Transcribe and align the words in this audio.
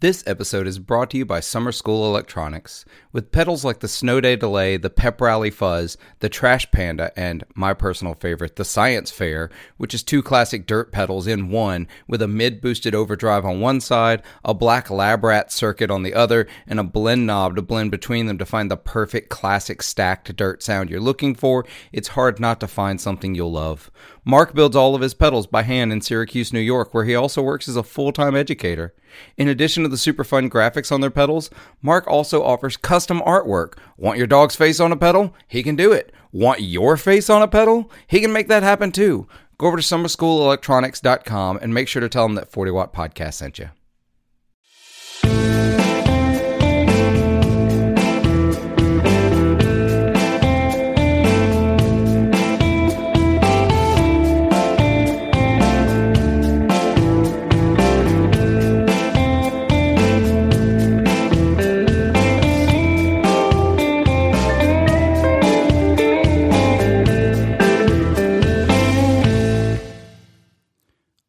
This 0.00 0.22
episode 0.28 0.68
is 0.68 0.78
brought 0.78 1.10
to 1.10 1.18
you 1.18 1.24
by 1.24 1.40
Summer 1.40 1.72
School 1.72 2.06
Electronics. 2.06 2.84
With 3.12 3.32
pedals 3.32 3.64
like 3.64 3.80
the 3.80 3.88
Snow 3.88 4.20
Day 4.20 4.36
Delay, 4.36 4.76
the 4.76 4.90
Pep 4.90 5.20
Rally 5.20 5.50
Fuzz, 5.50 5.96
the 6.20 6.28
Trash 6.28 6.70
Panda, 6.70 7.10
and 7.16 7.42
my 7.56 7.74
personal 7.74 8.14
favorite, 8.14 8.54
the 8.54 8.64
Science 8.64 9.10
Fair, 9.10 9.50
which 9.76 9.94
is 9.94 10.04
two 10.04 10.22
classic 10.22 10.68
dirt 10.68 10.92
pedals 10.92 11.26
in 11.26 11.50
one, 11.50 11.88
with 12.06 12.22
a 12.22 12.28
mid 12.28 12.60
boosted 12.60 12.94
overdrive 12.94 13.44
on 13.44 13.60
one 13.60 13.80
side, 13.80 14.22
a 14.44 14.54
black 14.54 14.88
lab 14.88 15.24
rat 15.24 15.50
circuit 15.50 15.90
on 15.90 16.04
the 16.04 16.14
other, 16.14 16.46
and 16.68 16.78
a 16.78 16.84
blend 16.84 17.26
knob 17.26 17.56
to 17.56 17.62
blend 17.62 17.90
between 17.90 18.26
them 18.26 18.38
to 18.38 18.46
find 18.46 18.70
the 18.70 18.76
perfect 18.76 19.30
classic 19.30 19.82
stacked 19.82 20.36
dirt 20.36 20.62
sound 20.62 20.90
you're 20.90 21.00
looking 21.00 21.34
for, 21.34 21.66
it's 21.90 22.06
hard 22.06 22.38
not 22.38 22.60
to 22.60 22.68
find 22.68 23.00
something 23.00 23.34
you'll 23.34 23.50
love. 23.50 23.90
Mark 24.28 24.54
builds 24.54 24.76
all 24.76 24.94
of 24.94 25.00
his 25.00 25.14
pedals 25.14 25.46
by 25.46 25.62
hand 25.62 25.90
in 25.90 26.02
Syracuse, 26.02 26.52
New 26.52 26.60
York, 26.60 26.92
where 26.92 27.06
he 27.06 27.14
also 27.14 27.40
works 27.40 27.66
as 27.66 27.76
a 27.76 27.82
full 27.82 28.12
time 28.12 28.36
educator. 28.36 28.92
In 29.38 29.48
addition 29.48 29.84
to 29.84 29.88
the 29.88 29.96
super 29.96 30.22
fun 30.22 30.50
graphics 30.50 30.92
on 30.92 31.00
their 31.00 31.10
pedals, 31.10 31.48
Mark 31.80 32.06
also 32.06 32.44
offers 32.44 32.76
custom 32.76 33.22
artwork. 33.22 33.78
Want 33.96 34.18
your 34.18 34.26
dog's 34.26 34.54
face 34.54 34.80
on 34.80 34.92
a 34.92 34.98
pedal? 34.98 35.34
He 35.48 35.62
can 35.62 35.76
do 35.76 35.92
it. 35.92 36.12
Want 36.30 36.60
your 36.60 36.98
face 36.98 37.30
on 37.30 37.40
a 37.40 37.48
pedal? 37.48 37.90
He 38.06 38.20
can 38.20 38.30
make 38.30 38.48
that 38.48 38.62
happen 38.62 38.92
too. 38.92 39.26
Go 39.56 39.66
over 39.66 39.78
to 39.78 39.82
summerschoolelectronics.com 39.82 41.60
and 41.62 41.72
make 41.72 41.88
sure 41.88 42.00
to 42.00 42.08
tell 42.10 42.26
him 42.26 42.34
that 42.34 42.52
40 42.52 42.70
Watt 42.72 42.92
Podcast 42.92 43.32
sent 43.32 43.58
you. 43.58 43.70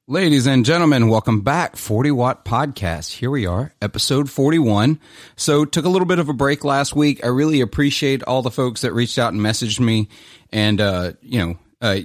Ladies 0.09 0.47
and 0.47 0.65
gentlemen, 0.65 1.07
welcome 1.07 1.41
back. 1.41 1.75
40 1.75 2.09
Watt 2.09 2.43
Podcast. 2.43 3.11
Here 3.11 3.29
we 3.29 3.45
are, 3.45 3.75
episode 3.79 4.27
41. 4.27 4.99
So, 5.35 5.65
took 5.65 5.85
a 5.85 5.89
little 5.89 6.07
bit 6.07 6.17
of 6.17 6.29
a 6.29 6.33
break 6.33 6.63
last 6.63 6.95
week. 6.95 7.23
I 7.23 7.27
really 7.27 7.61
appreciate 7.61 8.23
all 8.23 8.41
the 8.41 8.49
folks 8.49 8.81
that 8.81 8.91
reached 8.91 9.19
out 9.19 9.33
and 9.33 9.39
messaged 9.39 9.79
me 9.79 10.09
and, 10.51 10.81
uh, 10.81 11.11
you 11.21 11.37
know, 11.37 11.57
uh, 11.81 11.99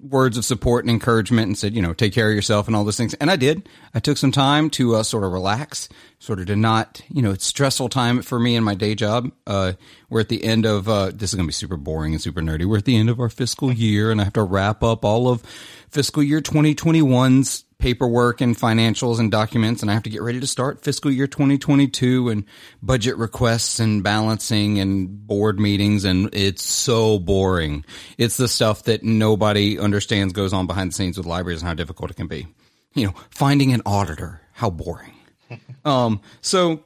words 0.00 0.38
of 0.38 0.44
support 0.44 0.84
and 0.84 0.90
encouragement 0.90 1.48
and 1.48 1.58
said, 1.58 1.74
you 1.74 1.82
know, 1.82 1.92
take 1.92 2.12
care 2.12 2.28
of 2.28 2.34
yourself 2.34 2.68
and 2.68 2.76
all 2.76 2.84
those 2.84 2.96
things. 2.96 3.14
And 3.14 3.30
I 3.30 3.36
did. 3.36 3.68
I 3.92 3.98
took 3.98 4.16
some 4.16 4.30
time 4.30 4.70
to 4.70 4.96
uh, 4.96 5.02
sort 5.02 5.24
of 5.24 5.32
relax, 5.32 5.88
sort 6.20 6.38
of 6.38 6.46
to 6.46 6.56
not, 6.56 7.02
you 7.08 7.22
know, 7.22 7.32
it's 7.32 7.44
stressful 7.44 7.88
time 7.88 8.22
for 8.22 8.38
me 8.38 8.54
in 8.54 8.62
my 8.62 8.74
day 8.74 8.94
job. 8.94 9.32
Uh, 9.46 9.72
we're 10.08 10.20
at 10.20 10.28
the 10.28 10.44
end 10.44 10.64
of, 10.64 10.88
uh, 10.88 11.10
this 11.12 11.30
is 11.30 11.34
going 11.34 11.46
to 11.46 11.48
be 11.48 11.52
super 11.52 11.76
boring 11.76 12.12
and 12.12 12.22
super 12.22 12.40
nerdy. 12.40 12.64
We're 12.64 12.78
at 12.78 12.84
the 12.84 12.96
end 12.96 13.10
of 13.10 13.18
our 13.18 13.28
fiscal 13.28 13.72
year 13.72 14.12
and 14.12 14.20
I 14.20 14.24
have 14.24 14.34
to 14.34 14.44
wrap 14.44 14.84
up 14.84 15.04
all 15.04 15.28
of 15.28 15.42
fiscal 15.90 16.22
year 16.22 16.40
2021's 16.40 17.64
paperwork 17.78 18.40
and 18.40 18.56
financials 18.56 19.18
and 19.18 19.30
documents 19.30 19.82
and 19.82 19.90
I 19.90 19.94
have 19.94 20.04
to 20.04 20.10
get 20.10 20.22
ready 20.22 20.40
to 20.40 20.46
start 20.46 20.82
fiscal 20.82 21.10
year 21.10 21.26
2022 21.26 22.30
and 22.30 22.44
budget 22.82 23.16
requests 23.18 23.78
and 23.80 24.02
balancing 24.02 24.80
and 24.80 25.26
board 25.26 25.60
meetings 25.60 26.04
and 26.04 26.30
it's 26.32 26.62
so 26.62 27.18
boring. 27.18 27.84
It's 28.16 28.38
the 28.38 28.48
stuff 28.48 28.84
that 28.84 29.02
nobody 29.02 29.78
understands 29.78 30.32
goes 30.32 30.52
on 30.52 30.66
behind 30.66 30.90
the 30.90 30.94
scenes 30.94 31.18
with 31.18 31.26
libraries 31.26 31.60
and 31.60 31.68
how 31.68 31.74
difficult 31.74 32.10
it 32.10 32.16
can 32.16 32.28
be. 32.28 32.46
You 32.94 33.08
know, 33.08 33.14
finding 33.30 33.72
an 33.72 33.82
auditor, 33.84 34.40
how 34.52 34.70
boring. 34.70 35.14
um 35.84 36.22
so 36.40 36.82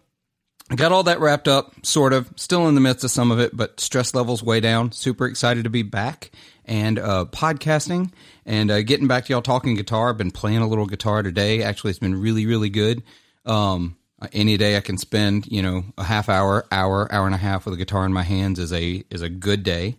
I 0.72 0.76
got 0.76 0.92
all 0.92 1.02
that 1.04 1.18
wrapped 1.18 1.48
up, 1.48 1.84
sort 1.84 2.12
of. 2.12 2.32
Still 2.36 2.68
in 2.68 2.76
the 2.76 2.80
midst 2.80 3.02
of 3.02 3.10
some 3.10 3.32
of 3.32 3.40
it, 3.40 3.56
but 3.56 3.80
stress 3.80 4.14
levels 4.14 4.40
way 4.40 4.60
down. 4.60 4.92
Super 4.92 5.26
excited 5.26 5.64
to 5.64 5.70
be 5.70 5.82
back 5.82 6.30
and 6.70 7.00
uh, 7.00 7.26
podcasting 7.26 8.12
and 8.46 8.70
uh, 8.70 8.80
getting 8.82 9.08
back 9.08 9.24
to 9.26 9.32
y'all 9.32 9.42
talking 9.42 9.74
guitar. 9.74 10.10
I've 10.10 10.16
been 10.16 10.30
playing 10.30 10.58
a 10.58 10.68
little 10.68 10.86
guitar 10.86 11.22
today. 11.22 11.64
Actually, 11.64 11.90
it's 11.90 11.98
been 11.98 12.18
really, 12.18 12.46
really 12.46 12.70
good. 12.70 13.02
Um, 13.44 13.96
any 14.32 14.56
day 14.56 14.76
I 14.76 14.80
can 14.80 14.96
spend, 14.96 15.46
you 15.48 15.62
know, 15.62 15.84
a 15.98 16.04
half 16.04 16.28
hour, 16.28 16.64
hour, 16.70 17.12
hour 17.12 17.26
and 17.26 17.34
a 17.34 17.38
half 17.38 17.64
with 17.64 17.74
a 17.74 17.76
guitar 17.76 18.06
in 18.06 18.12
my 18.12 18.22
hands 18.22 18.58
is 18.58 18.72
a 18.72 19.02
is 19.10 19.20
a 19.20 19.28
good 19.28 19.64
day. 19.64 19.96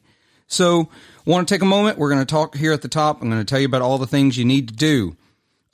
So, 0.48 0.90
want 1.26 1.48
to 1.48 1.54
take 1.54 1.62
a 1.62 1.66
moment? 1.66 1.98
We're 1.98 2.09
going 2.09 2.22
to 2.22 2.26
talk 2.26 2.56
here 2.56 2.74
at 2.74 2.82
the 2.82 2.88
top. 2.88 3.22
I'm 3.22 3.30
going 3.30 3.42
to 3.42 3.46
tell 3.46 3.59
you 3.59 3.66
about 3.66 3.82
all 3.82 3.98
the 3.98 4.08
things 4.08 4.38
you 4.38 4.46
need 4.46 4.70
to 4.70 4.76
do. 4.76 5.18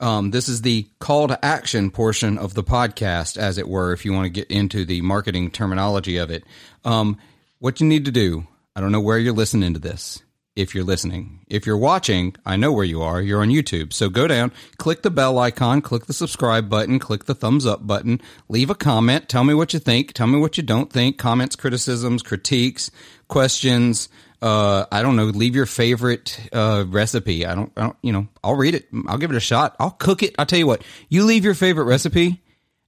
Um, 0.00 0.30
this 0.30 0.48
is 0.48 0.62
the 0.62 0.86
call 0.98 1.28
to 1.28 1.44
action 1.44 1.90
portion 1.90 2.38
of 2.38 2.54
the 2.54 2.62
podcast, 2.64 3.36
as 3.36 3.58
it 3.58 3.68
were, 3.68 3.92
if 3.92 4.04
you 4.04 4.12
want 4.12 4.24
to 4.24 4.30
get 4.30 4.50
into 4.50 4.84
the 4.84 5.00
marketing 5.00 5.50
terminology 5.50 6.16
of 6.16 6.30
it. 6.30 6.44
Um, 6.84 7.18
what 7.58 7.80
you 7.80 7.86
need 7.86 8.04
to 8.04 8.12
do, 8.12 8.46
I 8.74 8.80
don't 8.80 8.92
know 8.92 9.00
where 9.00 9.18
you're 9.18 9.32
listening 9.32 9.74
to 9.74 9.80
this. 9.80 10.22
If 10.58 10.74
you're 10.74 10.82
listening, 10.82 11.38
if 11.46 11.66
you're 11.66 11.76
watching, 11.76 12.34
I 12.44 12.56
know 12.56 12.72
where 12.72 12.84
you 12.84 13.00
are. 13.00 13.22
You're 13.22 13.42
on 13.42 13.48
YouTube. 13.48 13.92
So 13.92 14.10
go 14.10 14.26
down, 14.26 14.50
click 14.76 15.02
the 15.02 15.10
bell 15.10 15.38
icon, 15.38 15.80
click 15.80 16.06
the 16.06 16.12
subscribe 16.12 16.68
button, 16.68 16.98
click 16.98 17.26
the 17.26 17.34
thumbs 17.36 17.64
up 17.64 17.86
button, 17.86 18.20
leave 18.48 18.68
a 18.68 18.74
comment. 18.74 19.28
Tell 19.28 19.44
me 19.44 19.54
what 19.54 19.72
you 19.72 19.78
think. 19.78 20.14
Tell 20.14 20.26
me 20.26 20.36
what 20.36 20.56
you 20.56 20.64
don't 20.64 20.92
think. 20.92 21.16
Comments, 21.16 21.54
criticisms, 21.54 22.24
critiques, 22.24 22.90
questions, 23.28 24.08
uh, 24.42 24.86
I 24.90 25.02
don't 25.02 25.14
know, 25.14 25.26
leave 25.26 25.54
your 25.54 25.64
favorite 25.64 26.40
uh, 26.52 26.84
recipe. 26.88 27.46
I 27.46 27.54
don't, 27.54 27.70
I 27.76 27.82
don't, 27.82 27.96
you 28.02 28.12
know, 28.12 28.26
I'll 28.42 28.56
read 28.56 28.74
it. 28.74 28.88
I'll 29.06 29.18
give 29.18 29.30
it 29.30 29.36
a 29.36 29.40
shot. 29.40 29.76
I'll 29.78 29.92
cook 29.92 30.24
it. 30.24 30.34
I'll 30.40 30.46
tell 30.46 30.58
you 30.58 30.66
what, 30.66 30.82
you 31.08 31.22
leave 31.24 31.44
your 31.44 31.54
favorite 31.54 31.84
recipe 31.84 32.42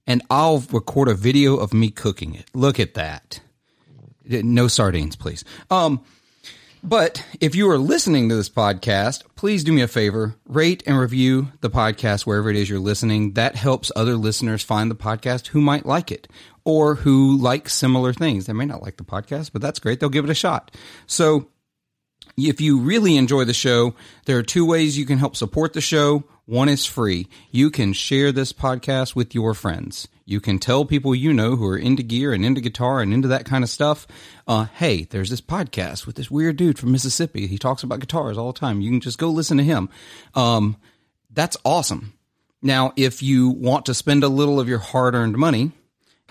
and 0.05 0.21
I'll 0.29 0.59
record 0.73 1.07
a 1.07 1.13
video 1.13 1.55
of 1.55 1.73
me 1.73 1.89
cooking 1.89 2.35
it. 2.35 2.49
Look 2.53 2.81
at 2.81 2.95
that. 2.95 3.39
No 4.25 4.67
sardines, 4.67 5.15
please. 5.15 5.45
Um, 5.69 6.03
but 6.83 7.23
if 7.39 7.55
you 7.55 7.69
are 7.69 7.77
listening 7.77 8.29
to 8.29 8.35
this 8.35 8.49
podcast, 8.49 9.23
please 9.35 9.63
do 9.63 9.71
me 9.71 9.81
a 9.81 9.87
favor, 9.87 10.35
rate 10.45 10.83
and 10.85 10.97
review 10.97 11.51
the 11.61 11.69
podcast 11.69 12.25
wherever 12.25 12.49
it 12.49 12.55
is 12.55 12.69
you're 12.69 12.79
listening. 12.79 13.33
That 13.33 13.55
helps 13.55 13.91
other 13.95 14.15
listeners 14.15 14.63
find 14.63 14.89
the 14.89 14.95
podcast 14.95 15.47
who 15.47 15.61
might 15.61 15.85
like 15.85 16.11
it 16.11 16.27
or 16.65 16.95
who 16.95 17.37
like 17.37 17.69
similar 17.69 18.13
things. 18.13 18.45
They 18.45 18.53
may 18.53 18.65
not 18.65 18.81
like 18.81 18.97
the 18.97 19.03
podcast, 19.03 19.51
but 19.53 19.61
that's 19.61 19.79
great. 19.79 19.99
They'll 19.99 20.09
give 20.09 20.25
it 20.25 20.31
a 20.31 20.35
shot. 20.35 20.71
So 21.05 21.47
if 22.37 22.61
you 22.61 22.79
really 22.79 23.17
enjoy 23.17 23.45
the 23.45 23.53
show, 23.53 23.95
there 24.25 24.37
are 24.37 24.43
two 24.43 24.65
ways 24.65 24.97
you 24.97 25.05
can 25.05 25.17
help 25.17 25.35
support 25.35 25.73
the 25.73 25.81
show. 25.81 26.23
One 26.45 26.69
is 26.69 26.85
free. 26.85 27.27
You 27.51 27.69
can 27.69 27.93
share 27.93 28.31
this 28.31 28.53
podcast 28.53 29.15
with 29.15 29.35
your 29.35 29.53
friends. 29.53 30.07
You 30.31 30.39
can 30.39 30.59
tell 30.59 30.85
people 30.85 31.13
you 31.13 31.33
know 31.33 31.57
who 31.57 31.67
are 31.67 31.77
into 31.77 32.03
gear 32.03 32.31
and 32.31 32.45
into 32.45 32.61
guitar 32.61 33.01
and 33.01 33.13
into 33.13 33.27
that 33.27 33.45
kind 33.45 33.65
of 33.65 33.69
stuff. 33.69 34.07
Uh, 34.47 34.65
hey, 34.75 35.03
there's 35.03 35.29
this 35.29 35.41
podcast 35.41 36.07
with 36.07 36.15
this 36.15 36.31
weird 36.31 36.55
dude 36.55 36.79
from 36.79 36.93
Mississippi. 36.93 37.47
He 37.47 37.57
talks 37.57 37.83
about 37.83 37.99
guitars 37.99 38.37
all 38.37 38.53
the 38.53 38.59
time. 38.59 38.79
You 38.79 38.89
can 38.89 39.01
just 39.01 39.17
go 39.17 39.29
listen 39.29 39.57
to 39.57 39.63
him. 39.63 39.89
Um, 40.33 40.77
that's 41.29 41.57
awesome. 41.65 42.13
Now, 42.61 42.93
if 42.95 43.21
you 43.21 43.49
want 43.49 43.87
to 43.87 43.93
spend 43.93 44.23
a 44.23 44.29
little 44.29 44.59
of 44.59 44.69
your 44.69 44.79
hard 44.79 45.15
earned 45.15 45.37
money 45.37 45.71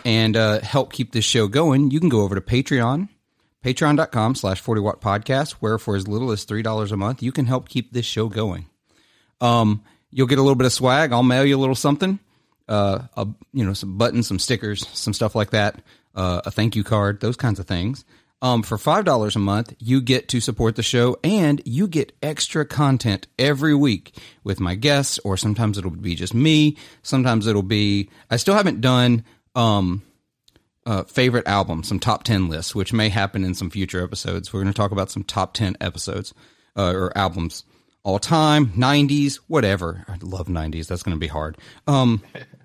and 0.05 0.35
uh, 0.35 0.61
help 0.61 0.93
keep 0.93 1.13
this 1.13 1.27
show 1.27 1.47
going, 1.47 1.91
you 1.91 2.01
can 2.01 2.09
go 2.09 2.23
over 2.23 2.35
to 2.35 2.41
Patreon, 2.41 3.09
patreon.com 3.63 4.35
slash 4.35 4.61
40 4.61 4.81
watt 4.81 5.01
podcast, 5.03 5.53
where 5.61 5.77
for 5.77 5.95
as 5.95 6.09
little 6.09 6.31
as 6.31 6.47
$3 6.47 6.91
a 6.91 6.97
month, 6.97 7.23
you 7.23 7.33
can 7.33 7.45
help 7.45 7.69
keep 7.69 7.93
this 7.93 8.07
show 8.07 8.29
going. 8.29 8.65
Um, 9.43 9.85
you'll 10.11 10.27
get 10.27 10.39
a 10.39 10.43
little 10.43 10.55
bit 10.55 10.67
of 10.67 10.73
swag. 10.73 11.13
I'll 11.13 11.23
mail 11.23 11.45
you 11.45 11.57
a 11.57 11.61
little 11.61 11.75
something 11.75 12.19
uh, 12.71 13.01
a, 13.17 13.27
you 13.53 13.65
know, 13.65 13.75
some 13.75 13.99
buttons, 13.99 14.29
some 14.29 14.39
stickers, 14.39 14.89
some 14.89 15.13
stuff 15.13 15.35
like 15.35 15.51
that, 15.51 15.83
uh, 16.15 16.41
a 16.47 16.51
thank 16.51 16.77
you 16.77 16.85
card, 16.85 17.21
those 17.21 17.37
kinds 17.37 17.59
of 17.59 17.67
things. 17.67 18.05
Um, 18.43 18.63
for 18.63 18.79
five 18.79 19.05
dollars 19.05 19.37
a 19.37 19.39
month, 19.39 19.75
you 19.79 20.01
get 20.01 20.29
to 20.29 20.41
support 20.41 20.77
the 20.77 20.83
show, 20.83 21.19
and 21.23 21.61
you 21.67 21.87
get 21.87 22.17
extra 22.23 22.65
content 22.65 23.27
every 23.39 23.75
week 23.75 24.17
with 24.45 24.61
my 24.61 24.77
guests, 24.77 25.19
or 25.25 25.37
sometimes 25.37 25.77
it'll 25.77 25.91
be 25.91 26.15
just 26.15 26.33
me. 26.33 26.79
Sometimes 27.03 27.47
it'll 27.47 27.63
be 27.63 28.09
I 28.31 28.37
still 28.37 28.55
haven't 28.55 28.81
done 28.81 29.25
um, 29.55 30.01
uh, 30.87 31.03
favorite 31.03 31.47
album, 31.47 31.83
some 31.83 32.01
top 32.01 32.23
ten 32.23 32.49
lists, 32.49 32.75
which 32.75 32.95
may 32.95 33.11
happen 33.11 33.45
in 33.45 33.55
some 33.55 33.69
future 33.69 34.03
episodes. 34.03 34.55
We're 34.55 34.63
going 34.63 34.73
to 34.73 34.77
talk 34.77 34.93
about 34.93 35.11
some 35.11 35.25
top 35.25 35.53
ten 35.53 35.77
episodes 35.79 36.33
uh, 36.77 36.95
or 36.95 37.17
albums 37.19 37.65
all 38.05 38.19
time, 38.19 38.69
'90s, 38.69 39.35
whatever. 39.49 40.03
I 40.09 40.17
love 40.23 40.47
'90s. 40.47 40.87
That's 40.87 41.03
going 41.03 41.17
to 41.17 41.21
be 41.21 41.27
hard. 41.27 41.59
Um, 41.87 42.23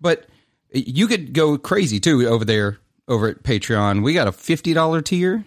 but 0.00 0.26
you 0.72 1.06
could 1.06 1.32
go 1.32 1.58
crazy 1.58 2.00
too 2.00 2.26
over 2.26 2.44
there 2.44 2.78
over 3.08 3.28
at 3.28 3.42
Patreon. 3.42 4.02
We 4.02 4.14
got 4.14 4.28
a 4.28 4.32
fifty 4.32 4.72
dollar 4.72 5.02
tier 5.02 5.44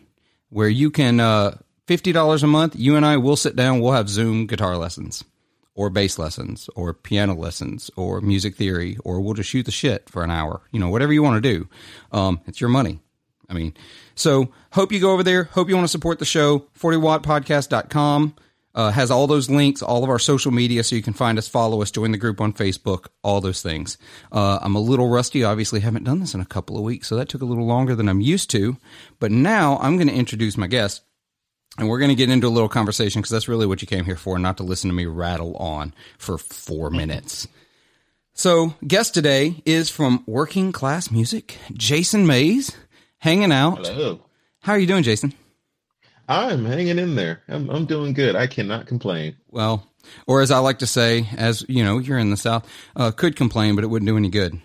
where 0.50 0.70
you 0.70 0.92
can 0.92 1.20
uh, 1.20 1.58
fifty 1.88 2.12
dollars 2.12 2.44
a 2.44 2.48
month. 2.48 2.76
You 2.76 2.96
and 2.96 3.06
I 3.06 3.18
will 3.18 3.36
sit 3.36 3.56
down. 3.56 3.80
We'll 3.80 3.94
have 3.94 4.10
Zoom 4.10 4.48
guitar 4.48 4.78
lessons, 4.78 5.24
or 5.76 5.90
bass 5.90 6.20
lessons, 6.20 6.70
or 6.76 6.94
piano 6.94 7.36
lessons, 7.36 7.90
or 7.96 8.22
music 8.22 8.56
theory, 8.56 8.98
or 9.04 9.22
we'll 9.22 9.34
just 9.34 9.50
shoot 9.50 9.66
the 9.66 9.72
shit 9.72 10.10
for 10.10 10.24
an 10.24 10.32
hour. 10.32 10.62
You 10.72 10.80
know, 10.80 10.90
whatever 10.90 11.14
you 11.14 11.24
want 11.24 11.42
to 11.42 11.54
do. 11.54 11.68
Um, 12.12 12.42
it's 12.46 12.62
your 12.62 12.70
money. 12.70 13.00
I 13.50 13.54
mean, 13.54 13.74
so 14.16 14.52
hope 14.72 14.92
you 14.92 15.00
go 15.00 15.12
over 15.12 15.24
there. 15.24 15.44
Hope 15.46 15.70
you 15.70 15.76
want 15.76 15.86
to 15.86 15.92
support 15.92 16.20
the 16.20 16.26
show. 16.26 16.60
40wattpodcast.com. 16.80 18.36
Uh, 18.75 18.90
has 18.90 19.12
all 19.12 19.28
those 19.28 19.52
links, 19.52 19.84
all 19.84 20.04
of 20.04 20.10
our 20.10 20.18
social 20.18 20.52
media, 20.52 20.84
so 20.84 20.96
you 20.96 21.04
can 21.04 21.14
find 21.14 21.38
us, 21.38 21.48
follow 21.48 21.81
us, 21.84 21.92
join 21.92 22.12
the 22.12 22.18
group 22.18 22.42
on 22.42 22.52
Facebook, 22.52 23.06
all 23.22 23.40
those 23.40 23.62
things. 23.62 24.00
Uh, 24.31 24.58
I'm 24.62 24.75
a 24.75 24.80
little 24.80 25.10
rusty. 25.10 25.44
Obviously, 25.44 25.80
haven't 25.80 26.06
done 26.06 26.20
this 26.20 26.34
in 26.34 26.42
a 26.42 26.46
couple 26.46 26.78
of 26.78 26.84
weeks, 26.84 27.08
so 27.08 27.16
that 27.16 27.30
took 27.30 27.44
a 27.44 27.46
little 27.46 27.68
longer 27.68 27.96
than 27.96 28.10
I'm 28.10 28.22
used 28.22 28.50
to. 28.52 28.78
But 29.20 29.31
now 29.31 29.78
I'm 29.78 29.98
going 29.98 30.08
to 30.08 30.14
introduce 30.14 30.58
my 30.58 30.66
guest, 30.66 31.04
and 31.78 31.88
we're 31.88 32.00
going 32.00 32.10
to 32.10 32.16
get 32.16 32.31
into 32.31 32.48
a 32.48 32.50
little 32.50 32.68
conversation 32.70 33.22
because 33.22 33.31
that's 33.31 33.48
really 33.48 33.68
what 33.68 33.81
you 33.81 33.88
came 33.88 34.06
here 34.06 34.16
for, 34.16 34.40
not 34.40 34.58
to 34.58 34.64
listen 34.64 34.90
to 34.90 34.96
me 34.96 35.06
rattle 35.06 35.56
on 35.58 35.94
for 36.18 36.40
four 36.40 36.90
minutes. 36.90 37.48
So, 38.34 38.74
guest 38.88 39.14
today 39.14 39.62
is 39.64 39.92
from 39.92 40.24
Working 40.26 40.72
Class 40.72 41.12
Music, 41.12 41.60
Jason 41.74 42.26
Mays, 42.26 42.76
hanging 43.19 43.52
out. 43.52 43.86
Hello. 43.86 44.22
How 44.62 44.74
are 44.74 44.80
you 44.80 44.88
doing, 44.88 45.04
Jason? 45.04 45.36
I'm 46.28 46.66
hanging 46.66 47.00
in 47.00 47.16
there. 47.16 47.42
I'm, 47.48 47.70
I'm 47.70 47.86
doing 47.86 48.14
good. 48.14 48.36
I 48.36 48.48
cannot 48.48 48.88
complain. 48.88 49.36
Well, 49.50 49.88
or 50.28 50.42
as 50.42 50.52
I 50.52 50.60
like 50.60 50.80
to 50.80 50.88
say, 50.88 51.28
as 51.38 51.66
you 51.68 51.84
know, 51.84 51.98
you're 52.00 52.18
in 52.18 52.30
the 52.30 52.38
South, 52.38 52.68
uh, 52.96 53.12
could 53.12 53.36
complain, 53.36 53.75
but 53.75 53.84
it 53.84 53.88
wouldn't 53.88 54.08
do 54.08 54.18
any 54.18 54.30
good. 54.30 54.60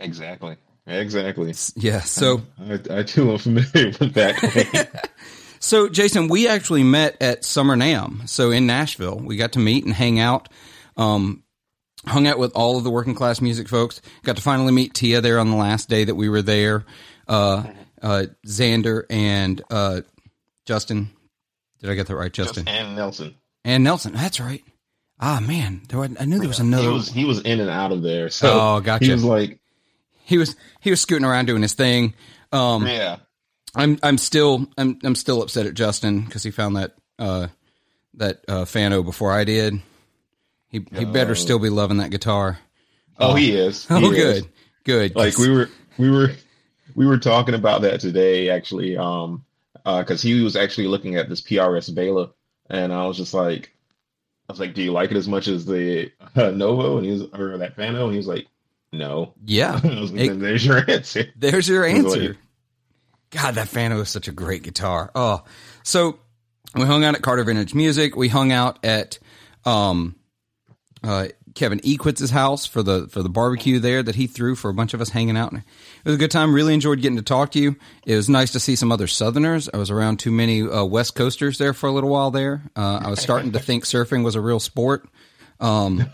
Exactly. 0.00 0.56
Exactly. 0.86 1.52
Yeah. 1.76 2.00
So, 2.00 2.42
I, 2.58 2.80
I 2.90 3.02
too 3.02 3.30
am 3.32 3.38
familiar 3.38 3.86
with 4.00 4.14
that. 4.14 5.10
so 5.58 5.88
Jason, 5.88 6.28
we 6.28 6.48
actually 6.48 6.82
met 6.82 7.16
at 7.20 7.44
Summer 7.44 7.76
NAMM. 7.76 8.28
So 8.28 8.50
in 8.50 8.66
Nashville, 8.66 9.18
we 9.18 9.36
got 9.36 9.52
to 9.52 9.58
meet 9.58 9.84
and 9.84 9.94
hang 9.94 10.18
out. 10.18 10.48
Um, 10.96 11.42
hung 12.06 12.26
out 12.26 12.38
with 12.38 12.52
all 12.54 12.78
of 12.78 12.84
the 12.84 12.90
working 12.90 13.14
class 13.14 13.40
music 13.40 13.68
folks. 13.68 14.00
Got 14.22 14.36
to 14.36 14.42
finally 14.42 14.72
meet 14.72 14.94
Tia 14.94 15.20
there 15.20 15.38
on 15.38 15.50
the 15.50 15.56
last 15.56 15.88
day 15.88 16.04
that 16.04 16.14
we 16.14 16.28
were 16.28 16.42
there. 16.42 16.84
Uh, 17.26 17.64
uh, 18.00 18.26
Xander 18.46 19.04
and 19.10 19.60
uh, 19.70 20.00
Justin. 20.68 21.08
Did 21.80 21.88
I 21.88 21.94
get 21.94 22.08
that 22.08 22.14
right, 22.16 22.30
Justin? 22.30 22.66
Just 22.66 22.76
and 22.76 22.94
Nelson. 22.94 23.34
And 23.64 23.82
Nelson. 23.84 24.12
That's 24.12 24.38
right. 24.38 24.62
Ah 25.18 25.40
man, 25.40 25.80
there 25.88 25.98
was, 25.98 26.10
I 26.20 26.26
knew 26.26 26.38
there 26.38 26.46
was 26.46 26.60
another. 26.60 26.82
He 26.82 26.88
was 26.90 27.08
he 27.08 27.24
was 27.24 27.40
in 27.40 27.58
and 27.60 27.70
out 27.70 27.90
of 27.90 28.02
there. 28.02 28.28
So 28.28 28.48
Oh, 28.76 28.80
gotcha. 28.80 29.06
he 29.06 29.10
was 29.10 29.24
like, 29.24 29.58
he 30.24 30.36
was 30.36 30.56
he 30.80 30.90
was 30.90 31.00
scooting 31.00 31.24
around 31.24 31.46
doing 31.46 31.62
his 31.62 31.72
thing. 31.72 32.12
Um, 32.52 32.86
yeah. 32.86 33.16
I'm 33.74 33.98
I'm 34.02 34.18
still 34.18 34.66
I'm 34.76 34.98
I'm 35.02 35.14
still 35.14 35.40
upset 35.42 35.64
at 35.66 35.72
Justin 35.74 36.20
because 36.20 36.42
he 36.42 36.50
found 36.50 36.76
that 36.76 36.94
uh, 37.18 37.46
that 38.14 38.44
uh, 38.46 38.64
Fano 38.66 39.02
before 39.02 39.32
I 39.32 39.44
did. 39.44 39.74
He 40.68 40.84
he 40.94 41.06
better 41.06 41.30
Oh. 41.30 41.34
still 41.34 41.58
be 41.58 41.70
loving 41.70 41.96
that 41.96 42.10
guitar. 42.10 42.58
Oh, 43.18 43.34
he 43.34 43.52
is. 43.52 43.86
He 43.88 43.94
Oh, 43.94 44.10
is. 44.12 44.16
good, 44.42 44.48
good. 44.84 45.16
Like 45.16 45.38
we 45.38 45.48
were 45.50 45.70
we 45.96 46.10
were 46.10 46.32
we 46.94 47.06
were 47.06 47.18
talking 47.18 47.54
about 47.54 47.80
that 47.82 48.00
today 48.00 48.50
actually. 48.50 48.96
Um, 48.98 49.44
because 49.96 50.20
he 50.22 50.40
was 50.42 50.56
actually 50.56 50.86
looking 50.86 51.16
at 51.16 51.28
this 51.28 51.40
PRS 51.40 51.94
Bela, 51.94 52.30
and 52.68 52.92
I 52.92 53.06
was 53.06 53.16
just 53.16 53.32
like, 53.34 53.72
I 54.48 54.52
was 54.52 54.60
like, 54.60 54.74
do 54.74 54.82
you 54.82 54.92
like 54.92 55.10
it 55.10 55.16
as 55.16 55.28
much 55.28 55.48
as 55.48 55.64
the 55.66 56.10
uh, 56.36 56.50
Novo? 56.50 56.96
And 56.98 57.06
he 57.06 57.12
was 57.12 57.22
or 57.34 57.58
that 57.58 57.76
Fano, 57.76 58.04
and 58.04 58.12
he 58.12 58.18
was 58.18 58.26
like, 58.26 58.46
no. 58.92 59.34
yeah. 59.44 59.80
Like, 59.84 60.12
It- 60.14 60.38
there's 60.40 60.64
your 60.64 60.88
answer. 60.90 61.24
There's 61.36 61.68
your 61.68 61.86
He's 61.88 62.04
like- 62.04 62.20
answer. 62.20 62.36
God, 63.30 63.56
that 63.56 63.68
Fano 63.68 64.00
is 64.00 64.08
such 64.08 64.26
a 64.28 64.32
great 64.32 64.62
guitar. 64.62 65.10
Oh, 65.14 65.44
so 65.82 66.18
we 66.74 66.84
hung 66.84 67.04
out 67.04 67.14
at 67.14 67.20
Carter 67.20 67.44
Vintage 67.44 67.74
Music. 67.74 68.16
We 68.16 68.28
hung 68.28 68.52
out 68.52 68.82
at 68.84 69.18
um, 69.66 70.16
uh, 71.02 71.28
Kevin 71.58 71.80
Equitz's 71.82 72.30
house 72.30 72.66
for 72.66 72.84
the 72.84 73.08
for 73.08 73.20
the 73.20 73.28
barbecue 73.28 73.80
there 73.80 74.00
that 74.00 74.14
he 74.14 74.28
threw 74.28 74.54
for 74.54 74.70
a 74.70 74.74
bunch 74.74 74.94
of 74.94 75.00
us 75.00 75.08
hanging 75.08 75.36
out. 75.36 75.52
It 75.52 75.64
was 76.04 76.14
a 76.14 76.18
good 76.18 76.30
time. 76.30 76.54
Really 76.54 76.72
enjoyed 76.72 77.00
getting 77.00 77.16
to 77.16 77.22
talk 77.22 77.50
to 77.52 77.58
you. 77.58 77.74
It 78.06 78.14
was 78.14 78.28
nice 78.28 78.52
to 78.52 78.60
see 78.60 78.76
some 78.76 78.92
other 78.92 79.08
Southerners. 79.08 79.68
I 79.74 79.76
was 79.76 79.90
around 79.90 80.20
too 80.20 80.30
many 80.30 80.62
uh, 80.62 80.84
West 80.84 81.16
Coasters 81.16 81.58
there 81.58 81.74
for 81.74 81.88
a 81.88 81.92
little 81.92 82.10
while 82.10 82.30
there. 82.30 82.62
Uh, 82.76 83.00
I 83.02 83.10
was 83.10 83.20
starting 83.20 83.52
to 83.52 83.58
think 83.58 83.84
surfing 83.84 84.22
was 84.22 84.36
a 84.36 84.40
real 84.40 84.60
sport. 84.60 85.08
Um, 85.58 86.08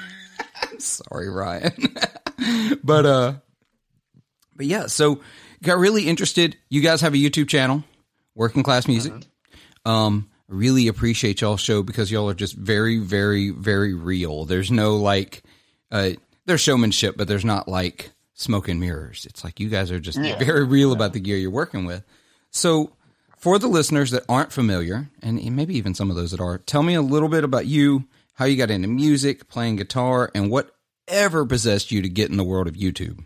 sorry, 0.78 1.30
Ryan, 1.30 1.72
but 2.84 3.06
uh, 3.06 3.34
but 4.54 4.66
yeah, 4.66 4.86
so 4.86 5.22
got 5.62 5.78
really 5.78 6.06
interested. 6.06 6.58
You 6.68 6.82
guys 6.82 7.00
have 7.00 7.14
a 7.14 7.16
YouTube 7.16 7.48
channel, 7.48 7.84
Working 8.34 8.62
Class 8.62 8.86
Music. 8.86 9.14
Um, 9.86 10.28
really 10.48 10.88
appreciate 10.88 11.40
y'all 11.40 11.56
show 11.56 11.82
because 11.82 12.10
y'all 12.10 12.28
are 12.28 12.34
just 12.34 12.54
very, 12.54 12.98
very, 12.98 13.50
very 13.50 13.94
real. 13.94 14.44
There's 14.44 14.70
no 14.70 14.96
like, 14.96 15.42
uh, 15.90 16.10
there's 16.46 16.60
showmanship, 16.60 17.16
but 17.16 17.28
there's 17.28 17.44
not 17.44 17.68
like 17.68 18.10
smoke 18.34 18.68
and 18.68 18.80
mirrors. 18.80 19.26
It's 19.28 19.44
like 19.44 19.60
you 19.60 19.68
guys 19.68 19.90
are 19.90 20.00
just 20.00 20.18
Yeah. 20.18 20.38
very 20.38 20.64
real 20.64 20.92
about 20.92 21.12
the 21.12 21.20
gear 21.20 21.36
you're 21.36 21.50
working 21.50 21.84
with. 21.84 22.04
So, 22.50 22.92
for 23.36 23.58
the 23.58 23.68
listeners 23.68 24.10
that 24.10 24.24
aren't 24.28 24.50
familiar, 24.52 25.10
and 25.22 25.54
maybe 25.54 25.76
even 25.76 25.94
some 25.94 26.10
of 26.10 26.16
those 26.16 26.32
that 26.32 26.40
are, 26.40 26.58
tell 26.58 26.82
me 26.82 26.94
a 26.94 27.02
little 27.02 27.28
bit 27.28 27.44
about 27.44 27.66
you, 27.66 28.04
how 28.34 28.46
you 28.46 28.56
got 28.56 28.70
into 28.70 28.88
music, 28.88 29.48
playing 29.48 29.76
guitar, 29.76 30.30
and 30.34 30.50
whatever 30.50 31.44
possessed 31.46 31.92
you 31.92 32.02
to 32.02 32.08
get 32.08 32.30
in 32.30 32.36
the 32.36 32.42
world 32.44 32.66
of 32.66 32.74
YouTube. 32.74 33.24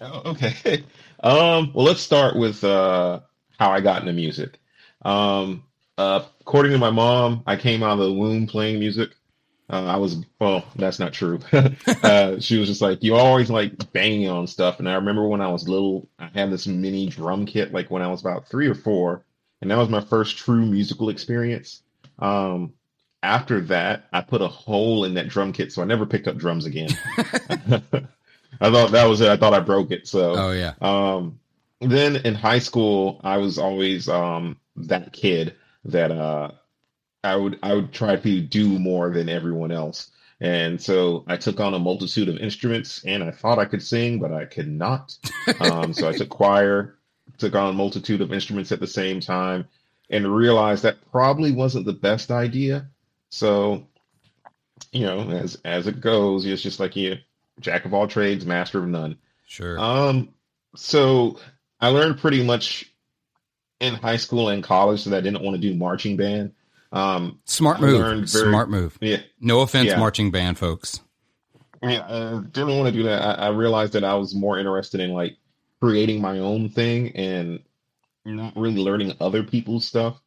Oh, 0.00 0.22
okay. 0.32 0.84
Um, 1.22 1.70
well, 1.72 1.86
let's 1.86 2.02
start 2.02 2.36
with 2.36 2.62
uh, 2.64 3.20
how 3.58 3.70
I 3.70 3.80
got 3.80 4.02
into 4.02 4.12
music. 4.12 4.60
Um, 5.06 5.62
uh, 5.98 6.24
according 6.40 6.72
to 6.72 6.78
my 6.78 6.90
mom, 6.90 7.42
I 7.46 7.56
came 7.56 7.82
out 7.82 7.98
of 7.98 8.06
the 8.06 8.12
womb 8.12 8.46
playing 8.46 8.78
music. 8.78 9.10
Uh, 9.70 9.86
I 9.86 9.96
was, 9.96 10.22
well, 10.38 10.64
that's 10.76 10.98
not 10.98 11.12
true. 11.12 11.40
uh, 12.02 12.38
she 12.38 12.58
was 12.58 12.68
just 12.68 12.82
like, 12.82 13.02
you 13.02 13.14
always 13.14 13.50
like 13.50 13.92
banging 13.92 14.28
on 14.28 14.46
stuff. 14.46 14.78
And 14.78 14.88
I 14.88 14.94
remember 14.94 15.26
when 15.26 15.40
I 15.40 15.48
was 15.48 15.68
little, 15.68 16.08
I 16.18 16.28
had 16.34 16.50
this 16.50 16.66
mini 16.66 17.06
drum 17.06 17.46
kit, 17.46 17.72
like 17.72 17.90
when 17.90 18.02
I 18.02 18.08
was 18.08 18.20
about 18.20 18.48
three 18.48 18.66
or 18.66 18.74
four. 18.74 19.24
And 19.62 19.70
that 19.70 19.78
was 19.78 19.88
my 19.88 20.02
first 20.02 20.36
true 20.36 20.66
musical 20.66 21.08
experience. 21.08 21.82
Um, 22.18 22.74
after 23.22 23.62
that, 23.62 24.04
I 24.12 24.20
put 24.20 24.42
a 24.42 24.48
hole 24.48 25.06
in 25.06 25.14
that 25.14 25.28
drum 25.28 25.52
kit, 25.52 25.72
so 25.72 25.80
I 25.80 25.86
never 25.86 26.04
picked 26.04 26.28
up 26.28 26.36
drums 26.36 26.66
again. 26.66 26.90
I 28.60 28.70
thought 28.70 28.90
that 28.92 29.06
was 29.06 29.22
it. 29.22 29.28
I 29.30 29.36
thought 29.38 29.54
I 29.54 29.60
broke 29.60 29.90
it. 29.90 30.06
So, 30.06 30.34
Oh 30.36 30.52
yeah, 30.52 30.74
um, 30.82 31.40
then 31.80 32.16
in 32.16 32.34
high 32.34 32.58
school, 32.58 33.20
I 33.24 33.38
was 33.38 33.58
always 33.58 34.08
um 34.08 34.58
that 34.76 35.12
kid 35.12 35.56
that 35.84 36.10
uh 36.10 36.52
I 37.22 37.36
would 37.36 37.58
I 37.62 37.74
would 37.74 37.92
try 37.92 38.16
to 38.16 38.40
do 38.40 38.78
more 38.78 39.10
than 39.10 39.28
everyone 39.28 39.72
else. 39.72 40.10
And 40.40 40.80
so 40.80 41.24
I 41.26 41.36
took 41.36 41.60
on 41.60 41.74
a 41.74 41.78
multitude 41.78 42.28
of 42.28 42.36
instruments 42.36 43.02
and 43.04 43.22
I 43.22 43.30
thought 43.30 43.58
I 43.58 43.64
could 43.64 43.82
sing, 43.82 44.18
but 44.18 44.32
I 44.32 44.44
could 44.44 44.68
not. 44.68 45.16
Um, 45.60 45.94
so 45.94 46.08
I 46.08 46.12
took 46.12 46.28
choir, 46.40 46.98
took 47.38 47.54
on 47.54 47.70
a 47.70 47.72
multitude 47.72 48.20
of 48.20 48.32
instruments 48.32 48.72
at 48.72 48.80
the 48.80 48.86
same 48.86 49.20
time, 49.20 49.66
and 50.10 50.34
realized 50.34 50.82
that 50.82 51.10
probably 51.10 51.52
wasn't 51.52 51.86
the 51.86 51.92
best 51.92 52.30
idea. 52.30 52.88
So, 53.30 53.86
you 54.92 55.06
know, 55.06 55.30
as 55.30 55.58
as 55.64 55.86
it 55.86 56.00
goes, 56.00 56.44
it's 56.44 56.62
just 56.62 56.80
like 56.80 56.94
you 56.96 57.16
jack 57.60 57.84
of 57.84 57.94
all 57.94 58.08
trades, 58.08 58.44
master 58.44 58.80
of 58.80 58.88
none. 58.88 59.16
sure. 59.46 59.78
Um, 59.78 60.30
so 60.76 61.38
I 61.80 61.88
learned 61.88 62.18
pretty 62.18 62.42
much 62.42 62.92
in 63.84 63.94
high 63.94 64.16
school 64.16 64.48
and 64.48 64.62
college 64.62 65.02
so 65.02 65.10
that 65.10 65.18
I 65.18 65.20
didn't 65.20 65.42
want 65.42 65.54
to 65.54 65.60
do 65.60 65.74
marching 65.76 66.16
band. 66.16 66.52
Um, 66.92 67.40
Smart 67.44 67.80
move. 67.80 67.98
very- 68.00 68.26
Smart 68.26 68.70
move. 68.70 68.96
yeah, 69.00 69.18
No 69.40 69.60
offense, 69.60 69.88
Yeah. 69.88 69.98
marching 69.98 70.30
band 70.30 70.58
folks. 70.58 71.00
yeah, 71.82 72.04
I 72.08 72.40
didn't 72.52 72.76
want 72.78 72.86
to 72.86 72.92
do 72.92 73.02
that. 73.04 73.22
I, 73.40 73.46
I 73.46 73.48
realized 73.50 73.92
that 73.94 74.04
I 74.04 74.14
was 74.14 74.34
more 74.34 74.58
interested 74.58 75.00
in 75.00 75.12
like 75.12 75.36
creating 75.80 76.20
my 76.22 76.38
own 76.38 76.68
thing 76.70 77.10
and 77.16 77.60
not 78.24 78.56
really 78.56 78.76
learning 78.82 79.12
other 79.20 79.42
people's 79.42 79.84
stuff. 79.86 80.18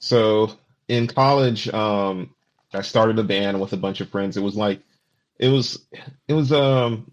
So 0.00 0.52
in 0.88 1.06
college, 1.06 1.68
um, 1.72 2.34
I 2.74 2.82
started 2.82 3.18
a 3.18 3.24
band 3.24 3.60
with 3.60 3.72
a 3.72 3.76
bunch 3.76 4.00
of 4.00 4.08
friends. 4.10 4.36
It 4.36 4.42
was 4.42 4.56
like, 4.56 4.80
it 5.38 5.48
was, 5.48 5.86
it 6.28 6.34
was, 6.34 6.52
um, 6.52 7.10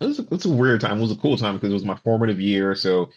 it 0.00 0.06
was, 0.06 0.18
it 0.18 0.30
was 0.30 0.44
a 0.46 0.50
weird 0.50 0.80
time. 0.80 0.98
It 0.98 1.02
was 1.02 1.12
a 1.12 1.16
cool 1.16 1.36
time 1.36 1.54
because 1.54 1.70
it 1.70 1.74
was 1.74 1.84
my 1.84 1.96
formative 1.96 2.40
year. 2.40 2.74
So 2.74 3.10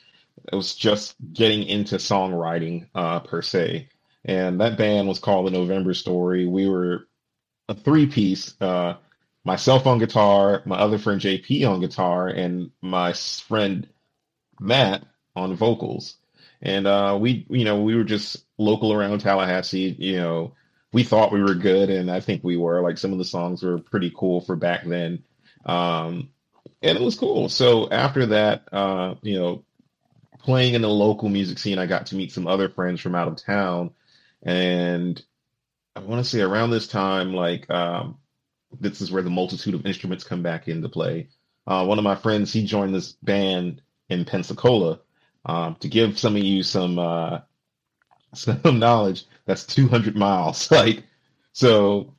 it 0.51 0.55
was 0.55 0.75
just 0.75 1.15
getting 1.33 1.63
into 1.63 1.95
songwriting, 1.95 2.87
uh, 2.93 3.19
per 3.19 3.41
se. 3.41 3.89
And 4.23 4.59
that 4.61 4.77
band 4.77 5.07
was 5.07 5.19
called 5.19 5.47
the 5.47 5.51
November 5.51 5.93
Story. 5.93 6.45
We 6.47 6.67
were 6.67 7.07
a 7.69 7.75
three 7.75 8.07
piece, 8.07 8.53
uh, 8.59 8.95
myself 9.43 9.85
on 9.85 9.99
guitar, 9.99 10.63
my 10.65 10.77
other 10.77 10.97
friend 10.97 11.21
JP 11.21 11.69
on 11.69 11.79
guitar, 11.79 12.27
and 12.27 12.71
my 12.81 13.13
friend 13.13 13.87
Matt 14.59 15.03
on 15.35 15.55
vocals. 15.55 16.17
And 16.61 16.87
uh, 16.87 17.17
we, 17.19 17.45
you 17.49 17.63
know, 17.63 17.81
we 17.83 17.95
were 17.95 18.03
just 18.03 18.43
local 18.57 18.91
around 18.91 19.19
Tallahassee. 19.19 19.95
You 19.97 20.17
know, 20.17 20.53
we 20.91 21.03
thought 21.03 21.31
we 21.31 21.43
were 21.43 21.53
good, 21.55 21.89
and 21.89 22.09
I 22.09 22.19
think 22.19 22.43
we 22.43 22.57
were. 22.57 22.81
Like 22.81 22.97
some 22.97 23.11
of 23.11 23.17
the 23.19 23.25
songs 23.25 23.61
were 23.61 23.79
pretty 23.79 24.11
cool 24.15 24.41
for 24.41 24.55
back 24.55 24.85
then, 24.85 25.23
um, 25.65 26.29
and 26.81 26.97
it 26.97 27.03
was 27.03 27.15
cool. 27.15 27.49
So 27.49 27.89
after 27.89 28.27
that, 28.27 28.63
uh, 28.71 29.15
you 29.21 29.37
know, 29.39 29.65
playing 30.45 30.75
in 30.75 30.81
the 30.81 30.89
local 30.89 31.27
music 31.27 31.57
scene, 31.59 31.79
I 31.79 31.87
got 31.87 32.07
to 32.07 32.15
meet 32.15 32.31
some 32.31 32.47
other 32.47 32.69
friends 32.69 33.01
from 33.01 33.15
out 33.15 33.27
of 33.27 33.35
town, 33.35 33.91
and 34.43 35.21
I 35.95 36.01
want 36.01 36.23
to 36.23 36.29
say 36.29 36.41
around 36.41 36.69
this 36.69 36.87
time, 36.87 37.33
like 37.33 37.69
um, 37.69 38.19
this 38.79 39.01
is 39.01 39.11
where 39.11 39.23
the 39.23 39.29
multitude 39.29 39.73
of 39.73 39.85
instruments 39.85 40.23
come 40.23 40.43
back 40.43 40.67
into 40.67 40.87
play. 40.89 41.29
Uh, 41.67 41.85
one 41.85 41.97
of 41.97 42.03
my 42.03 42.15
friends, 42.15 42.53
he 42.53 42.65
joined 42.65 42.93
this 42.93 43.13
band 43.13 43.81
in 44.09 44.25
Pensacola. 44.25 44.99
Um, 45.47 45.75
to 45.81 45.87
give 45.87 46.17
some 46.17 46.35
of 46.35 46.43
you 46.43 46.63
some 46.63 46.97
uh, 46.99 47.39
some 48.33 48.79
knowledge, 48.79 49.25
that's 49.45 49.65
200 49.65 50.15
miles. 50.15 50.69
Like, 50.71 51.03
so 51.53 52.13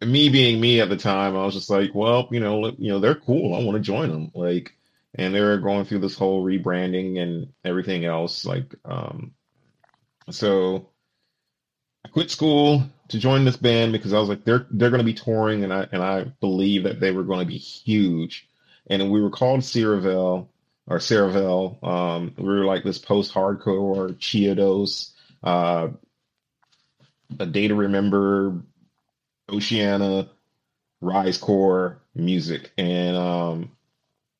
me 0.00 0.28
being 0.28 0.60
me 0.60 0.80
at 0.80 0.88
the 0.88 0.96
time, 0.96 1.36
I 1.36 1.44
was 1.44 1.54
just 1.54 1.70
like, 1.70 1.94
well, 1.94 2.28
you 2.30 2.40
know, 2.40 2.66
you 2.78 2.90
know, 2.90 3.00
they're 3.00 3.14
cool. 3.14 3.54
I 3.54 3.64
want 3.64 3.76
to 3.76 3.80
join 3.80 4.10
them. 4.10 4.30
Like, 4.34 4.74
and 5.14 5.34
they're 5.34 5.58
going 5.58 5.84
through 5.84 6.00
this 6.00 6.16
whole 6.16 6.44
rebranding 6.44 7.18
and 7.20 7.52
everything 7.64 8.04
else. 8.04 8.44
Like, 8.44 8.74
um, 8.84 9.32
so 10.30 10.88
I 12.04 12.08
quit 12.08 12.30
school 12.30 12.84
to 13.08 13.18
join 13.18 13.44
this 13.44 13.56
band 13.56 13.92
because 13.92 14.12
I 14.12 14.18
was 14.18 14.28
like, 14.28 14.44
they're 14.44 14.66
they're 14.70 14.90
going 14.90 15.00
to 15.00 15.04
be 15.04 15.14
touring, 15.14 15.64
and 15.64 15.72
I 15.72 15.86
and 15.92 16.02
I 16.02 16.24
believe 16.40 16.84
that 16.84 17.00
they 17.00 17.10
were 17.10 17.24
going 17.24 17.40
to 17.40 17.52
be 17.52 17.58
huge. 17.58 18.48
And 18.86 19.10
we 19.10 19.22
were 19.22 19.30
called 19.30 19.60
Ceravel 19.60 20.48
or 20.86 20.98
Ceravel. 20.98 21.82
Um, 21.82 22.34
we 22.36 22.44
were 22.44 22.64
like 22.66 22.84
this 22.84 22.98
post-hardcore 22.98 24.18
Chiodos, 24.18 25.12
uh, 25.42 25.88
a 27.38 27.46
day 27.46 27.68
to 27.68 27.74
remember, 27.74 28.62
Oceana, 29.50 30.28
Rise 31.00 31.38
Core 31.38 32.02
music, 32.14 32.72
and 32.76 33.16
um, 33.16 33.72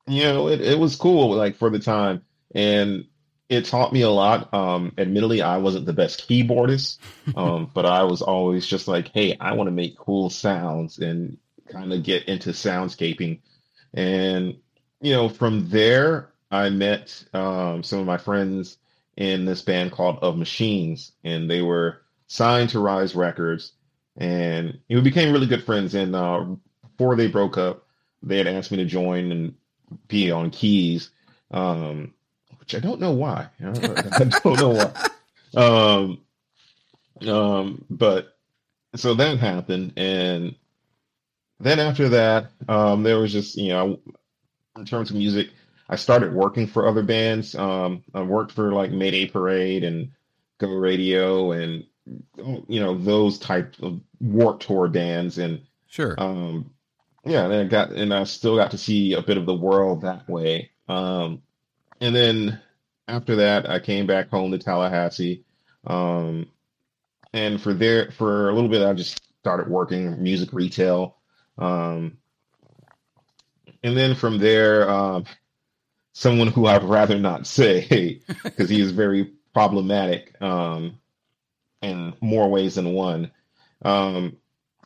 you 0.06 0.22
know, 0.24 0.48
it, 0.48 0.60
it 0.60 0.78
was 0.78 0.96
cool 0.96 1.34
like 1.34 1.56
for 1.56 1.70
the 1.70 1.78
time, 1.78 2.22
and 2.54 3.06
it 3.48 3.66
taught 3.66 3.92
me 3.92 4.02
a 4.02 4.10
lot. 4.10 4.52
Um, 4.52 4.92
admittedly, 4.98 5.42
I 5.42 5.58
wasn't 5.58 5.86
the 5.86 5.92
best 5.92 6.28
keyboardist, 6.28 6.98
um, 7.36 7.70
but 7.72 7.86
I 7.86 8.04
was 8.04 8.22
always 8.22 8.66
just 8.66 8.88
like, 8.88 9.08
hey, 9.08 9.36
I 9.38 9.52
want 9.54 9.68
to 9.68 9.72
make 9.72 9.96
cool 9.96 10.30
sounds 10.30 10.98
and 10.98 11.38
kind 11.68 11.92
of 11.92 12.02
get 12.02 12.24
into 12.24 12.50
soundscaping. 12.50 13.40
And, 13.92 14.58
you 15.00 15.12
know, 15.12 15.28
from 15.28 15.68
there, 15.70 16.32
I 16.50 16.70
met 16.70 17.24
um, 17.32 17.82
some 17.82 18.00
of 18.00 18.06
my 18.06 18.18
friends 18.18 18.76
in 19.16 19.44
this 19.44 19.62
band 19.62 19.92
called 19.92 20.18
Of 20.22 20.36
Machines, 20.36 21.12
and 21.22 21.50
they 21.50 21.62
were 21.62 22.02
signed 22.26 22.70
to 22.70 22.80
Rise 22.80 23.14
Records. 23.14 23.72
And 24.16 24.80
we 24.88 25.00
became 25.00 25.32
really 25.32 25.46
good 25.46 25.64
friends. 25.64 25.94
And 25.94 26.14
uh, 26.14 26.44
before 26.82 27.16
they 27.16 27.28
broke 27.28 27.58
up, 27.58 27.86
they 28.22 28.38
had 28.38 28.46
asked 28.46 28.70
me 28.70 28.78
to 28.78 28.84
join 28.84 29.32
and 29.32 29.54
be 30.08 30.30
on 30.30 30.50
keys. 30.50 31.10
Um, 31.50 32.14
which 32.64 32.74
I 32.74 32.78
don't 32.78 33.00
know 33.00 33.12
why. 33.12 33.48
I 33.60 34.24
don't, 34.42 34.58
know 34.58 34.70
why. 34.70 35.10
Um, 35.54 36.20
um, 37.28 37.84
but 37.90 38.36
so 38.96 39.14
that 39.14 39.38
happened, 39.38 39.92
and 39.96 40.54
then 41.60 41.78
after 41.78 42.08
that, 42.10 42.50
um, 42.68 43.02
there 43.02 43.18
was 43.18 43.32
just 43.32 43.56
you 43.56 43.68
know, 43.68 44.00
in 44.76 44.84
terms 44.86 45.10
of 45.10 45.16
music, 45.16 45.50
I 45.88 45.96
started 45.96 46.32
working 46.32 46.66
for 46.66 46.88
other 46.88 47.02
bands. 47.02 47.54
Um, 47.54 48.02
I 48.14 48.22
worked 48.22 48.52
for 48.52 48.72
like 48.72 48.90
Mayday 48.90 49.26
Parade 49.26 49.84
and 49.84 50.12
Go 50.58 50.68
Radio, 50.68 51.52
and 51.52 51.84
you 52.66 52.80
know 52.80 52.96
those 52.96 53.38
type 53.38 53.74
of 53.82 54.00
Warped 54.20 54.66
Tour 54.66 54.88
bands, 54.88 55.38
and 55.38 55.60
sure, 55.86 56.14
um, 56.18 56.70
yeah, 57.24 57.44
and 57.44 57.54
I 57.54 57.64
got 57.64 57.90
and 57.92 58.12
I 58.12 58.24
still 58.24 58.56
got 58.56 58.72
to 58.72 58.78
see 58.78 59.14
a 59.14 59.22
bit 59.22 59.38
of 59.38 59.46
the 59.46 59.54
world 59.54 60.02
that 60.02 60.28
way. 60.28 60.70
Um, 60.88 61.42
and 62.00 62.14
then 62.14 62.60
after 63.08 63.36
that, 63.36 63.68
I 63.68 63.80
came 63.80 64.06
back 64.06 64.28
home 64.30 64.52
to 64.52 64.58
Tallahassee. 64.58 65.44
Um, 65.86 66.46
and 67.32 67.60
for 67.60 67.74
there, 67.74 68.10
for 68.12 68.48
a 68.50 68.54
little 68.54 68.70
bit, 68.70 68.86
I 68.86 68.92
just 68.94 69.20
started 69.40 69.68
working 69.68 70.22
music 70.22 70.52
retail. 70.52 71.16
Um, 71.58 72.18
and 73.82 73.96
then 73.96 74.14
from 74.14 74.38
there, 74.38 74.88
um, 74.88 75.24
someone 76.12 76.48
who 76.48 76.66
I'd 76.66 76.84
rather 76.84 77.18
not 77.18 77.46
say 77.48 78.20
because 78.42 78.68
he 78.70 78.80
is 78.80 78.92
very 78.92 79.32
problematic 79.52 80.40
um, 80.42 80.98
in 81.82 82.14
more 82.20 82.48
ways 82.50 82.76
than 82.76 82.92
one. 82.94 83.30
Um, 83.82 84.36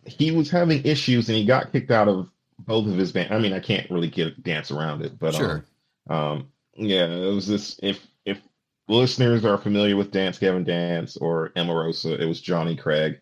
he 0.08 0.30
was 0.30 0.50
having 0.50 0.84
issues 0.84 1.28
and 1.28 1.38
he 1.38 1.44
got 1.44 1.72
kicked 1.72 1.90
out 1.90 2.08
of 2.08 2.28
both 2.58 2.86
of 2.86 2.96
his 2.96 3.12
band. 3.12 3.32
I 3.32 3.38
mean, 3.38 3.52
I 3.52 3.60
can't 3.60 3.90
really 3.90 4.08
get 4.08 4.42
dance 4.42 4.70
around 4.70 5.02
it, 5.02 5.18
but 5.18 5.34
sure. 5.34 5.64
um, 6.08 6.16
um, 6.16 6.48
yeah, 6.74 7.06
it 7.06 7.34
was 7.34 7.46
this. 7.46 7.78
If 7.82 8.06
if 8.24 8.40
listeners 8.88 9.44
are 9.44 9.58
familiar 9.58 9.96
with 9.96 10.10
Dance 10.10 10.38
Gavin 10.38 10.64
Dance 10.64 11.16
or 11.16 11.50
Emarosa, 11.50 12.18
it 12.18 12.26
was 12.26 12.40
Jonny 12.40 12.76
Craig, 12.76 13.20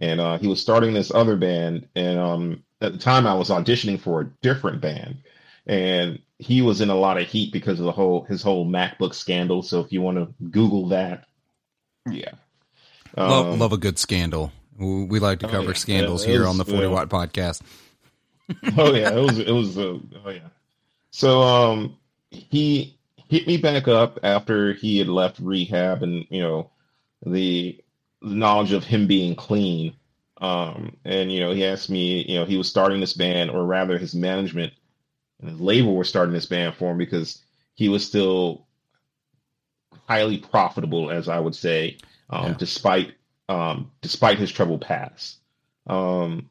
and 0.00 0.20
uh, 0.20 0.38
he 0.38 0.46
was 0.46 0.60
starting 0.60 0.94
this 0.94 1.12
other 1.12 1.36
band. 1.36 1.88
And 1.94 2.18
um, 2.18 2.64
at 2.80 2.92
the 2.92 2.98
time, 2.98 3.26
I 3.26 3.34
was 3.34 3.50
auditioning 3.50 4.00
for 4.00 4.20
a 4.20 4.30
different 4.42 4.80
band, 4.80 5.18
and 5.66 6.20
he 6.38 6.62
was 6.62 6.80
in 6.80 6.90
a 6.90 6.94
lot 6.94 7.18
of 7.18 7.26
heat 7.26 7.52
because 7.52 7.80
of 7.80 7.86
the 7.86 7.92
whole 7.92 8.24
his 8.24 8.42
whole 8.42 8.66
MacBook 8.66 9.14
scandal. 9.14 9.62
So 9.62 9.80
if 9.80 9.92
you 9.92 10.00
want 10.00 10.18
to 10.18 10.32
Google 10.50 10.88
that, 10.88 11.24
yeah, 12.10 12.32
love, 13.16 13.54
um, 13.54 13.58
love 13.58 13.72
a 13.72 13.78
good 13.78 13.98
scandal. 13.98 14.52
We 14.78 15.18
like 15.18 15.40
to 15.40 15.46
oh, 15.46 15.50
cover 15.50 15.64
oh, 15.64 15.68
yeah. 15.68 15.74
scandals 15.74 16.24
yeah, 16.24 16.32
here 16.32 16.40
was, 16.40 16.48
on 16.50 16.58
the 16.58 16.64
Forty 16.64 16.86
uh, 16.86 16.90
Watt 16.90 17.08
Podcast. 17.08 17.62
oh 18.78 18.94
yeah, 18.94 19.12
it 19.12 19.20
was 19.20 19.38
it 19.38 19.50
was 19.50 19.76
uh, 19.76 19.98
oh 20.24 20.30
yeah. 20.30 20.48
So 21.10 21.42
um, 21.42 21.96
he 22.30 22.98
hit 23.28 23.46
me 23.46 23.56
back 23.56 23.88
up 23.88 24.18
after 24.22 24.72
he 24.72 24.98
had 24.98 25.08
left 25.08 25.38
rehab 25.38 26.02
and 26.02 26.26
you 26.30 26.40
know 26.40 26.70
the 27.24 27.82
knowledge 28.22 28.72
of 28.72 28.84
him 28.84 29.06
being 29.06 29.34
clean 29.34 29.94
um, 30.40 30.96
and 31.04 31.30
you 31.30 31.40
know 31.40 31.52
he 31.52 31.64
asked 31.64 31.90
me 31.90 32.24
you 32.28 32.38
know 32.38 32.44
he 32.44 32.56
was 32.56 32.68
starting 32.68 33.00
this 33.00 33.12
band 33.12 33.50
or 33.50 33.64
rather 33.64 33.98
his 33.98 34.14
management 34.14 34.72
and 35.40 35.50
his 35.50 35.60
label 35.60 35.94
were 35.94 36.04
starting 36.04 36.32
this 36.32 36.46
band 36.46 36.74
for 36.74 36.90
him 36.90 36.98
because 36.98 37.42
he 37.74 37.88
was 37.88 38.04
still 38.04 38.66
highly 40.06 40.38
profitable 40.38 41.10
as 41.10 41.28
i 41.28 41.38
would 41.38 41.54
say 41.54 41.96
um, 42.30 42.46
yeah. 42.46 42.54
despite 42.58 43.14
um, 43.48 43.90
despite 44.00 44.38
his 44.38 44.50
troubled 44.50 44.80
past 44.80 45.38
um, 45.86 46.48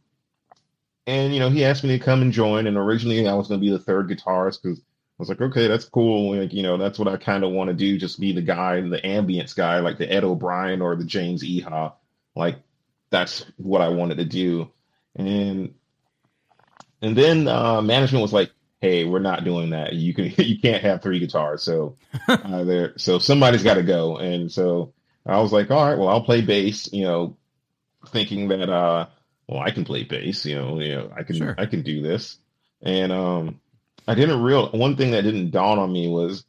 and 1.05 1.33
you 1.33 1.39
know 1.39 1.49
he 1.49 1.65
asked 1.65 1.83
me 1.83 1.97
to 1.97 2.03
come 2.03 2.21
and 2.21 2.31
join 2.33 2.67
and 2.67 2.77
originally 2.77 3.27
i 3.27 3.33
was 3.33 3.47
going 3.47 3.59
to 3.59 3.65
be 3.65 3.71
the 3.71 3.79
third 3.79 4.09
guitarist 4.09 4.61
because 4.61 4.81
I 5.19 5.23
was 5.23 5.29
like, 5.29 5.41
okay, 5.41 5.67
that's 5.67 5.85
cool. 5.85 6.37
Like, 6.37 6.53
you 6.53 6.61
know, 6.61 6.77
that's 6.77 6.99
what 6.99 7.07
I 7.07 7.17
kind 7.17 7.43
of 7.43 7.49
want 7.49 7.69
to 7.69 7.73
do. 7.73 7.97
Just 7.97 8.19
be 8.19 8.33
the 8.33 8.41
guy, 8.43 8.79
the 8.81 9.01
ambience 9.01 9.55
guy, 9.55 9.79
like 9.79 9.97
the 9.97 10.07
Ed 10.07 10.23
O'Brien 10.23 10.79
or 10.79 10.95
the 10.95 11.05
James 11.05 11.43
Iha. 11.43 11.93
Like, 12.35 12.59
that's 13.09 13.43
what 13.57 13.81
I 13.81 13.89
wanted 13.89 14.17
to 14.17 14.25
do. 14.25 14.71
And 15.15 15.73
and 17.01 17.17
then 17.17 17.47
uh, 17.47 17.81
management 17.81 18.21
was 18.21 18.33
like, 18.33 18.51
hey, 18.79 19.05
we're 19.05 19.17
not 19.17 19.43
doing 19.43 19.71
that. 19.71 19.93
You 19.93 20.13
can 20.13 20.25
you 20.37 20.59
can't 20.59 20.83
have 20.83 21.01
three 21.01 21.17
guitars. 21.17 21.63
So 21.63 21.95
uh, 22.27 22.63
there, 22.63 22.93
so 22.97 23.17
somebody's 23.17 23.63
got 23.63 23.75
to 23.75 23.83
go. 23.83 24.17
And 24.17 24.51
so 24.51 24.93
I 25.27 25.41
was 25.41 25.51
like, 25.51 25.69
all 25.71 25.85
right, 25.85 25.97
well, 25.97 26.09
I'll 26.09 26.23
play 26.23 26.41
bass. 26.41 26.91
You 26.91 27.03
know, 27.03 27.37
thinking 28.07 28.47
that 28.47 28.69
uh, 28.69 29.07
well, 29.47 29.59
I 29.59 29.71
can 29.71 29.85
play 29.85 30.03
bass. 30.03 30.45
You 30.45 30.55
know, 30.55 30.79
you 30.79 30.95
know, 30.95 31.11
I 31.15 31.23
can 31.23 31.35
sure. 31.35 31.55
I 31.57 31.65
can 31.65 31.81
do 31.83 32.01
this. 32.01 32.37
And 32.81 33.11
um, 33.11 33.59
I 34.07 34.15
didn't 34.15 34.41
real 34.41 34.69
one 34.71 34.95
thing 34.95 35.11
that 35.11 35.23
didn't 35.23 35.51
dawn 35.51 35.79
on 35.79 35.91
me 35.91 36.07
was 36.07 36.45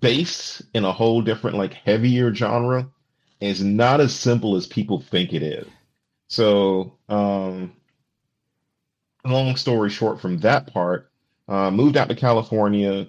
bass 0.00 0.62
in 0.74 0.84
a 0.84 0.92
whole 0.92 1.22
different 1.22 1.56
like 1.56 1.72
heavier 1.72 2.34
genre 2.34 2.88
is 3.40 3.62
not 3.62 4.00
as 4.00 4.14
simple 4.14 4.56
as 4.56 4.66
people 4.66 5.00
think 5.00 5.32
it 5.32 5.42
is. 5.42 5.66
So, 6.28 6.98
um, 7.08 7.72
long 9.24 9.56
story 9.56 9.90
short, 9.90 10.20
from 10.20 10.38
that 10.38 10.72
part, 10.72 11.10
uh, 11.48 11.70
moved 11.70 11.96
out 11.96 12.08
to 12.08 12.14
California. 12.14 13.08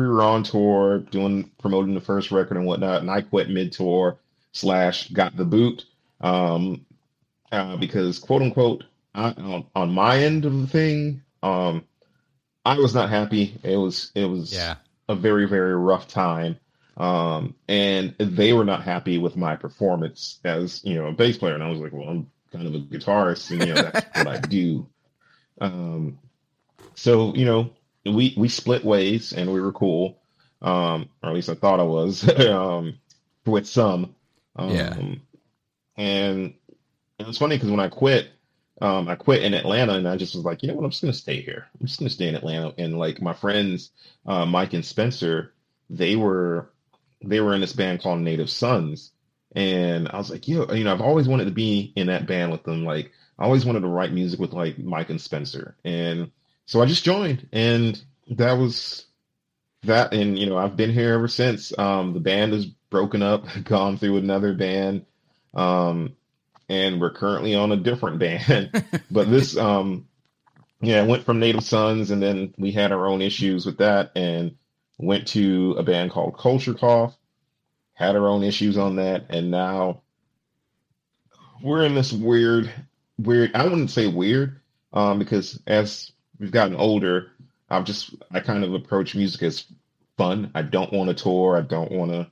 We 0.00 0.08
were 0.08 0.22
on 0.22 0.44
tour 0.44 0.98
doing 0.98 1.50
promoting 1.58 1.94
the 1.94 2.00
first 2.00 2.30
record 2.30 2.56
and 2.56 2.66
whatnot, 2.66 3.02
and 3.02 3.10
I 3.10 3.20
quit 3.20 3.50
mid 3.50 3.72
tour 3.72 4.18
slash 4.52 5.10
got 5.10 5.36
the 5.36 5.44
boot 5.44 5.84
um, 6.22 6.86
uh, 7.52 7.76
because 7.76 8.18
quote 8.18 8.40
unquote 8.40 8.84
I, 9.14 9.30
on, 9.32 9.66
on 9.74 9.92
my 9.92 10.18
end 10.18 10.46
of 10.46 10.58
the 10.58 10.66
thing, 10.66 11.22
um, 11.42 11.84
I 12.64 12.78
was 12.78 12.94
not 12.94 13.10
happy. 13.10 13.58
It 13.62 13.76
was 13.76 14.10
it 14.14 14.24
was 14.24 14.54
yeah. 14.54 14.76
a 15.06 15.14
very 15.14 15.46
very 15.46 15.74
rough 15.76 16.08
time. 16.08 16.58
Um, 16.96 17.54
and 17.68 18.14
they 18.18 18.52
were 18.52 18.64
not 18.64 18.82
happy 18.82 19.18
with 19.18 19.36
my 19.36 19.56
performance 19.56 20.40
as 20.44 20.82
you 20.82 20.94
know 20.94 21.08
a 21.08 21.12
bass 21.12 21.36
player. 21.36 21.54
And 21.54 21.62
I 21.62 21.68
was 21.68 21.78
like, 21.78 21.92
well, 21.92 22.08
I'm 22.08 22.30
kind 22.52 22.66
of 22.66 22.74
a 22.74 22.78
guitarist, 22.78 23.50
and 23.50 23.60
you 23.66 23.74
know 23.74 23.82
that's 23.82 24.16
what 24.16 24.26
I 24.26 24.38
do. 24.38 24.86
Um, 25.62 26.18
so 26.94 27.34
you 27.34 27.44
know 27.44 27.70
we 28.04 28.34
we 28.36 28.48
split 28.48 28.84
ways, 28.84 29.32
and 29.32 29.52
we 29.52 29.60
were 29.60 29.72
cool. 29.72 30.18
Um, 30.62 31.08
or 31.22 31.30
at 31.30 31.34
least 31.34 31.48
I 31.48 31.54
thought 31.54 31.80
I 31.80 31.84
was 31.84 32.28
um, 32.46 32.98
with 33.46 33.66
some. 33.66 34.14
Um, 34.56 34.70
yeah. 34.70 34.96
And 35.96 36.54
it 37.18 37.26
was 37.26 37.38
funny 37.38 37.56
because 37.56 37.70
when 37.70 37.80
I 37.80 37.88
quit, 37.88 38.30
um, 38.80 39.08
I 39.08 39.14
quit 39.14 39.42
in 39.42 39.54
Atlanta 39.54 39.94
and 39.94 40.08
I 40.08 40.16
just 40.16 40.34
was 40.34 40.44
like, 40.44 40.62
you 40.62 40.68
know 40.68 40.74
what, 40.74 40.84
I'm 40.84 40.90
just 40.90 41.02
gonna 41.02 41.12
stay 41.12 41.42
here. 41.42 41.66
I'm 41.78 41.86
just 41.86 41.98
gonna 41.98 42.10
stay 42.10 42.28
in 42.28 42.34
Atlanta. 42.34 42.72
And 42.78 42.98
like 42.98 43.20
my 43.20 43.34
friends, 43.34 43.90
uh, 44.26 44.46
Mike 44.46 44.72
and 44.72 44.84
Spencer, 44.84 45.52
they 45.90 46.16
were 46.16 46.70
they 47.22 47.40
were 47.40 47.54
in 47.54 47.60
this 47.60 47.74
band 47.74 48.02
called 48.02 48.20
Native 48.20 48.50
Sons. 48.50 49.12
And 49.54 50.08
I 50.08 50.16
was 50.16 50.30
like, 50.30 50.46
yo, 50.46 50.72
you 50.72 50.84
know, 50.84 50.92
I've 50.92 51.00
always 51.00 51.28
wanted 51.28 51.46
to 51.46 51.50
be 51.50 51.92
in 51.96 52.06
that 52.06 52.26
band 52.26 52.52
with 52.52 52.62
them. 52.62 52.84
Like 52.84 53.12
I 53.38 53.44
always 53.44 53.66
wanted 53.66 53.80
to 53.80 53.88
write 53.88 54.12
music 54.12 54.40
with 54.40 54.52
like 54.52 54.78
Mike 54.78 55.10
and 55.10 55.20
Spencer. 55.20 55.76
And 55.84 56.30
so 56.70 56.80
I 56.80 56.86
just 56.86 57.04
joined 57.04 57.48
and 57.52 58.00
that 58.28 58.52
was 58.52 59.04
that, 59.82 60.12
and 60.14 60.38
you 60.38 60.46
know, 60.46 60.56
I've 60.56 60.76
been 60.76 60.92
here 60.92 61.14
ever 61.14 61.26
since. 61.26 61.76
Um, 61.76 62.12
the 62.12 62.20
band 62.20 62.52
is 62.52 62.66
broken 62.66 63.22
up, 63.22 63.46
gone 63.64 63.96
through 63.96 64.18
another 64.18 64.54
band, 64.54 65.04
um, 65.52 66.14
and 66.68 67.00
we're 67.00 67.12
currently 67.12 67.56
on 67.56 67.72
a 67.72 67.76
different 67.76 68.20
band. 68.20 68.84
but 69.10 69.28
this, 69.28 69.56
um, 69.56 70.06
yeah, 70.80 71.04
went 71.04 71.24
from 71.24 71.40
Native 71.40 71.64
Sons, 71.64 72.12
and 72.12 72.22
then 72.22 72.54
we 72.56 72.70
had 72.70 72.92
our 72.92 73.08
own 73.08 73.20
issues 73.20 73.66
with 73.66 73.78
that, 73.78 74.12
and 74.14 74.56
went 74.96 75.26
to 75.28 75.74
a 75.76 75.82
band 75.82 76.12
called 76.12 76.38
Culture 76.38 76.74
Cough, 76.74 77.16
had 77.94 78.14
our 78.14 78.28
own 78.28 78.44
issues 78.44 78.78
on 78.78 78.96
that, 78.96 79.26
and 79.30 79.50
now 79.50 80.02
we're 81.60 81.84
in 81.84 81.96
this 81.96 82.12
weird, 82.12 82.72
weird. 83.18 83.56
I 83.56 83.64
wouldn't 83.64 83.90
say 83.90 84.06
weird, 84.06 84.60
um, 84.92 85.18
because 85.18 85.60
as 85.66 86.12
we've 86.40 86.50
gotten 86.50 86.74
older, 86.74 87.30
I've 87.68 87.84
just 87.84 88.14
I 88.32 88.40
kind 88.40 88.64
of 88.64 88.74
approach 88.74 89.14
music 89.14 89.42
as 89.42 89.64
fun. 90.16 90.50
I 90.54 90.62
don't 90.62 90.92
want 90.92 91.08
to 91.08 91.22
tour. 91.22 91.56
I 91.56 91.60
don't 91.60 91.92
want 91.92 92.10
to 92.10 92.30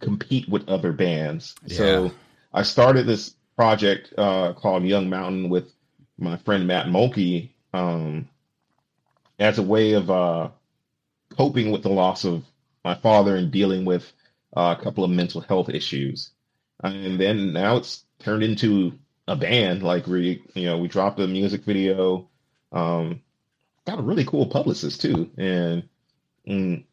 compete 0.00 0.48
with 0.48 0.68
other 0.68 0.92
bands. 0.92 1.54
Yeah. 1.64 1.76
So 1.76 2.12
I 2.52 2.62
started 2.62 3.06
this 3.06 3.34
project 3.56 4.12
uh, 4.18 4.52
called 4.52 4.84
Young 4.84 5.08
Mountain 5.08 5.48
with 5.48 5.72
my 6.18 6.36
friend 6.38 6.66
Matt 6.66 6.86
Mulkey 6.86 7.50
um, 7.72 8.28
as 9.38 9.58
a 9.58 9.62
way 9.62 9.92
of 9.92 10.10
uh, 10.10 10.50
coping 11.36 11.70
with 11.70 11.82
the 11.82 11.88
loss 11.88 12.24
of 12.24 12.44
my 12.84 12.94
father 12.94 13.36
and 13.36 13.50
dealing 13.50 13.84
with 13.84 14.12
uh, 14.56 14.74
a 14.78 14.82
couple 14.82 15.04
of 15.04 15.10
mental 15.10 15.40
health 15.40 15.68
issues. 15.68 16.30
And 16.82 17.18
then 17.18 17.52
now 17.52 17.76
it's 17.76 18.04
turned 18.18 18.42
into 18.42 18.98
a 19.26 19.36
band. 19.36 19.82
Like 19.82 20.06
we, 20.06 20.42
you 20.54 20.66
know, 20.66 20.78
we 20.78 20.88
dropped 20.88 21.18
a 21.20 21.26
music 21.26 21.64
video. 21.64 22.28
Um, 22.74 23.22
got 23.86 24.00
a 24.00 24.02
really 24.02 24.24
cool 24.24 24.46
publicist 24.46 25.00
too, 25.00 25.30
and 25.38 25.88
and, 26.46 26.84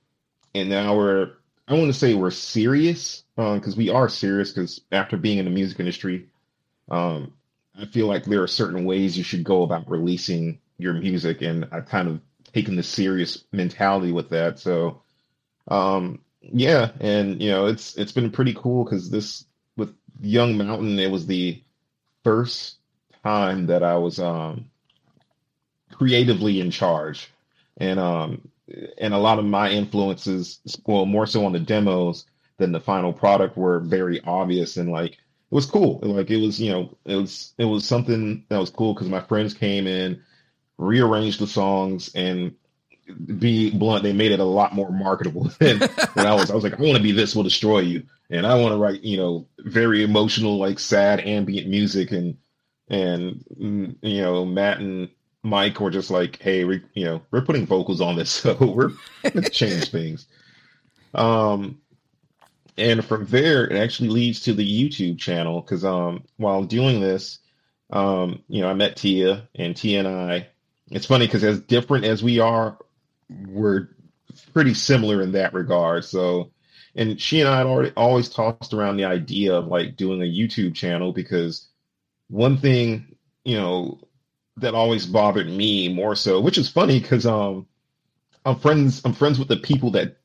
mm, 0.56 0.68
now 0.68 0.96
we're. 0.96 1.32
I 1.68 1.74
want 1.74 1.88
to 1.88 1.98
say 1.98 2.14
we're 2.14 2.32
serious 2.32 3.24
because 3.36 3.74
um, 3.74 3.78
we 3.78 3.90
are 3.90 4.10
serious. 4.10 4.52
Because 4.52 4.82
after 4.92 5.18
being 5.18 5.38
in 5.38 5.46
the 5.46 5.52
music 5.52 5.80
industry, 5.80 6.28
um, 6.90 7.34
I 7.78 7.86
feel 7.86 8.08
like 8.08 8.26
there 8.26 8.44
are 8.44 8.48
certain 8.48 8.86
ways 8.86 9.18
you 9.18 9.24
should 9.24 9.44
go 9.44 9.64
about 9.64 9.90
releasing 9.90 10.60
your 10.78 10.94
music, 10.94 11.42
and 11.42 11.68
I've 11.72 11.88
kind 11.88 12.08
of 12.08 12.22
taken 12.54 12.76
the 12.76 12.84
serious 12.84 13.44
mentality 13.52 14.12
with 14.12 14.30
that. 14.30 14.60
So, 14.60 15.02
um, 15.68 16.20
yeah, 16.42 16.92
and 17.00 17.42
you 17.42 17.50
know, 17.50 17.68
it's 17.68 17.96
it's 17.96 18.12
been 18.12 18.32
pretty 18.32 18.54
cool 18.54 18.84
because 18.84 19.10
this 19.10 19.46
with 19.78 19.96
Young 20.20 20.58
Mountain, 20.58 21.00
it 21.00 21.12
was 21.12 21.26
the 21.26 21.64
first 22.24 22.78
time 23.24 23.68
that 23.68 23.84
I 23.84 23.98
was 23.98 24.20
um 24.20 24.71
creatively 26.02 26.60
in 26.60 26.72
charge, 26.72 27.32
and 27.78 28.00
um 28.00 28.50
and 28.98 29.14
a 29.14 29.20
lot 29.20 29.38
of 29.38 29.46
my 29.46 29.70
influences, 29.70 30.60
well, 30.84 31.06
more 31.06 31.28
so 31.28 31.46
on 31.46 31.52
the 31.52 31.60
demos 31.60 32.26
than 32.58 32.72
the 32.72 32.80
final 32.80 33.14
product, 33.14 33.56
were 33.56 33.80
very 33.80 34.20
obvious 34.22 34.78
and 34.78 34.92
like 34.92 35.12
it 35.12 35.20
was 35.52 35.68
cool. 35.68 36.00
Like 36.02 36.32
it 36.32 36.38
was, 36.38 36.60
you 36.60 36.72
know, 36.72 36.98
it 37.06 37.16
was 37.16 37.54
it 37.60 37.66
was 37.66 37.86
something 37.86 38.44
that 38.50 38.58
was 38.58 38.72
cool 38.72 38.96
because 38.96 39.10
my 39.10 39.22
friends 39.22 39.54
came 39.54 39.86
in, 39.86 40.24
rearranged 40.80 41.40
the 41.40 41.46
songs, 41.46 42.10
and 42.16 42.56
be 43.38 43.70
blunt, 43.70 44.02
they 44.02 44.14
made 44.14 44.32
it 44.32 44.40
a 44.40 44.44
lot 44.44 44.74
more 44.74 44.92
marketable 44.92 45.52
than 45.60 45.82
when 46.14 46.26
I 46.26 46.34
was. 46.34 46.50
I 46.50 46.56
was 46.56 46.64
like, 46.64 46.80
I 46.80 46.82
want 46.82 46.98
to 46.98 47.04
be 47.04 47.12
this 47.12 47.36
will 47.36 47.44
destroy 47.44 47.82
you, 47.82 48.08
and 48.32 48.48
I 48.48 48.56
want 48.56 48.74
to 48.74 48.78
write, 48.78 49.04
you 49.04 49.18
know, 49.18 49.48
very 49.60 50.02
emotional, 50.02 50.58
like 50.58 50.80
sad 50.80 51.20
ambient 51.20 51.68
music, 51.68 52.12
and 52.12 52.38
and 52.88 53.46
mm, 53.56 53.96
you 54.02 54.22
know, 54.24 54.46
Matt 54.46 54.80
and 54.80 55.10
Mike 55.44 55.80
were 55.80 55.92
just 55.92 56.12
like, 56.12 56.42
hey, 56.42 56.64
we, 56.64 56.82
you 56.94 57.06
know, 57.06 57.22
we're 57.32 57.42
putting 57.42 57.66
vocals 57.66 58.02
on 58.02 58.16
this, 58.16 58.30
so 58.30 58.56
we're 58.60 58.92
gonna 59.24 59.50
change 59.50 59.90
things. 59.90 60.28
Um, 61.14 61.82
and 62.78 63.04
from 63.04 63.26
there, 63.26 63.66
it 63.66 63.78
actually 63.78 64.10
leads 64.10 64.42
to 64.42 64.54
the 64.54 64.66
YouTube 64.66 65.20
channel 65.20 65.62
because 65.62 65.84
um, 65.84 66.24
while 66.38 66.64
doing 66.64 67.02
this, 67.02 67.40
um, 67.92 68.44
you 68.48 68.62
know, 68.62 68.70
I 68.70 68.74
met 68.74 68.96
Tia, 68.96 69.48
and 69.56 69.76
Tia 69.76 70.00
and 70.00 70.08
I. 70.08 70.48
It's 70.90 71.06
funny 71.06 71.26
because 71.26 71.44
as 71.44 71.60
different 71.60 72.06
as 72.06 72.24
we 72.24 72.40
are, 72.40 72.78
we're 73.48 73.90
pretty 74.54 74.74
similar 74.74 75.22
in 75.22 75.34
that 75.34 75.54
regard. 75.54 76.06
So, 76.06 76.52
and 76.96 77.20
she 77.20 77.42
and 77.42 77.50
I 77.50 77.58
had 77.58 77.66
already 77.66 77.92
always 77.96 78.30
tossed 78.30 78.74
around 78.74 78.98
the 78.98 79.06
idea 79.06 79.54
of 79.56 79.68
like 79.68 79.96
doing 79.96 80.22
a 80.22 80.26
YouTube 80.26 80.76
channel 80.76 81.12
because 81.12 81.68
one 82.30 82.58
thing, 82.58 83.16
you 83.44 83.58
know, 83.58 84.00
that 84.58 84.74
always 84.76 85.06
bothered 85.06 85.50
me 85.50 85.90
more 85.94 86.16
so, 86.16 86.42
which 86.42 86.58
is 86.58 86.70
funny 86.70 87.00
because 87.00 87.26
um 87.26 87.68
I'm 88.46 88.58
friends 88.58 89.02
I'm 89.06 89.14
friends 89.14 89.40
with 89.40 89.48
the 89.48 89.58
people 89.58 89.92
that 89.92 90.18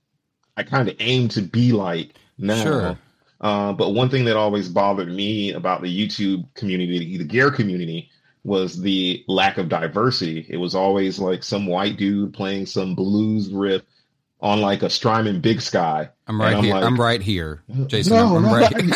I 0.57 0.63
kind 0.63 0.89
of 0.89 0.97
aim 1.01 1.29
to 1.31 1.43
be 1.43 1.73
like 1.73 2.15
now. 2.39 2.63
Sure. 2.63 2.99
Uh, 3.41 3.73
but 3.73 3.91
one 3.91 4.09
thing 4.09 4.25
that 4.25 4.37
always 4.37 4.69
bothered 4.69 5.09
me 5.13 5.53
about 5.53 5.83
the 5.83 6.09
YouTube 6.09 6.47
community, 6.55 7.19
the 7.19 7.25
gear 7.25 7.51
community, 7.51 8.11
was 8.45 8.81
the 8.81 9.23
lack 9.29 9.59
of 9.59 9.69
diversity. 9.69 10.47
It 10.49 10.57
was 10.57 10.75
always 10.75 11.19
like 11.19 11.43
some 11.43 11.67
white 11.67 11.99
dude 11.99 12.33
playing 12.33 12.67
some 12.67 12.95
blues 12.95 13.51
riff 13.51 13.83
on 14.41 14.61
like 14.61 14.83
a 14.83 14.91
Strymon 14.91 15.41
Big 15.41 15.61
Sky. 15.61 16.09
I'm 16.27 16.41
right 16.41 16.55
I'm 16.55 16.65
here. 16.65 16.75
Like, 16.75 16.85
I'm 16.85 17.01
right 17.01 17.21
here, 17.21 17.63
Jason. 17.87 18.15
No, 18.15 18.37
I'm, 18.37 18.47
I'm 18.47 18.55
right 18.55 18.81
here. 18.81 18.95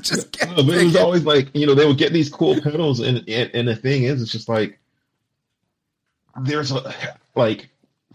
just 0.08 0.38
but 0.40 0.58
it 0.58 0.84
was 0.84 0.96
always 0.96 1.24
like 1.24 1.54
you 1.54 1.66
know 1.66 1.74
they 1.74 1.86
would 1.86 1.98
get 1.98 2.12
these 2.12 2.28
cool 2.28 2.60
pedals, 2.60 3.00
and, 3.00 3.18
and 3.28 3.50
and 3.54 3.68
the 3.68 3.76
thing 3.76 4.04
is, 4.04 4.22
it's 4.22 4.32
just 4.32 4.48
like 4.48 4.78
there's 6.42 6.72
a 6.72 6.94
like 7.34 7.68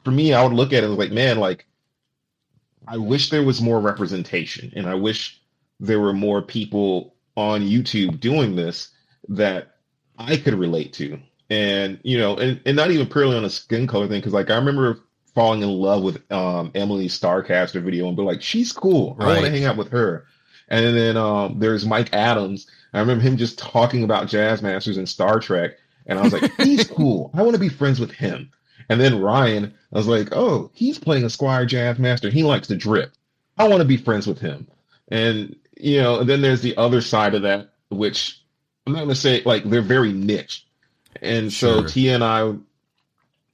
for 0.03 0.11
me, 0.11 0.33
I 0.33 0.43
would 0.43 0.53
look 0.53 0.73
at 0.73 0.83
it 0.83 0.87
like 0.87 1.11
man, 1.11 1.39
like 1.39 1.65
I 2.87 2.97
wish 2.97 3.29
there 3.29 3.43
was 3.43 3.61
more 3.61 3.79
representation, 3.79 4.71
and 4.75 4.87
I 4.87 4.95
wish 4.95 5.41
there 5.79 5.99
were 5.99 6.13
more 6.13 6.41
people 6.41 7.15
on 7.35 7.61
YouTube 7.61 8.19
doing 8.19 8.55
this 8.55 8.89
that 9.29 9.75
I 10.17 10.37
could 10.37 10.53
relate 10.53 10.93
to. 10.93 11.19
And, 11.49 11.99
you 12.03 12.17
know, 12.17 12.37
and, 12.37 12.59
and 12.65 12.75
not 12.75 12.91
even 12.91 13.07
purely 13.07 13.37
on 13.37 13.45
a 13.45 13.49
skin 13.49 13.87
color 13.87 14.07
thing, 14.07 14.19
because 14.19 14.33
like 14.33 14.49
I 14.49 14.55
remember 14.55 15.01
falling 15.33 15.61
in 15.61 15.69
love 15.69 16.01
with 16.01 16.31
um 16.31 16.71
Emily 16.75 17.07
Starcaster 17.07 17.83
video 17.83 18.07
and 18.07 18.17
be 18.17 18.23
like, 18.23 18.41
she's 18.41 18.71
cool. 18.71 19.17
I 19.19 19.25
want 19.27 19.45
to 19.45 19.51
hang 19.51 19.65
out 19.65 19.77
with 19.77 19.89
her. 19.89 20.25
And 20.67 20.95
then 20.95 21.17
um 21.17 21.60
there's 21.60 21.86
Mike 21.86 22.13
Adams. 22.13 22.67
I 22.93 22.99
remember 22.99 23.23
him 23.23 23.38
just 23.38 23.60
talking 23.60 24.04
about 24.04 24.28
Jazz 24.28 24.62
Masters 24.62 24.97
and 24.97 25.08
Star 25.08 25.39
Trek. 25.39 25.78
And 26.06 26.19
I 26.19 26.21
was 26.21 26.34
like, 26.34 26.54
he's 26.62 26.88
cool. 26.89 27.32
I 27.34 27.41
want 27.41 27.56
to 27.56 27.60
be 27.60 27.69
friends 27.69 27.99
with 27.99 28.12
him. 28.12 28.51
And 28.88 29.01
then 29.01 29.19
Ryan, 29.19 29.73
I 29.91 29.97
was 29.97 30.08
like, 30.08 30.30
oh, 30.32 30.69
he's 30.73 30.99
playing 30.99 31.23
a 31.23 31.28
Squier 31.28 31.67
Jazz 31.67 31.97
Master. 31.97 32.30
He 32.30 32.43
likes 32.43 32.67
to 32.67 32.75
drip. 32.75 33.12
I 33.58 33.67
want 33.67 33.82
to 33.82 33.88
be 33.88 33.97
friends 33.97 34.28
with 34.28 34.39
him. 34.39 34.67
And, 35.08 35.56
you 35.75 36.01
know, 36.01 36.19
and 36.19 36.30
then 36.30 36.41
there's 36.41 36.62
the 36.62 36.78
other 36.78 37.01
side 37.01 37.34
of 37.34 37.41
that, 37.41 37.71
which 37.89 38.39
I'm 38.86 38.93
not 38.93 38.99
gonna 38.99 39.15
say 39.15 39.41
like 39.43 39.63
they're 39.63 39.82
very 39.82 40.13
niche, 40.13 40.65
and 41.21 41.51
sure. 41.51 41.82
so 41.82 41.88
Tia 41.88 42.15
and 42.15 42.23
I 42.23 42.54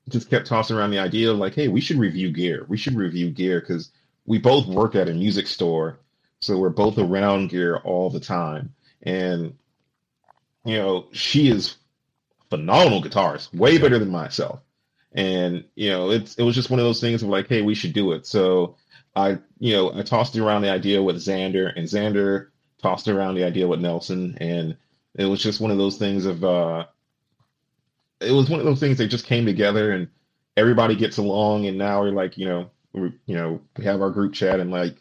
just 0.09 0.29
kept 0.29 0.47
tossing 0.47 0.75
around 0.75 0.91
the 0.91 0.99
idea 0.99 1.31
of 1.31 1.37
like, 1.37 1.55
hey, 1.55 1.67
we 1.69 1.79
should 1.79 1.97
review 1.97 2.31
gear. 2.31 2.65
We 2.67 2.77
should 2.77 2.95
review 2.95 3.29
gear 3.29 3.61
because 3.61 3.91
we 4.25 4.39
both 4.39 4.67
work 4.67 4.95
at 4.95 5.07
a 5.07 5.13
music 5.13 5.47
store, 5.47 5.99
so 6.41 6.57
we're 6.57 6.69
both 6.69 6.97
around 6.97 7.49
gear 7.49 7.77
all 7.77 8.09
the 8.09 8.19
time. 8.19 8.73
And 9.03 9.55
you 10.65 10.77
know, 10.77 11.07
she 11.11 11.49
is 11.49 11.77
phenomenal 12.49 13.01
guitarist, 13.01 13.53
way 13.53 13.77
better 13.77 13.99
than 13.99 14.09
myself. 14.09 14.59
And 15.13 15.65
you 15.75 15.89
know, 15.89 16.11
it's 16.11 16.35
it 16.35 16.43
was 16.43 16.55
just 16.55 16.69
one 16.69 16.79
of 16.79 16.85
those 16.85 17.01
things 17.01 17.23
of 17.23 17.29
like, 17.29 17.47
hey, 17.47 17.61
we 17.61 17.75
should 17.75 17.93
do 17.93 18.11
it. 18.13 18.25
So 18.25 18.75
I, 19.15 19.39
you 19.59 19.73
know, 19.73 19.93
I 19.93 20.03
tossed 20.03 20.35
around 20.37 20.61
the 20.61 20.71
idea 20.71 21.01
with 21.01 21.17
Xander, 21.17 21.71
and 21.75 21.87
Xander 21.87 22.47
tossed 22.81 23.07
around 23.07 23.35
the 23.35 23.43
idea 23.43 23.67
with 23.67 23.79
Nelson, 23.79 24.37
and 24.39 24.77
it 25.15 25.25
was 25.25 25.41
just 25.41 25.59
one 25.61 25.71
of 25.71 25.77
those 25.77 25.97
things 25.97 26.25
of 26.25 26.43
uh 26.43 26.85
it 28.19 28.31
was 28.31 28.49
one 28.49 28.59
of 28.59 28.65
those 28.65 28.79
things 28.79 28.97
that 28.99 29.07
just 29.07 29.25
came 29.25 29.45
together 29.45 29.91
and 29.91 30.07
everybody 30.55 30.95
gets 30.95 31.17
along 31.17 31.65
and 31.65 31.77
now 31.77 32.01
we're 32.01 32.11
like, 32.11 32.37
you 32.37 32.45
know, 32.45 32.69
we 32.93 33.11
you 33.25 33.35
know, 33.35 33.61
we 33.77 33.83
have 33.83 34.01
our 34.01 34.11
group 34.11 34.33
chat 34.33 34.59
and 34.59 34.71
like 34.71 35.00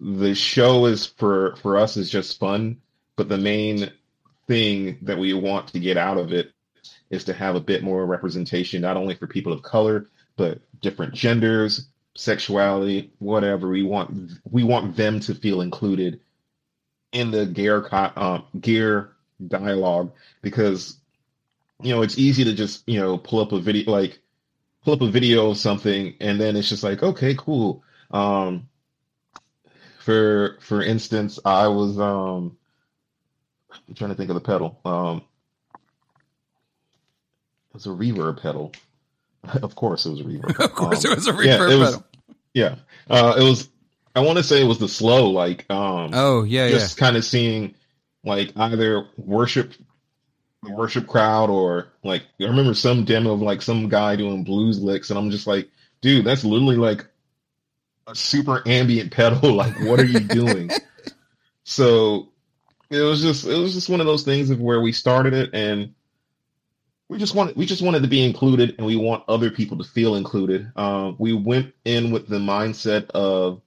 the 0.00 0.34
show 0.34 0.86
is 0.86 1.06
for 1.06 1.56
for 1.56 1.76
us 1.76 1.96
is 1.96 2.10
just 2.10 2.38
fun, 2.38 2.80
but 3.16 3.28
the 3.28 3.38
main 3.38 3.90
thing 4.46 4.98
that 5.02 5.18
we 5.18 5.34
want 5.34 5.68
to 5.68 5.78
get 5.78 5.96
out 5.96 6.16
of 6.16 6.32
it 6.32 6.52
is 7.10 7.24
to 7.24 7.34
have 7.34 7.54
a 7.54 7.60
bit 7.60 7.82
more 7.82 8.06
representation 8.06 8.80
not 8.82 8.96
only 8.96 9.14
for 9.14 9.26
people 9.26 9.52
of 9.52 9.62
color 9.62 10.06
but 10.36 10.58
different 10.80 11.12
genders 11.14 11.88
sexuality 12.16 13.12
whatever. 13.18 13.68
We 13.68 13.82
want 13.82 14.32
we 14.50 14.64
want 14.64 14.96
them 14.96 15.20
to 15.20 15.34
feel 15.34 15.60
included 15.60 16.20
in 17.12 17.30
the 17.30 17.46
gear 17.46 17.86
uh, 17.92 18.40
gear 18.58 19.10
dialogue 19.46 20.12
because 20.42 20.96
you 21.82 21.94
know 21.94 22.02
it's 22.02 22.18
easy 22.18 22.44
to 22.44 22.54
just 22.54 22.82
you 22.88 22.98
know 22.98 23.18
pull 23.18 23.40
up 23.40 23.52
a 23.52 23.60
video 23.60 23.90
like 23.90 24.18
pull 24.84 24.94
up 24.94 25.02
a 25.02 25.10
video 25.10 25.50
of 25.50 25.58
something 25.58 26.14
and 26.20 26.40
then 26.40 26.56
it's 26.56 26.68
just 26.68 26.82
like 26.82 27.02
okay 27.02 27.34
cool. 27.34 27.82
Um 28.10 28.68
for 30.00 30.58
for 30.60 30.82
instance 30.82 31.38
i 31.44 31.68
was 31.68 31.98
um 31.98 32.56
I'm 33.88 33.94
trying 33.94 34.10
to 34.10 34.16
think 34.16 34.30
of 34.30 34.34
the 34.34 34.40
pedal. 34.40 34.80
Um 34.84 35.22
it 37.70 37.74
was 37.74 37.86
a 37.86 37.90
reverb 37.90 38.42
pedal. 38.42 38.72
Of 39.62 39.74
course 39.74 40.04
it 40.04 40.10
was 40.10 40.20
a 40.20 40.24
reverb 40.24 40.62
of 40.62 40.74
course 40.74 41.04
um, 41.04 41.12
it 41.12 41.14
was 41.16 41.26
a 41.26 41.32
reverb 41.32 41.44
yeah, 41.46 41.70
it 41.70 41.78
was, 41.78 41.90
pedal. 41.92 42.06
Yeah, 42.52 42.74
uh, 43.08 43.34
it 43.38 43.42
was. 43.42 43.68
I 44.14 44.20
want 44.20 44.38
to 44.38 44.44
say 44.44 44.60
it 44.60 44.66
was 44.66 44.78
the 44.78 44.86
Slö, 44.86 45.32
like 45.32 45.70
um, 45.70 46.10
Oh 46.12 46.42
yeah, 46.42 46.68
just 46.68 46.98
kind 46.98 47.16
of 47.16 47.24
seeing 47.24 47.74
like 48.24 48.52
either 48.56 49.06
worship 49.16 49.72
the 50.62 50.72
worship 50.72 51.06
crowd 51.06 51.48
or 51.48 51.92
like 52.04 52.24
I 52.40 52.44
remember 52.44 52.74
some 52.74 53.04
demo 53.04 53.32
of 53.32 53.40
like 53.40 53.62
some 53.62 53.88
guy 53.88 54.16
doing 54.16 54.44
blues 54.44 54.80
licks, 54.80 55.10
and 55.10 55.18
I'm 55.18 55.30
just 55.30 55.46
like, 55.46 55.70
dude, 56.02 56.26
that's 56.26 56.44
literally 56.44 56.76
like 56.76 57.06
a 58.10 58.14
super 58.14 58.62
ambient 58.66 59.12
pedal. 59.12 59.54
Like, 59.56 59.78
what 59.80 60.00
are 60.00 60.04
you 60.04 60.20
doing? 60.20 60.70
so 61.64 62.28
it 62.90 63.00
was 63.00 63.22
just 63.22 63.46
it 63.46 63.56
was 63.58 63.74
just 63.74 63.88
one 63.88 64.00
of 64.00 64.06
those 64.06 64.24
things 64.24 64.50
of 64.50 64.60
where 64.60 64.80
we 64.80 64.92
started 64.92 65.32
it 65.32 65.50
and 65.52 65.94
we 67.08 67.18
just 67.18 67.34
wanted 67.34 67.56
we 67.56 67.66
just 67.66 67.82
wanted 67.82 68.02
to 68.02 68.08
be 68.08 68.24
included 68.24 68.74
and 68.78 68.86
we 68.86 68.96
want 68.96 69.24
other 69.28 69.50
people 69.50 69.78
to 69.78 69.84
feel 69.84 70.14
included. 70.16 70.70
Uh, 70.76 71.12
we 71.18 71.32
went 71.32 71.74
in 71.84 72.10
with 72.10 72.28
the 72.28 72.38
mindset 72.38 73.10
of 73.10 73.60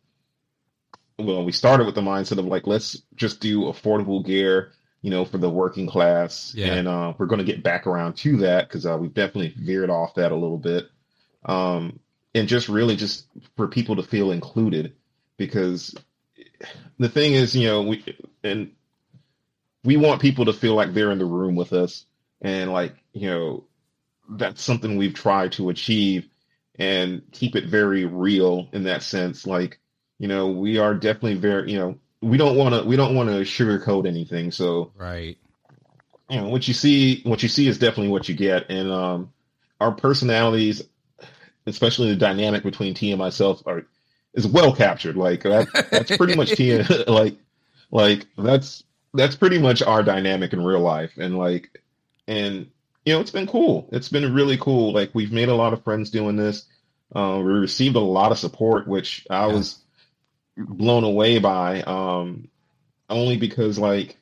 well, 1.20 1.46
we 1.46 1.52
started 1.52 1.86
with 1.86 1.96
the 1.96 2.02
mindset 2.02 2.38
of 2.40 2.46
like 2.46 2.68
let's 2.68 3.02
just 3.16 3.40
do 3.40 3.64
affordable 3.64 4.26
gear, 4.26 4.72
you 5.02 5.10
know, 5.12 5.26
for 5.26 5.38
the 5.38 5.50
working 5.50 5.88
class, 5.88 6.54
Yeah. 6.56 6.74
and 6.74 6.88
uh, 6.88 7.14
we're 7.18 7.28
going 7.28 7.40
to 7.40 7.46
get 7.46 7.62
back 7.64 7.86
around 7.86 8.16
to 8.18 8.38
that 8.38 8.68
because 8.68 8.86
uh, 8.86 8.98
we've 8.98 9.14
definitely 9.14 9.54
veered 9.58 9.90
off 9.90 10.16
that 10.16 10.32
a 10.32 10.36
little 10.36 10.58
bit, 10.58 10.90
um, 11.46 12.00
and 12.36 12.48
just 12.48 12.70
really 12.70 12.96
just 12.96 13.28
for 13.56 13.68
people 13.68 13.96
to 13.98 14.04
feel 14.04 14.32
included 14.32 14.94
because 15.38 15.96
the 17.00 17.10
thing 17.10 17.34
is, 17.34 17.56
you 17.56 17.68
know, 17.68 17.82
we 17.84 18.18
and 18.44 18.72
we 19.84 19.98
want 19.98 20.22
people 20.22 20.46
to 20.46 20.54
feel 20.54 20.76
like 20.76 20.94
they're 20.94 21.12
in 21.12 21.20
the 21.20 21.26
room 21.26 21.56
with 21.56 21.74
us 21.74 22.06
and 22.42 22.72
like 22.72 22.96
you 23.14 23.30
know 23.30 23.64
that's 24.30 24.62
something 24.62 24.98
we've 24.98 25.14
tried 25.14 25.52
to 25.54 25.70
achieve 25.70 26.28
and 26.80 27.22
keep 27.32 27.56
it 27.56 27.66
very 27.66 28.06
real 28.06 28.70
in 28.74 28.84
that 28.84 29.04
sense. 29.04 29.46
Like 29.46 29.80
you 30.20 30.28
know 30.28 30.52
we 30.52 30.78
are 30.78 30.94
definitely 30.94 31.36
very 31.36 31.72
you 31.72 31.80
know 31.80 31.98
we 32.22 32.38
don't 32.38 32.58
want 32.58 32.76
to 32.76 32.84
we 32.84 32.96
don't 32.96 33.16
want 33.16 33.30
to 33.30 33.42
sugarcoat 33.42 34.08
anything. 34.08 34.52
So 34.52 34.92
right. 34.96 35.38
you 36.30 36.42
know 36.42 36.50
what 36.50 36.68
you 36.68 36.74
see 36.74 37.22
what 37.24 37.44
you 37.44 37.50
see 37.50 37.68
is 37.68 37.78
definitely 37.78 38.10
what 38.10 38.30
you 38.30 38.36
get. 38.36 38.70
And 38.70 38.92
um 38.92 39.34
our 39.80 39.92
personalities 39.92 40.84
especially 41.66 42.10
the 42.10 42.16
dynamic 42.16 42.64
between 42.64 42.94
T 42.94 43.12
and 43.12 43.20
myself 43.20 43.62
are 43.66 43.86
is 44.34 44.48
well 44.48 44.76
captured. 44.76 45.16
Like 45.16 45.44
that, 45.44 45.68
that's 45.92 46.18
pretty 46.18 46.36
much 46.36 46.52
T 46.52 46.72
and- 46.72 46.90
like 47.08 47.38
like 47.92 48.26
that's 48.38 48.84
that's 49.14 49.36
pretty 49.36 49.60
much 49.60 49.82
our 49.84 50.04
dynamic 50.04 50.54
in 50.54 50.64
real 50.64 50.80
life. 50.82 51.12
And 51.18 51.38
like 51.38 51.82
and 52.28 52.70
you 53.06 53.14
know 53.14 53.20
it's 53.20 53.32
been 53.32 53.48
cool. 53.48 53.88
It's 53.92 54.10
been 54.10 54.34
really 54.34 54.58
cool. 54.58 54.94
Like 54.94 55.12
we've 55.14 55.32
made 55.32 55.50
a 55.50 55.56
lot 55.56 55.74
of 55.74 55.84
friends 55.84 56.10
doing 56.10 56.36
this. 56.36 56.66
Uh, 57.16 57.38
we 57.38 57.52
received 57.52 57.96
a 57.96 58.00
lot 58.00 58.32
of 58.32 58.40
support 58.40 58.88
which 58.88 59.28
i 59.30 59.46
Yeah. 59.46 59.54
was 59.54 59.78
blown 60.58 61.04
away 61.04 61.38
by 61.38 61.82
um 61.84 62.48
only 63.08 63.38
because 63.38 63.78
like 63.78 64.18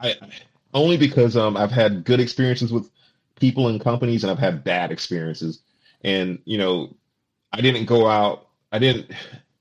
i 0.00 0.14
only 0.72 0.96
because 0.96 1.36
um 1.36 1.56
i've 1.56 1.70
had 1.70 2.04
good 2.04 2.20
experiences 2.20 2.72
with 2.72 2.90
people 3.38 3.68
and 3.68 3.82
companies 3.82 4.24
and 4.24 4.30
i've 4.30 4.38
had 4.38 4.64
bad 4.64 4.90
experiences 4.90 5.60
and 6.06 6.38
you 6.46 6.56
know 6.56 6.96
i 7.52 7.60
didn't 7.60 7.84
go 7.84 8.08
out 8.08 8.48
i 8.72 8.78
didn't 8.78 9.10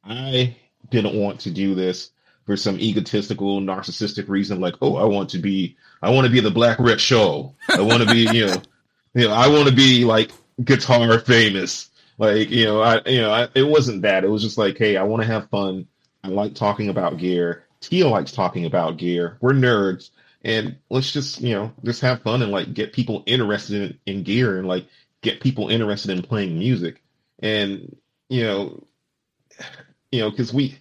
i 0.05 0.55
didn't 0.89 1.19
want 1.19 1.41
to 1.41 1.51
do 1.51 1.75
this 1.75 2.11
for 2.45 2.55
some 2.55 2.79
egotistical, 2.79 3.59
narcissistic 3.59 4.29
reason, 4.29 4.59
like, 4.59 4.75
oh, 4.81 4.95
I 4.97 5.05
want 5.05 5.29
to 5.31 5.39
be, 5.39 5.77
I 6.01 6.11
want 6.11 6.25
to 6.27 6.31
be 6.31 6.39
the 6.39 6.51
Black 6.51 6.79
Rhett 6.79 7.01
Shull. 7.01 7.55
I 7.69 7.81
want 7.81 8.07
to 8.07 8.13
be, 8.13 8.27
you 8.31 8.47
know, 8.47 8.61
you 9.15 9.27
know, 9.27 9.33
I 9.33 9.47
want 9.47 9.67
to 9.67 9.73
be 9.73 10.05
like 10.05 10.31
guitar 10.63 11.19
famous. 11.19 11.89
Like, 12.17 12.49
you 12.49 12.65
know, 12.65 12.81
I, 12.81 13.01
you 13.07 13.21
know, 13.21 13.31
I, 13.31 13.47
it 13.55 13.63
wasn't 13.67 14.03
that. 14.03 14.23
It 14.23 14.29
was 14.29 14.43
just 14.43 14.57
like, 14.57 14.77
hey, 14.77 14.95
I 14.95 15.03
want 15.03 15.23
to 15.23 15.27
have 15.27 15.49
fun. 15.49 15.87
I 16.23 16.27
like 16.27 16.53
talking 16.53 16.89
about 16.89 17.17
gear. 17.17 17.63
Tia 17.81 18.07
likes 18.07 18.31
talking 18.31 18.65
about 18.65 18.97
gear. 18.97 19.37
We're 19.41 19.53
nerds, 19.53 20.11
and 20.43 20.77
let's 20.89 21.11
just, 21.11 21.41
you 21.41 21.55
know, 21.55 21.73
just 21.83 22.01
have 22.01 22.21
fun 22.21 22.41
and 22.41 22.51
like 22.51 22.73
get 22.73 22.93
people 22.93 23.23
interested 23.25 23.99
in, 24.05 24.17
in 24.17 24.23
gear 24.23 24.57
and 24.57 24.67
like 24.67 24.87
get 25.25 25.41
people 25.41 25.69
interested 25.69 26.11
in 26.11 26.21
playing 26.21 26.57
music. 26.57 27.03
And 27.39 27.97
you 28.29 28.43
know, 28.43 28.87
you 30.11 30.21
know, 30.21 30.29
because 30.29 30.53
we 30.53 30.77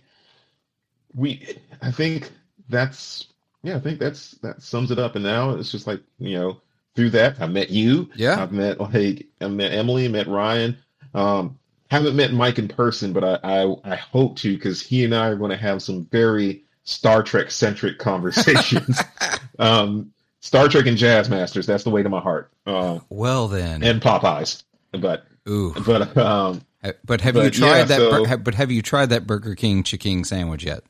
we 1.15 1.59
I 1.83 1.91
think 1.91 2.31
that's 2.69 3.27
yeah, 3.63 3.77
I 3.77 3.81
think 3.81 3.99
that's 3.99 4.33
that 4.43 4.63
sums 4.63 4.91
it 4.91 4.99
up. 4.99 5.17
And 5.17 5.25
now 5.25 5.51
it's 5.51 5.73
just 5.73 5.87
like, 5.87 6.01
you 6.19 6.39
know, 6.39 6.61
through 6.95 7.11
that 7.11 7.41
I 7.41 7.47
met 7.47 7.71
you. 7.71 8.11
Yeah. 8.15 8.41
I've 8.41 8.53
met 8.53 8.79
like 8.79 9.27
I 9.41 9.49
met 9.49 9.73
Emily, 9.73 10.07
met 10.09 10.29
Ryan. 10.29 10.79
Um 11.15 11.59
haven't 11.91 12.17
met 12.17 12.33
Mike 12.33 12.59
in 12.59 12.69
person, 12.69 13.13
but 13.13 13.25
I 13.25 13.39
I, 13.43 13.75
I 13.85 13.97
hope 13.97 14.37
to 14.39 14.55
because 14.55 14.81
he 14.81 15.05
and 15.05 15.15
I 15.15 15.29
are 15.29 15.37
going 15.37 15.51
to 15.51 15.57
have 15.57 15.83
some 15.83 16.05
very 16.07 16.65
Star 16.85 17.23
Trek 17.23 17.51
centric 17.51 17.99
conversations. 17.99 19.01
um 19.59 20.13
Star 20.45 20.69
Trek 20.69 20.85
and 20.85 20.99
Jazz 20.99 21.31
Masters, 21.31 21.65
that's 21.67 21.85
the 21.85 21.91
way 21.91 22.03
to 22.03 22.09
my 22.11 22.21
heart. 22.21 22.51
Uh, 22.67 22.99
Well 23.09 23.49
then, 23.49 23.83
and 23.83 23.99
Popeyes. 24.03 24.63
But 24.93 25.25
ooh. 25.49 25.73
but 25.87 26.15
um 26.19 26.61
But 27.07 27.23
have 27.23 27.35
But 27.35 27.45
you 27.45 27.51
tried 27.51 27.79
yeah, 27.79 27.85
that? 27.85 27.97
so- 27.99 28.25
bur- 28.27 28.37
but 28.37 28.55
have 28.55 28.71
you 28.71 28.83
tried 28.83 29.07
that 29.07 29.27
Burger 29.27 29.55
King 29.55 29.83
chicken 29.83 30.23
sandwich 30.23 30.63
yet? 30.63 30.85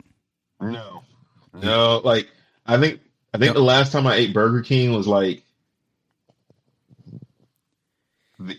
No, 0.61 1.03
no. 1.55 2.01
Like 2.05 2.29
I 2.67 2.79
think 2.79 2.99
I 3.33 3.39
think 3.39 3.55
the 3.55 3.63
last 3.63 3.93
time 3.93 4.09
I 4.09 4.17
ate 4.17 4.35
Burger 4.35 4.61
King 4.63 4.93
was 4.93 5.07
like, 5.07 5.45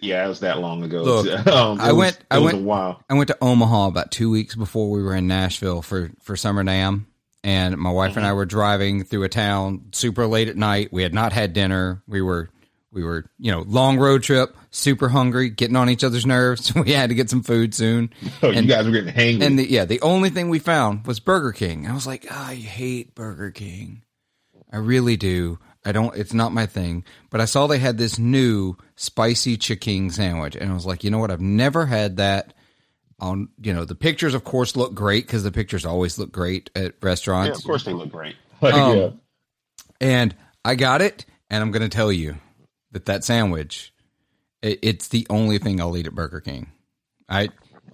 yeah, 0.02 0.26
it 0.26 0.30
was 0.30 0.40
that 0.40 0.60
long 0.60 0.82
ago. 0.84 1.04
Look, 1.04 1.48
um, 1.48 1.80
I 1.82 1.92
was- 1.92 1.98
went- 2.00 2.20
I 2.32 2.40
went- 2.40 2.58
a 2.58 2.62
while. 2.62 3.02
I 3.10 3.14
went 3.16 3.28
to 3.28 3.38
Omaha 3.42 3.88
about 3.88 4.12
two 4.12 4.30
weeks 4.30 4.56
before 4.56 4.90
we 4.90 5.04
were 5.04 5.14
in 5.16 5.28
Nashville 5.28 5.82
for 5.82 6.12
for 6.22 6.36
Summer 6.36 6.64
NAMM, 6.64 7.06
and 7.46 7.78
my 7.78 7.92
wife 7.92 8.18
and 8.18 8.26
I 8.26 8.34
were 8.34 8.48
driving 8.48 9.04
through 9.04 9.24
a 9.24 9.30
town 9.30 9.90
super 9.92 10.26
late 10.26 10.50
at 10.50 10.58
night. 10.58 10.90
We 10.92 11.04
had 11.04 11.14
not 11.14 11.32
had 11.32 11.54
dinner. 11.54 12.02
We 12.08 12.20
were 12.24 12.50
we 12.92 13.04
were 13.04 13.30
you 13.38 13.52
know 13.52 13.62
long 13.68 14.00
road 14.00 14.24
trip, 14.24 14.58
super 14.72 15.10
hungry, 15.10 15.52
getting 15.52 15.76
on 15.76 15.88
each 15.88 16.04
other's 16.04 16.26
nerves. 16.26 16.74
We 16.86 16.92
had 16.92 17.10
to 17.10 17.16
get 17.16 17.30
some 17.30 17.44
food 17.44 17.76
soon. 17.76 18.10
Oh, 18.42 18.50
you 18.50 18.64
guys 18.64 18.86
were 18.86 18.92
getting 18.92 19.14
hangry. 19.14 19.46
And 19.46 19.60
the, 19.60 19.70
yeah, 19.70 19.86
the 19.86 20.02
only 20.02 20.32
thing 20.32 20.50
we 20.50 20.58
found 20.58 21.06
was 21.06 21.20
Burger 21.20 21.52
King. 21.52 21.84
And 21.86 21.92
I 21.92 21.96
was 21.96 22.08
like, 22.08 22.26
"Ah, 22.32 22.48
I 22.50 22.56
hate 22.56 23.14
Burger 23.14 23.52
King. 23.52 24.02
I 24.74 24.78
really 24.78 25.16
do. 25.16 25.60
I 25.86 25.92
don't. 25.92 26.16
It's 26.18 26.34
not 26.34 26.52
my 26.52 26.66
thing. 26.66 27.06
But 27.30 27.42
I 27.42 27.46
saw 27.46 27.68
they 27.68 27.78
had 27.78 28.00
this 28.00 28.18
new 28.18 28.76
spicy 28.96 29.56
chicken 29.56 30.10
sandwich, 30.10 30.56
and 30.56 30.72
I 30.72 30.74
was 30.74 30.88
like, 30.88 31.04
you 31.04 31.12
know 31.12 31.20
what? 31.20 31.30
I've 31.30 31.42
never 31.42 31.86
had 31.86 32.18
that. 32.18 32.56
On 33.20 33.48
you 33.62 33.74
know, 33.74 33.86
the 33.86 33.96
pictures, 33.96 34.34
of 34.34 34.44
course, 34.44 34.76
look 34.76 34.94
great 34.94 35.26
because 35.26 35.44
the 35.44 35.52
pictures 35.52 35.86
always 35.86 36.20
look 36.20 36.32
great 36.32 36.70
at 36.76 36.96
restaurants 37.02 37.48
yeah, 37.48 37.62
of 37.62 37.64
course 37.64 37.86
they 37.86 37.94
look 37.94 38.12
great. 38.12 38.36
Like, 38.62 38.74
Um, 38.74 38.98
yeah. 38.98 39.10
And 40.02 40.36
I 40.66 40.76
got 40.76 41.02
it, 41.02 41.26
and 41.50 41.64
I'm 41.64 41.72
going 41.72 41.90
to 41.90 41.96
tell 41.96 42.12
you 42.12 42.36
that 42.92 43.06
that 43.06 43.24
sandwich, 43.24 43.94
it, 44.62 44.80
it's 44.82 45.08
the 45.08 45.26
only 45.30 45.58
thing 45.60 45.80
I'll 45.80 45.96
eat 45.96 46.08
at 46.08 46.16
Burger 46.16 46.42
King. 46.42 46.72
I, 47.30 47.50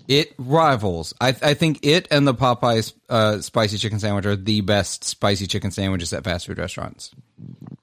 it 0.08 0.34
rivals. 0.38 1.14
I, 1.22 1.30
I 1.30 1.54
think 1.54 1.86
it 1.86 2.08
and 2.12 2.28
the 2.28 2.34
Popeyes 2.34 2.94
uh, 3.08 3.42
spicy 3.42 3.78
chicken 3.78 4.00
sandwich 4.00 4.26
are 4.26 4.36
the 4.36 4.62
best 4.62 5.04
spicy 5.04 5.48
chicken 5.48 5.72
sandwiches 5.72 6.12
at 6.14 6.24
fast 6.24 6.48
food 6.48 6.58
restaurants, 6.58 7.12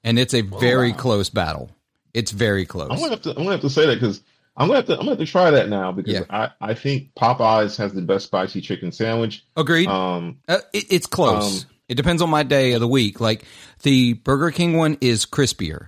and 0.03 0.19
it's 0.19 0.33
a 0.33 0.41
very 0.41 0.93
close 0.93 1.29
battle. 1.29 1.71
It's 2.13 2.31
very 2.31 2.65
close. 2.65 2.89
I'm 2.91 2.97
gonna 2.97 3.11
have 3.11 3.21
to. 3.21 3.29
I'm 3.31 3.37
gonna 3.37 3.51
have 3.51 3.61
to 3.61 3.69
say 3.69 3.85
that 3.85 3.95
because 3.95 4.21
I'm 4.59 4.67
gonna 4.67 4.79
have 4.79 4.85
to. 4.87 4.93
I'm 4.93 4.99
gonna 4.99 5.11
have 5.11 5.19
to 5.19 5.25
try 5.25 5.49
that 5.51 5.69
now 5.69 5.93
because 5.93 6.13
Yeah. 6.13 6.23
I 6.29 6.49
I 6.59 6.73
think 6.73 7.15
Popeyes 7.15 7.77
has 7.77 7.93
the 7.93 8.01
best 8.01 8.25
spicy 8.25 8.59
chicken 8.59 8.91
sandwich. 8.91 9.45
Agreed. 9.55 9.87
Um, 9.87 10.39
Uh, 10.47 10.57
it, 10.73 10.85
it's 10.89 11.07
close. 11.07 11.63
Um, 11.63 11.69
it 11.87 11.95
depends 11.95 12.21
on 12.21 12.29
my 12.29 12.43
day 12.43 12.73
of 12.73 12.81
the 12.81 12.87
week. 12.87 13.21
Like 13.21 13.45
the 13.83 14.13
Burger 14.13 14.51
King 14.51 14.77
one 14.77 14.97
is 15.01 15.25
crispier. 15.25 15.87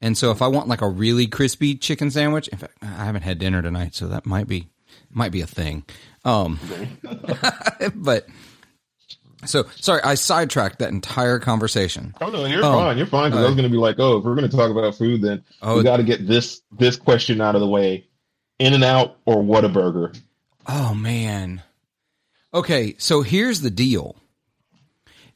And 0.00 0.18
so 0.18 0.30
if 0.30 0.42
I 0.42 0.48
want 0.48 0.66
like 0.66 0.80
a 0.82 0.88
really 0.88 1.26
crispy 1.26 1.76
chicken 1.76 2.10
sandwich, 2.10 2.48
in 2.48 2.58
fact, 2.58 2.74
I 2.82 3.04
haven't 3.04 3.22
had 3.22 3.38
dinner 3.38 3.62
tonight, 3.62 3.94
so 3.94 4.08
that 4.08 4.26
might 4.26 4.48
be 4.48 4.68
might 5.10 5.32
be 5.32 5.42
a 5.42 5.46
thing. 5.46 5.84
Um 6.24 6.58
but 7.94 8.26
so 9.44 9.64
sorry, 9.76 10.00
I 10.02 10.14
sidetracked 10.14 10.78
that 10.80 10.90
entire 10.90 11.38
conversation. 11.38 12.14
Oh 12.20 12.30
no, 12.30 12.44
you're 12.46 12.60
Oh, 12.64 12.72
fine. 12.72 12.96
You're 12.98 13.06
fine. 13.06 13.30
Because 13.30 13.44
I 13.44 13.46
was 13.46 13.54
going 13.54 13.68
to 13.68 13.72
be 13.72 13.78
like, 13.78 13.96
oh, 13.98 14.18
if 14.18 14.24
we're 14.24 14.34
going 14.34 14.48
to 14.48 14.56
talk 14.56 14.70
about 14.70 14.94
food, 14.94 15.22
then 15.22 15.44
Oh. 15.62 15.78
we 15.78 15.82
got 15.82 15.96
to 15.98 16.02
get 16.02 16.26
this 16.26 16.62
this 16.78 16.96
question 16.96 17.40
out 17.40 17.54
of 17.54 17.60
the 17.60 17.68
way. 17.68 18.06
In 18.58 18.72
and 18.72 18.84
out 18.84 19.16
or 19.24 19.42
Whataburger? 19.42 20.16
Oh 20.68 20.94
man. 20.94 21.62
Okay, 22.52 22.94
so 22.98 23.22
here's 23.22 23.60
the 23.62 23.70
deal. 23.70 24.16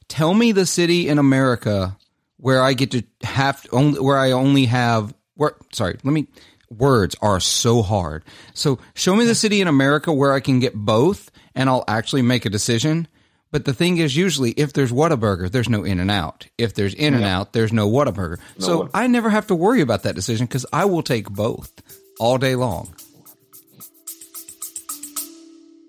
Tell 0.09 0.33
me 0.35 0.53
the 0.53 0.66
city 0.66 1.09
in 1.09 1.18
America 1.18 1.97
where 2.38 2.62
I 2.62 2.73
get 2.73 2.92
to 2.92 3.03
have 3.23 3.66
only 3.73 4.01
where 4.01 4.16
I 4.18 4.31
only 4.31 4.66
have 4.66 5.12
where 5.35 5.55
sorry, 5.73 5.99
let 6.05 6.12
me 6.12 6.29
words 6.71 7.16
are 7.21 7.40
so 7.40 7.83
hard. 7.83 8.23
So 8.55 8.79
show 8.94 9.16
me 9.16 9.25
the 9.25 9.35
city 9.35 9.61
in 9.61 9.68
America 9.68 10.12
where 10.12 10.33
I 10.33 10.40
can 10.40 10.61
get 10.61 10.75
both 10.75 11.31
and 11.55 11.68
I'll 11.68 11.85
actually 11.88 12.23
make 12.23 12.47
a 12.47 12.51
decision. 12.51 13.09
But 13.50 13.64
the 13.64 13.72
thing 13.72 13.96
is 13.96 14.16
usually 14.16 14.50
if 14.52 14.72
there's 14.72 14.92
Whataburger, 14.92 15.50
there's 15.50 15.68
no 15.68 15.82
in 15.82 16.00
and 16.00 16.11
out. 16.11 16.46
If 16.58 16.74
there's 16.74 16.94
in 16.94 17.14
and 17.14 17.24
out, 17.24 17.54
there's 17.54 17.72
no 17.72 17.88
Whataburger. 17.88 18.38
so 18.58 18.82
Whataburger. 18.84 18.90
I 18.94 19.06
never 19.06 19.30
have 19.30 19.46
to 19.46 19.54
worry 19.54 19.80
about 19.80 20.02
that 20.02 20.14
decision 20.14 20.46
because 20.46 20.66
I 20.72 20.84
will 20.84 21.02
take 21.02 21.30
both 21.30 21.72
all 22.20 22.37
day 22.37 22.54
long. 22.54 22.94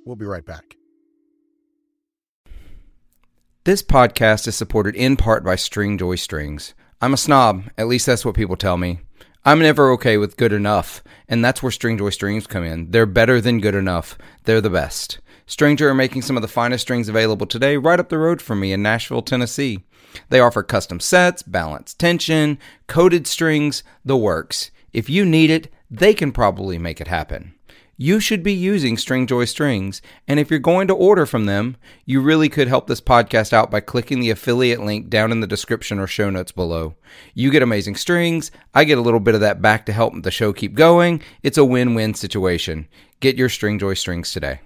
We'll 0.06 0.16
be 0.16 0.26
right 0.26 0.46
back. 0.46 0.78
This 3.66 3.84
podcast 3.84 4.48
is 4.48 4.56
supported 4.56 4.96
in 4.96 5.18
part 5.18 5.44
by 5.44 5.56
Stringjoy 5.56 6.18
Strings. 6.18 6.74
I'm 7.02 7.14
a 7.14 7.18
snob, 7.18 7.66
at 7.78 7.88
least 7.88 8.06
that's 8.06 8.26
what 8.26 8.36
people 8.36 8.56
tell 8.56 8.78
me. 8.78 9.02
I'm 9.46 9.60
never 9.60 9.92
okay 9.92 10.18
with 10.18 10.38
good 10.38 10.54
enough, 10.54 11.04
and 11.28 11.44
that's 11.46 11.62
where 11.62 11.72
Stringjoy 11.72 12.12
Strings 12.14 12.48
come 12.48 12.64
in. 12.64 12.92
They're 12.92 13.06
better 13.06 13.40
than 13.40 13.60
good 13.60 13.76
enough. 13.76 14.18
They're 14.46 14.62
the 14.62 14.70
best. 14.70 15.20
Stringjoy 15.50 15.82
are 15.82 15.96
making 15.96 16.22
some 16.22 16.38
of 16.38 16.44
the 16.44 16.48
finest 16.48 16.84
strings 16.84 17.10
available 17.10 17.48
today 17.48 17.76
right 17.76 18.00
up 18.00 18.10
the 18.10 18.20
road 18.20 18.40
from 18.40 18.60
me 18.60 18.72
in 18.72 18.84
Nashville, 18.84 19.24
Tennessee. 19.24 19.84
They 20.30 20.40
offer 20.40 20.62
custom 20.62 21.00
sets, 21.00 21.42
balanced 21.42 21.98
tension, 21.98 22.60
coated 22.86 23.26
strings, 23.26 23.82
the 24.06 24.16
works. 24.16 24.70
If 24.94 25.10
you 25.10 25.26
need 25.26 25.50
it, 25.50 25.74
they 25.90 26.14
can 26.14 26.32
probably 26.32 26.78
make 26.78 27.02
it 27.02 27.08
happen. 27.08 27.56
You 27.98 28.20
should 28.20 28.44
be 28.44 28.54
using 28.54 28.96
Stringjoy 28.96 29.48
strings, 29.48 30.04
and 30.28 30.40
if 30.40 30.52
you're 30.52 30.60
going 30.60 30.88
to 30.88 30.94
order 30.94 31.26
from 31.26 31.48
them, 31.48 31.78
you 32.06 32.22
really 32.22 32.48
could 32.48 32.68
help 32.68 32.86
this 32.86 33.02
podcast 33.02 33.52
out 33.52 33.72
by 33.72 33.80
clicking 33.80 34.20
the 34.20 34.30
affiliate 34.30 34.82
link 34.82 35.10
down 35.10 35.32
in 35.32 35.40
the 35.40 35.48
description 35.48 35.98
or 35.98 36.06
show 36.06 36.30
notes 36.30 36.52
below. 36.52 36.94
You 37.34 37.50
get 37.50 37.64
amazing 37.64 37.96
strings, 37.96 38.52
I 38.76 38.84
get 38.84 39.00
a 39.00 39.02
little 39.02 39.20
bit 39.20 39.34
of 39.34 39.42
that 39.42 39.64
back 39.64 39.88
to 39.88 39.94
help 39.94 40.14
the 40.22 40.30
show 40.30 40.54
keep 40.54 40.76
going. 40.76 41.24
It's 41.42 41.58
a 41.58 41.66
win-win 41.66 42.14
situation. 42.14 42.88
Get 43.20 43.36
your 43.36 43.50
Stringjoy 43.50 43.98
strings 43.98 44.32
today. 44.32 44.62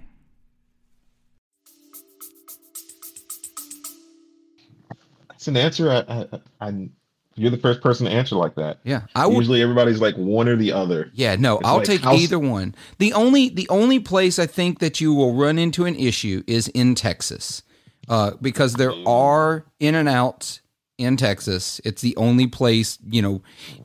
It's 5.44 5.48
an 5.48 5.58
answer. 5.58 5.90
I, 5.90 6.26
I, 6.62 6.68
I, 6.68 6.88
you're 7.34 7.50
the 7.50 7.58
first 7.58 7.82
person 7.82 8.06
to 8.06 8.12
answer 8.12 8.34
like 8.34 8.54
that. 8.54 8.78
Yeah, 8.82 9.02
I 9.14 9.26
would 9.26 9.36
Usually 9.36 9.60
everybody's 9.60 10.00
like 10.00 10.14
one 10.16 10.48
or 10.48 10.56
the 10.56 10.72
other. 10.72 11.10
Yeah, 11.12 11.36
no, 11.36 11.58
It's 11.58 11.68
I'll 11.68 11.76
like 11.76 11.84
take 11.84 12.00
house- 12.00 12.18
either 12.18 12.38
one. 12.38 12.74
The 12.96 13.12
only 13.12 13.50
the 13.50 13.68
only 13.68 14.00
place 14.00 14.38
I 14.38 14.46
think 14.46 14.78
that 14.78 15.02
you 15.02 15.12
will 15.12 15.34
run 15.34 15.58
into 15.58 15.84
an 15.84 15.96
issue 15.96 16.42
is 16.46 16.68
in 16.68 16.94
Texas, 16.94 17.62
uh, 18.08 18.30
because 18.40 18.74
there 18.74 18.94
are 19.06 19.66
in 19.80 19.94
and 19.94 20.08
outs 20.08 20.62
in 20.96 21.18
Texas. 21.18 21.78
It's 21.84 22.00
the 22.00 22.16
only 22.16 22.46
place 22.46 22.96
you 23.06 23.20
know 23.20 23.42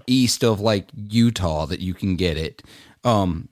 east 0.07 0.45
of 0.45 0.61
like 0.61 0.87
Utah 0.95 1.65
that 1.65 1.81
you 1.81 1.93
can 1.93 2.15
get 2.15 2.37
it, 2.37 2.63
um, 3.03 3.49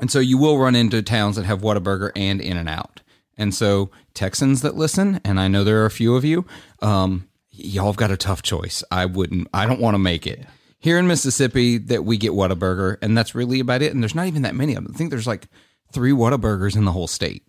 and 0.00 0.10
so 0.10 0.18
you 0.18 0.38
will 0.38 0.58
run 0.58 0.74
into 0.74 1.02
towns 1.02 1.36
that 1.36 1.44
have 1.44 1.60
Whataburger 1.60 2.10
and 2.16 2.40
In 2.40 2.56
and 2.56 2.68
Out. 2.68 3.00
And 3.38 3.54
so 3.54 3.90
Texans 4.14 4.60
that 4.62 4.74
listen, 4.76 5.20
and 5.24 5.38
I 5.40 5.46
know 5.48 5.62
there 5.64 5.80
are 5.82 5.86
a 5.86 5.90
few 5.90 6.16
of 6.16 6.24
you, 6.24 6.44
um, 6.82 7.28
y'all 7.50 7.86
have 7.86 7.96
got 7.96 8.10
a 8.10 8.16
tough 8.16 8.42
choice. 8.42 8.82
I 8.90 9.06
wouldn't. 9.06 9.48
I 9.54 9.64
don't 9.64 9.80
want 9.80 9.94
to 9.94 9.98
make 9.98 10.26
it 10.26 10.44
here 10.80 10.98
in 10.98 11.06
Mississippi 11.06 11.78
that 11.78 12.04
we 12.04 12.16
get 12.16 12.32
Whataburger, 12.32 12.96
and 13.00 13.16
that's 13.16 13.34
really 13.34 13.60
about 13.60 13.80
it. 13.82 13.92
And 13.94 14.02
there's 14.02 14.14
not 14.14 14.26
even 14.26 14.42
that 14.42 14.54
many 14.56 14.74
of 14.74 14.82
them. 14.84 14.92
I 14.94 14.98
think 14.98 15.10
there's 15.10 15.26
like 15.26 15.46
three 15.92 16.12
Whataburgers 16.12 16.76
in 16.76 16.84
the 16.84 16.92
whole 16.92 17.06
state. 17.06 17.44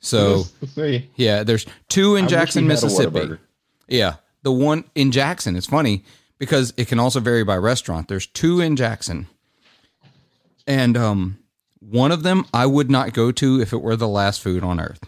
So 0.00 0.36
Let's- 0.36 0.52
let's 0.60 0.74
say 0.74 1.08
yeah, 1.16 1.42
there's 1.42 1.66
two 1.88 2.14
in 2.16 2.26
I 2.26 2.28
Jackson, 2.28 2.66
we 2.66 2.70
had 2.74 2.82
a 2.82 2.86
Mississippi. 2.86 3.38
Yeah, 3.88 4.14
the 4.42 4.52
one 4.52 4.84
in 4.94 5.10
Jackson. 5.10 5.56
It's 5.56 5.66
funny 5.66 6.04
because 6.38 6.72
it 6.76 6.86
can 6.86 7.00
also 7.00 7.18
vary 7.20 7.42
by 7.44 7.56
restaurant. 7.56 8.08
There's 8.08 8.26
two 8.26 8.60
in 8.60 8.76
Jackson, 8.76 9.26
and 10.66 10.96
um, 10.96 11.38
one 11.80 12.12
of 12.12 12.22
them 12.22 12.44
I 12.52 12.66
would 12.66 12.90
not 12.90 13.12
go 13.12 13.32
to 13.32 13.60
if 13.60 13.72
it 13.72 13.82
were 13.82 13.96
the 13.96 14.08
last 14.08 14.40
food 14.40 14.62
on 14.62 14.80
earth. 14.80 15.00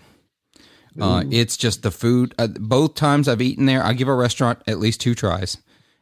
Uh, 1.01 1.25
it's 1.31 1.57
just 1.57 1.83
the 1.83 1.91
food. 1.91 2.35
Uh, 2.39 2.49
both 2.49 2.95
times 2.95 3.29
I've 3.29 3.41
eaten 3.41 3.67
there, 3.67 3.83
I 3.83 3.93
give 3.93 4.09
a 4.09 4.15
restaurant 4.15 4.61
at 4.67 4.79
least 4.79 5.01
two 5.01 5.15
tries, 5.15 5.57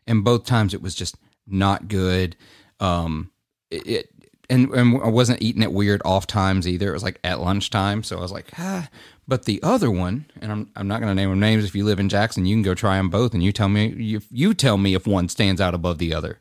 and 0.07 0.25
both 0.25 0.45
times 0.45 0.75
it 0.75 0.83
was 0.83 0.95
just 0.95 1.17
not 1.47 1.89
good. 1.89 2.37
Um, 2.81 3.31
it, 3.71 3.87
it 3.87 4.11
and 4.51 4.71
and 4.71 5.03
I 5.03 5.09
wasn't 5.09 5.43
eating 5.43 5.63
at 5.63 5.73
weird 5.73 6.01
off 6.05 6.27
times 6.27 6.67
either. 6.67 6.89
It 6.89 6.95
was 6.95 7.03
like 7.03 7.21
at 7.23 7.41
lunchtime, 7.41 8.03
so 8.03 8.17
I 8.17 8.21
was 8.21 8.33
like, 8.33 8.51
ah. 8.59 8.89
But 9.27 9.45
the 9.45 9.61
other 9.63 9.91
one, 9.91 10.25
and 10.41 10.51
I'm 10.51 10.71
I'm 10.75 10.89
not 10.89 11.01
going 11.01 11.11
to 11.11 11.15
name 11.15 11.31
them 11.31 11.41
names. 11.41 11.65
If 11.65 11.75
you 11.75 11.85
live 11.85 12.01
in 12.01 12.09
Jackson, 12.09 12.47
you 12.47 12.55
can 12.57 12.63
go 12.63 12.75
try 12.75 12.97
them 12.97 13.11
both, 13.11 13.35
and 13.35 13.43
you 13.43 13.53
tell 13.53 13.69
me 13.69 13.89
you 13.89 14.23
you 14.31 14.55
tell 14.55 14.79
me 14.79 14.95
if 14.95 15.07
one 15.07 15.29
stands 15.29 15.61
out 15.61 15.75
above 15.75 15.99
the 15.99 16.15
other. 16.15 16.41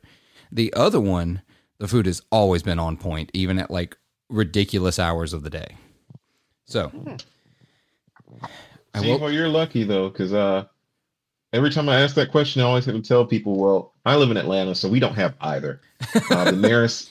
The 0.50 0.72
other 0.72 1.00
one, 1.00 1.42
the 1.78 1.88
food 1.88 2.06
has 2.06 2.22
always 2.32 2.62
been 2.62 2.78
on 2.78 2.96
point, 2.96 3.30
even 3.34 3.58
at 3.58 3.70
like 3.70 3.96
ridiculous 4.28 4.98
hours 4.98 5.32
of 5.32 5.42
the 5.42 5.50
day. 5.50 5.76
So. 6.66 6.92
I 8.94 9.00
See, 9.00 9.16
well, 9.16 9.32
you're 9.32 9.48
lucky 9.48 9.84
though, 9.84 10.08
because 10.08 10.32
uh, 10.32 10.64
every 11.52 11.70
time 11.70 11.88
I 11.88 12.00
ask 12.00 12.14
that 12.16 12.30
question, 12.30 12.62
I 12.62 12.64
always 12.64 12.84
have 12.86 12.94
to 12.94 13.02
tell 13.02 13.24
people, 13.24 13.58
"Well, 13.58 13.94
I 14.04 14.16
live 14.16 14.30
in 14.30 14.36
Atlanta, 14.36 14.74
so 14.74 14.88
we 14.88 15.00
don't 15.00 15.14
have 15.14 15.34
either." 15.40 15.80
Uh, 16.30 16.50
the 16.50 16.56
nearest, 16.56 17.10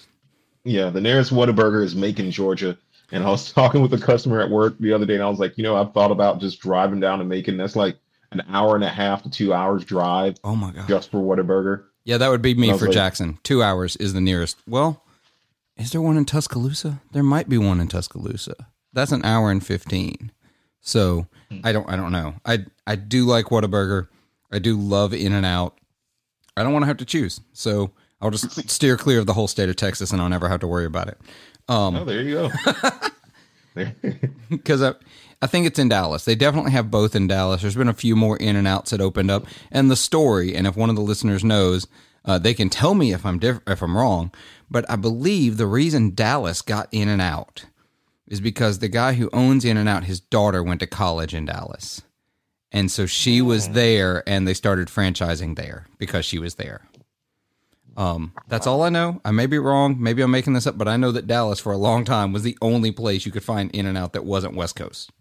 yeah, 0.64 0.90
the 0.90 1.02
nearest 1.02 1.32
Whataburger 1.32 1.84
is 1.84 1.96
Macon, 1.96 2.32
Georgia. 2.32 2.78
And 3.12 3.24
I 3.24 3.30
was 3.30 3.52
talking 3.54 3.82
with 3.82 3.94
a 3.94 3.98
customer 3.98 4.42
at 4.42 4.50
work 4.50 4.78
the 4.80 4.94
other 4.94 5.06
day, 5.06 5.16
and 5.16 5.24
I 5.24 5.30
was 5.30 5.40
like, 5.40 5.58
you 5.58 5.64
know, 5.64 5.76
I've 5.76 5.94
thought 5.94 6.12
about 6.12 6.40
just 6.40 6.60
driving 6.60 7.00
down 7.00 7.20
to 7.20 7.26
Macon. 7.26 7.58
That's 7.58 7.76
like 7.76 7.98
an 8.32 8.44
hour 8.50 8.76
and 8.76 8.84
a 8.84 8.90
half 8.90 9.24
to 9.24 9.30
two 9.30 9.54
hours 9.54 9.86
drive 9.86 10.36
oh 10.44 10.56
my 10.56 10.72
god. 10.72 10.88
just 10.88 11.12
for 11.12 11.18
Whataburger. 11.18 11.86
Yeah, 12.06 12.18
that 12.18 12.30
would 12.30 12.42
be 12.42 12.54
me 12.54 12.78
for 12.78 12.86
like- 12.86 12.94
Jackson. 12.94 13.38
Two 13.44 13.62
hours 13.62 13.96
is 13.98 14.14
the 14.14 14.22
nearest. 14.22 14.58
Well, 14.68 15.04
is 15.78 15.92
there 15.92 16.02
one 16.02 16.18
in 16.18 16.26
Tuscaloosa? 16.26 17.02
There 17.12 17.24
might 17.24 17.50
be 17.50 17.58
one 17.58 17.80
in 17.80 17.88
Tuscaloosa. 17.88 18.68
That's 18.94 19.12
an 19.12 19.24
hour 19.24 19.52
and 19.52 19.66
fifteen. 19.66 20.32
So 20.82 21.28
hmm. 21.50 21.60
I 21.64 21.72
don't. 21.72 21.90
I 21.90 21.96
don't 21.96 22.12
know. 22.12 22.36
I 22.46 22.66
I 22.86 22.96
do 22.96 23.26
like 23.26 23.46
Whataburger. 23.46 24.08
I 24.52 24.60
do 24.60 24.78
love 24.78 25.14
In 25.14 25.34
and 25.34 25.46
Out. 25.46 25.78
I 26.56 26.64
don't 26.64 26.74
want 26.74 26.84
to 26.84 26.88
have 26.88 26.98
to 26.98 27.06
choose. 27.06 27.42
So 27.54 27.92
I'll 28.22 28.32
just 28.32 28.70
steer 28.70 28.98
clear 28.98 29.20
of 29.20 29.26
the 29.26 29.34
whole 29.34 29.48
state 29.48 29.70
of 29.70 29.76
Texas, 29.76 30.12
and 30.12 30.22
I'll 30.22 30.30
never 30.30 30.50
have 30.50 30.62
to 30.62 30.68
worry 30.68 30.86
about 30.86 31.10
it. 31.10 31.18
Um, 31.68 31.96
oh, 31.96 32.06
there 32.06 32.22
you 32.22 32.34
go. 32.34 32.52
Because 34.50 34.82
I, 34.82 34.94
I 35.42 35.48
think 35.48 35.68
it's 35.68 35.80
in 35.80 35.90
Dallas. 35.90 36.26
They 36.26 36.36
definitely 36.36 36.72
have 36.72 36.92
both 36.92 37.16
in 37.16 37.28
Dallas. 37.28 37.62
There's 37.62 37.76
been 37.76 37.88
a 37.88 37.94
few 37.94 38.16
more 38.16 38.38
in 38.38 38.56
and 38.56 38.68
outs 38.68 38.92
that 38.92 39.02
opened 39.02 39.32
up, 39.32 39.46
and 39.72 39.92
the 39.92 39.96
story. 39.96 40.56
And 40.56 40.68
if 40.68 40.76
one 40.76 40.90
of 40.90 40.96
the 40.96 41.02
listeners 41.02 41.44
knows, 41.44 41.88
uh, 42.28 42.38
they 42.38 42.54
can 42.54 42.70
tell 42.70 42.94
me 42.94 43.14
if 43.14 43.26
I'm 43.26 43.40
diff- 43.40 43.62
if 43.66 43.82
I'm 43.82 43.98
wrong. 43.98 44.32
But 44.70 44.86
I 44.90 44.98
believe 44.98 45.58
the 45.58 45.66
reason 45.66 46.14
Dallas 46.14 46.62
got 46.62 46.90
in 46.92 47.08
and 47.08 47.22
out 47.22 47.66
is 48.28 48.42
because 48.42 48.80
the 48.80 48.90
guy 48.90 49.14
who 49.14 49.30
owns 49.32 49.64
In 49.64 49.78
and 49.78 49.88
Out, 49.88 50.04
his 50.04 50.20
daughter 50.20 50.62
went 50.62 50.82
to 50.82 50.88
college 50.88 51.34
in 51.34 51.46
Dallas, 51.46 52.02
and 52.72 52.92
so 52.92 53.06
she 53.06 53.42
was 53.42 53.70
there, 53.70 54.24
and 54.28 54.46
they 54.46 54.54
started 54.54 54.90
franchising 54.90 55.56
there 55.56 55.88
because 55.98 56.26
she 56.26 56.38
was 56.38 56.56
there. 56.56 56.88
Um, 57.96 58.34
that's 58.48 58.68
all 58.68 58.84
I 58.84 58.90
know. 58.90 59.22
I 59.26 59.32
may 59.32 59.48
be 59.48 59.58
wrong. 59.58 59.96
Maybe 60.00 60.22
I'm 60.22 60.30
making 60.30 60.54
this 60.54 60.68
up, 60.68 60.78
but 60.78 60.88
I 60.88 60.98
know 60.98 61.12
that 61.14 61.26
Dallas 61.26 61.60
for 61.60 61.72
a 61.72 61.78
long 61.78 62.06
time 62.06 62.32
was 62.32 62.44
the 62.44 62.58
only 62.62 62.92
place 62.92 63.26
you 63.26 63.32
could 63.32 63.44
find 63.44 63.72
In 63.72 63.88
and 63.88 63.98
Out 63.98 64.14
that 64.14 64.24
wasn't 64.24 64.54
West 64.54 64.76
Coast. 64.76 65.12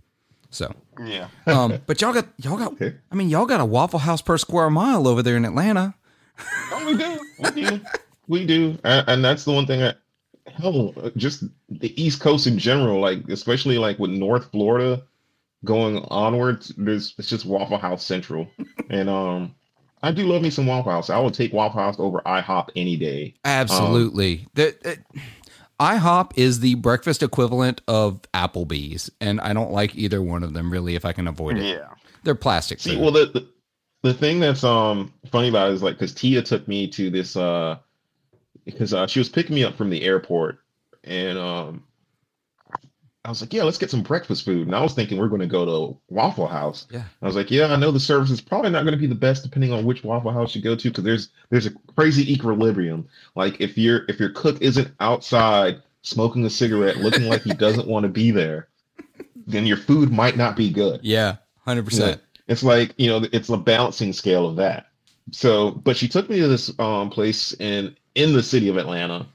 So, 0.51 0.75
yeah. 1.03 1.29
um, 1.47 1.81
but 1.87 2.01
y'all 2.01 2.13
got 2.13 2.27
y'all 2.37 2.59
got. 2.59 2.75
I 3.11 3.15
mean, 3.15 3.31
y'all 3.31 3.47
got 3.47 3.61
a 3.61 3.65
Waffle 3.65 4.01
House 4.01 4.21
per 4.21 4.37
square 4.37 4.69
mile 4.69 5.09
over 5.09 5.23
there 5.23 5.37
in 5.37 5.45
Atlanta. 5.45 5.95
Oh, 6.39 6.87
we 6.87 6.97
do. 6.97 7.21
We 7.39 7.63
do. 7.69 7.81
We 8.29 8.47
do. 8.47 8.79
And, 8.85 9.09
and 9.09 9.25
that's 9.25 9.45
the 9.45 9.53
one 9.53 9.67
thing 9.67 9.83
I, 9.83 9.95
hell, 10.51 10.95
just 11.17 11.45
the 11.69 12.03
East 12.03 12.21
Coast 12.21 12.47
in 12.47 12.59
general, 12.59 13.01
like, 13.01 13.29
especially 13.29 13.79
like 13.79 13.99
with 13.99 14.11
North 14.11 14.51
Florida 14.51 15.03
going 15.65 15.99
onwards, 16.09 16.73
there's, 16.77 17.15
it's 17.19 17.29
just 17.29 17.47
Waffle 17.47 17.79
House 17.79 18.05
Central. 18.05 18.49
and, 18.91 19.09
um, 19.09 19.55
I 20.03 20.13
do 20.13 20.25
love 20.27 20.43
me 20.43 20.51
some 20.51 20.67
Waffle 20.67 20.93
House. 20.93 21.11
I 21.11 21.19
would 21.19 21.35
take 21.35 21.53
Waffle 21.53 21.81
House 21.81 21.97
over 21.99 22.21
IHOP 22.27 22.69
any 22.77 22.97
day. 22.97 23.35
Absolutely. 23.45 24.47
that, 24.55 24.83
that- 24.83 24.99
IHOP 25.81 26.33
is 26.37 26.61
the 26.61 26.75
breakfast 26.77 27.23
equivalent 27.23 27.83
of 27.87 28.23
Applebee's, 28.33 29.11
and 29.21 29.41
I 29.41 29.53
don't 29.53 29.73
like 29.73 29.95
either 29.95 30.23
one 30.23 30.43
of 30.43 30.55
them 30.55 30.71
really 30.73 30.95
if 30.95 31.05
I 31.05 31.13
can 31.13 31.29
avoid 31.29 31.59
it. 31.59 31.65
Yeah. 31.65 31.89
They're 32.25 32.35
plastic. 32.35 32.81
See, 32.81 32.95
food. 32.95 33.01
well, 33.01 33.11
the, 33.11 33.27
the 33.27 33.49
the 34.07 34.15
thing 34.15 34.41
that's 34.41 34.65
um 34.65 35.13
funny 35.31 35.49
about 35.49 35.71
it 35.71 35.75
is 35.75 35.83
like 35.83 35.95
because 35.95 36.15
Tia 36.15 36.43
took 36.43 36.67
me 36.69 36.89
to 36.89 37.11
this 37.11 37.37
uh 37.37 37.77
because 38.65 38.93
uh, 38.93 39.07
she 39.07 39.21
was 39.21 39.29
picking 39.29 39.55
me 39.55 39.65
up 39.65 39.77
from 39.77 39.91
the 39.91 40.03
airport 40.03 40.59
and 41.05 41.39
um 41.39 41.85
I 43.25 43.29
was 43.29 43.41
like, 43.41 43.53
yeah, 43.53 43.65
let's 43.65 43.79
get 43.79 43.91
some 43.91 44.05
breakfast 44.05 44.45
food. 44.45 44.69
And 44.69 44.77
I 44.77 44.81
was 44.81 44.95
thinking 44.95 45.19
we're 45.19 45.27
going 45.27 45.41
to 45.41 45.49
go 45.49 45.65
to 45.65 45.99
Waffle 46.09 46.47
House. 46.47 46.87
Yeah. 46.93 47.03
I 47.21 47.27
was 47.27 47.35
like, 47.35 47.51
yeah, 47.51 47.73
I 47.73 47.77
know 47.77 47.91
the 47.91 47.99
service 47.99 48.31
is 48.31 48.41
probably 48.41 48.71
not 48.71 48.85
going 48.85 48.95
to 48.95 49.01
be 49.01 49.09
the 49.09 49.17
best 49.17 49.43
depending 49.43 49.73
on 49.73 49.85
which 49.85 50.05
Waffle 50.05 50.31
House 50.31 50.55
you 50.55 50.63
go 50.63 50.77
to 50.77 50.89
because 50.89 51.03
there's 51.03 51.31
there's 51.51 51.67
a 51.67 51.73
crazy 51.97 52.33
equilibrium. 52.33 53.09
Like 53.35 53.61
if 53.61 53.77
your 53.77 54.05
if 54.09 54.21
your 54.21 54.29
cook 54.29 54.63
isn't 54.63 54.93
outside 55.01 55.83
smoking 56.03 56.45
a 56.45 56.51
cigarette, 56.51 56.99
looking 56.99 57.25
like 57.29 57.43
he 57.43 57.53
doesn't 57.53 57.89
want 57.89 58.05
to 58.05 58.09
be 58.09 58.31
there, 58.31 58.69
then 59.49 59.67
your 59.67 59.77
food 59.77 60.13
might 60.13 60.37
not 60.37 60.55
be 60.55 60.71
good. 60.71 61.01
yeah, 61.03 61.37
hundred 61.65 61.87
percent. 61.87 62.21
It's 62.49 62.63
like, 62.63 62.95
you 62.97 63.09
know, 63.09 63.27
it's 63.33 63.49
a 63.49 63.57
balancing 63.57 64.13
scale 64.13 64.49
of 64.49 64.57
that. 64.57 64.87
So, 65.33 65.73
but 65.73 65.97
she 65.97 66.09
took 66.09 66.31
me 66.31 66.39
to 66.41 66.49
this 66.49 66.77
um 66.79 67.11
place 67.11 67.53
in 67.61 67.97
in 68.15 68.33
the 68.33 68.43
city 68.43 68.69
of 68.69 68.77
Atlanta. 68.77 69.27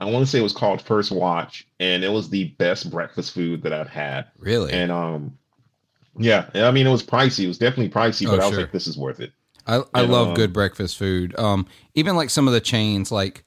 I 0.00 0.06
want 0.06 0.24
to 0.24 0.30
say 0.30 0.38
it 0.40 0.42
was 0.42 0.52
called 0.52 0.82
First 0.82 1.10
Watch, 1.12 1.66
and 1.80 2.04
it 2.04 2.08
was 2.10 2.30
the 2.30 2.46
best 2.58 2.90
breakfast 2.90 3.32
food 3.32 3.62
that 3.62 3.72
I've 3.72 3.88
had. 3.88 4.26
Really, 4.38 4.72
And 4.72 4.92
um, 4.92 5.38
yeah, 6.18 6.50
I 6.54 6.70
mean, 6.72 6.86
it 6.86 6.90
was 6.90 7.02
pricey. 7.02 7.44
It 7.44 7.48
was 7.48 7.58
definitely 7.58 7.90
pricey, 7.90 8.26
Oh, 8.26 8.30
but 8.30 8.40
I 8.40 8.46
was 8.46 8.54
sure. 8.54 8.64
like, 8.64 8.72
this 8.72 8.86
is 8.86 8.98
worth 8.98 9.20
it. 9.20 9.32
I, 9.66 9.82
I 9.94 10.00
And, 10.00 10.10
love 10.10 10.28
um, 10.28 10.34
good 10.34 10.52
breakfast 10.52 10.96
food. 10.96 11.38
Um, 11.38 11.66
even 11.94 12.16
like 12.16 12.30
some 12.30 12.48
of 12.48 12.54
the 12.54 12.60
chains, 12.60 13.12
like 13.12 13.44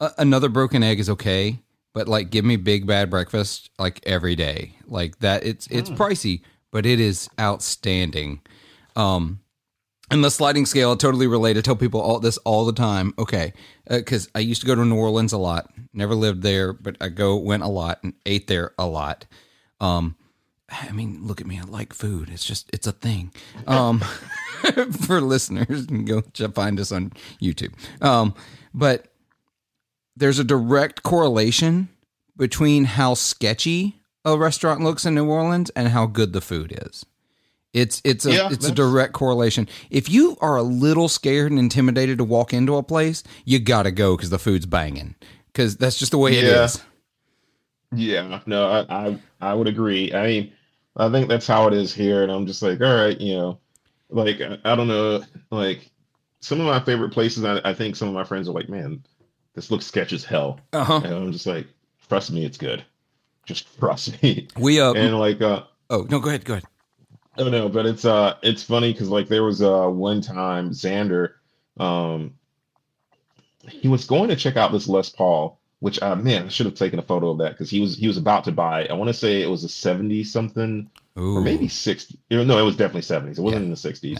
uh, 0.00 0.10
another 0.18 0.48
broken 0.48 0.82
egg 0.82 0.98
is 0.98 1.08
okay, 1.10 1.60
but 1.92 2.08
like 2.08 2.30
give 2.30 2.44
me 2.44 2.56
big 2.56 2.86
bad 2.86 3.10
breakfast 3.10 3.70
like 3.78 4.00
every 4.04 4.34
day. 4.36 4.74
Like 4.86 5.20
that 5.20 5.44
it's 5.44 5.66
it's 5.68 5.90
pricey, 5.90 6.42
but 6.70 6.86
it 6.86 7.00
is 7.00 7.28
outstanding. 7.38 8.40
Um 8.96 9.40
and 10.10 10.24
the 10.24 10.30
sliding 10.30 10.66
scale, 10.66 10.96
totally 10.96 11.28
relate. 11.28 11.56
I 11.56 11.60
tell 11.60 11.76
people 11.76 12.00
all 12.00 12.18
this 12.18 12.36
all 12.38 12.64
the 12.64 12.72
time. 12.72 13.14
Okay, 13.16 13.52
because 13.88 14.28
I 14.34 14.40
used 14.40 14.60
to 14.60 14.66
go 14.66 14.74
to 14.74 14.84
New 14.84 14.96
Orleans 14.96 15.32
a 15.32 15.38
lot. 15.38 15.70
Never 15.92 16.14
lived 16.14 16.42
there, 16.42 16.72
but 16.72 16.96
I 17.00 17.08
go 17.08 17.36
went 17.36 17.62
a 17.62 17.68
lot 17.68 18.00
and 18.02 18.14
ate 18.26 18.48
there 18.48 18.72
a 18.76 18.86
lot. 18.86 19.26
Um, 19.80 20.16
I 20.68 20.92
mean, 20.92 21.26
look 21.26 21.40
at 21.40 21.46
me. 21.46 21.58
I 21.58 21.62
like 21.62 21.92
food. 21.92 22.28
It's 22.30 22.44
just 22.44 22.70
it's 22.72 22.86
a 22.86 22.92
thing. 22.92 23.32
Um, 23.66 24.00
for 25.06 25.20
listeners, 25.20 25.86
go 25.86 26.22
find 26.54 26.80
us 26.80 26.92
on 26.92 27.12
YouTube. 27.40 27.72
Um, 28.02 28.34
but 28.74 29.06
there's 30.16 30.38
a 30.38 30.44
direct 30.44 31.02
correlation 31.02 31.88
between 32.36 32.84
how 32.84 33.14
sketchy 33.14 33.99
a 34.24 34.36
restaurant 34.36 34.80
looks 34.80 35.04
in 35.04 35.14
New 35.14 35.28
Orleans 35.28 35.70
and 35.70 35.88
how 35.88 36.06
good 36.06 36.32
the 36.32 36.40
food 36.40 36.78
is. 36.86 37.04
It's 37.72 38.02
it's 38.04 38.26
a 38.26 38.32
Yeah, 38.34 38.48
it's 38.50 38.66
a 38.66 38.72
direct 38.72 39.12
correlation. 39.12 39.68
If 39.90 40.08
you 40.10 40.36
are 40.40 40.56
a 40.56 40.62
little 40.62 41.08
scared 41.08 41.52
and 41.52 41.58
intimidated 41.58 42.18
to 42.18 42.24
walk 42.24 42.52
into 42.52 42.76
a 42.76 42.82
place, 42.82 43.22
you 43.44 43.60
got 43.60 43.84
to 43.84 43.92
go 43.92 44.16
because 44.16 44.30
the 44.30 44.38
food's 44.40 44.66
banging. 44.66 45.14
Because 45.46 45.76
that's 45.76 45.96
just 45.98 46.10
the 46.10 46.18
way 46.18 46.36
it 46.36 46.44
Yeah. 46.44 46.64
is. 46.64 46.82
Yeah, 47.92 48.40
no, 48.46 48.68
I, 48.68 49.08
I 49.08 49.18
I 49.40 49.54
would 49.54 49.66
agree. 49.66 50.12
I 50.14 50.26
mean, 50.26 50.52
I 50.96 51.10
think 51.10 51.28
that's 51.28 51.46
how 51.46 51.66
it 51.66 51.74
is 51.74 51.92
here, 51.92 52.22
and 52.22 52.30
I'm 52.30 52.46
just 52.46 52.62
like, 52.62 52.80
all 52.80 52.94
right, 52.94 53.20
you 53.20 53.34
know, 53.34 53.58
like 54.10 54.40
I, 54.64 54.76
don't 54.76 54.86
know, 54.86 55.24
like 55.50 55.90
some 56.40 56.60
of 56.60 56.66
my 56.66 56.78
favorite 56.80 57.10
places. 57.12 57.44
I, 57.44 57.60
I 57.64 57.74
think 57.74 57.96
some 57.96 58.06
of 58.06 58.14
my 58.14 58.22
friends 58.22 58.48
are 58.48 58.52
like, 58.52 58.68
man, 58.68 59.02
this 59.54 59.72
looks 59.72 59.86
sketch 59.86 60.12
as 60.12 60.24
hell, 60.24 60.60
Uh 60.72 60.84
huh. 60.84 61.00
and 61.04 61.12
I'm 61.14 61.32
just 61.32 61.46
like, 61.46 61.66
trust 62.08 62.30
me, 62.30 62.44
it's 62.44 62.58
good. 62.58 62.84
Just 63.50 63.66
trust 63.80 64.22
me. 64.22 64.46
We 64.56 64.80
uh 64.80 64.92
And 64.92 65.18
like, 65.18 65.42
uh, 65.42 65.64
oh 65.90 66.06
no, 66.08 66.20
go 66.20 66.28
ahead, 66.28 66.44
go 66.44 66.54
ahead. 66.54 66.64
Oh 67.36 67.48
no, 67.48 67.68
but 67.68 67.84
it's 67.84 68.04
uh 68.04 68.36
it's 68.42 68.62
funny 68.62 68.92
because 68.92 69.08
like 69.08 69.26
there 69.26 69.42
was 69.42 69.60
uh 69.60 69.88
one 69.88 70.20
time 70.20 70.70
Xander, 70.70 71.32
um 71.78 72.34
he 73.68 73.88
was 73.88 74.04
going 74.06 74.28
to 74.28 74.36
check 74.36 74.56
out 74.56 74.70
this 74.72 74.88
Les 74.88 75.10
Paul, 75.10 75.58
which 75.80 76.00
uh 76.00 76.14
man, 76.14 76.46
I 76.46 76.48
should 76.48 76.66
have 76.66 76.76
taken 76.76 76.98
a 77.00 77.02
photo 77.02 77.30
of 77.30 77.38
that 77.38 77.50
because 77.52 77.70
he 77.70 77.80
was 77.80 77.96
he 77.96 78.06
was 78.06 78.16
about 78.16 78.44
to 78.44 78.52
buy. 78.52 78.86
I 78.86 78.92
want 78.92 79.08
to 79.08 79.14
say 79.14 79.42
it 79.42 79.50
was 79.50 79.64
a 79.64 79.68
70 79.68 80.22
something 80.24 80.88
Ooh. 81.18 81.36
or 81.38 81.40
maybe 81.40 81.66
60. 81.66 82.18
No, 82.30 82.58
it 82.58 82.62
was 82.62 82.76
definitely 82.76 83.02
70s. 83.02 83.38
It 83.38 83.42
wasn't 83.42 83.62
Yeah. 83.62 83.64
in 83.66 83.70
the 83.70 83.76
60s. 83.76 84.16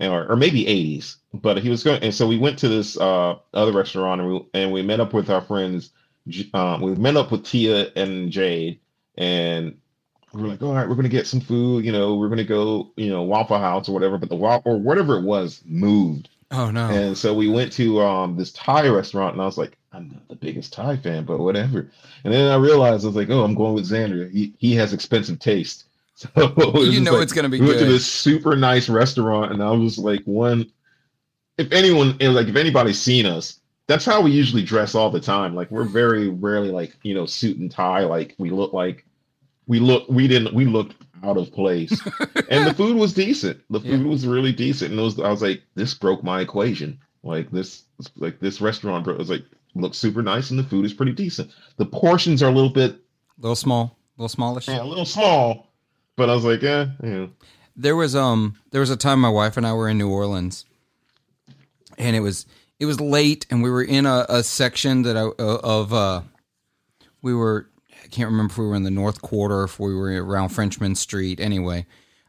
No. 0.00 0.12
Or, 0.12 0.32
or 0.32 0.36
maybe 0.36 0.64
80s. 0.64 1.16
But 1.32 1.58
he 1.58 1.70
was 1.70 1.84
going 1.84 2.02
and 2.02 2.12
so 2.12 2.26
we 2.26 2.38
went 2.38 2.58
to 2.60 2.68
this 2.68 2.98
uh 2.98 3.36
other 3.52 3.72
restaurant 3.72 4.20
and 4.20 4.30
we 4.32 4.46
and 4.52 4.72
we 4.72 4.82
met 4.82 4.98
up 4.98 5.12
with 5.12 5.30
our 5.30 5.42
friends 5.42 5.90
um 6.54 6.80
we 6.80 6.94
met 6.94 7.16
up 7.16 7.30
with 7.30 7.44
Tia 7.44 7.90
and 7.96 8.30
Jade 8.30 8.80
and 9.16 9.76
we're 10.32 10.48
like, 10.48 10.62
all 10.62 10.74
right, 10.74 10.88
we're 10.88 10.96
gonna 10.96 11.08
get 11.08 11.26
some 11.26 11.40
food, 11.40 11.84
you 11.84 11.92
know, 11.92 12.16
we're 12.16 12.28
gonna 12.28 12.44
go, 12.44 12.90
you 12.96 13.10
know, 13.10 13.22
Waffle 13.22 13.58
House 13.58 13.88
or 13.88 13.92
whatever, 13.92 14.18
but 14.18 14.28
the 14.28 14.36
Waffle 14.36 14.72
or 14.72 14.78
whatever 14.78 15.16
it 15.18 15.22
was 15.22 15.62
moved. 15.64 16.28
Oh 16.50 16.70
no. 16.70 16.88
And 16.88 17.16
so 17.16 17.34
we 17.34 17.48
went 17.48 17.72
to 17.74 18.00
um 18.00 18.36
this 18.36 18.52
Thai 18.52 18.88
restaurant 18.88 19.34
and 19.34 19.42
I 19.42 19.46
was 19.46 19.58
like, 19.58 19.76
I'm 19.92 20.08
not 20.08 20.26
the 20.28 20.34
biggest 20.34 20.72
Thai 20.72 20.96
fan, 20.96 21.24
but 21.24 21.38
whatever. 21.38 21.90
And 22.24 22.32
then 22.34 22.50
I 22.50 22.56
realized 22.56 23.04
I 23.04 23.08
was 23.08 23.16
like, 23.16 23.30
oh, 23.30 23.44
I'm 23.44 23.54
going 23.54 23.74
with 23.74 23.88
Xander. 23.88 24.30
He 24.30 24.54
he 24.58 24.74
has 24.76 24.92
expensive 24.92 25.38
taste. 25.38 25.84
So 26.16 26.28
You 26.80 27.00
know 27.00 27.14
like- 27.14 27.24
it's 27.24 27.32
gonna 27.32 27.48
be 27.48 27.58
good. 27.58 27.64
we 27.64 27.68
went 27.70 27.80
to 27.80 27.86
this 27.86 28.06
super 28.06 28.54
nice 28.54 28.88
restaurant 28.88 29.52
and 29.52 29.60
I 29.62 29.72
was 29.72 29.98
like, 29.98 30.22
one 30.24 30.70
if 31.58 31.72
anyone 31.72 32.16
like 32.20 32.48
if 32.48 32.56
anybody's 32.56 33.00
seen 33.00 33.26
us, 33.26 33.60
that's 33.86 34.04
how 34.04 34.20
we 34.22 34.30
usually 34.30 34.62
dress 34.62 34.94
all 34.94 35.10
the 35.10 35.20
time. 35.20 35.54
Like 35.54 35.70
we're 35.70 35.84
very 35.84 36.28
rarely 36.28 36.70
like, 36.70 36.96
you 37.02 37.14
know, 37.14 37.26
suit 37.26 37.58
and 37.58 37.70
tie, 37.70 38.04
like 38.04 38.34
we 38.38 38.50
look 38.50 38.72
like 38.72 39.04
we 39.66 39.78
look 39.80 40.08
we 40.08 40.26
didn't 40.28 40.54
we 40.54 40.64
looked 40.64 40.96
out 41.22 41.36
of 41.36 41.52
place. 41.52 41.90
and 42.50 42.66
the 42.66 42.74
food 42.74 42.96
was 42.96 43.12
decent. 43.12 43.60
The 43.70 43.80
food 43.80 44.00
Yeah. 44.02 44.06
was 44.06 44.26
really 44.26 44.52
decent. 44.52 44.90
And 44.92 45.00
it 45.00 45.02
was 45.02 45.18
I 45.20 45.30
was 45.30 45.42
like, 45.42 45.62
this 45.74 45.94
broke 45.94 46.22
my 46.22 46.40
equation. 46.40 46.98
Like 47.22 47.50
this 47.50 47.84
like 48.16 48.40
this 48.40 48.60
restaurant 48.60 49.04
bro 49.04 49.16
was 49.16 49.30
like 49.30 49.44
looks 49.74 49.98
super 49.98 50.22
nice 50.22 50.50
and 50.50 50.58
the 50.58 50.64
food 50.64 50.84
is 50.84 50.92
pretty 50.94 51.12
decent. 51.12 51.50
The 51.78 51.86
portions 51.86 52.42
are 52.42 52.50
a 52.50 52.54
little 52.54 52.70
bit 52.70 52.92
a 52.92 53.40
little 53.40 53.56
small, 53.56 53.98
a 54.16 54.22
little 54.22 54.28
smallish. 54.28 54.68
yeah, 54.68 54.82
a 54.82 54.84
little 54.84 55.04
small, 55.06 55.72
but 56.16 56.30
I 56.30 56.34
was 56.34 56.44
like, 56.44 56.62
yeah, 56.62 56.86
yeah. 57.02 57.26
There 57.76 57.96
was 57.96 58.14
um 58.14 58.56
there 58.70 58.80
was 58.80 58.90
a 58.90 58.96
time 58.96 59.20
my 59.20 59.28
wife 59.30 59.56
and 59.56 59.66
I 59.66 59.72
were 59.72 59.88
in 59.88 59.98
New 59.98 60.08
Orleans, 60.10 60.64
and 61.98 62.14
it 62.14 62.20
was 62.20 62.46
it 62.78 62.86
was 62.86 63.00
late, 63.00 63.46
and 63.50 63.62
we 63.62 63.70
were 63.70 63.82
in 63.82 64.06
a, 64.06 64.26
a 64.28 64.42
section 64.42 65.02
that 65.02 65.16
I 65.16 65.22
uh, 65.22 65.60
of 65.62 65.92
uh 65.92 66.22
we 67.22 67.34
were 67.34 67.70
I 68.04 68.08
can't 68.08 68.30
remember 68.30 68.52
if 68.52 68.58
we 68.58 68.66
were 68.66 68.74
in 68.74 68.82
the 68.84 68.90
North 68.90 69.22
Quarter 69.22 69.60
or 69.60 69.64
if 69.64 69.78
we 69.78 69.94
were 69.94 70.24
around 70.24 70.50
Frenchmen 70.50 70.94
Street. 70.94 71.40
Anyway, 71.40 71.86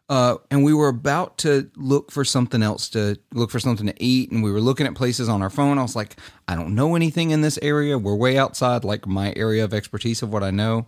uh, 0.07 0.35
and 0.49 0.63
we 0.63 0.73
were 0.73 0.87
about 0.87 1.37
to 1.39 1.69
look 1.75 2.11
for 2.11 2.23
something 2.23 2.63
else 2.63 2.89
to 2.89 3.17
look 3.33 3.51
for 3.51 3.59
something 3.59 3.87
to 3.87 4.03
eat, 4.03 4.31
and 4.31 4.43
we 4.43 4.51
were 4.51 4.61
looking 4.61 4.87
at 4.87 4.95
places 4.95 5.27
on 5.27 5.41
our 5.41 5.49
phone. 5.49 5.77
I 5.77 5.81
was 5.81 5.95
like, 5.95 6.15
I 6.47 6.55
don't 6.55 6.75
know 6.75 6.95
anything 6.95 7.31
in 7.31 7.41
this 7.41 7.59
area. 7.61 7.97
We're 7.97 8.15
way 8.15 8.37
outside 8.37 8.83
like 8.83 9.07
my 9.07 9.33
area 9.35 9.63
of 9.63 9.73
expertise 9.73 10.21
of 10.21 10.31
what 10.31 10.43
I 10.43 10.51
know, 10.51 10.87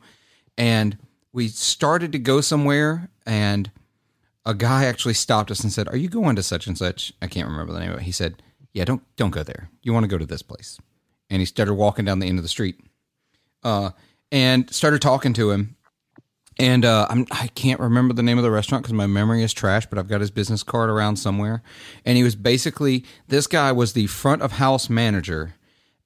and 0.58 0.98
we 1.34 1.48
started 1.48 2.12
to 2.14 2.20
go 2.20 2.42
somewhere 2.42 3.10
and 3.26 3.70
a 4.46 4.54
guy 4.54 4.86
actually 4.86 5.14
stopped 5.14 5.52
us 5.52 5.60
and 5.60 5.74
said, 5.74 5.90
"Are 5.90 5.98
you 5.98 6.08
going 6.08 6.38
to 6.38 6.44
such 6.44 6.68
and 6.68 6.78
such?" 6.78 7.12
I 7.22 7.28
can't 7.28 7.50
remember 7.50 7.74
the 7.74 7.82
name 7.82 7.92
of 7.92 8.00
it. 8.00 8.04
He 8.04 8.14
said, 8.14 8.42
"Yeah, 8.78 8.86
don't 8.86 9.02
don't 9.16 9.32
go 9.32 9.44
there. 9.44 9.70
You 9.82 9.94
want 9.94 10.04
to 10.04 10.08
go 10.08 10.18
to 10.18 10.26
this 10.26 10.42
place." 10.42 10.80
And 11.30 11.40
he 11.42 11.46
started 11.46 11.74
walking 11.74 12.06
down 12.06 12.20
the 12.20 12.28
end 12.28 12.40
of 12.40 12.44
the 12.44 12.50
street, 12.50 12.80
uh, 13.64 13.92
and 14.32 14.72
started 14.74 15.02
talking 15.02 15.34
to 15.34 15.52
him. 15.52 15.76
And 16.60 16.86
uh, 16.86 17.06
I'm, 17.10 17.28
I 17.32 17.48
can't 17.48 17.80
remember 17.80 18.14
the 18.14 18.24
name 18.24 18.38
of 18.38 18.44
the 18.44 18.52
restaurant 18.52 18.84
because 18.84 18.94
my 18.94 19.06
memory 19.06 19.44
is 19.44 19.54
trash, 19.54 19.86
but 19.86 20.00
I've 20.00 20.08
got 20.08 20.22
his 20.22 20.32
business 20.32 20.64
card 20.64 20.90
around 20.90 21.18
somewhere. 21.18 21.62
And 22.04 22.18
he 22.18 22.24
was 22.24 22.36
basically 22.36 23.06
this 23.28 23.46
guy 23.48 23.72
was 23.72 23.94
the 23.94 24.08
front 24.08 24.42
of 24.42 24.54
house 24.54 24.90
manager 24.90 25.56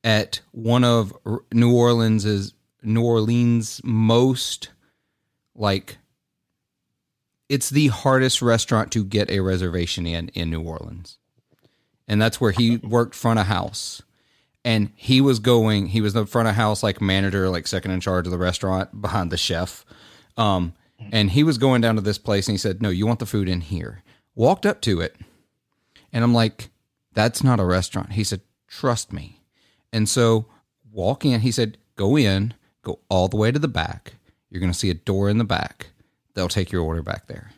at 0.03 0.41
one 0.51 0.83
of 0.83 1.13
New 1.53 1.73
Orleans's 1.75 2.53
New 2.83 3.03
Orleans 3.03 3.81
most 3.83 4.71
like 5.55 5.97
it's 7.47 7.69
the 7.69 7.87
hardest 7.87 8.41
restaurant 8.41 8.91
to 8.93 9.03
get 9.03 9.29
a 9.29 9.41
reservation 9.41 10.05
in 10.05 10.29
in 10.29 10.49
New 10.49 10.61
Orleans. 10.61 11.17
And 12.11 12.21
that's 12.21 12.41
where 12.41 12.51
he 12.51 12.75
worked 12.75 13.15
front 13.15 13.39
of 13.39 13.45
house. 13.45 14.01
And 14.65 14.91
he 14.97 15.21
was 15.21 15.39
going, 15.39 15.87
he 15.87 16.01
was 16.01 16.11
the 16.11 16.25
front 16.25 16.49
of 16.49 16.55
house 16.55 16.83
like 16.83 16.99
manager, 16.99 17.49
like 17.49 17.67
second 17.67 17.91
in 17.91 18.01
charge 18.01 18.27
of 18.27 18.31
the 18.31 18.37
restaurant 18.37 19.01
behind 19.01 19.31
the 19.31 19.37
chef. 19.37 19.85
Um, 20.35 20.73
and 21.09 21.31
he 21.31 21.41
was 21.41 21.57
going 21.57 21.79
down 21.79 21.95
to 21.95 22.01
this 22.01 22.17
place 22.17 22.49
and 22.49 22.53
he 22.53 22.57
said, 22.57 22.81
No, 22.81 22.89
you 22.89 23.07
want 23.07 23.19
the 23.19 23.25
food 23.25 23.47
in 23.47 23.61
here. 23.61 24.03
Walked 24.35 24.65
up 24.65 24.81
to 24.81 24.99
it. 24.99 25.15
And 26.11 26.21
I'm 26.21 26.33
like, 26.33 26.69
That's 27.13 27.45
not 27.45 27.61
a 27.61 27.65
restaurant. 27.65 28.11
He 28.11 28.25
said, 28.25 28.41
Trust 28.67 29.13
me. 29.13 29.39
And 29.93 30.09
so 30.09 30.47
walk 30.91 31.23
in, 31.23 31.39
he 31.39 31.51
said, 31.51 31.77
Go 31.95 32.17
in, 32.17 32.55
go 32.83 32.99
all 33.07 33.29
the 33.29 33.37
way 33.37 33.53
to 33.53 33.59
the 33.59 33.69
back. 33.69 34.15
You're 34.49 34.59
going 34.59 34.73
to 34.73 34.77
see 34.77 34.89
a 34.89 34.95
door 34.95 35.29
in 35.29 35.37
the 35.37 35.45
back. 35.45 35.87
They'll 36.33 36.49
take 36.49 36.73
your 36.73 36.83
order 36.83 37.01
back 37.01 37.27
there. 37.27 37.53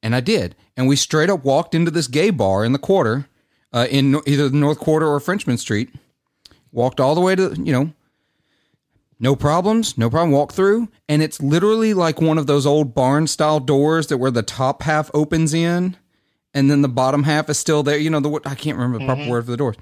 And 0.00 0.14
I 0.14 0.20
did. 0.20 0.54
And 0.76 0.86
we 0.86 0.94
straight 0.94 1.28
up 1.28 1.44
walked 1.44 1.74
into 1.74 1.90
this 1.90 2.06
gay 2.06 2.30
bar 2.30 2.64
in 2.64 2.70
the 2.70 2.78
quarter, 2.78 3.26
uh, 3.72 3.86
in 3.90 4.20
either 4.26 4.48
the 4.48 4.56
North 4.56 4.78
Quarter 4.78 5.06
or 5.06 5.20
Frenchmen 5.20 5.58
Street. 5.58 5.90
Walked 6.70 7.00
all 7.00 7.14
the 7.14 7.20
way 7.20 7.34
to, 7.34 7.54
you 7.62 7.72
know, 7.72 7.92
no 9.18 9.34
problems, 9.34 9.96
no 9.98 10.10
problem. 10.10 10.30
Walk 10.30 10.52
through. 10.52 10.88
And 11.08 11.22
it's 11.22 11.40
literally 11.40 11.94
like 11.94 12.20
one 12.20 12.38
of 12.38 12.46
those 12.46 12.66
old 12.66 12.94
barn 12.94 13.26
style 13.26 13.58
doors 13.58 14.08
that 14.08 14.18
where 14.18 14.30
the 14.30 14.42
top 14.42 14.82
half 14.82 15.10
opens 15.14 15.54
in 15.54 15.96
and 16.54 16.70
then 16.70 16.82
the 16.82 16.88
bottom 16.88 17.24
half 17.24 17.48
is 17.48 17.58
still 17.58 17.82
there. 17.82 17.98
You 17.98 18.10
know, 18.10 18.20
the 18.20 18.40
I 18.44 18.54
can't 18.54 18.76
remember 18.76 18.98
the 18.98 19.06
proper 19.06 19.28
word 19.28 19.44
for 19.44 19.50
the 19.50 19.56
doors. 19.56 19.76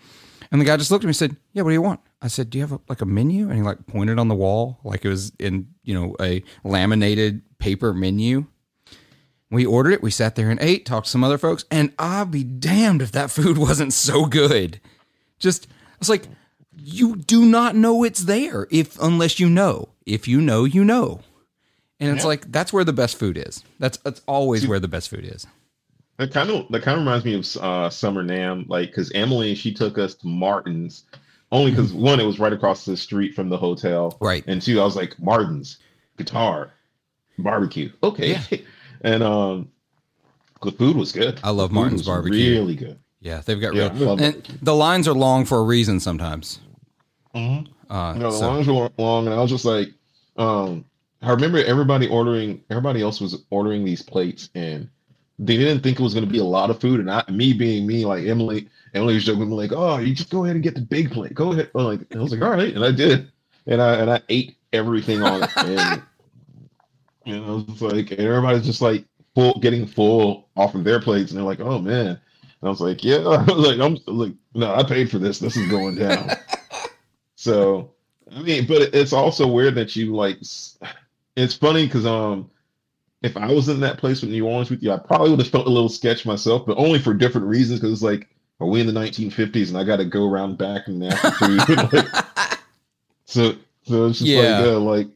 And 0.51 0.61
the 0.61 0.65
guy 0.65 0.77
just 0.77 0.91
looked 0.91 1.05
at 1.05 1.07
me 1.07 1.11
and 1.11 1.17
said, 1.17 1.37
Yeah, 1.53 1.63
what 1.63 1.71
do 1.71 1.75
you 1.75 1.83
want? 1.83 2.01
I 2.23 2.29
said, 2.29 2.51
Do 2.51 2.59
you 2.59 2.65
have 2.65 2.73
a, 2.73 2.81
like 2.89 3.01
a 3.01 3.07
menu? 3.07 3.49
And 3.49 3.57
he 3.57 3.63
like 3.63 3.87
pointed 3.87 4.19
on 4.19 4.29
the 4.29 4.35
wall 4.35 4.79
like 4.85 5.05
it 5.05 5.09
was 5.09 5.33
in, 5.39 5.69
you 5.83 5.95
know, 5.95 6.17
a 6.21 6.43
laminated 6.65 7.43
paper 7.59 7.93
menu. 7.93 8.47
We 9.51 9.65
ordered 9.65 9.93
it. 9.93 10.03
We 10.03 10.11
sat 10.11 10.35
there 10.35 10.51
and 10.51 10.61
ate, 10.61 10.85
talked 10.87 11.07
to 11.07 11.11
some 11.11 11.23
other 11.25 11.39
folks, 11.39 11.65
and 11.71 11.93
I'll 11.99 12.27
be 12.27 12.43
damned 12.45 13.01
if 13.03 13.13
that 13.13 13.31
food 13.31 13.59
wasn't 13.69 13.93
so 13.93 14.25
good. 14.27 14.81
Just, 15.39 15.69
it's 16.01 16.09
like, 16.09 16.25
you 16.79 17.17
do 17.17 17.45
not 17.47 17.75
know 17.77 18.03
it's 18.05 18.25
there 18.25 18.67
if 18.71 19.01
unless 19.01 19.39
you 19.41 19.49
know. 19.49 19.91
If 20.05 20.27
you 20.29 20.41
know, 20.41 20.65
you 20.65 20.85
know. 20.85 21.21
And 21.99 22.11
it's 22.15 22.23
Yeah. 22.25 22.29
like 22.29 22.53
that's 22.53 22.73
where 22.73 22.85
the 22.85 22.93
best 22.93 23.19
food 23.19 23.39
is. 23.39 23.65
That's 23.79 23.97
that's 23.99 24.21
always 24.27 24.67
where 24.67 24.79
the 24.79 24.89
best 24.89 25.09
food 25.09 25.25
is. 25.25 25.47
That 26.19 26.31
kind 26.33 26.51
of 26.51 26.67
that 26.71 26.83
kind 26.83 26.99
of 26.99 27.05
reminds 27.07 27.25
me 27.25 27.35
of 27.35 27.47
uh, 27.65 27.89
Summer 27.91 28.23
NAMM, 28.23 28.69
like 28.69 28.91
because 28.91 29.11
Emily 29.13 29.55
she 29.55 29.73
took 29.73 29.97
us 29.97 30.15
to 30.17 30.27
Martin's 30.27 31.05
only 31.53 31.71
because 31.71 31.93
one 31.95 32.21
it 32.21 32.25
was 32.27 32.39
right 32.39 32.53
across 32.53 32.85
the 32.85 32.97
street 32.97 33.35
from 33.35 33.49
the 33.49 33.57
hotel. 33.57 34.17
Right. 34.21 34.45
And 34.47 34.61
two, 34.61 34.79
I 34.81 34.85
was 34.85 34.95
like 34.97 35.19
Martin's 35.19 35.79
guitar, 36.19 36.73
barbecue, 37.39 37.91
okay, 38.03 38.39
and 39.03 39.23
um, 39.23 39.69
the 40.63 40.73
food 40.73 40.97
was 40.97 41.13
good. 41.13 41.41
I 41.45 41.51
love 41.51 41.71
Martin's 41.73 42.03
barbecue. 42.07 42.53
really 42.59 42.75
good. 42.77 42.99
Yeah, 43.21 43.41
they've 43.45 43.61
got 43.61 43.75
Yeah, 43.75 43.89
real. 43.99 44.13
And 44.13 44.19
barbecue. 44.21 44.55
the 44.63 44.75
lines 44.75 45.09
are 45.09 45.15
long 45.15 45.45
for 45.45 45.59
a 45.59 45.63
reason 45.63 46.01
sometimes. 46.01 46.61
Mhm. 47.35 47.67
Uh, 47.91 48.13
You 48.15 48.23
know, 48.23 48.31
the 48.31 48.37
so- 48.39 48.49
lines 48.49 48.67
were 48.67 48.91
long, 48.99 49.27
and 49.27 49.35
I 49.35 49.41
was 49.41 49.51
just 49.51 49.65
like, 49.65 49.93
um, 50.37 50.85
I 51.23 51.31
remember 51.31 51.63
everybody 51.65 52.09
ordering, 52.09 52.61
everybody 52.71 53.03
else 53.03 53.21
was 53.21 53.43
ordering 53.51 53.85
these 53.85 54.03
plates, 54.03 54.51
and 54.55 54.89
they 55.39 55.57
didn't 55.57 55.83
think 55.83 55.99
it 55.99 56.03
was 56.03 56.15
going 56.15 56.25
to 56.27 56.31
be 56.31 56.39
a 56.39 56.45
lot 56.45 56.71
of 56.71 56.81
food. 56.81 57.01
And 57.01 57.11
I, 57.11 57.23
me 57.31 57.53
being 57.53 57.87
me, 57.87 58.05
like 58.05 58.27
Emily, 58.27 58.69
Emily 58.95 59.15
was 59.15 59.25
joking, 59.25 59.51
like, 59.51 59.73
"Oh, 59.73 59.99
you 59.99 60.15
just 60.15 60.31
go 60.31 60.45
ahead 60.45 60.57
and 60.57 60.63
get 60.63 60.75
the 60.75 60.81
big 60.81 61.11
plate. 61.11 61.35
Go 61.35 61.53
ahead." 61.53 61.71
I'm 61.75 61.85
like, 61.85 62.15
I 62.15 62.19
was 62.19 62.33
like, 62.33 62.43
"All 62.43 62.51
right," 62.51 62.75
and 62.75 62.85
I 62.85 62.91
did, 62.91 63.31
and 63.67 63.83
I 63.83 63.97
and 63.97 64.11
I 64.11 64.21
ate 64.29 64.57
everything 64.73 65.23
on 65.23 65.43
it, 65.43 65.51
and 65.57 66.03
you 67.27 67.41
know, 67.41 67.65
it's 67.69 67.83
like, 67.83 68.13
and 68.13 68.21
everybody's 68.21 68.67
just 68.67 68.83
like 68.83 69.05
full, 69.35 69.59
getting 69.61 69.87
full 69.87 70.49
off 70.57 70.75
of 70.75 70.85
their 70.85 71.01
plates, 71.01 71.33
and 71.33 71.39
they're 71.39 71.47
like, 71.47 71.61
"Oh 71.61 71.79
man," 71.81 72.07
and 72.09 72.21
I 72.63 72.69
was 72.69 72.81
like, 72.81 73.05
"Yeah," 73.05 73.19
I 73.19 73.43
was 73.45 73.49
like, 73.77 73.81
"I'm 73.81 73.99
like, 74.07 74.35
no, 74.55 74.75
I 74.75 74.85
paid 74.85 75.11
for 75.11 75.19
this. 75.19 75.39
This 75.41 75.57
is 75.57 75.71
going 75.71 75.97
down." 75.97 76.31
So, 77.39 77.93
I 78.35 78.43
mean, 78.43 78.67
but 78.67 78.95
it's 78.95 79.13
also 79.13 79.47
weird 79.47 79.75
that 79.77 79.95
you 79.95 80.17
like. 80.17 80.39
It's 81.37 81.55
funny 81.55 81.87
because 81.87 82.07
um, 82.07 82.51
if 83.23 83.37
I 83.37 83.53
was 83.53 83.69
in 83.69 83.81
that 83.81 83.99
place 83.99 84.23
with 84.23 84.31
New 84.31 84.47
Orleans 84.47 84.71
with 84.71 84.83
you, 84.83 84.93
I 84.93 84.99
probably 84.99 85.31
would 85.31 85.41
have 85.41 85.49
felt 85.49 85.67
a 85.67 85.71
little 85.71 85.89
sketch 85.91 86.27
myself, 86.27 86.67
but 86.67 86.79
only 86.79 86.99
for 86.99 87.15
different 87.15 87.47
reasons. 87.47 87.81
Because 87.81 87.93
it's 87.93 88.03
like, 88.03 88.29
are 88.61 88.67
we 88.67 88.81
in 88.81 88.87
the 88.87 88.93
1950s 88.93 89.69
and 89.69 89.79
I 89.79 89.85
got 89.85 89.99
to 89.99 90.05
go 90.07 90.29
around 90.29 90.59
back 90.59 90.89
and 90.89 91.05
after 91.05 91.31
food? 91.33 91.69
like, 91.93 92.09
so, 93.27 93.55
so 93.85 94.07
it's 94.07 94.19
just 94.21 94.31
Yeah. 94.31 94.59
like, 94.59 94.67
uh, 94.67 94.81
like, 94.81 95.09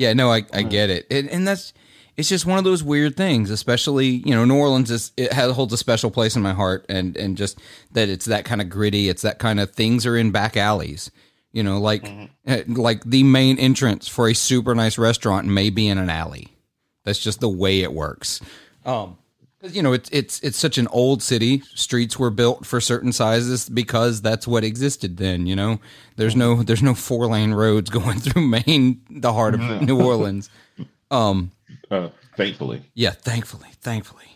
Yeah, 0.00 0.14
no, 0.14 0.32
I, 0.32 0.46
I 0.50 0.62
get 0.62 0.88
it. 0.88 1.06
and, 1.10 1.28
and 1.28 1.46
that's 1.46 1.74
it's 2.16 2.30
just 2.30 2.46
one 2.46 2.56
of 2.56 2.64
those 2.64 2.82
weird 2.82 3.18
things. 3.18 3.50
Especially, 3.50 4.06
you 4.06 4.34
know, 4.34 4.46
New 4.46 4.56
Orleans 4.56 4.90
is 4.90 5.12
it 5.18 5.30
has, 5.30 5.52
holds 5.52 5.74
a 5.74 5.76
special 5.76 6.10
place 6.10 6.36
in 6.36 6.40
my 6.42 6.54
heart, 6.54 6.86
and 6.88 7.18
and 7.18 7.36
just 7.36 7.60
that 7.92 8.08
it's 8.08 8.24
that 8.24 8.46
kind 8.46 8.62
of 8.62 8.70
gritty. 8.70 9.10
It's 9.10 9.20
that 9.20 9.38
kind 9.38 9.60
of 9.60 9.72
things 9.72 10.06
are 10.06 10.16
in 10.16 10.30
back 10.30 10.56
alleys. 10.56 11.10
You 11.52 11.62
know, 11.62 11.78
like 11.78 12.10
eh, 12.46 12.62
like 12.66 13.04
the 13.04 13.24
main 13.24 13.58
entrance 13.58 14.08
for 14.08 14.26
a 14.26 14.34
super 14.34 14.74
nice 14.74 14.96
restaurant 14.96 15.46
may 15.48 15.68
be 15.68 15.86
in 15.86 15.98
an 15.98 16.08
alley. 16.08 16.48
That's 17.04 17.18
just 17.18 17.40
the 17.40 17.50
way 17.50 17.80
it 17.80 17.92
works. 17.92 18.40
Um, 18.86 19.18
you 19.62 19.82
know, 19.82 19.92
it's 19.92 20.08
it's 20.10 20.40
it's 20.40 20.58
such 20.58 20.78
an 20.78 20.86
old 20.88 21.22
city. 21.22 21.62
Streets 21.74 22.18
were 22.18 22.30
built 22.30 22.66
for 22.66 22.80
certain 22.80 23.12
sizes 23.12 23.68
because 23.68 24.22
that's 24.22 24.46
what 24.46 24.64
existed 24.64 25.16
then. 25.18 25.46
You 25.46 25.56
know, 25.56 25.80
there's 26.16 26.34
no 26.34 26.62
there's 26.62 26.82
no 26.82 26.94
four 26.94 27.26
lane 27.26 27.52
roads 27.52 27.90
going 27.98 28.20
through 28.20 28.46
Maine, 28.46 29.02
the 29.10 29.32
heart 29.32 29.54
of 29.54 29.60
New 29.82 30.00
Orleans. 30.00 30.48
Um, 31.10 31.50
uh, 31.90 32.08
thankfully, 32.36 32.82
yeah, 32.94 33.10
thankfully, 33.10 33.68
thankfully. 33.80 34.26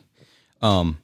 Um, 0.61 0.99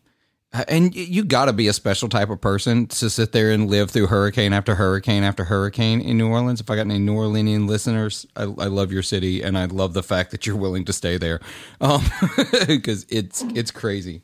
and 0.53 0.95
you 0.95 1.25
got 1.25 1.45
to 1.45 1.53
be 1.53 1.69
a 1.69 1.73
special 1.73 2.09
type 2.09 2.29
of 2.29 2.41
person 2.41 2.87
to 2.89 3.09
sit 3.09 3.33
there 3.33 3.53
and 3.53 3.71
live 3.71 3.91
through 3.91 4.09
hurricane 4.09 4.53
after 4.53 4.75
hurricane 4.75 5.23
after 5.23 5.45
hurricane 5.45 6.01
in 6.01 6.19
New 6.19 6.29
Orleans. 6.29 6.61
If 6.61 6.71
I 6.71 6.77
got 6.77 6.83
any 6.83 6.99
New 6.99 7.15
Orleanian 7.15 7.69
listeners, 7.69 8.27
I, 8.35 8.43
I 8.43 8.67
love 8.67 8.91
your 8.91 9.03
city 9.03 9.43
and 9.43 9.57
I 9.57 9.67
love 9.67 9.95
the 9.95 10.03
fact 10.03 10.33
that 10.33 10.47
you're 10.47 10.57
willing 10.57 10.85
to 10.87 10.93
stay 10.93 11.19
there, 11.19 11.41
um, 11.81 12.03
because 12.67 13.07
it's 13.09 13.43
it's 13.55 13.71
crazy. 13.71 14.23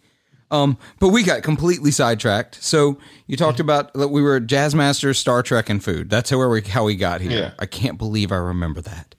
Um, 0.50 0.78
but 1.00 1.08
we 1.08 1.22
got 1.22 1.42
completely 1.42 1.90
sidetracked. 1.90 2.62
So 2.62 2.98
you 3.26 3.36
talked 3.36 3.60
about 3.60 3.92
that 3.94 4.08
we 4.08 4.22
were 4.22 4.38
Jazz 4.40 4.74
Masters, 4.74 5.18
Star 5.18 5.42
Trek, 5.42 5.68
and 5.68 5.82
food. 5.82 6.10
That's 6.10 6.30
how 6.30 6.48
we 6.48 6.60
how 6.62 6.84
we 6.84 6.96
got 6.96 7.20
here. 7.20 7.32
Yeah. 7.32 7.50
I 7.58 7.66
can't 7.66 7.98
believe 7.98 8.32
I 8.32 8.36
remember 8.36 8.80
that. 8.80 9.14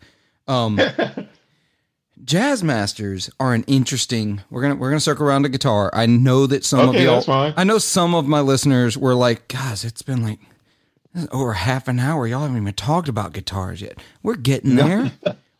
Um, 0.47 0.79
Jazz 2.23 2.63
Masters 2.63 3.29
are 3.39 3.53
an 3.53 3.63
interesting. 3.67 4.41
We're 4.49 4.61
gonna 4.61 4.75
we're 4.75 4.89
gonna 4.89 4.99
circle 4.99 5.25
around 5.27 5.43
to 5.43 5.49
guitar. 5.49 5.89
I 5.93 6.05
know 6.07 6.45
that 6.47 6.65
some 6.65 6.89
Okay, 6.89 6.99
of 6.99 7.03
y'all. 7.03 7.21
fine. 7.21 7.53
I 7.55 7.63
know 7.63 7.77
some 7.77 8.13
of 8.15 8.25
my 8.27 8.41
listeners 8.41 8.97
were 8.97 9.15
like, 9.15 9.47
"Guys, 9.47 9.85
it's 9.85 10.01
been 10.01 10.23
like 10.23 10.39
over 11.31 11.53
half 11.53 11.87
an 11.87 11.99
hour. 11.99 12.27
Y'all 12.27 12.41
haven't 12.41 12.57
even 12.57 12.73
talked 12.73 13.07
about 13.07 13.33
guitars 13.33 13.81
yet. 13.81 13.97
We're 14.23 14.35
getting 14.35 14.75
there. 14.75 15.11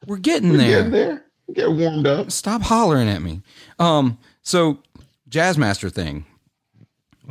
We're 0.06 0.18
getting 0.18 0.58
there. 0.58 0.84
getting 0.84 0.92
there, 0.92 1.26
get 1.54 1.72
warmed 1.72 2.06
up. 2.08 2.32
Stop 2.32 2.64
hollering 2.64 3.08
at 3.08 3.22
me." 3.22 3.42
Um. 3.80 4.18
So, 4.42 4.80
Jazz 5.30 5.58
Master 5.58 5.90
thing. 5.90 6.26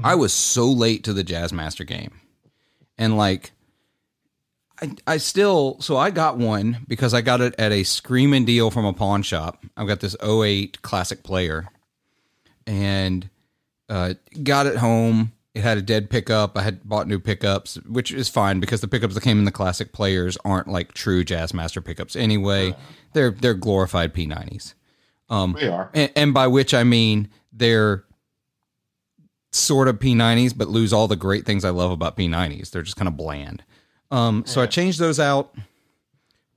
I 0.04 0.14
was 0.14 0.32
so 0.32 0.66
late 0.70 1.04
to 1.04 1.12
the 1.12 1.24
Jazz 1.24 1.52
Master 1.52 1.84
game, 1.84 2.12
and 2.96 3.16
like. 3.16 3.52
I, 4.80 4.90
I 5.06 5.16
still 5.16 5.80
so 5.80 5.96
I 5.96 6.10
got 6.10 6.36
one 6.36 6.78
because 6.86 7.14
I 7.14 7.20
got 7.20 7.40
it 7.40 7.54
at 7.58 7.72
a 7.72 7.82
screaming 7.82 8.44
deal 8.44 8.70
from 8.70 8.84
a 8.84 8.92
pawn 8.92 9.22
shop. 9.22 9.64
I've 9.76 9.86
got 9.86 10.00
this 10.00 10.16
08 10.22 10.82
classic 10.82 11.22
player 11.22 11.66
and 12.66 13.28
uh, 13.88 14.14
got 14.42 14.66
it 14.66 14.76
home. 14.76 15.32
It 15.54 15.62
had 15.62 15.78
a 15.78 15.82
dead 15.82 16.10
pickup. 16.10 16.58
I 16.58 16.62
had 16.62 16.86
bought 16.86 17.08
new 17.08 17.18
pickups, 17.18 17.76
which 17.86 18.12
is 18.12 18.28
fine 18.28 18.60
because 18.60 18.82
the 18.82 18.88
pickups 18.88 19.14
that 19.14 19.22
came 19.22 19.38
in 19.38 19.46
the 19.46 19.50
classic 19.50 19.92
players 19.92 20.36
aren't 20.44 20.68
like 20.68 20.92
true 20.92 21.24
Jazz 21.24 21.54
Master 21.54 21.80
pickups 21.80 22.14
anyway. 22.14 22.74
They're 23.14 23.30
they're 23.30 23.54
glorified 23.54 24.12
P90s. 24.12 24.74
They 25.54 25.68
are. 25.68 25.90
And, 25.94 26.12
and 26.14 26.34
by 26.34 26.46
which 26.48 26.74
I 26.74 26.84
mean 26.84 27.30
they're 27.52 28.04
sort 29.52 29.88
of 29.88 29.98
P90s, 29.98 30.56
but 30.56 30.68
lose 30.68 30.92
all 30.92 31.08
the 31.08 31.16
great 31.16 31.46
things 31.46 31.64
I 31.64 31.70
love 31.70 31.90
about 31.90 32.16
P90s. 32.16 32.70
They're 32.70 32.82
just 32.82 32.96
kind 32.96 33.08
of 33.08 33.16
bland. 33.16 33.64
Um, 34.10 34.44
so 34.46 34.60
I 34.62 34.66
changed 34.66 34.98
those 34.98 35.18
out, 35.18 35.54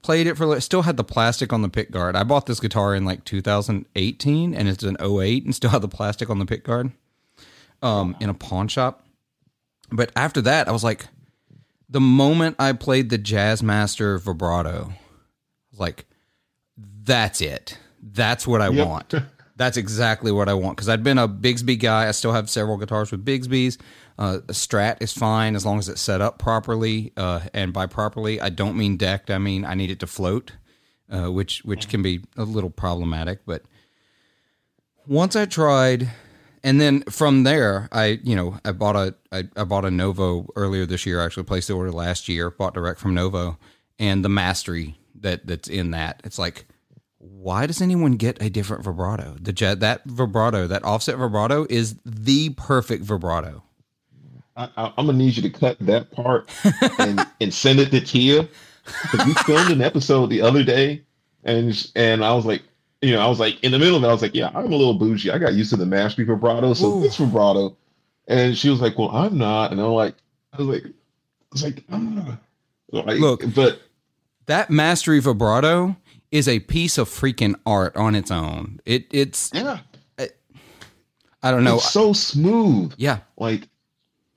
played 0.03 0.27
it 0.27 0.35
for, 0.37 0.59
still 0.61 0.83
had 0.83 0.97
the 0.97 1.03
plastic 1.03 1.51
on 1.51 1.61
the 1.61 1.69
pick 1.69 1.91
guard. 1.91 2.15
I 2.15 2.23
bought 2.23 2.45
this 2.45 2.59
guitar 2.59 2.93
in 2.95 3.05
like 3.05 3.25
2018 3.25 4.53
and 4.53 4.69
it's 4.69 4.83
an 4.83 4.97
08 5.01 5.45
and 5.45 5.55
still 5.55 5.69
had 5.71 5.81
the 5.81 5.87
plastic 5.87 6.29
on 6.29 6.39
the 6.39 6.45
pick 6.45 6.63
guard 6.63 6.91
um, 7.81 8.15
in 8.19 8.29
a 8.29 8.33
pawn 8.33 8.67
shop. 8.67 9.03
But 9.91 10.11
after 10.15 10.41
that, 10.41 10.67
I 10.67 10.71
was 10.71 10.83
like, 10.83 11.07
the 11.89 11.99
moment 11.99 12.55
I 12.59 12.73
played 12.73 13.09
the 13.09 13.17
Jazz 13.17 13.63
Master 13.63 14.19
vibrato, 14.19 14.89
I 14.91 14.95
was 15.71 15.79
like, 15.79 16.05
that's 16.77 17.41
it. 17.41 17.79
That's 18.01 18.45
what 18.45 18.61
I 18.61 18.69
Yep. 18.69 18.87
want. 18.87 19.13
That's 19.55 19.75
exactly 19.75 20.31
what 20.31 20.47
I 20.47 20.53
want 20.53 20.77
because 20.77 20.87
I'd 20.87 21.03
been 21.03 21.17
a 21.17 21.27
Bigsby 21.27 21.79
guy. 21.79 22.07
I 22.07 22.11
still 22.11 22.31
have 22.31 22.49
several 22.49 22.77
guitars 22.77 23.11
with 23.11 23.25
Bigsby's. 23.25 23.77
Uh, 24.19 24.39
a 24.49 24.51
Strat 24.51 24.97
is 25.01 25.13
fine 25.13 25.55
as 25.55 25.65
long 25.65 25.79
as 25.79 25.87
it's 25.87 26.01
set 26.01 26.19
up 26.19 26.39
properly. 26.39 27.13
Uh, 27.15 27.39
and 27.53 27.71
by 27.71 27.85
properly, 27.85 28.41
I 28.41 28.49
don't 28.49 28.75
mean 28.75 28.97
decked. 28.97 29.31
I 29.31 29.37
mean 29.37 29.63
I 29.63 29.75
need 29.75 29.89
it 29.89 30.01
to 30.01 30.07
float, 30.07 30.51
uh, 31.09 31.31
which 31.31 31.63
which 31.63 31.87
can 31.87 32.03
be 32.03 32.19
a 32.35 32.43
little 32.43 32.69
problematic. 32.69 33.39
But 33.45 33.63
once 35.07 35.37
I 35.37 35.45
tried, 35.45 36.09
and 36.65 36.81
then 36.81 37.03
from 37.03 37.43
there, 37.43 37.87
I 37.93 38.19
you 38.21 38.35
know 38.35 38.59
I 38.65 38.73
bought 38.73 38.97
a 38.97 39.15
I, 39.31 39.45
I 39.55 39.63
bought 39.63 39.85
a 39.85 39.91
Novo 39.91 40.47
earlier 40.57 40.85
this 40.85 41.05
year. 41.05 41.21
I 41.21 41.25
actually 41.25 41.43
placed 41.43 41.69
the 41.69 41.75
order 41.75 41.91
last 41.91 42.27
year. 42.27 42.51
Bought 42.51 42.73
direct 42.73 42.99
from 42.99 43.13
Novo, 43.13 43.57
and 43.97 44.25
the 44.25 44.29
mastery 44.29 44.99
that 45.21 45.47
that's 45.47 45.69
in 45.69 45.91
that. 45.91 46.19
It's 46.25 46.37
like 46.37 46.67
why 47.19 47.67
does 47.67 47.81
anyone 47.81 48.13
get 48.13 48.41
a 48.41 48.49
different 48.49 48.83
vibrato? 48.83 49.37
The 49.39 49.53
jet 49.53 49.79
that 49.79 50.03
vibrato, 50.03 50.67
that 50.67 50.83
offset 50.83 51.17
vibrato, 51.17 51.65
is 51.69 51.95
the 52.03 52.49
perfect 52.49 53.05
vibrato. 53.05 53.63
I, 54.59 54.69
I, 54.77 54.93
I'm 54.97 55.05
gonna 55.05 55.17
need 55.17 55.35
you 55.37 55.41
to 55.43 55.49
cut 55.49 55.77
that 55.79 56.11
part 56.11 56.49
and 56.99 57.25
and 57.41 57.53
send 57.53 57.79
it 57.79 57.91
to 57.91 58.01
Tia 58.01 58.47
because 59.03 59.25
we 59.25 59.33
filmed 59.45 59.71
an 59.71 59.81
episode 59.81 60.27
the 60.27 60.41
other 60.41 60.63
day, 60.63 61.01
and 61.43 61.89
and 61.95 62.23
I 62.23 62.33
was 62.33 62.45
like, 62.45 62.61
you 63.01 63.13
know, 63.13 63.21
I 63.21 63.27
was 63.27 63.39
like 63.39 63.63
in 63.63 63.71
the 63.71 63.79
middle 63.79 63.95
of 63.95 64.03
it, 64.03 64.07
I 64.07 64.11
was 64.11 64.21
like, 64.21 64.35
yeah, 64.35 64.51
I'm 64.53 64.65
a 64.71 64.75
little 64.75 64.93
bougie. 64.93 65.31
I 65.31 65.37
got 65.37 65.53
used 65.53 65.69
to 65.71 65.77
the 65.77 65.85
mastery 65.85 66.25
vibrato, 66.25 66.73
so 66.73 66.97
Ooh. 66.97 67.01
this 67.01 67.17
vibrato, 67.17 67.75
and 68.27 68.57
she 68.57 68.69
was 68.69 68.81
like, 68.81 68.97
well, 68.97 69.09
I'm 69.09 69.37
not, 69.37 69.71
and 69.71 69.79
I'm 69.79 69.87
like, 69.91 70.15
I 70.53 70.57
was 70.57 70.67
like, 70.67 70.85
I 70.85 70.91
was 71.53 71.63
like, 71.63 71.83
ah. 71.91 72.37
like 72.91 73.19
Look. 73.19 73.43
but 73.55 73.81
That 74.47 74.69
mastery 74.69 75.19
vibrato 75.21 75.95
is 76.31 76.47
a 76.47 76.59
piece 76.59 76.97
of 76.97 77.09
freaking 77.09 77.55
art 77.65 77.95
on 77.95 78.13
its 78.13 78.29
own. 78.29 78.81
It 78.85 79.05
it's 79.11 79.51
yeah, 79.53 79.79
I 81.41 81.51
don't 81.51 81.63
know. 81.63 81.75
it's 81.75 81.91
so 81.91 82.13
smooth, 82.13 82.93
Yeah. 82.97 83.19
like, 83.37 83.67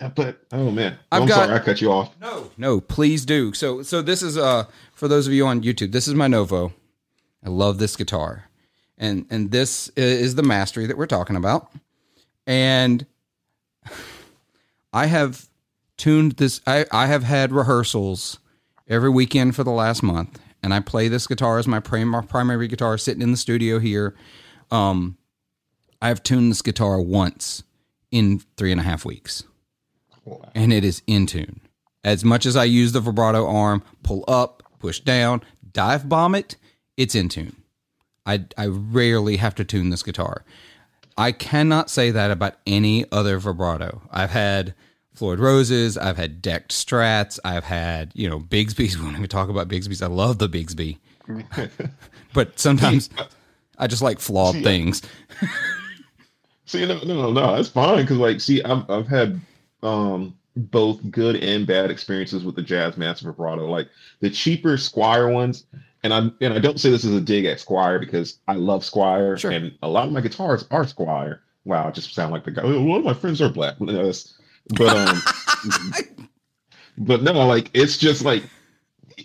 but 0.08 0.44
oh 0.52 0.70
man, 0.70 0.98
I've 1.10 1.22
I'm 1.22 1.28
got- 1.28 1.46
sorry, 1.46 1.54
I 1.54 1.58
cut 1.58 1.80
you 1.80 1.90
off. 1.92 2.14
No, 2.20 2.50
no, 2.56 2.80
please 2.80 3.24
do. 3.26 3.52
So, 3.52 3.82
so 3.82 4.02
this 4.02 4.22
is 4.22 4.36
uh 4.38 4.64
for 4.94 5.08
those 5.08 5.26
of 5.26 5.32
you 5.32 5.46
on 5.46 5.62
YouTube. 5.62 5.92
This 5.92 6.08
is 6.08 6.14
my 6.14 6.26
Novo. 6.28 6.72
I 7.44 7.48
love 7.48 7.78
this 7.78 7.96
guitar, 7.96 8.48
and 8.98 9.26
and 9.30 9.50
this 9.50 9.88
is 9.96 10.34
the 10.34 10.42
mastery 10.42 10.86
that 10.86 10.96
we're 10.96 11.06
talking 11.06 11.36
about. 11.36 11.70
And 12.46 13.06
I 14.92 15.06
have 15.06 15.48
tuned 15.96 16.32
this. 16.32 16.60
I 16.66 16.86
I 16.92 17.06
have 17.06 17.22
had 17.24 17.52
rehearsals 17.52 18.38
every 18.88 19.10
weekend 19.10 19.56
for 19.56 19.64
the 19.64 19.70
last 19.70 20.02
month, 20.02 20.40
and 20.62 20.74
I 20.74 20.80
play 20.80 21.08
this 21.08 21.26
guitar 21.26 21.58
as 21.58 21.66
my 21.66 21.80
prim- 21.80 22.26
primary 22.28 22.68
guitar, 22.68 22.98
sitting 22.98 23.22
in 23.22 23.30
the 23.30 23.36
studio 23.36 23.78
here. 23.78 24.14
Um, 24.70 25.16
I've 26.00 26.22
tuned 26.22 26.50
this 26.50 26.62
guitar 26.62 27.00
once 27.00 27.62
in 28.10 28.40
three 28.56 28.72
and 28.72 28.80
a 28.80 28.84
half 28.84 29.04
weeks 29.04 29.44
and 30.54 30.72
it 30.72 30.84
is 30.84 31.02
in 31.06 31.26
tune. 31.26 31.60
As 32.04 32.24
much 32.24 32.46
as 32.46 32.56
I 32.56 32.64
use 32.64 32.92
the 32.92 33.00
vibrato 33.00 33.46
arm, 33.46 33.82
pull 34.02 34.24
up, 34.26 34.62
push 34.78 35.00
down, 35.00 35.42
dive 35.72 36.08
bomb 36.08 36.34
it, 36.34 36.56
it's 36.96 37.14
in 37.14 37.28
tune. 37.28 37.56
I, 38.26 38.44
I 38.56 38.66
rarely 38.66 39.36
have 39.36 39.54
to 39.56 39.64
tune 39.64 39.90
this 39.90 40.02
guitar. 40.02 40.44
I 41.16 41.32
cannot 41.32 41.90
say 41.90 42.10
that 42.10 42.30
about 42.30 42.54
any 42.66 43.04
other 43.12 43.38
vibrato. 43.38 44.02
I've 44.10 44.30
had 44.30 44.74
Floyd 45.14 45.40
Roses. 45.40 45.98
I've 45.98 46.16
had 46.16 46.40
decked 46.40 46.72
Strats. 46.72 47.38
I've 47.44 47.64
had 47.64 48.12
you 48.14 48.28
know 48.28 48.40
Bigsby's. 48.40 48.96
We 48.98 49.04
don't 49.04 49.16
even 49.16 49.28
talk 49.28 49.48
about 49.48 49.68
Bigsby's. 49.68 50.02
I 50.02 50.06
love 50.06 50.38
the 50.38 50.48
Bigsby, 50.48 50.98
but 52.32 52.58
sometimes 52.58 53.10
I 53.78 53.86
just 53.86 54.02
like 54.02 54.20
flawed 54.20 54.54
See, 54.54 54.62
things. 54.62 55.02
See, 56.66 56.86
no, 56.86 56.98
no, 57.00 57.30
no, 57.30 57.56
that's 57.56 57.68
fine 57.68 58.02
because, 58.02 58.16
like, 58.16 58.40
see, 58.40 58.62
I've 58.62 58.88
I've 58.88 59.06
had 59.08 59.40
um 59.82 60.36
both 60.56 61.00
good 61.10 61.36
and 61.36 61.66
bad 61.66 61.90
experiences 61.90 62.44
with 62.44 62.54
the 62.56 62.62
Jazzmaster 62.62 63.22
vibrato. 63.24 63.66
Like 63.70 63.88
the 64.20 64.30
cheaper 64.30 64.76
Squier 64.76 65.32
ones, 65.32 65.64
and 66.02 66.12
I 66.12 66.30
and 66.40 66.52
I 66.54 66.58
don't 66.58 66.78
say 66.80 66.90
this 66.90 67.04
as 67.04 67.12
a 67.14 67.20
dig 67.20 67.44
at 67.46 67.58
Squier 67.58 67.98
because 68.00 68.38
I 68.48 68.54
love 68.54 68.82
Squier, 68.82 69.38
Sure. 69.38 69.50
and 69.50 69.76
a 69.82 69.88
lot 69.88 70.06
of 70.06 70.12
my 70.12 70.20
guitars 70.20 70.66
are 70.70 70.84
Squier. 70.84 71.38
Wow, 71.64 71.86
I 71.86 71.90
just 71.92 72.12
sound 72.14 72.32
like 72.32 72.44
the 72.44 72.50
guy. 72.50 72.62
A 72.62 72.66
lot 72.66 72.98
of 72.98 73.04
my 73.04 73.14
friends 73.14 73.40
are 73.40 73.48
black, 73.48 73.76
but 73.78 73.94
um, 74.80 75.22
but 76.98 77.22
no, 77.22 77.32
like 77.46 77.70
it's 77.74 77.96
just 77.98 78.24
like 78.24 78.42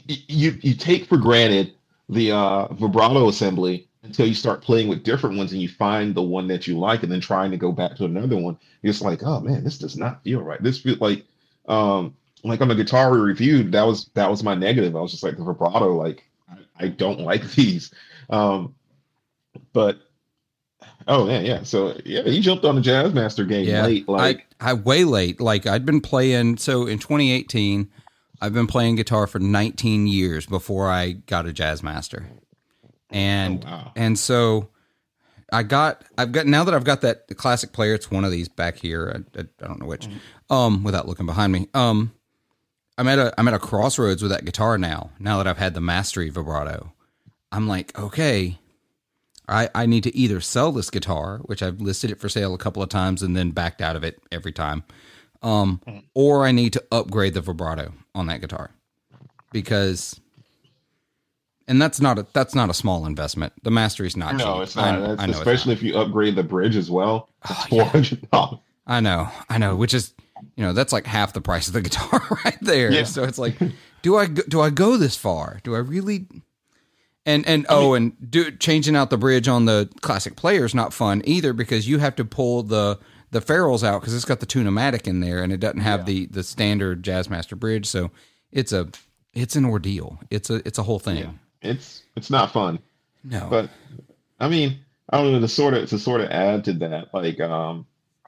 y- 0.08 0.24
you 0.28 0.58
you 0.62 0.74
take 0.76 1.06
for 1.06 1.18
granted 1.18 1.74
the 2.10 2.32
uh 2.32 2.68
vibrato 2.74 3.28
assembly 3.28 3.87
until 4.08 4.28
you 4.28 4.34
start 4.34 4.62
playing 4.62 4.88
with 4.88 5.04
different 5.04 5.38
ones 5.38 5.52
and 5.52 5.62
you 5.62 5.70
find 5.70 6.16
the 6.16 6.22
one 6.22 6.48
that 6.48 6.68
you 6.68 6.78
like 6.80 7.04
and 7.04 7.12
then 7.12 7.22
trying 7.22 7.52
to 7.52 7.58
go 7.58 7.72
back 7.72 7.96
to 7.96 8.06
another 8.06 8.38
one 8.38 8.58
it's 8.84 9.02
like 9.02 9.22
oh 9.24 9.40
man 9.40 9.64
this 9.64 9.78
does 9.78 9.98
not 9.98 10.24
feel 10.24 10.42
right. 10.42 10.62
This 10.62 10.80
feels 10.80 11.00
like 11.00 11.26
um 11.68 12.16
like 12.44 12.62
on 12.62 12.68
the 12.68 12.76
guitar 12.76 13.12
we 13.12 13.20
reviewed 13.20 13.72
that 13.72 13.86
was 13.86 14.10
that 14.14 14.30
was 14.30 14.44
my 14.44 14.56
negative. 14.56 14.96
I 14.96 15.02
was 15.02 15.12
just 15.12 15.24
like 15.24 15.38
the 15.38 15.44
vibrato 15.44 15.96
like 15.96 16.24
i, 16.50 16.86
I 16.86 16.88
don't 16.88 17.20
like 17.20 17.50
these. 17.56 17.94
Um 18.30 18.76
but 19.74 20.00
oh 21.08 21.26
man 21.26 21.46
yeah. 21.46 21.64
So 21.64 22.00
yeah 22.06 22.26
you 22.26 22.42
jumped 22.42 22.66
on 22.66 22.76
the 22.76 22.82
jazz 22.82 23.14
master 23.14 23.46
game 23.46 23.68
Yeah, 23.68 23.86
late 23.86 24.08
like 24.08 24.48
I, 24.60 24.72
I 24.72 24.74
way 24.74 25.04
late. 25.04 25.42
Like 25.42 25.68
I'd 25.68 25.86
been 25.86 26.02
playing. 26.02 26.58
So 26.58 26.88
in 26.88 27.00
2018, 27.00 27.90
I've 28.40 28.54
been 28.54 28.68
playing 28.68 28.96
guitar 28.96 29.26
for 29.28 29.40
19 29.40 30.08
years 30.08 30.46
before 30.46 30.90
I 30.90 31.14
got 31.14 31.48
a 31.48 31.54
Jazz 31.54 31.82
Master, 31.82 32.30
and 33.10 33.64
Oh, 33.66 33.70
wow. 33.70 33.92
and 33.96 34.18
so 34.20 34.70
I 35.52 35.64
got 35.64 36.04
I've 36.18 36.32
got 36.32 36.46
now 36.46 36.64
that 36.66 36.74
I've 36.74 36.84
got 36.84 37.02
that 37.02 37.28
classic 37.38 37.72
player. 37.72 37.94
It's 37.94 38.12
one 38.12 38.26
of 38.26 38.32
these 38.32 38.50
back 38.50 38.78
here. 38.78 39.24
I, 39.36 39.40
I, 39.40 39.44
I 39.64 39.68
don't 39.68 39.80
know 39.80 39.86
which. 39.88 40.08
Um, 40.50 40.84
without 40.84 41.08
looking 41.08 41.26
behind 41.26 41.52
me. 41.54 41.68
Um, 41.74 42.14
I'm 42.98 43.08
at 43.08 43.20
a 43.20 43.34
I'm 43.38 43.48
at 43.48 43.54
a 43.54 43.60
crossroads 43.60 44.22
with 44.22 44.32
that 44.32 44.44
guitar 44.46 44.78
now. 44.78 45.12
Now 45.20 45.38
that 45.38 45.48
I've 45.48 45.58
had 45.58 45.74
the 45.74 45.82
mastery 45.82 46.30
vibrato, 46.30 46.94
I'm 47.52 47.68
like, 47.68 47.98
okay, 47.98 48.58
I 49.48 49.70
I 49.76 49.86
need 49.86 50.04
to 50.04 50.16
either 50.16 50.42
sell 50.42 50.72
this 50.72 50.90
guitar, 50.90 51.38
which 51.46 51.62
I've 51.64 51.80
listed 51.80 52.12
it 52.12 52.20
for 52.20 52.28
sale 52.28 52.54
a 52.54 52.58
couple 52.58 52.82
of 52.84 52.90
times 52.90 53.22
and 53.24 53.36
then 53.38 53.52
backed 53.52 53.82
out 53.82 53.96
of 53.96 54.04
it 54.04 54.20
every 54.32 54.52
time, 54.52 54.84
um, 55.44 55.80
or 56.14 56.46
I 56.46 56.52
need 56.52 56.74
to 56.74 56.84
upgrade 56.92 57.36
the 57.36 57.42
vibrato 57.42 57.94
on 58.16 58.28
that 58.28 58.42
guitar 58.42 58.72
because. 59.52 60.20
And 61.68 61.82
that's 61.82 62.00
not 62.00 62.18
a 62.18 62.26
that's 62.34 62.56
not 62.56 62.70
a 62.70 62.74
small 62.74 63.06
investment. 63.06 63.54
The 63.64 63.72
mastery's 63.72 64.16
not 64.16 64.36
no 64.36 64.54
cheap. 64.56 64.64
it's 64.64 64.76
not 64.76 64.86
I, 64.96 65.00
That's- 65.00 65.20
I 65.20 65.26
know 65.26 65.32
it's 65.32 65.40
especially 65.40 65.74
if 65.74 65.84
you 65.84 65.98
upgrade 65.98 66.36
the 66.36 66.44
bridge 66.44 66.76
as 66.78 66.90
well 66.90 67.30
it's 67.44 67.52
Oh, 67.52 67.66
yeah. 67.72 67.84
400 67.92 68.32
dollars 68.32 68.60
I 68.90 69.02
know, 69.02 69.28
I 69.50 69.58
know, 69.58 69.76
which 69.76 69.94
is, 69.94 70.14
you 70.56 70.64
know, 70.64 70.72
that's 70.72 70.94
like 70.94 71.06
half 71.06 71.34
the 71.34 71.42
price 71.42 71.68
of 71.68 71.74
the 71.74 71.82
guitar 71.88 72.22
right 72.46 72.58
there. 72.62 72.90
Yeah. 72.92 73.04
So 73.04 73.24
it's 73.26 73.38
like, 73.38 73.58
do 74.02 74.16
I 74.16 74.28
go, 74.28 74.44
do 74.48 74.62
I 74.62 74.70
go 74.70 74.96
this 74.96 75.18
far? 75.18 75.60
Do 75.66 75.76
I 75.76 75.80
really? 75.80 76.28
And 77.26 77.46
and 77.46 77.66
oh, 77.68 77.94
and 77.96 78.14
do 78.32 78.50
changing 78.52 78.96
out 78.96 79.10
the 79.10 79.18
bridge 79.18 79.50
on 79.50 79.66
the 79.66 79.90
classic 80.00 80.38
player 80.38 80.64
is 80.64 80.74
not 80.74 80.94
fun 80.94 81.22
either 81.26 81.52
because 81.52 81.86
you 81.86 82.00
have 82.00 82.16
to 82.16 82.24
pull 82.24 82.64
the 82.64 82.98
the 83.32 83.42
ferrules 83.42 83.84
out 83.84 84.00
because 84.00 84.16
it's 84.16 84.24
got 84.24 84.40
the 84.40 84.46
Tune-o-matic 84.46 85.06
in 85.06 85.20
there 85.20 85.44
and 85.44 85.52
it 85.52 85.60
doesn't 85.60 85.82
have 85.82 86.06
the 86.06 86.28
the 86.28 86.42
standard 86.44 87.04
Jazzmaster 87.04 87.60
bridge. 87.60 87.86
So 87.86 88.12
it's 88.54 88.72
a 88.72 88.88
it's 89.34 89.58
an 89.58 89.66
ordeal. 89.66 90.20
It's 90.30 90.50
a 90.50 90.66
it's 90.66 90.78
a 90.80 90.84
whole 90.84 91.00
thing. 91.00 91.38
It's 91.62 92.04
it's 92.16 92.30
not 92.30 92.52
fun 92.52 92.80
No, 93.24 93.48
but 93.50 93.70
I 94.40 94.50
mean, 94.50 94.80
I 95.10 95.18
don't 95.18 95.34
know 95.34 95.40
to 95.40 95.48
sort 95.48 95.74
of 95.74 95.90
to 95.90 96.00
sort 96.00 96.22
of 96.22 96.30
add 96.30 96.66
to 96.66 96.74
that. 96.74 97.14
Like, 97.14 97.40
um, 97.40 97.86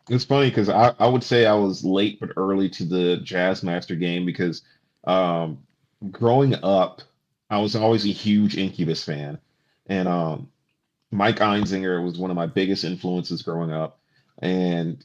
it's 0.09 0.25
funny 0.25 0.49
because 0.49 0.69
I 0.69 0.93
I 0.99 1.07
would 1.07 1.23
say 1.23 1.45
I 1.45 1.53
was 1.53 1.83
late 1.83 2.19
but 2.19 2.31
early 2.37 2.69
to 2.69 2.85
the 2.85 3.17
Jazz 3.17 3.63
Master 3.63 3.95
game 3.95 4.25
because, 4.25 4.61
um, 5.03 5.59
growing 6.11 6.55
up, 6.63 7.01
I 7.49 7.59
was 7.59 7.75
always 7.75 8.05
a 8.05 8.09
huge 8.09 8.57
Incubus 8.57 9.03
fan, 9.03 9.39
and 9.87 10.07
um, 10.07 10.51
Mike 11.11 11.37
Einziger 11.37 12.03
was 12.03 12.17
one 12.17 12.31
of 12.31 12.37
my 12.37 12.47
biggest 12.47 12.83
influences 12.83 13.41
growing 13.41 13.71
up, 13.71 13.99
and 14.39 15.03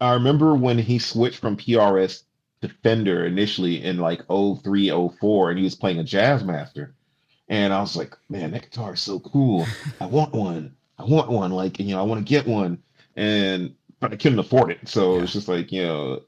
I 0.00 0.14
remember 0.14 0.54
when 0.54 0.78
he 0.78 0.98
switched 0.98 1.38
from 1.38 1.56
PRS 1.56 2.22
to 2.62 2.68
Fender 2.82 3.26
initially 3.26 3.84
in 3.84 3.98
like 3.98 4.22
03, 4.26 4.90
04, 4.90 5.50
and 5.50 5.58
he 5.58 5.64
was 5.64 5.74
playing 5.74 5.98
a 5.98 6.04
Jazz 6.04 6.44
Master. 6.44 6.94
And 7.48 7.72
I 7.72 7.80
was 7.80 7.96
like, 7.96 8.14
man, 8.28 8.50
that 8.52 8.62
guitar 8.70 8.94
is 8.94 9.00
so 9.00 9.20
cool. 9.20 9.74
I 10.00 10.06
want 10.06 10.34
one. 10.34 10.76
I 10.98 11.04
want 11.04 11.30
one. 11.30 11.50
Like, 11.52 11.78
you 11.78 11.94
know, 11.94 12.00
I 12.00 12.02
want 12.04 12.24
to 12.26 12.28
get 12.28 12.46
one. 12.46 12.82
And 13.16 13.74
but 14.00 14.12
I 14.12 14.16
couldn't 14.16 14.38
afford 14.38 14.70
it. 14.70 14.88
So 14.88 15.16
Yeah. 15.16 15.22
it's 15.22 15.32
just 15.32 15.48
like, 15.48 15.72
you 15.72 15.82
know, 15.84 16.22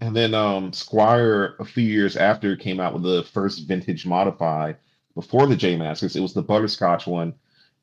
and 0.00 0.16
then 0.16 0.34
um 0.34 0.72
Squier 0.72 1.58
a 1.60 1.64
few 1.64 1.84
years 1.84 2.16
after 2.16 2.56
came 2.56 2.80
out 2.80 2.94
with 2.94 3.02
the 3.02 3.22
first 3.32 3.66
vintage 3.68 4.06
modify 4.06 4.72
before 5.14 5.46
the 5.46 5.56
J 5.56 5.76
Mascis. 5.76 6.16
It 6.16 6.20
was 6.20 6.34
the 6.34 6.42
butterscotch 6.42 7.06
one, 7.06 7.34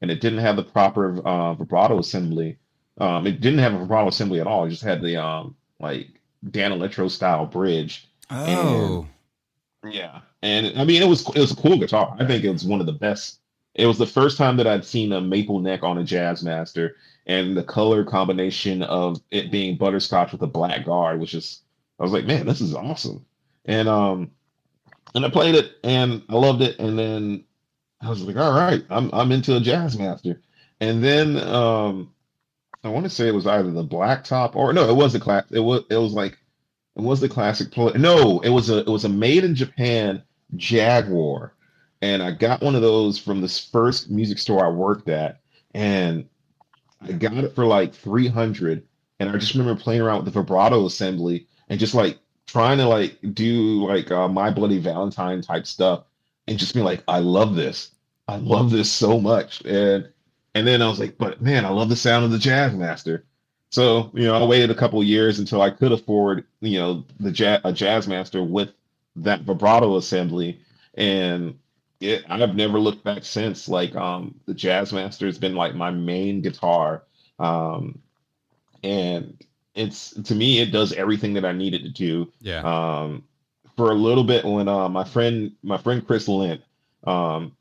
and 0.02 0.12
it 0.12 0.20
didn't 0.22 0.40
have 0.40 0.56
the 0.56 0.64
proper 0.64 1.20
uh, 1.26 1.54
vibrato 1.54 2.00
assembly. 2.00 2.58
Um, 3.00 3.28
it 3.28 3.40
didn't 3.40 3.60
have 3.60 3.74
a 3.74 3.80
vibrato 3.80 4.10
assembly 4.10 4.40
at 4.42 4.48
all. 4.48 4.66
It 4.66 4.72
just 4.72 4.84
had 4.84 5.02
the 5.02 5.18
um 5.24 5.56
like 5.80 6.08
Danelectro 6.46 7.10
style 7.10 7.46
bridge. 7.46 8.08
oh, 8.30 9.08
Yeah, 9.88 10.22
and 10.42 10.78
I 10.78 10.84
mean 10.84 11.02
it 11.02 11.08
was 11.08 11.28
it 11.30 11.40
was 11.40 11.52
a 11.52 11.56
cool 11.56 11.78
guitar. 11.78 12.16
I 12.20 12.26
think 12.26 12.44
it 12.44 12.52
was 12.52 12.66
one 12.66 12.80
of 12.80 12.86
the 12.86 12.94
best. 12.94 13.40
It 13.76 13.86
was 13.86 13.98
the 13.98 14.06
first 14.08 14.38
time 14.38 14.58
that 14.58 14.68
I'd 14.68 14.84
seen 14.84 15.14
a 15.14 15.22
maple 15.22 15.60
neck 15.60 15.84
on 15.84 15.98
a 15.98 16.04
Jazz 16.04 16.44
Master, 16.44 16.98
and 17.28 17.56
the 17.56 17.64
color 17.64 18.04
combination 18.04 18.82
of 18.84 19.22
it 19.32 19.52
being 19.52 19.78
butterscotch 19.78 20.32
with 20.34 20.42
a 20.42 20.48
black 20.48 20.86
guard, 20.86 21.20
which 21.20 21.34
is 21.34 21.62
I 22.00 22.04
was 22.04 22.12
like, 22.12 22.26
man, 22.26 22.46
this 22.46 22.62
is 22.62 22.76
awesome. 22.76 23.26
And 23.66 23.88
um, 23.88 24.32
and 25.16 25.26
I 25.26 25.30
played 25.30 25.56
it 25.56 25.76
and 25.84 26.24
I 26.30 26.36
loved 26.36 26.62
it, 26.62 26.78
and 26.80 27.00
then 27.00 27.46
I 28.02 28.10
was 28.10 28.22
like, 28.22 28.36
all 28.36 28.54
right, 28.54 28.84
I'm 28.90 29.10
I'm 29.14 29.32
into 29.32 29.56
a 29.56 29.62
Jazz 29.62 29.98
Master, 29.98 30.42
and 30.82 31.02
then 31.02 31.38
um, 31.38 32.14
I 32.84 32.90
want 32.90 33.06
to 33.06 33.10
say 33.10 33.28
it 33.28 33.36
was 33.36 33.48
either 33.48 33.72
the 33.72 33.84
black 33.84 34.26
top 34.26 34.58
or 34.58 34.74
no, 34.74 34.90
it 34.90 34.96
was 34.96 35.14
the 35.14 35.20
class. 35.22 35.46
It 35.52 35.60
was 35.60 35.84
it 35.90 35.98
was 35.98 36.14
like 36.14 36.38
it 36.96 37.02
was 37.02 37.22
the 37.22 37.30
classic 37.30 37.72
play. 37.72 37.94
No, 37.94 38.40
it 38.42 38.50
was 38.50 38.70
a 38.70 38.80
it 38.80 38.88
was 38.88 39.06
a 39.06 39.10
made 39.10 39.44
in 39.44 39.56
Japan 39.56 40.24
Jaguar, 40.56 41.54
and 42.02 42.22
I 42.22 42.32
got 42.32 42.62
one 42.62 42.76
of 42.76 42.82
those 42.82 43.18
from 43.18 43.42
this 43.42 43.60
first 43.60 44.10
music 44.10 44.38
store 44.38 44.66
I 44.66 44.70
worked 44.70 45.10
at, 45.10 45.40
and 45.74 46.28
I 47.02 47.14
got 47.14 47.34
it 47.34 47.56
for 47.56 47.66
like 47.66 47.94
three 47.94 48.28
hundred. 48.28 48.84
And 49.20 49.30
I 49.30 49.38
just 49.38 49.54
remember 49.54 49.80
playing 49.80 50.02
around 50.02 50.24
with 50.24 50.34
the 50.34 50.40
vibrato 50.40 50.86
assembly 50.86 51.48
and 51.68 51.80
just 51.80 51.94
like 51.94 52.20
trying 52.48 52.78
to 52.78 52.88
like 52.88 53.18
do 53.34 53.86
like 53.86 54.12
uh, 54.12 54.28
My 54.28 54.50
Bloody 54.50 54.80
Valentine 54.80 55.42
type 55.42 55.68
stuff, 55.68 56.06
and 56.48 56.58
just 56.58 56.74
being 56.74 56.86
like, 56.86 57.04
I 57.08 57.20
love 57.20 57.56
this, 57.56 57.92
I 58.28 58.38
love 58.38 58.72
this 58.72 58.92
so 58.92 59.20
much, 59.20 59.62
and 59.66 60.10
and 60.56 60.68
then 60.68 60.82
I 60.82 60.90
was 60.90 61.00
like, 61.00 61.18
but 61.18 61.42
man, 61.42 61.66
I 61.66 61.70
love 61.70 61.90
the 61.90 61.96
sound 61.96 62.26
of 62.26 62.32
the 62.32 62.40
Jazz 62.40 62.74
Master. 62.74 63.26
So, 63.70 64.09
you 64.13 64.24
know, 64.24 64.36
I 64.36 64.45
waited 64.45 64.72
a 64.72 64.76
couple 64.76 65.03
years 65.03 65.39
until 65.39 65.61
I 65.61 65.70
could 65.70 65.91
afford, 65.91 66.45
you 66.59 66.80
know, 66.80 67.05
the 67.20 67.32
jazz, 67.32 67.61
a 67.63 67.72
jazz 67.72 68.07
master 68.07 68.43
with 68.43 68.70
that 69.17 69.41
vibrato 69.41 69.97
assembly. 69.97 70.59
And 70.95 71.59
it, 71.99 72.26
I've 72.28 72.55
never 72.55 72.80
looked 72.80 73.03
back 73.03 73.24
since. 73.24 73.70
Like, 73.70 73.95
um, 73.95 74.36
the 74.45 74.53
jazz 74.53 74.91
master 74.91 75.28
has 75.28 75.38
been 75.38 75.55
like 75.55 75.76
my 75.76 75.91
main 75.91 76.41
guitar. 76.41 77.03
Um, 77.38 77.99
and 78.84 79.38
it's 79.76 80.11
to 80.11 80.34
me, 80.36 80.59
it 80.59 80.72
does 80.72 80.93
everything 80.93 81.34
that 81.34 81.45
I 81.45 81.51
need 81.51 81.74
it 81.74 81.84
to 81.84 81.89
do. 81.89 82.32
yeah. 82.41 82.61
Um, 82.61 83.24
for 83.78 83.91
a 83.91 83.95
little 83.95 84.26
bit 84.26 84.43
when 84.43 84.67
uh, 84.67 84.89
my 84.89 85.05
friend, 85.05 85.53
my 85.63 85.78
friend 85.78 86.05
Chris 86.05 86.28
Lent, 86.28 86.61
um, 87.05 87.55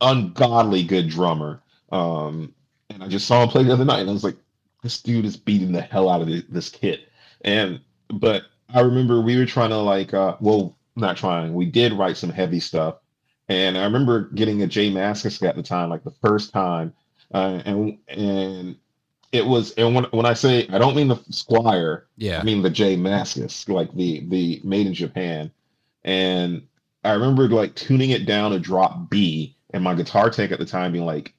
ungodly 0.00 0.82
good 0.82 1.10
drummer. 1.10 1.60
Um, 1.92 2.54
and 2.88 3.04
I 3.04 3.08
just 3.08 3.26
saw 3.26 3.42
him 3.42 3.50
play 3.50 3.64
the 3.64 3.72
other 3.74 3.84
night, 3.84 4.00
and 4.00 4.08
I 4.08 4.12
was 4.14 4.24
like, 4.24 4.36
this 4.82 5.00
dude 5.00 5.24
is 5.24 5.36
beating 5.36 5.72
the 5.72 5.80
hell 5.80 6.08
out 6.08 6.20
of 6.20 6.28
this, 6.28 6.44
this 6.48 6.68
kit. 6.70 7.08
And 7.42 7.80
but 8.08 8.44
I 8.72 8.80
remember 8.80 9.20
we 9.20 9.36
were 9.36 9.46
trying 9.46 9.70
to 9.70 9.78
like, 9.78 10.14
uh, 10.14 10.36
well, 10.40 10.76
not 10.96 11.16
trying. 11.16 11.54
We 11.54 11.66
did 11.66 11.92
write 11.92 12.16
some 12.16 12.30
heavy 12.30 12.60
stuff, 12.60 12.96
and 13.48 13.78
I 13.78 13.84
remember 13.84 14.28
getting 14.30 14.62
a 14.62 14.66
J 14.66 14.90
Mascis 14.90 15.46
at 15.46 15.56
the 15.56 15.62
time, 15.62 15.90
like 15.90 16.04
the 16.04 16.10
first 16.10 16.52
time, 16.52 16.92
uh, 17.32 17.60
and 17.64 17.98
and 18.08 18.76
it 19.32 19.46
was. 19.46 19.72
And 19.72 19.94
when 19.94 20.04
when 20.04 20.26
I 20.26 20.34
say 20.34 20.66
I 20.68 20.78
don't 20.78 20.96
mean 20.96 21.08
the 21.08 21.16
Squier, 21.16 22.02
yeah. 22.16 22.40
I 22.40 22.42
mean 22.42 22.62
the 22.62 22.70
J 22.70 22.96
Mascis, 22.96 23.68
like 23.68 23.92
the 23.94 24.26
the 24.28 24.60
made 24.64 24.86
in 24.86 24.94
Japan. 24.94 25.50
And 26.04 26.66
I 27.04 27.12
remember 27.12 27.48
like 27.48 27.74
tuning 27.74 28.10
it 28.10 28.26
down 28.26 28.50
to 28.50 28.58
drop 28.58 29.08
B, 29.08 29.56
and 29.70 29.84
my 29.84 29.94
guitar 29.94 30.30
tech 30.30 30.52
at 30.52 30.58
the 30.58 30.66
time 30.66 30.92
being 30.92 31.06
like, 31.06 31.34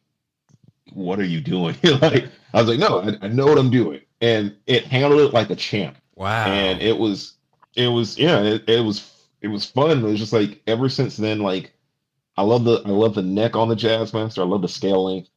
"What 0.93 1.19
are 1.19 1.25
you 1.25 1.41
doing?" 1.41 1.75
like 2.01 2.29
I 2.53 2.61
was 2.61 2.69
like, 2.69 2.79
"No, 2.79 3.01
I, 3.01 3.25
I 3.25 3.27
know 3.27 3.45
what 3.45 3.57
I'm 3.57 3.69
doing," 3.69 4.01
and 4.21 4.55
it 4.67 4.85
handled 4.85 5.21
it 5.21 5.33
like 5.33 5.49
a 5.49 5.55
champ. 5.55 5.97
Wow. 6.15 6.47
and 6.47 6.81
it 6.81 6.97
was 6.97 7.35
it 7.75 7.87
was 7.87 8.17
yeah 8.17 8.41
it, 8.41 8.67
it 8.67 8.81
was 8.83 9.09
it 9.41 9.47
was 9.47 9.65
fun. 9.65 9.99
It 9.99 10.03
was 10.03 10.19
just 10.19 10.33
like 10.33 10.61
ever 10.67 10.89
since 10.89 11.15
then 11.15 11.39
like 11.39 11.71
I 12.35 12.43
love 12.43 12.63
the 12.65 12.81
I 12.85 12.89
love 12.89 13.15
the 13.15 13.21
neck 13.21 13.55
on 13.55 13.69
the 13.69 13.75
Jazzmaster. 13.75 14.39
I 14.39 14.45
love 14.45 14.61
the 14.61 14.67
scale 14.67 15.05
length. 15.05 15.29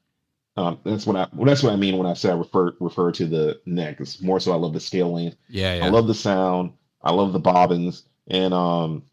Um, 0.57 0.79
that's 0.85 1.07
what 1.07 1.17
I 1.17 1.29
well, 1.33 1.47
that's 1.47 1.63
what 1.63 1.73
I 1.73 1.77
mean 1.77 1.97
when 1.97 2.07
I 2.07 2.15
say 2.15 2.31
I 2.31 2.35
refer 2.35 2.75
refer 2.81 3.13
to 3.13 3.27
the 3.27 3.61
neck. 3.65 4.01
It's 4.01 4.21
more 4.21 4.41
so 4.41 4.53
I 4.53 4.57
love 4.57 4.73
the 4.73 4.81
scale 4.81 5.13
length. 5.13 5.37
yeah, 5.49 5.77
yeah. 5.77 5.87
I 5.87 5.89
love 5.89 6.07
the 6.07 6.15
sound. 6.15 6.73
I 7.01 7.13
love 7.13 7.33
the 7.33 7.41
bobbins, 7.41 8.05
and 8.29 8.53
um, 8.53 9.05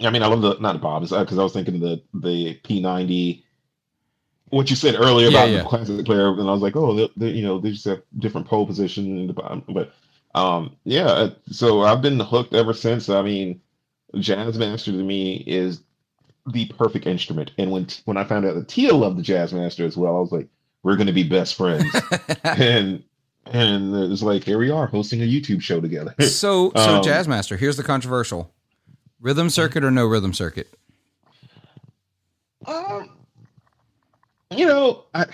I 0.00 0.10
mean, 0.10 0.22
I 0.22 0.26
love 0.26 0.42
the 0.42 0.56
not 0.60 0.72
the 0.72 0.78
bobbins 0.78 1.10
because 1.10 1.38
I 1.38 1.42
was 1.42 1.52
thinking 1.52 1.76
of 1.76 1.80
the 1.80 2.02
the 2.14 2.54
P90. 2.64 3.42
What 4.50 4.70
you 4.70 4.76
said 4.76 4.94
earlier 4.94 5.28
Yeah, 5.28 5.38
about 5.44 5.50
yeah. 5.50 5.62
the 5.62 5.68
classic 5.68 6.04
player, 6.06 6.28
and 6.30 6.42
I 6.48 6.52
was 6.52 6.62
like, 6.62 6.76
oh, 6.76 6.94
they, 6.94 7.08
they, 7.16 7.30
you 7.30 7.42
know, 7.42 7.58
they 7.58 7.70
just 7.72 7.84
have 7.86 8.02
different 8.18 8.46
pole 8.46 8.66
position 8.66 9.18
in 9.18 9.26
the 9.26 9.32
bottom, 9.32 9.64
but 9.68 9.92
um, 10.34 10.76
yeah. 10.84 11.06
uh, 11.06 11.30
So 11.50 11.82
I've 11.82 12.02
been 12.02 12.20
hooked 12.20 12.54
ever 12.54 12.72
since. 12.74 13.08
I 13.08 13.22
mean, 13.22 13.60
Jazzmaster 14.14 14.86
to 14.86 14.92
me 14.92 15.36
is 15.46 15.80
the 16.46 16.66
perfect 16.66 17.06
instrument, 17.06 17.52
and 17.58 17.70
when 17.72 17.86
when 18.04 18.16
I 18.16 18.24
found 18.24 18.44
out 18.44 18.54
that 18.54 18.68
Tia 18.68 18.94
loved 18.94 19.18
the 19.18 19.22
Jazzmaster 19.22 19.84
as 19.86 19.96
well, 19.96 20.16
I 20.16 20.20
was 20.20 20.30
like, 20.32 20.48
we're 20.82 20.96
going 20.96 21.06
to 21.06 21.12
be 21.12 21.22
best 21.28 21.54
friends 21.56 21.94
and 22.44 23.02
and 23.46 23.94
it's 24.12 24.22
like 24.22 24.44
here 24.44 24.58
we 24.58 24.70
are 24.70 24.86
hosting 24.86 25.22
a 25.22 25.24
YouTube 25.26 25.62
show 25.62 25.80
together. 25.80 26.14
so, 26.20 26.70
so 26.76 26.96
Um, 26.96 27.02
Jazzmaster, 27.02 27.58
here's 27.58 27.76
the 27.78 27.82
controversial. 27.82 28.52
Rhythm 29.20 29.48
circuit 29.50 29.82
or 29.84 29.90
no 29.90 30.04
rhythm 30.06 30.34
circuit? 30.34 30.68
um, 32.66 33.13
you 34.56 34.66
know, 34.66 35.04
I 35.14 35.26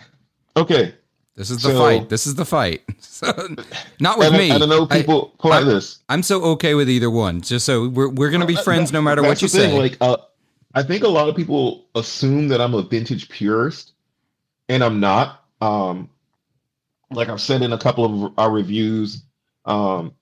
okay. 0.56 0.94
This 1.36 1.50
is 1.50 1.62
the 1.62 1.70
So- 1.70 1.78
fight. 1.78 2.08
This 2.08 2.26
is 2.26 2.34
the 2.34 2.44
fight. 2.44 2.82
So, 3.20 3.30
not 4.00 4.18
with 4.18 4.32
I- 4.32 4.38
me. 4.38 4.50
I, 4.50 4.56
don't 4.58 4.70
know 4.70 4.86
people 4.86 5.34
I- 5.44 5.62
this. 5.62 5.98
I'm 6.08 6.22
so 6.22 6.42
okay 6.52 6.72
with 6.74 6.88
either 6.88 7.10
one. 7.10 7.42
Just 7.42 7.66
so 7.66 7.86
we're 7.88 8.08
we're 8.08 8.30
gonna 8.30 8.46
be 8.46 8.54
That- 8.54 8.64
friends 8.64 8.92
no 8.92 9.02
matter 9.02 9.22
what 9.22 9.42
you 9.42 9.48
thing, 9.48 9.70
say. 9.72 9.78
Like, 9.78 9.98
uh, 10.00 10.16
I 10.74 10.82
think 10.82 11.04
a 11.04 11.08
lot 11.08 11.28
of 11.28 11.36
people 11.36 11.84
assume 11.94 12.48
that 12.48 12.60
I'm 12.62 12.72
a 12.74 12.80
vintage 12.82 13.28
purist, 13.28 13.92
and 14.70 14.82
I'm 14.82 15.00
not. 15.00 15.44
Um, 15.60 16.08
like 17.10 17.28
I've 17.28 17.40
said 17.42 17.60
in 17.62 17.72
a 17.74 17.78
couple 17.78 18.04
of 18.26 18.32
our 18.38 18.50
reviews, 18.50 19.22
um, 19.66 20.14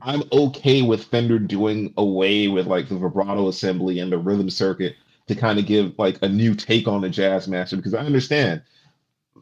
I'm 0.00 0.22
okay 0.32 0.80
with 0.82 1.04
Fender 1.04 1.38
doing 1.38 1.92
away 1.98 2.48
with 2.48 2.66
like 2.66 2.88
the 2.88 2.96
vibrato 2.96 3.48
assembly 3.48 3.98
and 4.00 4.10
the 4.10 4.18
rhythm 4.18 4.48
circuit 4.48 4.94
to 5.28 5.34
kind 5.34 5.58
of 5.58 5.66
give 5.66 5.98
like 5.98 6.18
a 6.22 6.28
new 6.28 6.54
take 6.54 6.86
on 6.86 7.00
the 7.00 7.08
jazz 7.08 7.48
master 7.48 7.76
because 7.76 7.94
I 7.94 8.04
understand 8.04 8.62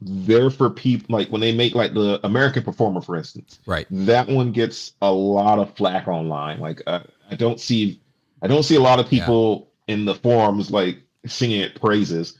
they're 0.00 0.50
for 0.50 0.70
people 0.70 1.16
like 1.16 1.28
when 1.28 1.40
they 1.40 1.54
make 1.54 1.74
like 1.74 1.94
the 1.94 2.20
American 2.24 2.62
Performer, 2.62 3.00
for 3.00 3.16
instance 3.16 3.60
right. 3.66 3.86
that 3.90 4.28
one 4.28 4.52
gets 4.52 4.92
a 5.02 5.12
lot 5.12 5.58
of 5.58 5.74
flack 5.76 6.08
online. 6.08 6.60
Like 6.60 6.82
uh, 6.86 7.00
I 7.30 7.36
don't 7.36 7.60
see, 7.60 8.00
I 8.42 8.46
don't 8.46 8.62
see 8.62 8.76
a 8.76 8.80
lot 8.80 9.00
of 9.00 9.08
people 9.08 9.70
in 9.86 10.04
the 10.04 10.14
forums 10.14 10.70
like 10.70 10.98
singing 11.26 11.60
it 11.60 11.80
praises. 11.80 12.38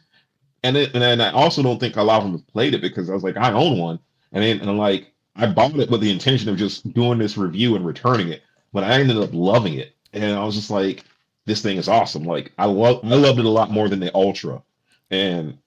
And 0.62 0.76
it, 0.76 0.94
and 0.94 1.02
then 1.02 1.20
I 1.20 1.30
also 1.30 1.62
don't 1.62 1.78
think 1.78 1.96
a 1.96 2.02
lot 2.02 2.18
of 2.18 2.24
them 2.24 2.32
have 2.32 2.46
played 2.48 2.74
it 2.74 2.80
because 2.80 3.10
I 3.10 3.14
was 3.14 3.22
like, 3.22 3.36
I 3.36 3.52
own 3.52 3.78
one, 3.78 3.98
and 4.32 4.42
then 4.42 4.60
and 4.60 4.78
like 4.78 5.12
I 5.36 5.46
bought 5.46 5.78
it 5.78 5.90
with 5.90 6.00
the 6.00 6.10
intention 6.10 6.48
of 6.48 6.56
just 6.56 6.90
doing 6.94 7.18
this 7.18 7.36
review 7.36 7.76
and 7.76 7.84
returning 7.84 8.28
it, 8.28 8.42
but 8.72 8.82
I 8.82 8.98
ended 8.98 9.18
up 9.18 9.30
loving 9.32 9.74
it, 9.74 9.94
and 10.14 10.36
I 10.36 10.42
was 10.42 10.54
just 10.54 10.70
like, 10.70 11.04
this 11.46 11.62
thing 11.62 11.76
is 11.76 11.88
awesome. 11.88 12.24
Like 12.24 12.52
I 12.58 12.66
love, 12.66 13.00
I 13.04 13.14
loved 13.14 13.38
it 13.38 13.44
a 13.44 13.48
lot 13.50 13.70
more 13.70 13.88
than 13.88 14.00
the 14.00 14.14
Ultra, 14.14 14.62
and 15.10 15.58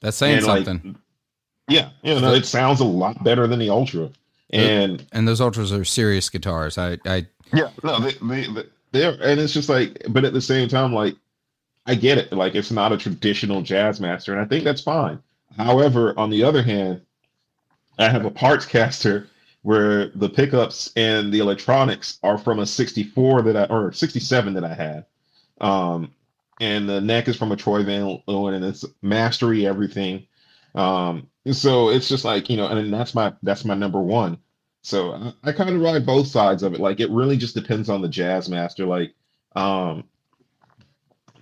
That's 0.00 0.16
saying 0.16 0.38
and, 0.38 0.46
like, 0.46 0.64
something. 0.64 0.96
yeah, 1.68 1.90
you 2.02 2.18
know, 2.20 2.34
it 2.34 2.46
sounds 2.46 2.80
a 2.80 2.84
lot 2.84 3.22
better 3.24 3.46
than 3.46 3.58
the 3.58 3.70
Ultra, 3.70 4.10
and 4.50 5.04
and 5.12 5.26
those 5.28 5.40
ultras 5.40 5.72
are 5.72 5.84
serious 5.84 6.28
guitars. 6.30 6.78
I 6.78 6.98
I 7.04 7.26
Yeah, 7.52 7.70
no, 7.82 7.98
they 8.00 8.12
they 8.22 8.46
they- 8.52 8.68
they're 8.92 9.18
and 9.20 9.40
it's 9.40 9.52
just 9.52 9.68
like, 9.68 10.00
but 10.10 10.24
at 10.24 10.32
the 10.32 10.40
same 10.40 10.68
time, 10.68 10.92
like 10.92 11.16
I 11.86 11.96
get 11.96 12.16
it, 12.16 12.32
like 12.32 12.54
it's 12.54 12.70
not 12.70 12.92
a 12.92 12.96
traditional 12.96 13.60
jazz 13.60 14.00
master, 14.00 14.32
and 14.32 14.40
I 14.40 14.44
think 14.44 14.62
that's 14.64 14.80
fine. 14.82 15.18
However, 15.56 16.14
on 16.16 16.30
the 16.30 16.44
other 16.44 16.62
hand, 16.62 17.00
I 17.98 18.08
have 18.08 18.24
a 18.24 18.30
parts 18.30 18.64
caster 18.66 19.26
where 19.64 20.08
the 20.14 20.28
pickups 20.28 20.92
and 20.94 21.32
the 21.32 21.38
electronics 21.38 22.18
are 22.22 22.36
from 22.36 22.58
a 22.58 22.66
64 22.66 23.40
that 23.42 23.56
I 23.56 23.64
or 23.74 23.92
67 23.92 24.54
that 24.54 24.64
I 24.64 24.74
had. 24.74 25.06
Um 25.60 26.12
and 26.60 26.86
the 26.88 27.00
neck 27.00 27.28
is 27.28 27.36
from 27.36 27.50
a 27.50 27.56
Troy 27.56 27.82
Van 27.82 28.20
Leeuwen 28.28 28.54
and 28.54 28.64
it's 28.64 28.84
mastery 29.02 29.66
everything. 29.66 30.26
Um 30.74 31.28
so 31.50 31.88
it's 31.88 32.08
just 32.08 32.24
like, 32.26 32.50
you 32.50 32.58
know, 32.58 32.66
and 32.68 32.92
that's 32.92 33.14
my 33.14 33.32
that's 33.42 33.64
my 33.64 33.74
number 33.74 34.00
one. 34.00 34.38
So 34.82 35.12
I, 35.14 35.32
I 35.44 35.52
kind 35.52 35.70
of 35.70 35.80
ride 35.80 36.04
both 36.04 36.26
sides 36.26 36.62
of 36.62 36.74
it. 36.74 36.80
Like 36.80 37.00
it 37.00 37.10
really 37.10 37.38
just 37.38 37.54
depends 37.54 37.88
on 37.88 38.02
the 38.02 38.08
jazz 38.08 38.50
master. 38.50 38.84
Like 38.84 39.14
um 39.56 40.04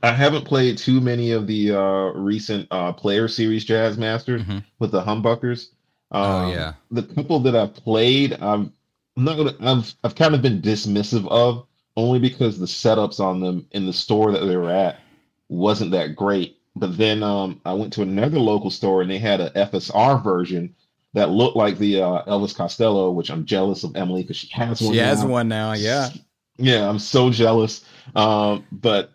I 0.03 0.13
haven't 0.13 0.45
played 0.45 0.79
too 0.79 1.01
many 1.01 1.33
of 1.33 1.49
the 1.49 1.73
uh 1.77 2.13
recent 2.13 2.69
uh 2.71 2.93
player 2.93 3.27
series 3.27 3.65
jazz 3.65 3.99
masters 3.99 4.43
Mhm. 4.43 4.65
with 4.79 4.93
the 4.93 5.03
humbuckers. 5.03 5.71
Um, 6.13 6.23
Oh, 6.23 6.53
yeah. 6.53 6.75
The 6.91 7.03
couple 7.03 7.41
that 7.41 7.57
I've 7.57 7.75
played, 7.75 8.35
I've 8.35 8.71
I'm 9.17 9.25
not 9.25 9.37
gonna 9.37 9.55
I've 9.61 9.95
I've 10.05 10.15
kind 10.15 10.35
of 10.35 10.43
been 10.43 10.63
dismissive 10.63 11.27
of 11.29 11.67
only 11.97 12.19
because 12.19 12.59
the 12.59 12.67
setups 12.67 13.21
on 13.21 13.41
them 13.41 13.67
in 13.73 13.87
the 13.87 13.93
store 13.93 14.33
that 14.33 14.45
they 14.47 14.57
were 14.57 14.71
at 14.71 15.01
wasn't 15.49 15.91
that 15.93 16.17
great. 16.17 16.57
But 16.77 16.97
then 16.97 17.23
um 17.23 17.61
I 17.65 17.75
went 17.75 17.93
to 17.95 18.03
another 18.03 18.39
local 18.39 18.71
store 18.71 19.03
and 19.03 19.11
they 19.11 19.19
had 19.19 19.41
a 19.41 19.51
FSR 19.51 20.23
version 20.23 20.75
that 21.15 21.29
looked 21.29 21.57
like 21.57 21.77
the 21.77 22.01
uh, 22.01 22.25
Elvis 22.25 22.57
Costello, 22.57 23.11
which 23.11 23.31
I'm 23.31 23.45
jealous 23.45 23.85
of 23.85 23.95
Emily 23.97 24.23
because 24.23 24.39
she 24.39 24.49
has 24.49 24.81
one. 24.81 24.95
she 24.95 24.99
has 24.99 25.23
now. 25.23 25.29
one 25.29 25.49
now. 25.49 25.73
Yeah. 25.73 26.09
Yeah, 26.57 26.89
I'm 26.89 26.99
so 26.99 27.29
jealous. 27.29 27.85
Um, 28.15 28.65
but 28.73 29.13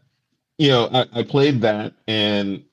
you 0.60 0.70
know, 0.70 0.90
I, 0.92 1.20
I 1.20 1.24
played 1.24 1.62
that 1.62 1.94
and 2.08 2.64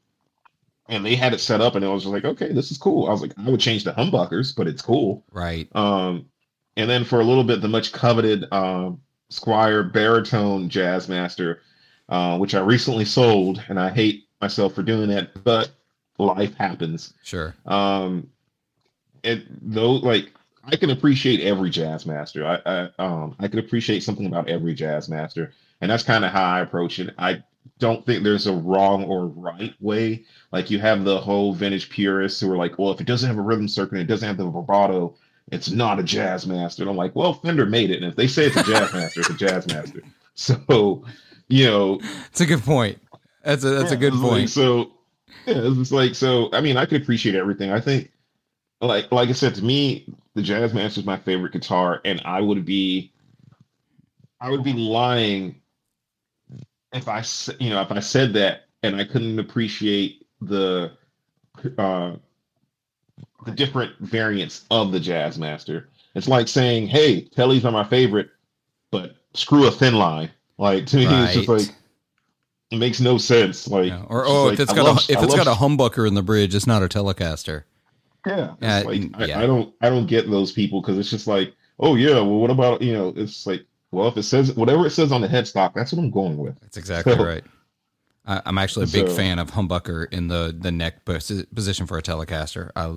and 0.89 1.05
they 1.05 1.15
had 1.15 1.33
it 1.33 1.41
set 1.41 1.61
up 1.61 1.75
and 1.75 1.85
I 1.85 1.89
was 1.89 2.03
just 2.03 2.13
like, 2.13 2.25
okay, 2.25 2.53
this 2.53 2.71
is 2.71 2.79
cool. 2.79 3.07
I 3.07 3.11
was 3.11 3.23
like, 3.23 3.33
I 3.39 3.49
would 3.51 3.61
change 3.61 3.85
the 3.85 3.93
humbuckers, 3.93 4.55
but 4.55 4.69
it's 4.69 4.83
cool. 4.83 5.25
Right. 5.33 5.69
Um, 5.75 6.27
and 6.77 6.91
then 6.91 7.05
for 7.05 7.21
a 7.21 7.25
little 7.25 7.45
bit, 7.45 7.61
the 7.61 7.69
much 7.69 7.93
coveted 7.93 8.47
um, 8.53 9.01
Squier 9.31 9.91
baritone 9.93 10.69
jazz 10.69 11.09
master, 11.09 11.63
uh, 12.09 12.37
which 12.39 12.55
I 12.55 12.61
recently 12.61 13.05
sold, 13.05 13.63
and 13.69 13.81
I 13.81 13.91
hate 13.91 14.29
myself 14.41 14.75
for 14.75 14.83
doing 14.83 15.09
that, 15.09 15.43
but 15.45 15.71
life 16.19 16.55
happens. 16.55 17.15
Sure. 17.23 17.55
Um, 17.67 18.29
it 19.23 19.45
though, 19.63 19.93
like 19.93 20.33
I 20.65 20.77
can 20.77 20.91
appreciate 20.91 21.41
every 21.41 21.71
jazz 21.71 22.07
master. 22.07 22.47
I, 22.47 22.61
I 22.67 22.91
um 22.99 23.37
I 23.39 23.49
can 23.49 23.59
appreciate 23.59 24.03
something 24.03 24.27
about 24.27 24.49
every 24.49 24.75
jazz 24.75 25.09
master, 25.09 25.53
and 25.81 25.91
that's 25.91 26.03
kind 26.03 26.25
of 26.25 26.31
how 26.31 26.45
I 26.45 26.61
approach 26.61 26.99
it. 26.99 27.15
I 27.19 27.43
don't 27.79 28.05
think 28.07 28.23
there's 28.23 28.47
a 28.47 28.53
wrong 28.55 29.05
or 29.05 29.27
right 29.27 29.75
way. 29.81 30.25
Like 30.53 30.71
you 30.71 30.79
have 30.79 31.05
the 31.05 31.19
whole 31.21 31.55
vintage 31.55 31.91
purists 31.91 32.41
who 32.41 32.51
are 32.53 32.57
like, 32.57 32.79
well, 32.79 32.93
if 32.93 33.01
it 33.01 33.07
doesn't 33.07 33.29
have 33.29 33.39
a 33.39 33.43
rhythm 33.43 33.69
circuit, 33.69 33.99
it 33.99 34.05
doesn't 34.07 34.27
have 34.27 34.37
the 34.37 34.49
vibrato, 34.49 35.15
it's 35.53 35.71
not 35.71 35.99
a 35.99 36.03
jazz 36.03 36.47
master. 36.47 36.83
And 36.83 36.91
I'm 36.91 36.97
like, 36.97 37.15
well, 37.15 37.35
Fender 37.35 37.67
made 37.67 37.91
it, 37.91 38.03
and 38.03 38.07
if 38.07 38.17
they 38.17 38.27
say 38.27 38.47
it's 38.47 38.57
a 38.57 38.63
jazz 38.63 38.93
master, 38.93 39.21
it's 39.21 39.31
a 39.31 39.35
jazz 39.35 39.67
master. 39.67 40.03
So, 40.37 41.05
you 41.47 41.67
know, 41.67 42.01
It's 42.27 42.41
a 42.41 42.47
good 42.47 42.63
point. 42.63 42.99
That's 43.45 43.63
a 43.63 43.69
that's 43.71 43.93
a 43.93 43.97
good 43.97 44.15
it's 44.15 44.23
like, 44.23 44.31
point. 44.31 44.51
so 44.51 44.91
yeah, 45.47 45.61
it's 45.63 45.93
like 45.93 46.17
so. 46.17 46.49
I 46.53 46.61
mean, 46.61 46.77
I 46.77 46.87
could 46.87 47.03
appreciate 47.03 47.37
everything. 47.37 47.71
I 47.71 47.79
think, 47.79 48.11
like 48.81 49.13
like 49.13 49.29
I 49.29 49.33
said, 49.33 49.55
to 49.55 49.63
me, 49.65 50.07
the 50.35 50.43
Jazz 50.43 50.75
Master 50.75 50.99
is 50.99 51.07
my 51.07 51.19
favorite 51.19 51.53
guitar, 51.53 52.01
and 52.05 52.21
I 52.25 52.41
would 52.41 52.65
be, 52.65 53.13
I 54.41 54.51
would 54.51 54.65
be 54.65 54.73
lying 54.73 55.61
if 56.95 57.09
I 57.09 57.23
you 57.59 57.71
know 57.71 57.83
if 57.83 57.93
I 57.93 58.01
said 58.01 58.33
that 58.35 58.67
and 58.83 58.97
I 58.97 59.05
couldn't 59.05 59.39
appreciate 59.39 60.27
the 60.41 60.93
uh 61.79 62.13
the 63.45 63.53
different 63.53 63.99
variants 64.01 64.65
of 64.71 64.93
the 64.93 65.01
Jazz 65.01 65.39
Master. 65.39 65.89
It's 66.15 66.29
like 66.29 66.49
saying, 66.49 66.87
"Hey, 66.87 67.23
Telly's 67.23 67.65
are 67.65 67.73
my 67.73 67.85
favorite, 67.85 68.31
but 68.91 69.17
screw 69.35 69.67
a 69.67 69.71
thin 69.71 69.95
line." 69.95 70.31
Like 70.59 70.87
to 70.87 70.97
me, 70.97 71.07
it's 71.09 71.35
just 71.35 71.49
like 71.49 71.75
it 72.71 72.79
makes 72.79 73.01
no 73.01 73.19
sense. 73.19 73.69
Like, 73.69 73.89
Yeah. 73.89 74.05
Or 74.09 74.25
oh, 74.27 74.45
like, 74.45 74.55
if 74.55 74.61
it's 74.61 74.73
I 74.73 74.77
got 74.77 74.85
love- 74.85 75.09
a 75.09 75.13
if 75.13 75.19
I 75.19 75.25
it's 75.25 75.35
got 75.35 75.47
a 75.47 75.51
humbucker 75.53 76.07
in 76.07 76.15
the 76.15 76.23
bridge, 76.23 76.55
it's 76.55 76.67
not 76.67 76.83
a 76.83 76.89
Telecaster. 76.89 77.65
yeah, 78.27 78.55
Yeah, 78.61 78.79
it's 78.79 78.87
like, 78.87 79.01
mm, 79.01 79.21
I, 79.21 79.25
yeah. 79.27 79.41
I 79.41 79.47
don't, 79.47 79.75
I 79.81 79.89
don't 79.91 80.07
get 80.07 80.31
those 80.31 80.53
people 80.53 80.81
because 80.81 80.99
it's 80.99 81.11
just 81.11 81.27
like, 81.27 81.55
oh 81.79 81.95
yeah, 81.97 82.15
well, 82.15 82.39
what 82.39 82.51
about 82.51 82.81
you 82.83 82.93
know? 82.93 83.13
It's 83.17 83.47
like, 83.47 83.65
well, 83.95 84.09
if 84.09 84.17
it 84.17 84.25
says 84.25 84.53
whatever 84.55 84.87
it 84.87 84.91
says 84.91 85.13
on 85.13 85.21
the 85.21 85.29
headstock, 85.29 85.73
that's 85.75 85.93
what 85.93 86.01
I'm 86.03 86.11
going 86.11 86.37
with. 86.37 86.59
That's 86.61 86.77
exactly 86.77 87.15
So- 87.15 87.25
right. 87.25 87.45
I, 88.27 88.41
I'm 88.47 88.57
actually 88.59 88.85
a 88.85 88.89
big 88.89 89.09
So- 89.09 89.15
fan 89.17 89.39
of 89.39 89.51
humbucker 89.51 90.11
in 90.13 90.29
the 90.29 90.55
the 90.59 90.73
neck 90.73 91.05
position 91.05 91.87
for 91.87 91.99
a 91.99 92.03
Telecaster. 92.03 92.71
I 92.77 92.97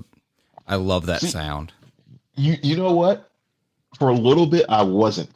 I 0.68 0.76
love 0.76 1.06
that 1.08 1.22
See- 1.22 1.28
sound. 1.28 1.74
You, 2.36 2.56
you 2.62 2.78
know 2.78 2.94
what? 2.94 3.32
For 3.98 4.10
a 4.10 4.14
little 4.14 4.46
bit, 4.46 4.66
I 4.70 4.84
wasn't 4.84 5.30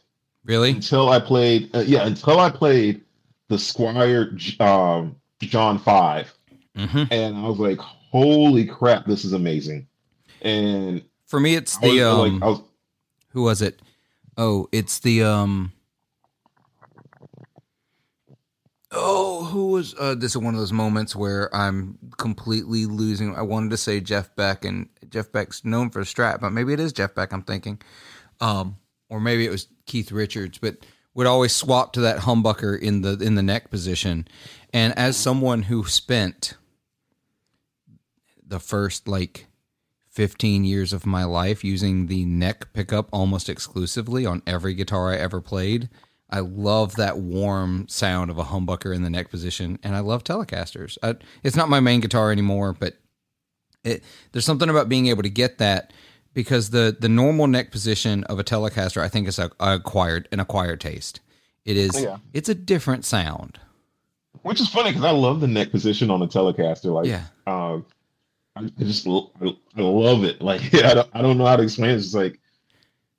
Really? 0.46 0.70
until 0.72 1.10
I 1.10 1.20
played. 1.20 1.76
Uh, 1.76 1.80
yeah, 1.80 2.06
until 2.06 2.40
I 2.40 2.50
played 2.52 3.02
the 3.48 3.56
Squier 3.56 4.62
um, 4.62 5.16
John 5.42 5.80
Five, 5.80 6.32
hmm 6.76 7.04
and 7.12 7.36
I 7.38 7.48
was 7.50 7.58
like, 7.60 7.80
holy 7.80 8.66
crap, 8.66 9.06
this 9.08 9.26
is 9.26 9.34
amazing. 9.34 9.88
And 10.44 11.04
For 11.26 11.40
me, 11.40 11.56
it's 11.56 11.80
was, 11.82 11.92
the 11.92 12.04
like, 12.04 12.32
um, 12.32 12.44
I 12.44 12.48
was, 12.48 12.62
who 13.30 13.44
was 13.44 13.62
it? 13.62 13.82
Oh, 14.38 14.68
it's 14.72 15.00
the 15.00 15.24
um. 15.24 15.74
Oh, 18.94 19.46
who 19.46 19.68
was 19.68 19.96
uh, 19.98 20.16
this? 20.16 20.32
Is 20.32 20.38
one 20.38 20.54
of 20.54 20.60
those 20.60 20.74
moments 20.74 21.16
where 21.16 21.54
I'm 21.56 21.98
completely 22.18 22.86
losing. 22.86 23.36
I 23.36 23.42
wanted 23.42 23.72
to 23.72 23.78
say 23.78 24.00
Jeff 24.02 24.36
Beck, 24.36 24.66
and 24.66 24.90
Jeff 25.10 25.32
Beck's 25.32 25.64
known 25.64 25.90
for 25.90 26.02
Strat, 26.02 26.42
but 26.42 26.52
maybe 26.52 26.74
it 26.74 26.80
is 26.80 26.92
Jeff 26.92 27.16
Beck. 27.16 27.32
I'm 27.32 27.44
thinking, 27.44 27.82
um, 28.42 28.78
or 29.10 29.20
maybe 29.20 29.46
it 29.46 29.52
was 29.52 29.68
Keith 29.86 30.12
Richards, 30.12 30.58
but 30.58 30.78
would 31.14 31.28
always 31.28 31.54
swap 31.54 31.94
to 31.94 32.02
that 32.02 32.20
humbucker 32.20 32.80
in 32.80 33.02
the 33.02 33.18
in 33.20 33.36
the 33.36 33.44
neck 33.44 33.70
position. 33.70 34.28
And 34.74 34.98
as 34.98 35.18
someone 35.18 35.64
who 35.64 35.86
spent 35.86 36.56
the 38.46 38.60
first 38.60 39.08
like 39.08 39.48
15 40.12 40.66
years 40.66 40.92
of 40.94 41.06
my 41.06 41.24
life 41.24 41.64
using 41.64 42.08
the 42.08 42.26
neck 42.26 42.74
pickup 42.74 43.08
almost 43.14 43.50
exclusively 43.50 44.26
on 44.26 44.42
every 44.46 44.74
guitar 44.74 45.12
I 45.12 45.18
ever 45.18 45.42
played. 45.42 45.90
I 46.30 46.40
love 46.40 46.96
that 46.96 47.18
warm 47.18 47.88
sound 47.88 48.30
of 48.30 48.38
a 48.38 48.44
humbucker 48.44 48.96
in 48.96 49.04
the 49.04 49.10
neck 49.10 49.30
position, 49.30 49.80
and 49.84 49.96
I 49.96 50.00
love 50.00 50.24
Telecasters. 50.24 50.98
I, 51.04 51.16
it's 51.44 51.56
not 51.56 51.70
my 51.70 51.80
main 51.80 52.00
guitar 52.00 52.32
anymore, 52.32 52.74
but 52.78 52.96
it, 53.84 54.04
there's 54.32 54.46
something 54.46 54.70
about 54.70 54.90
being 54.90 55.08
able 55.08 55.24
to 55.24 55.30
get 55.30 55.58
that 55.58 55.92
because 56.34 56.70
the 56.70 56.96
the 56.98 57.10
normal 57.10 57.48
neck 57.48 57.72
position 57.72 58.24
of 58.26 58.40
a 58.40 58.44
Telecaster, 58.44 59.02
I 59.02 59.10
think, 59.10 59.28
is 59.28 59.40
a, 59.40 59.52
a 59.60 59.76
acquired 59.76 60.30
an 60.32 60.40
acquired 60.40 60.80
taste. 60.80 61.20
It 61.66 61.78
is. 61.78 62.02
Yeah. 62.02 62.18
It's 62.34 62.50
a 62.50 62.56
different 62.56 63.06
sound. 63.06 63.60
Which 64.44 64.62
is 64.62 64.70
funny 64.70 64.92
because 64.92 65.04
I 65.04 65.12
love 65.12 65.42
the 65.42 65.48
neck 65.48 65.72
position 65.72 66.10
on 66.10 66.22
a 66.22 66.28
Telecaster. 66.28 66.94
Like, 66.94 67.08
yeah. 67.08 67.26
Um, 67.46 67.86
I 68.64 68.84
just 68.84 69.08
I 69.08 69.82
love 69.82 70.24
it. 70.24 70.42
Like 70.42 70.74
I 70.74 70.94
don't, 70.94 71.10
I 71.14 71.22
don't 71.22 71.38
know 71.38 71.46
how 71.46 71.56
to 71.56 71.64
explain 71.64 71.92
it. 71.92 71.96
It's 71.96 72.14
like 72.14 72.40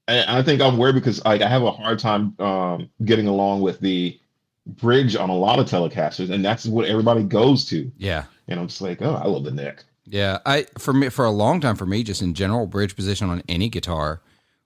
I, 0.09 0.39
I 0.39 0.43
think 0.43 0.61
I'm 0.61 0.79
weird 0.79 0.95
because 0.95 1.25
like 1.25 1.43
I 1.43 1.49
have 1.49 1.63
a 1.63 1.71
hard 1.71 1.99
time 1.99 2.35
um, 2.39 2.91
getting 3.05 3.27
along 3.27 3.61
with 3.63 3.81
the 3.81 4.19
bridge 4.67 5.17
on 5.17 5.31
a 5.31 5.37
lot 5.37 5.59
of 5.59 5.67
Telecasters, 5.67 6.31
and 6.31 6.45
that's 6.45 6.67
what 6.67 6.89
everybody 6.89 7.23
goes 7.23 7.65
to. 7.67 7.91
Yeah, 7.97 8.25
and 8.49 8.61
I'm 8.61 8.69
just 8.69 8.81
like, 8.81 9.03
oh, 9.03 9.15
I 9.15 9.27
love 9.27 9.45
the 9.45 9.51
neck. 9.51 9.85
Yeah, 10.07 10.39
I 10.45 10.67
for 10.79 10.93
me 10.93 11.09
for 11.09 11.25
a 11.25 11.31
long 11.31 11.61
time 11.61 11.77
for 11.77 11.87
me, 11.87 12.03
just 12.03 12.23
in 12.23 12.35
general, 12.35 12.67
bridge 12.67 12.97
position 12.97 13.31
on 13.31 13.43
any 13.49 13.69
guitar 13.69 14.21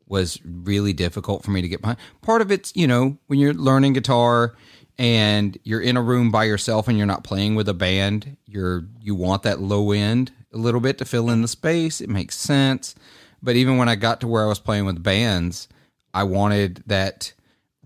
was 0.08 0.40
really 0.44 0.92
difficult 0.92 1.44
for 1.44 1.50
me 1.50 1.60
to 1.60 1.68
get 1.68 1.80
behind. 1.80 1.98
Part 2.22 2.40
of 2.40 2.50
it's 2.50 2.72
you 2.74 2.86
know 2.86 3.18
when 3.26 3.38
you're 3.38 3.54
learning 3.54 3.92
guitar 3.92 4.54
and 4.98 5.58
you're 5.62 5.80
in 5.80 5.96
a 5.96 6.02
room 6.02 6.30
by 6.30 6.44
yourself 6.44 6.88
and 6.88 6.96
you're 6.96 7.06
not 7.06 7.24
playing 7.24 7.54
with 7.54 7.68
a 7.68 7.74
band, 7.74 8.36
you're 8.46 8.84
you 9.00 9.14
want 9.14 9.42
that 9.42 9.60
low 9.60 9.92
end 9.92 10.32
a 10.52 10.58
little 10.58 10.80
bit 10.80 10.98
to 10.98 11.04
fill 11.04 11.30
in 11.30 11.42
the 11.42 11.48
space. 11.48 12.00
It 12.00 12.08
makes 12.08 12.36
sense. 12.36 12.94
But 13.42 13.56
even 13.56 13.76
when 13.76 13.88
I 13.88 13.96
got 13.96 14.20
to 14.20 14.26
where 14.26 14.44
I 14.44 14.48
was 14.48 14.58
playing 14.58 14.86
with 14.86 15.02
bands, 15.02 15.68
I 16.14 16.24
wanted 16.24 16.82
that 16.86 17.32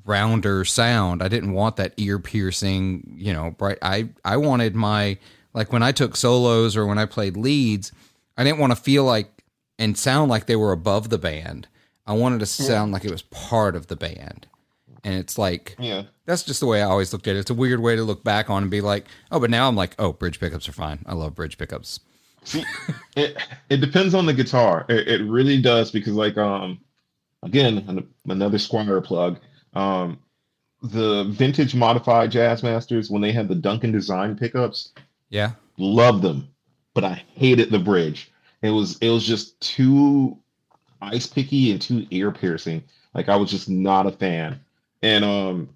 rounder 0.05 0.65
sound. 0.65 1.23
I 1.23 1.29
didn't 1.29 1.53
want 1.53 1.77
that 1.77 1.95
ear 1.97 2.19
piercing, 2.19 3.15
you 3.17 3.33
know, 3.33 3.51
bright. 3.51 3.79
I 3.83 4.11
I 4.25 4.37
wanted 4.37 4.75
my 4.75 5.19
like 5.53 5.73
when 5.73 5.83
I 5.83 5.93
took 5.93 6.17
solos 6.17 6.77
or 6.77 6.87
when 6.87 6.99
I 6.99 7.07
played 7.07 7.37
leads, 7.37 7.93
I 8.37 8.45
didn't 8.45 8.59
want 8.59 8.73
to 8.73 8.81
feel 8.81 9.05
like 9.05 9.45
and 9.79 9.97
sound 9.99 10.31
like 10.31 10.47
they 10.47 10.57
were 10.57 10.73
above 10.73 11.09
the 11.09 11.19
band. 11.19 11.67
I 12.07 12.13
wanted 12.13 12.41
to 12.41 12.47
sound 12.47 12.93
like 12.93 13.05
it 13.05 13.11
was 13.11 13.23
part 13.23 13.77
of 13.77 13.87
the 13.87 13.97
band. 13.97 14.47
And 15.05 15.15
it's 15.15 15.39
like, 15.39 15.77
yeah, 15.79 16.05
that's 16.31 16.45
just 16.45 16.61
the 16.61 16.67
way 16.67 16.81
I 16.81 16.87
always 16.87 17.13
looked 17.13 17.27
at 17.27 17.35
it. 17.35 17.41
It's 17.41 17.51
a 17.51 17.55
weird 17.55 17.81
way 17.81 17.97
to 17.97 18.05
look 18.05 18.23
back 18.23 18.49
on 18.49 18.63
and 18.63 18.71
be 18.71 18.81
like, 18.81 19.07
oh, 19.33 19.41
but 19.41 19.51
now 19.51 19.67
I'm 19.67 19.75
like, 19.75 19.95
oh, 19.99 20.13
bridge 20.13 20.39
pickups 20.39 20.69
are 20.69 20.73
fine. 20.73 21.01
I 21.07 21.15
love 21.15 21.35
bridge 21.35 21.59
pickups. 21.59 22.01
See, 22.45 22.65
it 23.17 23.37
it 23.69 23.79
depends 23.79 24.15
on 24.15 24.27
the 24.27 24.33
guitar. 24.33 24.87
It, 24.89 25.09
it 25.09 25.25
really 25.25 25.61
does 25.61 25.91
because, 25.91 26.15
like, 26.15 26.39
um, 26.39 26.81
again, 27.43 28.09
another 28.27 28.59
Squier 28.59 29.05
plug. 29.05 29.39
Um, 29.75 30.21
the 30.83 31.25
vintage 31.25 31.75
modified 31.75 32.31
Jazzmasters 32.31 33.11
when 33.11 33.21
they 33.21 33.33
had 33.33 33.49
the 33.49 33.55
Duncan 33.55 33.93
design 33.93 34.37
pickups. 34.37 34.93
Yeah, 35.29 35.53
love 35.77 36.23
them, 36.23 36.49
but 36.95 37.05
I 37.05 37.23
hated 37.35 37.71
the 37.71 37.79
bridge. 37.79 38.33
It 38.63 38.71
was 38.71 38.97
it 38.99 39.11
was 39.11 39.27
just 39.27 39.61
too 39.61 40.39
ice 41.03 41.27
picky 41.27 41.73
and 41.73 41.83
too 41.83 42.07
ear 42.11 42.31
piercing. 42.31 42.85
Like 43.15 43.29
I 43.29 43.37
was 43.37 43.51
just 43.51 43.69
not 43.69 44.07
a 44.07 44.13
fan. 44.13 44.61
And 45.03 45.25
um, 45.25 45.69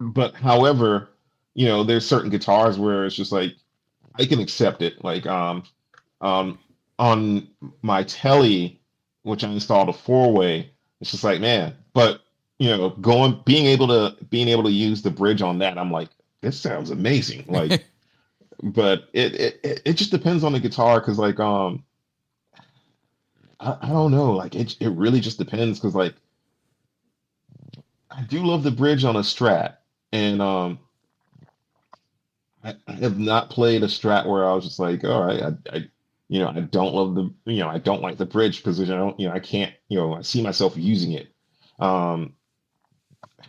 but 0.00 0.34
however, 0.34 1.08
you 1.54 1.66
know, 1.66 1.82
there's 1.84 2.06
certain 2.06 2.30
guitars 2.30 2.78
where 2.78 3.06
it's 3.06 3.16
just 3.16 3.32
like 3.32 3.54
I 4.18 4.26
can 4.26 4.40
accept 4.40 4.82
it. 4.82 5.02
Like 5.04 5.26
um, 5.26 5.64
um, 6.20 6.58
on 6.98 7.48
my 7.82 8.02
telly, 8.04 8.80
which 9.22 9.44
I 9.44 9.48
installed 9.48 9.88
a 9.88 9.92
four 9.92 10.32
way, 10.32 10.70
it's 11.00 11.10
just 11.10 11.24
like, 11.24 11.40
man, 11.40 11.74
but 11.94 12.20
you 12.58 12.68
know, 12.68 12.90
going 12.90 13.40
being 13.44 13.66
able 13.66 13.88
to 13.88 14.24
being 14.26 14.48
able 14.48 14.64
to 14.64 14.70
use 14.70 15.02
the 15.02 15.10
bridge 15.10 15.42
on 15.42 15.58
that, 15.58 15.78
I'm 15.78 15.90
like, 15.90 16.08
this 16.40 16.58
sounds 16.58 16.90
amazing. 16.90 17.44
Like, 17.48 17.84
but 18.62 19.08
it, 19.12 19.34
it 19.34 19.82
it 19.84 19.92
just 19.94 20.10
depends 20.10 20.42
on 20.42 20.52
the 20.52 20.60
guitar 20.60 20.98
because 21.00 21.18
like 21.18 21.38
um 21.38 21.84
I, 23.60 23.76
I 23.82 23.88
don't 23.88 24.12
know, 24.12 24.32
like 24.32 24.54
it 24.54 24.76
it 24.80 24.88
really 24.90 25.20
just 25.20 25.38
depends 25.38 25.78
because 25.78 25.94
like 25.94 26.14
I 28.10 28.22
do 28.22 28.44
love 28.44 28.62
the 28.62 28.70
bridge 28.70 29.04
on 29.04 29.16
a 29.16 29.20
strat 29.20 29.76
and 30.12 30.42
um 30.42 30.78
I, 32.64 32.74
I 32.88 32.92
have 32.92 33.18
not 33.18 33.50
played 33.50 33.82
a 33.82 33.86
strat 33.86 34.26
where 34.26 34.48
I 34.48 34.52
was 34.54 34.64
just 34.64 34.78
like, 34.80 35.04
all 35.04 35.24
right, 35.24 35.42
I, 35.42 35.76
I 35.76 35.88
you 36.28 36.40
know, 36.40 36.48
I 36.48 36.60
don't 36.60 36.94
love 36.94 37.14
the, 37.14 37.32
you 37.44 37.60
know, 37.60 37.68
I 37.68 37.78
don't 37.78 38.02
like 38.02 38.18
the 38.18 38.26
bridge 38.26 38.64
position. 38.64 38.94
I 38.94 38.98
don't, 38.98 39.18
you 39.20 39.28
know, 39.28 39.34
I 39.34 39.38
can't, 39.38 39.72
you 39.88 39.98
know, 39.98 40.14
I 40.14 40.22
see 40.22 40.42
myself 40.42 40.76
using 40.76 41.12
it. 41.12 41.28
Um, 41.78 42.34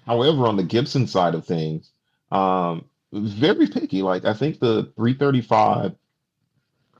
however, 0.06 0.46
on 0.46 0.58
the 0.58 0.64
Gibson 0.64 1.08
side 1.08 1.34
of 1.34 1.46
things, 1.46 1.90
um, 2.32 2.86
very 3.12 3.68
picky. 3.68 4.04
Like 4.04 4.26
I 4.26 4.34
think 4.34 4.60
the 4.60 4.92
335 4.96 5.96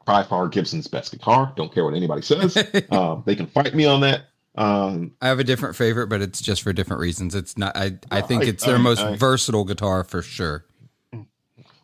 by 0.06 0.24
far 0.24 0.48
Gibson's 0.48 0.88
best 0.88 1.12
guitar. 1.12 1.54
Don't 1.56 1.74
care 1.74 1.84
what 1.84 1.94
anybody 1.94 2.22
says. 2.22 2.58
uh, 2.90 3.22
they 3.26 3.36
can 3.36 3.48
fight 3.48 3.76
me 3.76 3.86
on 3.86 4.02
that. 4.02 4.22
Um, 4.58 5.14
I 5.22 5.28
have 5.28 5.40
a 5.40 5.44
different 5.44 5.76
favorite, 5.76 6.08
but 6.08 6.22
it's 6.22 6.42
just 6.42 6.64
for 6.64 6.74
different 6.74 7.00
reasons. 7.00 7.36
It's 7.36 7.58
not. 7.58 7.78
I 7.78 7.98
I 8.10 8.22
think 8.22 8.44
I, 8.44 8.48
it's 8.48 8.66
their 8.66 8.76
I, 8.76 8.80
most 8.80 9.02
I, 9.02 9.16
versatile 9.16 9.64
guitar 9.64 10.04
for 10.04 10.24
sure. 10.24 10.66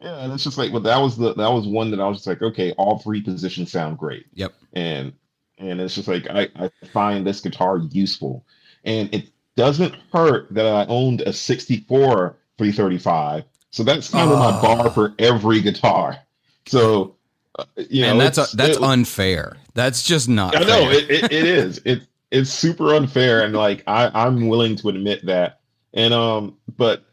Yeah, 0.03 0.17
and 0.17 0.33
it's 0.33 0.43
just 0.43 0.57
like, 0.57 0.71
well, 0.73 0.81
that 0.81 0.97
was 0.97 1.15
the 1.15 1.33
that 1.35 1.51
was 1.51 1.67
one 1.67 1.91
that 1.91 2.01
I 2.01 2.07
was 2.07 2.17
just 2.17 2.27
like, 2.27 2.41
okay, 2.41 2.71
all 2.73 2.97
three 2.97 3.21
positions 3.21 3.71
sound 3.71 3.99
great. 3.99 4.25
Yep. 4.33 4.53
And 4.73 5.13
and 5.59 5.79
it's 5.79 5.95
just 5.95 6.07
like 6.07 6.27
I, 6.29 6.49
I 6.55 6.69
find 6.87 7.25
this 7.25 7.39
guitar 7.39 7.77
useful, 7.77 8.43
and 8.83 9.13
it 9.13 9.29
doesn't 9.55 9.95
hurt 10.11 10.53
that 10.53 10.65
I 10.65 10.85
owned 10.87 11.21
a 11.21 11.31
'64 11.31 12.35
335. 12.57 13.43
So 13.69 13.83
that's 13.83 14.09
kind 14.09 14.29
of 14.29 14.39
my 14.39 14.45
ah. 14.45 14.61
bar 14.61 14.89
for 14.89 15.13
every 15.19 15.61
guitar. 15.61 16.17
So 16.65 17.15
uh, 17.57 17.65
you 17.77 18.01
know, 18.01 18.11
and 18.11 18.19
that's 18.19 18.37
a, 18.37 18.55
that's 18.57 18.77
it, 18.77 18.83
unfair. 18.83 19.57
That's 19.73 20.03
just 20.03 20.27
not. 20.27 20.55
I 20.55 20.63
know 20.63 20.89
it, 20.89 21.09
it, 21.09 21.23
it 21.25 21.45
is. 21.45 21.79
It 21.85 22.07
it's 22.33 22.49
super 22.49 22.95
unfair, 22.95 23.43
and 23.43 23.53
like 23.53 23.83
I 23.87 24.09
I'm 24.13 24.47
willing 24.47 24.75
to 24.77 24.89
admit 24.89 25.25
that. 25.27 25.59
And 25.93 26.13
um, 26.13 26.57
but 26.75 27.05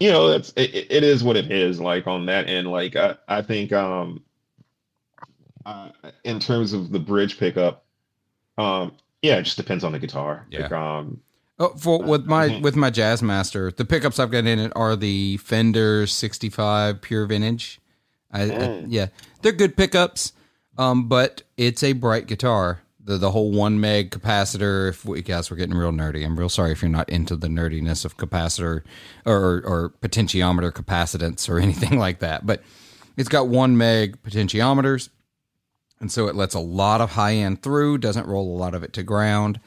you 0.00 0.10
know, 0.10 0.30
it's 0.30 0.52
it, 0.56 0.90
it 0.90 1.04
is 1.04 1.22
what 1.22 1.36
it 1.36 1.52
is. 1.52 1.78
Like 1.78 2.06
on 2.06 2.26
that 2.26 2.48
end, 2.48 2.68
like 2.68 2.96
I, 2.96 3.16
I 3.28 3.42
think 3.42 3.72
um, 3.72 4.24
uh, 5.66 5.90
in 6.24 6.40
terms 6.40 6.72
of 6.72 6.90
the 6.90 6.98
bridge 6.98 7.38
pickup, 7.38 7.84
um, 8.56 8.92
yeah, 9.20 9.36
it 9.36 9.42
just 9.42 9.58
depends 9.58 9.84
on 9.84 9.92
the 9.92 9.98
guitar. 9.98 10.46
Yeah. 10.50 10.62
Like, 10.62 10.72
um, 10.72 11.20
oh, 11.58 11.74
for 11.76 12.02
with 12.02 12.24
my 12.24 12.56
uh, 12.56 12.60
with 12.60 12.74
my 12.74 12.90
Jazzmaster, 12.90 13.76
the 13.76 13.84
pickups 13.84 14.18
I've 14.18 14.30
got 14.30 14.46
in 14.46 14.58
it 14.58 14.72
are 14.74 14.96
the 14.96 15.36
Fender 15.36 16.06
sixty 16.06 16.48
five 16.48 17.02
Pure 17.02 17.26
Vintage. 17.26 17.78
I, 18.32 18.40
mm. 18.40 18.84
I, 18.84 18.86
yeah, 18.88 19.08
they're 19.42 19.52
good 19.52 19.76
pickups, 19.76 20.32
um, 20.78 21.08
but 21.08 21.42
it's 21.58 21.82
a 21.82 21.92
bright 21.92 22.26
guitar 22.26 22.80
the 23.04 23.18
the 23.18 23.30
whole 23.30 23.50
one 23.50 23.80
meg 23.80 24.10
capacitor. 24.10 24.88
If 24.88 25.04
we 25.04 25.22
guys 25.22 25.50
we're 25.50 25.56
getting 25.56 25.76
real 25.76 25.92
nerdy, 25.92 26.24
I'm 26.24 26.38
real 26.38 26.48
sorry 26.48 26.72
if 26.72 26.82
you're 26.82 26.90
not 26.90 27.08
into 27.08 27.36
the 27.36 27.48
nerdiness 27.48 28.04
of 28.04 28.16
capacitor 28.16 28.82
or 29.24 29.62
or 29.64 29.94
potentiometer 30.00 30.72
capacitance 30.72 31.48
or 31.48 31.58
anything 31.60 31.98
like 31.98 32.20
that. 32.20 32.46
But 32.46 32.62
it's 33.16 33.28
got 33.28 33.48
one 33.48 33.76
meg 33.76 34.22
potentiometers, 34.22 35.08
and 36.00 36.10
so 36.10 36.28
it 36.28 36.34
lets 36.34 36.54
a 36.54 36.60
lot 36.60 37.00
of 37.00 37.12
high 37.12 37.34
end 37.34 37.62
through. 37.62 37.98
Doesn't 37.98 38.26
roll 38.26 38.54
a 38.54 38.58
lot 38.58 38.74
of 38.74 38.82
it 38.82 38.92
to 38.94 39.02
ground. 39.02 39.60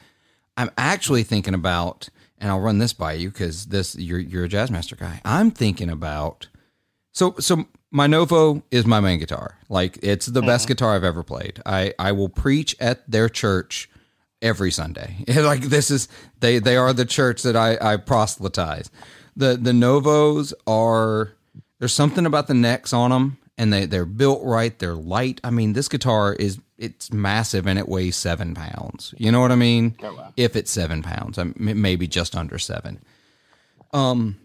I'm 0.56 0.70
actually 0.78 1.22
thinking 1.22 1.54
about, 1.54 2.08
and 2.38 2.50
I'll 2.50 2.60
run 2.60 2.78
this 2.78 2.94
by 2.94 3.12
you 3.12 3.30
because 3.30 3.66
this 3.66 3.94
you're 3.96 4.18
you're 4.18 4.44
a 4.44 4.48
Jazzmaster 4.48 4.98
guy. 4.98 5.20
I'm 5.24 5.50
thinking 5.50 5.90
about. 5.90 6.48
So 7.12 7.34
so 7.38 7.66
my 7.90 8.06
Novo 8.06 8.62
is 8.70 8.86
my 8.86 9.00
main 9.00 9.18
guitar. 9.18 9.58
Like 9.68 9.98
it's 10.02 10.26
the 10.26 10.40
mm-hmm. 10.40 10.48
best 10.48 10.68
guitar 10.68 10.94
I've 10.94 11.04
ever 11.04 11.22
played. 11.22 11.60
I 11.64 11.94
I 11.98 12.12
will 12.12 12.28
preach 12.28 12.76
at 12.80 13.08
their 13.10 13.28
church 13.28 13.88
every 14.42 14.70
Sunday. 14.70 15.24
like 15.28 15.62
this 15.62 15.90
is 15.90 16.08
they 16.40 16.58
they 16.58 16.76
are 16.76 16.92
the 16.92 17.04
church 17.04 17.42
that 17.42 17.56
I 17.56 17.78
I 17.80 17.96
proselytize. 17.96 18.90
The 19.36 19.56
the 19.56 19.72
Novos 19.72 20.54
are 20.66 21.32
there's 21.78 21.92
something 21.92 22.26
about 22.26 22.46
the 22.46 22.54
necks 22.54 22.92
on 22.92 23.10
them 23.10 23.38
and 23.58 23.72
they 23.72 23.86
they're 23.86 24.04
built 24.04 24.42
right, 24.44 24.78
they're 24.78 24.94
light. 24.94 25.40
I 25.44 25.50
mean, 25.50 25.72
this 25.72 25.88
guitar 25.88 26.34
is 26.34 26.58
it's 26.78 27.12
massive 27.12 27.66
and 27.66 27.78
it 27.78 27.88
weighs 27.88 28.16
seven 28.16 28.54
pounds. 28.54 29.14
You 29.16 29.32
know 29.32 29.40
what 29.40 29.52
I 29.52 29.56
mean? 29.56 29.96
Oh, 30.02 30.14
wow. 30.14 30.32
If 30.36 30.56
it's 30.56 30.70
seven 30.70 31.02
pounds, 31.02 31.38
I'm 31.38 31.54
maybe 31.56 32.06
just 32.06 32.36
under 32.36 32.58
seven. 32.58 33.00
Um, 33.92 34.36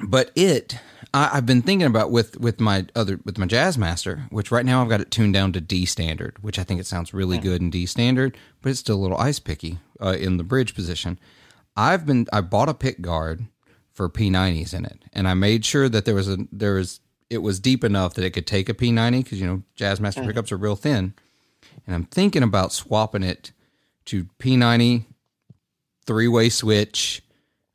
but 0.00 0.30
it, 0.36 0.78
I, 1.14 1.30
I've 1.34 1.46
been 1.46 1.62
thinking 1.62 1.86
about 1.86 2.10
with 2.10 2.38
with 2.38 2.60
my 2.60 2.86
other 2.94 3.20
with 3.24 3.38
my 3.38 3.46
Jazzmaster, 3.46 4.30
which 4.30 4.50
right 4.50 4.64
now 4.64 4.82
I've 4.82 4.88
got 4.88 5.00
it 5.00 5.10
tuned 5.10 5.34
down 5.34 5.52
to 5.52 5.60
D 5.60 5.84
standard, 5.84 6.42
which 6.42 6.58
I 6.58 6.64
think 6.64 6.80
it 6.80 6.86
sounds 6.86 7.14
really 7.14 7.38
good 7.38 7.60
in 7.60 7.70
D 7.70 7.86
standard, 7.86 8.36
but 8.60 8.70
it's 8.70 8.80
still 8.80 8.96
a 8.96 9.02
little 9.02 9.18
ice 9.18 9.38
picky 9.38 9.78
uh, 10.00 10.16
in 10.18 10.36
the 10.36 10.44
bridge 10.44 10.74
position. 10.74 11.18
I've 11.76 12.06
been 12.06 12.26
I 12.32 12.40
bought 12.40 12.68
a 12.68 12.74
pick 12.74 13.00
guard 13.00 13.46
for 13.92 14.08
P90s 14.08 14.74
in 14.74 14.84
it, 14.84 15.04
and 15.12 15.28
I 15.28 15.34
made 15.34 15.64
sure 15.64 15.88
that 15.88 16.04
there 16.04 16.14
was 16.14 16.28
a 16.28 16.38
there 16.50 16.74
was 16.74 17.00
it 17.30 17.38
was 17.38 17.60
deep 17.60 17.84
enough 17.84 18.14
that 18.14 18.24
it 18.24 18.30
could 18.30 18.46
take 18.46 18.68
a 18.68 18.74
P90 18.74 19.24
because 19.24 19.40
you 19.40 19.46
know 19.46 19.62
Jazzmaster 19.76 20.26
pickups 20.26 20.52
are 20.52 20.56
real 20.56 20.76
thin, 20.76 21.14
and 21.86 21.94
I'm 21.94 22.04
thinking 22.04 22.42
about 22.42 22.72
swapping 22.72 23.22
it 23.22 23.52
to 24.06 24.24
P90 24.38 25.04
three 26.06 26.28
way 26.28 26.48
switch, 26.48 27.22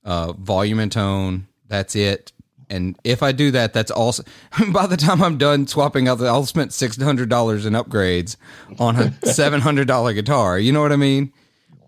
uh, 0.04 0.34
volume 0.34 0.80
and 0.80 0.92
tone. 0.92 1.48
That's 1.68 1.96
it. 1.96 2.32
And 2.70 2.98
if 3.04 3.24
I 3.24 3.32
do 3.32 3.52
that, 3.52 3.74
that's 3.74 3.92
also 3.92 4.24
by 4.72 4.88
the 4.88 4.98
time 4.98 5.24
I'm 5.24 5.38
done 5.38 5.68
swapping 5.68 6.08
out, 6.08 6.22
I'll 6.22 6.46
spend 6.46 6.74
six 6.74 7.02
hundred 7.02 7.30
dollars 7.30 7.66
in 7.66 7.74
upgrades 7.74 8.36
on 8.80 8.96
a 8.98 9.14
seven 9.26 9.62
hundred 9.62 9.88
dollar 9.88 10.14
guitar. 10.14 10.60
You 10.60 10.72
know 10.72 10.82
what 10.82 10.92
I 10.92 10.98
mean? 10.98 11.32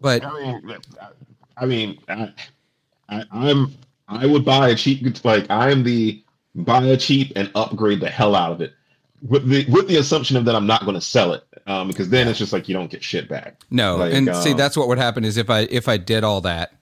But 0.02 0.24
I 0.24 0.34
mean, 0.34 0.78
I 1.58 1.66
mean, 1.66 2.00
I, 2.08 2.34
I, 3.10 3.26
I'm 3.32 3.76
I 4.08 4.26
would 4.26 4.46
buy 4.46 4.70
a 4.70 4.76
cheap 4.76 5.24
like 5.26 5.50
I 5.50 5.72
am 5.72 5.84
the 5.84 6.24
buy 6.56 6.84
a 6.86 6.98
cheap 6.98 7.34
and 7.36 7.52
upgrade 7.56 8.00
the 8.00 8.10
hell 8.10 8.36
out 8.36 8.52
of 8.52 8.62
it 8.62 8.74
with 9.28 9.48
the 9.48 9.66
with 9.70 9.88
the 9.88 9.98
assumption 9.98 10.38
of 10.38 10.46
that 10.46 10.56
I'm 10.56 10.68
not 10.68 10.84
going 10.84 10.96
to 10.96 11.02
sell 11.02 11.34
it 11.34 11.44
um, 11.68 11.88
because 11.88 12.10
then 12.10 12.28
it's 12.28 12.40
just 12.40 12.54
like 12.54 12.68
you 12.68 12.74
don't 12.74 12.90
get 12.90 13.04
shit 13.04 13.28
back. 13.28 13.62
No, 13.70 13.98
Like, 13.98 14.14
and 14.14 14.36
see 14.36 14.52
um, 14.52 14.58
that's 14.58 14.78
what 14.78 14.88
would 14.88 14.98
happen 14.98 15.26
is 15.26 15.38
if 15.38 15.50
I 15.50 15.62
if 15.62 15.88
I 15.88 15.98
did 15.98 16.24
all 16.24 16.42
that, 16.42 16.74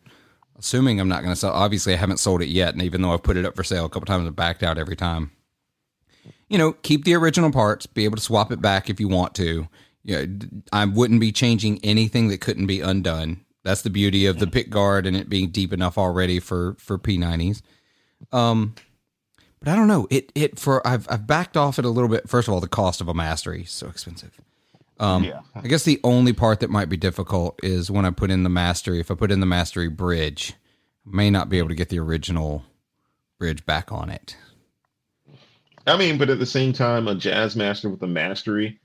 assuming 0.57 0.99
I'm 0.99 1.07
not 1.07 1.21
going 1.21 1.33
to 1.33 1.39
sell. 1.39 1.51
Obviously, 1.51 1.93
I 1.93 1.97
haven't 1.97 2.17
sold 2.17 2.41
it 2.41 2.49
yet, 2.49 2.73
and 2.73 2.81
even 2.81 3.01
though 3.01 3.13
I've 3.13 3.23
put 3.23 3.37
it 3.37 3.45
up 3.45 3.55
for 3.55 3.63
sale 3.63 3.85
a 3.85 3.89
couple 3.89 4.05
times, 4.05 4.27
I've 4.27 4.35
backed 4.35 4.63
out 4.63 4.77
every 4.77 4.95
time. 4.95 5.31
You 6.49 6.57
know, 6.57 6.73
keep 6.73 7.03
the 7.03 7.15
original 7.15 7.51
parts, 7.51 7.85
be 7.85 8.05
able 8.05 8.15
to 8.15 8.23
swap 8.23 8.51
it 8.51 8.61
back 8.61 8.89
if 8.89 8.99
you 8.99 9.07
want 9.07 9.35
to. 9.35 9.67
You 10.03 10.27
know, 10.27 10.47
I 10.71 10.85
wouldn't 10.85 11.19
be 11.19 11.31
changing 11.31 11.79
anything 11.83 12.29
that 12.29 12.39
couldn't 12.39 12.67
be 12.67 12.81
undone. 12.81 13.43
That's 13.63 13.81
the 13.81 13.89
beauty 13.89 14.25
of 14.25 14.39
the 14.39 14.47
pick 14.47 14.69
guard 14.69 15.05
and 15.05 15.17
it 15.17 15.27
being 15.27 15.49
deep 15.49 15.73
enough 15.73 15.97
already 15.97 16.39
for 16.39 16.77
for 16.79 16.97
P90s. 16.97 17.61
Um, 18.31 18.75
but 19.59 19.67
I 19.67 19.75
don't 19.75 19.89
know. 19.89 20.07
It 20.09 20.31
it 20.35 20.57
for 20.57 20.85
I've 20.87 21.05
I've 21.09 21.27
backed 21.27 21.57
off 21.57 21.77
it 21.77 21.83
a 21.83 21.89
little 21.89 22.09
bit. 22.09 22.29
First 22.29 22.47
of 22.47 22.53
all, 22.53 22.61
the 22.61 22.69
cost 22.69 23.01
of 23.01 23.09
a 23.09 23.13
mastery 23.13 23.63
is 23.63 23.71
so 23.71 23.87
expensive. 23.87 24.39
Um, 24.99 25.23
Yeah. 25.23 25.41
I 25.55 25.67
guess 25.67 25.83
the 25.83 25.99
only 26.03 26.33
part 26.33 26.59
that 26.61 26.69
might 26.69 26.89
be 26.89 26.97
difficult 26.97 27.59
is 27.63 27.91
when 27.91 28.05
I 28.05 28.09
put 28.09 28.31
in 28.31 28.43
the 28.43 28.49
mastery. 28.49 28.99
If 28.99 29.11
I 29.11 29.15
put 29.15 29.31
in 29.31 29.39
the 29.39 29.45
mastery 29.45 29.89
bridge, 29.89 30.53
I 31.05 31.15
may 31.15 31.29
not 31.29 31.49
be 31.49 31.57
able 31.59 31.69
to 31.69 31.75
get 31.75 31.89
the 31.89 31.99
original 31.99 32.63
bridge 33.39 33.65
back 33.65 33.91
on 33.91 34.09
it. 34.09 34.35
I 35.85 35.97
mean, 35.97 36.17
but 36.17 36.29
at 36.29 36.39
the 36.39 36.45
same 36.45 36.73
time, 36.73 37.07
a 37.07 37.15
jazz 37.15 37.55
master 37.55 37.89
with 37.89 38.01
a 38.03 38.07
mastery, 38.07 38.79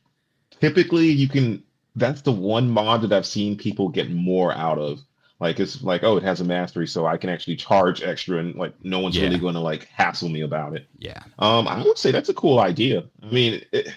typically 0.60 1.06
you 1.10 1.28
can. 1.28 1.62
That's 1.94 2.22
the 2.22 2.32
one 2.32 2.70
mod 2.70 3.02
that 3.02 3.12
I've 3.12 3.26
seen 3.26 3.56
people 3.58 3.88
get 3.88 4.10
more 4.10 4.52
out 4.52 4.78
of. 4.78 5.00
Like 5.40 5.58
it's 5.58 5.82
like, 5.82 6.04
oh, 6.04 6.16
it 6.16 6.22
has 6.22 6.40
a 6.40 6.44
mastery, 6.44 6.86
so 6.86 7.04
I 7.04 7.16
can 7.16 7.28
actually 7.28 7.56
charge 7.56 8.02
extra, 8.02 8.38
and 8.38 8.54
like 8.54 8.72
no 8.84 9.00
one's 9.00 9.16
Yeah. 9.16 9.24
really 9.24 9.38
going 9.38 9.54
to 9.54 9.60
like 9.60 9.86
hassle 9.88 10.28
me 10.28 10.42
about 10.42 10.76
it. 10.76 10.86
Yeah, 10.98 11.20
Um, 11.40 11.66
I 11.66 11.82
would 11.82 11.98
say 11.98 12.12
that's 12.12 12.28
a 12.28 12.34
cool 12.34 12.60
idea. 12.60 13.04
I 13.22 13.26
mean, 13.30 13.60
it, 13.72 13.88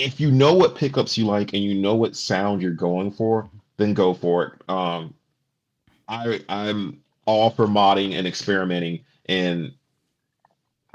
if 0.00 0.20
you 0.20 0.30
know 0.30 0.54
what 0.54 0.74
pickups 0.76 1.18
you 1.18 1.26
like 1.26 1.52
and 1.52 1.62
you 1.62 1.74
know 1.74 1.94
what 1.94 2.16
sound 2.16 2.62
you're 2.62 2.72
going 2.72 3.10
for, 3.12 3.50
then 3.76 3.94
go 3.94 4.14
for 4.14 4.44
it. 4.44 4.70
Um, 4.70 5.14
I 6.08 6.40
I'm 6.48 7.00
all 7.26 7.50
for 7.50 7.66
modding 7.66 8.14
and 8.14 8.26
experimenting, 8.26 9.04
and 9.26 9.72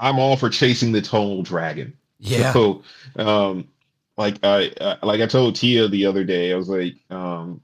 I'm 0.00 0.18
all 0.18 0.36
for 0.36 0.50
chasing 0.50 0.92
the 0.92 1.02
tonal 1.02 1.42
dragon. 1.42 1.96
yeah, 2.18 2.52
So, 2.52 2.82
um, 3.16 3.68
like 4.16 4.38
I 4.44 4.68
uh, 4.80 4.96
like 5.02 5.20
I 5.20 5.26
told 5.26 5.56
Tia 5.56 5.88
the 5.88 6.06
other 6.06 6.24
day, 6.24 6.52
I 6.52 6.56
was 6.56 6.68
like, 6.68 6.94
um, 7.10 7.60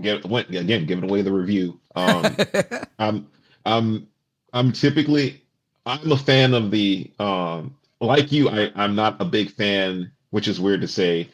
get 0.00 0.24
went 0.24 0.50
again 0.50 0.86
giving 0.86 1.08
away 1.08 1.22
the 1.22 1.32
review. 1.32 1.80
Um, 1.94 2.40
I'm 2.98 3.28
I'm 3.64 4.08
I'm 4.52 4.72
typically 4.72 5.42
I'm 5.86 6.12
a 6.12 6.16
fan 6.16 6.54
of 6.54 6.70
the 6.70 7.10
um 7.18 7.76
like 8.00 8.32
you 8.32 8.48
I 8.48 8.72
I'm 8.74 8.94
not 8.94 9.20
a 9.20 9.24
big 9.24 9.50
fan 9.50 10.12
which 10.30 10.48
is 10.48 10.60
weird 10.60 10.80
to 10.82 10.88
say 10.88 11.28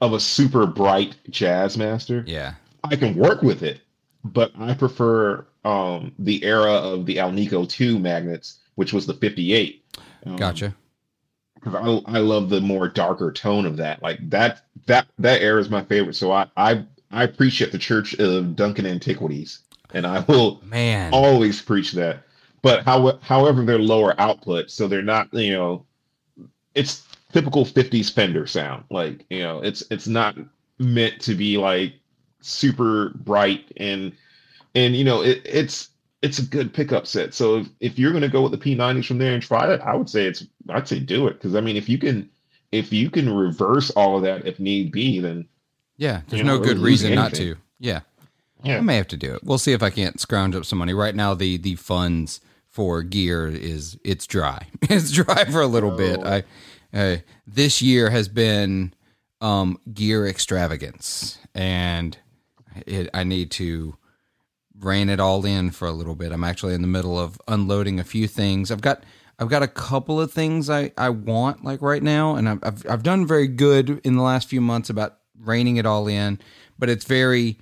of 0.00 0.12
a 0.12 0.20
super 0.20 0.66
bright 0.66 1.16
jazz 1.30 1.76
master. 1.76 2.22
yeah, 2.26 2.54
I 2.84 2.96
can 2.96 3.14
work 3.16 3.42
with 3.42 3.62
it, 3.62 3.80
but 4.24 4.52
I 4.58 4.74
prefer 4.74 5.46
um 5.64 6.12
the 6.18 6.44
era 6.44 6.72
of 6.72 7.06
the 7.06 7.16
Alnico 7.16 7.68
2 7.68 7.98
magnets 7.98 8.58
which 8.76 8.92
was 8.92 9.06
the 9.06 9.14
58. 9.14 9.82
Um, 10.26 10.36
gotcha. 10.36 10.74
because 11.54 11.74
I 11.74 12.16
I 12.16 12.18
love 12.18 12.50
the 12.50 12.60
more 12.60 12.88
darker 12.88 13.32
tone 13.32 13.66
of 13.66 13.78
that. 13.78 14.02
Like 14.02 14.18
that 14.30 14.66
that 14.86 15.06
that 15.18 15.40
era 15.40 15.60
is 15.60 15.70
my 15.70 15.82
favorite. 15.82 16.14
So 16.14 16.30
I 16.30 16.46
I 16.56 16.84
I 17.10 17.24
appreciate 17.24 17.72
the 17.72 17.78
Church 17.78 18.14
of 18.14 18.54
Duncan 18.54 18.86
Antiquities, 18.86 19.60
and 19.94 20.06
I 20.06 20.20
will 20.20 20.60
Man, 20.64 21.12
always 21.12 21.60
preach 21.62 21.92
that. 21.92 22.24
But 22.62 22.84
how 22.84 23.18
however 23.22 23.64
they're 23.64 23.78
lower 23.78 24.14
output, 24.20 24.70
so 24.70 24.88
they're 24.88 25.02
not 25.02 25.32
you 25.32 25.52
know, 25.52 25.86
it's 26.74 27.06
typical 27.36 27.66
'50s 27.66 28.10
Fender 28.10 28.46
sound. 28.46 28.84
Like 28.90 29.24
you 29.28 29.42
know, 29.42 29.60
it's 29.62 29.82
it's 29.90 30.06
not 30.06 30.36
meant 30.78 31.20
to 31.20 31.34
be 31.34 31.58
like 31.58 31.92
super 32.40 33.10
bright 33.16 33.72
and 33.78 34.12
and 34.74 34.94
you 34.94 35.04
know 35.04 35.22
it, 35.22 35.42
it's 35.44 35.90
it's 36.22 36.38
a 36.38 36.42
good 36.42 36.72
pickup 36.72 37.06
set. 37.06 37.34
So 37.34 37.58
if, 37.58 37.68
if 37.80 37.98
you're 37.98 38.12
going 38.12 38.22
to 38.22 38.28
go 38.28 38.42
with 38.42 38.52
the 38.52 38.58
P90s 38.58 39.06
from 39.06 39.18
there 39.18 39.34
and 39.34 39.42
try 39.42 39.72
it, 39.72 39.80
I 39.82 39.94
would 39.94 40.08
say 40.08 40.24
it's 40.24 40.46
I'd 40.70 40.88
say 40.88 40.98
do 40.98 41.26
it 41.26 41.34
because 41.34 41.54
I 41.54 41.60
mean 41.60 41.76
if 41.76 41.88
you 41.88 41.98
can 41.98 42.28
if 42.72 42.92
you 42.92 43.10
can 43.10 43.34
reverse 43.34 43.90
all 43.90 44.16
of 44.16 44.22
that 44.22 44.46
if 44.46 44.58
need 44.58 44.92
be, 44.92 45.20
then 45.20 45.46
yeah. 45.98 46.22
There's 46.28 46.42
no 46.42 46.56
know, 46.56 46.64
good 46.64 46.78
reason 46.78 47.14
not 47.14 47.34
to. 47.34 47.56
Yeah. 47.78 48.00
yeah. 48.62 48.78
I 48.78 48.80
may 48.80 48.96
have 48.96 49.08
to 49.08 49.16
do 49.16 49.34
it. 49.34 49.44
We'll 49.44 49.58
see 49.58 49.72
if 49.72 49.82
I 49.82 49.90
can't 49.90 50.20
scrounge 50.20 50.54
up 50.54 50.64
some 50.64 50.78
money. 50.78 50.94
Right 50.94 51.14
now, 51.14 51.34
the 51.34 51.58
the 51.58 51.76
funds 51.76 52.40
for 52.68 53.02
gear 53.02 53.46
is 53.48 53.98
it's 54.04 54.26
dry. 54.26 54.66
it's 54.82 55.10
dry 55.10 55.44
for 55.46 55.60
a 55.60 55.66
little 55.66 55.90
bit. 55.90 56.20
Oh. 56.22 56.28
I 56.28 56.44
uh, 56.96 57.18
this 57.46 57.82
year 57.82 58.08
has 58.08 58.26
been 58.26 58.94
um, 59.42 59.78
gear 59.92 60.26
extravagance, 60.26 61.38
and 61.54 62.16
it, 62.86 63.10
I 63.12 63.22
need 63.22 63.50
to 63.52 63.96
rein 64.78 65.10
it 65.10 65.20
all 65.20 65.44
in 65.44 65.70
for 65.70 65.86
a 65.86 65.92
little 65.92 66.14
bit. 66.14 66.32
I'm 66.32 66.44
actually 66.44 66.74
in 66.74 66.80
the 66.80 66.88
middle 66.88 67.18
of 67.18 67.40
unloading 67.46 68.00
a 68.00 68.04
few 68.04 68.26
things. 68.26 68.70
I've 68.70 68.80
got 68.80 69.04
I've 69.38 69.50
got 69.50 69.62
a 69.62 69.68
couple 69.68 70.18
of 70.18 70.32
things 70.32 70.70
I, 70.70 70.92
I 70.96 71.10
want 71.10 71.62
like 71.62 71.82
right 71.82 72.02
now, 72.02 72.34
and 72.34 72.48
I've, 72.48 72.60
I've 72.62 72.86
I've 72.88 73.02
done 73.02 73.26
very 73.26 73.46
good 73.46 74.00
in 74.02 74.16
the 74.16 74.22
last 74.22 74.48
few 74.48 74.62
months 74.62 74.88
about 74.88 75.18
reining 75.38 75.76
it 75.76 75.84
all 75.84 76.08
in. 76.08 76.38
But 76.78 76.88
it's 76.88 77.04
very 77.04 77.58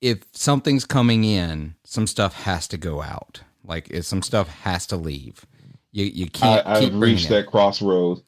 if 0.00 0.24
something's 0.32 0.84
coming 0.84 1.22
in, 1.22 1.76
some 1.84 2.08
stuff 2.08 2.34
has 2.42 2.66
to 2.68 2.76
go 2.76 3.02
out. 3.02 3.42
Like 3.64 3.88
some 4.02 4.20
stuff 4.22 4.48
has 4.48 4.84
to 4.88 4.96
leave. 4.96 5.46
You 5.92 6.06
you 6.06 6.26
can't 6.28 6.64
keep 6.80 6.92
I've 6.92 7.00
reached 7.00 7.28
that 7.28 7.46
crossroad. 7.46 8.22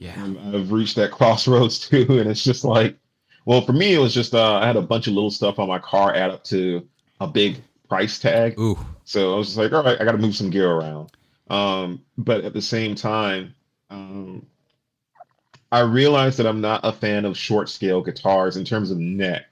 Yeah, 0.00 0.14
I've 0.24 0.54
I've 0.54 0.72
reached 0.72 0.96
that 0.96 1.10
crossroads 1.12 1.78
too, 1.78 2.06
and 2.18 2.28
it's 2.28 2.42
just 2.42 2.64
like, 2.64 2.96
well, 3.44 3.60
for 3.60 3.72
me, 3.72 3.94
it 3.94 3.98
was 3.98 4.14
just 4.14 4.34
uh, 4.34 4.54
I 4.56 4.66
had 4.66 4.76
a 4.76 4.82
bunch 4.82 5.06
of 5.06 5.14
little 5.14 5.30
stuff 5.30 5.58
on 5.58 5.68
my 5.68 5.78
car 5.78 6.14
add 6.14 6.30
up 6.30 6.42
to 6.44 6.88
a 7.20 7.28
big 7.28 7.58
price 7.88 8.18
tag. 8.18 8.58
ooh, 8.58 8.78
So 9.04 9.34
I 9.34 9.38
was 9.38 9.48
just 9.48 9.58
like, 9.58 9.72
all 9.72 9.84
right, 9.84 10.00
I 10.00 10.04
got 10.04 10.12
to 10.12 10.18
move 10.18 10.34
some 10.34 10.50
gear 10.50 10.70
around. 10.70 11.12
Um, 11.50 12.02
but 12.16 12.44
at 12.44 12.54
the 12.54 12.62
same 12.62 12.94
time, 12.94 13.54
um, 13.90 14.46
I 15.72 15.80
realized 15.80 16.38
that 16.38 16.46
I'm 16.46 16.60
not 16.60 16.80
a 16.84 16.92
fan 16.92 17.24
of 17.24 17.36
short 17.36 17.68
scale 17.68 18.02
guitars 18.02 18.56
in 18.56 18.64
terms 18.64 18.90
of 18.90 18.98
neck. 18.98 19.46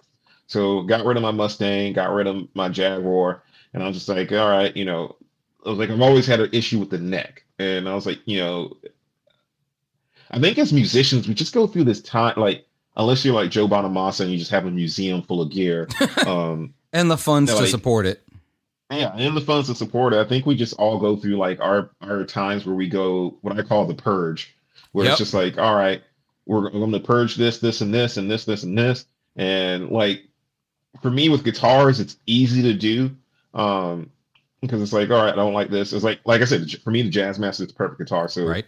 So 0.47 0.83
got 0.83 1.05
rid 1.05 1.17
of 1.17 1.23
my 1.23 1.31
Mustang, 1.31 1.93
got 1.93 2.13
rid 2.13 2.27
of 2.27 2.49
my 2.55 2.69
Jaguar, 2.69 3.43
and 3.75 3.83
I 3.83 3.87
was 3.87 3.97
just 3.97 4.09
like, 4.09 4.33
all 4.33 4.51
right, 4.51 4.75
you 4.77 4.85
know, 4.85 5.17
I 5.67 5.71
was 5.71 5.79
like, 5.79 5.91
I've 5.91 6.01
always 6.01 6.27
had 6.27 6.41
an 6.41 6.51
issue 6.53 6.79
with 6.79 6.91
the 6.91 6.99
neck, 6.99 7.45
and 7.59 7.89
I 7.89 7.95
was 7.95 8.07
like, 8.07 8.21
you 8.25 8.39
know, 8.39 8.77
I 10.31 10.39
think 10.39 10.59
as 10.59 10.73
musicians, 10.73 11.27
we 11.29 11.35
just 11.35 11.55
go 11.55 11.67
through 11.67 11.85
this 11.85 12.01
time, 12.03 12.35
like 12.37 12.67
unless 12.97 13.25
you're 13.25 13.35
like 13.35 13.51
Joe 13.51 13.69
Bonamassa 13.69 14.21
and 14.23 14.31
you 14.33 14.39
just 14.39 14.51
have 14.51 14.67
a 14.67 14.71
museum 14.71 15.23
full 15.23 15.41
of 15.41 15.51
gear. 15.51 15.89
Um, 16.27 16.75
and 16.93 17.11
the 17.11 17.17
funds 17.17 17.51
No, 17.51 17.57
to 17.57 17.63
like- 17.63 17.71
support 17.71 18.07
it. 18.07 18.23
yeah, 18.91 19.13
and 19.15 19.37
the 19.37 19.41
funds 19.41 19.69
to 19.69 19.75
support 19.75 20.13
it. 20.15 20.19
I 20.19 20.25
think 20.25 20.47
we 20.47 20.57
just 20.57 20.75
all 20.79 20.99
go 20.99 21.17
through 21.17 21.37
like 21.37 21.61
our 21.61 21.91
our 22.01 22.25
times 22.25 22.65
where 22.67 22.75
we 22.75 22.89
go 22.89 23.37
what 23.43 23.59
I 23.59 23.63
call 23.63 23.87
the 23.87 23.95
purge, 23.95 24.55
where 24.93 25.05
Yep. 25.05 25.13
it's 25.13 25.19
just 25.19 25.35
like, 25.35 25.59
all 25.59 25.75
right, 25.77 26.03
we're 26.47 26.71
going 26.71 26.93
to 26.93 27.01
purge 27.01 27.37
this, 27.37 27.59
this, 27.59 27.81
and 27.83 27.93
this, 27.95 28.17
and 28.17 28.31
this, 28.31 28.45
this, 28.47 28.63
and 28.63 28.77
this, 28.77 29.05
and 29.37 29.91
like 29.91 30.23
for 31.03 31.11
me 31.11 31.29
with 31.29 31.45
guitars, 31.45 32.01
it's 32.01 32.17
easy 32.27 32.63
to 32.63 32.73
do, 32.75 33.15
um, 33.55 34.11
because 34.63 34.81
it's 34.83 34.93
like, 34.95 35.11
all 35.11 35.23
right, 35.23 35.33
I 35.33 35.37
don't 35.37 35.53
like 35.53 35.69
this. 35.71 35.93
It's 35.93 36.03
like, 36.05 36.21
like 36.25 36.41
I 36.41 36.45
said, 36.47 36.71
for 36.83 36.91
me, 36.91 37.03
the 37.03 37.11
Jazz 37.11 37.39
Master 37.39 37.63
is 37.65 37.69
the 37.69 37.75
perfect 37.75 37.99
guitar. 38.01 38.29
So 38.29 38.45
Right. 38.47 38.65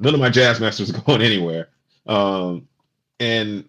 None 0.00 0.14
of 0.14 0.20
my 0.20 0.30
Jazz 0.30 0.60
Masters 0.60 0.90
are 0.90 1.00
going 1.06 1.22
anywhere. 1.22 1.68
Um, 2.06 2.68
and 3.18 3.68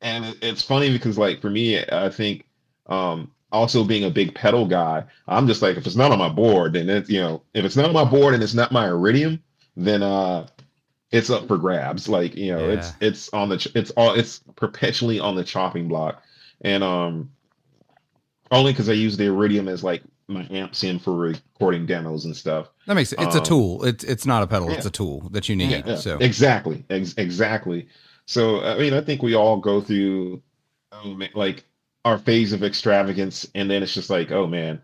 and 0.00 0.36
it's 0.42 0.62
funny 0.62 0.92
because 0.92 1.18
like 1.18 1.40
for 1.40 1.50
me, 1.50 1.82
I 1.84 2.08
think 2.08 2.46
um 2.86 3.30
also 3.50 3.84
being 3.84 4.04
a 4.04 4.10
big 4.10 4.34
pedal 4.34 4.66
guy, 4.66 5.04
I'm 5.28 5.46
just 5.46 5.62
like 5.62 5.76
if 5.76 5.86
it's 5.86 5.96
not 5.96 6.12
on 6.12 6.18
my 6.18 6.28
board, 6.28 6.74
then 6.74 6.88
it's 6.88 7.10
you 7.10 7.20
know 7.20 7.42
if 7.54 7.64
it's 7.64 7.76
not 7.76 7.86
on 7.86 7.92
my 7.92 8.04
board 8.04 8.34
and 8.34 8.42
it's 8.42 8.54
not 8.54 8.72
my 8.72 8.86
iridium, 8.86 9.42
then 9.76 10.02
uh 10.02 10.46
it's 11.10 11.30
up 11.30 11.46
for 11.46 11.58
grabs. 11.58 12.08
Like 12.08 12.34
you 12.34 12.52
know, 12.52 12.68
yeah. 12.68 12.74
it's 12.74 12.92
it's 13.00 13.28
on 13.32 13.48
the 13.48 13.70
it's 13.74 13.90
all 13.92 14.14
it's 14.14 14.40
perpetually 14.56 15.20
on 15.20 15.36
the 15.36 15.44
chopping 15.44 15.88
block, 15.88 16.22
and 16.62 16.82
um 16.82 17.30
only 18.52 18.72
because 18.72 18.88
I 18.88 18.92
use 18.92 19.16
the 19.16 19.24
iridium 19.26 19.66
as 19.66 19.82
like 19.82 20.02
my 20.28 20.46
amps 20.50 20.84
in 20.84 20.98
for 20.98 21.16
recording 21.16 21.86
demos 21.86 22.24
and 22.26 22.36
stuff. 22.36 22.68
That 22.86 22.94
makes 22.94 23.10
sense. 23.10 23.22
It's 23.22 23.36
um, 23.36 23.42
a 23.42 23.44
tool. 23.44 23.84
It's 23.84 24.04
it's 24.04 24.26
not 24.26 24.42
a 24.42 24.46
pedal. 24.46 24.70
Yeah. 24.70 24.76
It's 24.76 24.86
a 24.86 24.90
tool 24.90 25.28
that 25.30 25.48
you 25.48 25.56
need. 25.56 25.70
Yeah, 25.70 25.82
yeah. 25.84 25.96
So 25.96 26.18
exactly, 26.18 26.84
Ex- 26.90 27.14
exactly. 27.16 27.88
So 28.26 28.62
I 28.62 28.78
mean, 28.78 28.94
I 28.94 29.00
think 29.00 29.22
we 29.22 29.34
all 29.34 29.56
go 29.56 29.80
through 29.80 30.42
um, 30.92 31.22
like 31.34 31.64
our 32.04 32.18
phase 32.18 32.52
of 32.52 32.62
extravagance, 32.62 33.48
and 33.54 33.70
then 33.70 33.82
it's 33.82 33.94
just 33.94 34.10
like, 34.10 34.30
oh 34.30 34.46
man. 34.46 34.80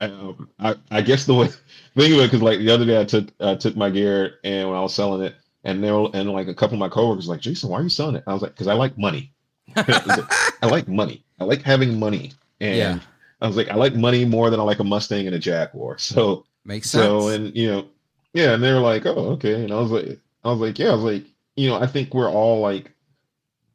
Um, 0.00 0.48
I, 0.58 0.74
I 0.90 1.00
guess 1.00 1.26
the 1.26 1.34
way 1.34 1.46
think 1.96 2.14
of 2.14 2.20
it 2.20 2.24
because 2.24 2.42
like 2.42 2.58
the 2.58 2.70
other 2.70 2.84
day 2.84 3.00
I 3.00 3.04
took 3.04 3.28
I 3.38 3.54
took 3.54 3.76
my 3.76 3.88
gear 3.88 4.34
and 4.42 4.68
when 4.68 4.76
I 4.76 4.82
was 4.82 4.92
selling 4.92 5.22
it 5.22 5.36
and 5.62 5.82
they 5.82 5.92
were, 5.92 6.10
and 6.12 6.28
like 6.32 6.48
a 6.48 6.54
couple 6.54 6.74
of 6.74 6.80
my 6.80 6.88
coworkers 6.88 7.28
like 7.28 7.38
Jason 7.38 7.70
why 7.70 7.78
are 7.78 7.84
you 7.84 7.88
selling 7.88 8.16
it 8.16 8.24
I 8.26 8.32
was 8.32 8.42
like 8.42 8.50
because 8.50 8.66
I 8.66 8.74
like 8.74 8.98
money 8.98 9.32
I, 9.76 10.26
I 10.60 10.66
like 10.66 10.88
money 10.88 11.24
I 11.38 11.44
like 11.44 11.62
having 11.62 12.00
money 12.00 12.32
and 12.62 12.76
yeah. 12.76 12.98
I 13.40 13.46
was 13.46 13.56
like 13.56 13.68
I 13.68 13.74
like 13.74 13.94
money 13.94 14.24
more 14.24 14.50
than 14.50 14.60
I 14.60 14.62
like 14.62 14.78
a 14.78 14.84
Mustang 14.84 15.26
and 15.26 15.36
a 15.36 15.38
Jaguar 15.38 15.98
so 15.98 16.44
makes 16.64 16.90
sense 16.90 17.04
so 17.04 17.28
and 17.28 17.54
you 17.56 17.68
know 17.70 17.86
yeah 18.32 18.54
and 18.54 18.62
they 18.62 18.72
were 18.72 18.80
like 18.80 19.04
oh 19.06 19.30
okay 19.32 19.62
and 19.62 19.72
I 19.72 19.76
was 19.76 19.90
like 19.90 20.18
I 20.44 20.50
was 20.50 20.60
like 20.60 20.78
yeah 20.78 20.90
I 20.90 20.94
was 20.94 21.04
like 21.04 21.24
you 21.56 21.68
know 21.68 21.76
I 21.76 21.86
think 21.86 22.14
we're 22.14 22.30
all 22.30 22.60
like 22.60 22.92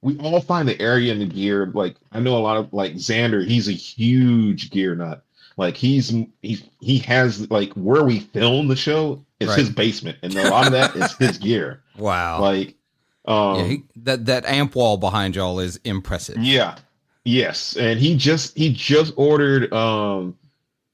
we 0.01 0.17
all 0.19 0.39
find 0.39 0.67
the 0.67 0.79
area 0.81 1.11
in 1.11 1.19
the 1.19 1.25
gear. 1.25 1.65
Like 1.73 1.95
I 2.11 2.19
know 2.19 2.37
a 2.37 2.39
lot 2.39 2.57
of 2.57 2.73
like 2.73 2.93
Xander, 2.93 3.45
he's 3.45 3.67
a 3.67 3.73
huge 3.73 4.69
gear 4.69 4.95
nut. 4.95 5.23
Like 5.57 5.75
he's 5.75 6.09
he 6.41 6.63
he 6.79 6.99
has 6.99 7.49
like 7.49 7.73
where 7.73 8.03
we 8.03 8.19
film 8.19 8.67
the 8.67 8.75
show 8.75 9.25
is 9.39 9.49
right. 9.49 9.59
his 9.59 9.69
basement, 9.69 10.17
and 10.21 10.35
a 10.35 10.49
lot 10.49 10.67
of 10.67 10.73
that 10.73 10.95
is 10.95 11.15
his 11.17 11.37
gear. 11.37 11.81
Wow. 11.97 12.41
Like 12.41 12.75
um 13.25 13.59
yeah, 13.59 13.65
he, 13.65 13.83
that 13.97 14.25
that 14.27 14.45
amp 14.45 14.75
wall 14.75 14.97
behind 14.97 15.35
y'all 15.35 15.59
is 15.59 15.79
impressive. 15.83 16.37
Yeah. 16.37 16.77
Yes, 17.27 17.75
and 17.75 17.99
he 17.99 18.15
just 18.15 18.57
he 18.57 18.71
just 18.71 19.13
ordered 19.17 19.73
um 19.73 20.37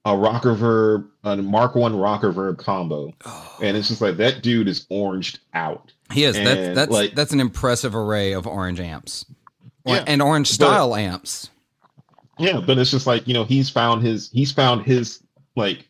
a 0.04 0.14
Rockerverb, 0.14 1.08
a 1.24 1.38
Mark 1.38 1.76
One 1.76 1.94
Rockerverb 1.94 2.58
combo, 2.58 3.14
oh. 3.24 3.58
and 3.62 3.78
it's 3.78 3.88
just 3.88 4.02
like 4.02 4.18
that 4.18 4.42
dude 4.42 4.68
is 4.68 4.88
oranged 4.90 5.42
out. 5.54 5.94
He 6.12 6.24
is. 6.24 6.36
that's 6.36 6.76
that's 6.76 6.92
like, 6.92 7.14
that's 7.14 7.34
an 7.34 7.40
impressive 7.40 7.96
array 7.96 8.32
of 8.32 8.48
orange 8.48 8.80
amps, 8.80 9.28
yeah, 9.86 10.04
and 10.08 10.24
orange 10.24 10.48
style 10.48 10.90
but, 10.90 11.02
amps. 11.02 11.52
Yeah, 12.40 12.62
but 12.66 12.80
it's 12.80 12.90
just 12.90 13.06
like 13.06 13.28
you 13.28 13.36
know 13.36 13.44
he's 13.44 13.70
found 13.70 14.02
his 14.02 14.32
he's 14.32 14.52
found 14.52 14.88
his 14.88 15.22
like 15.56 15.88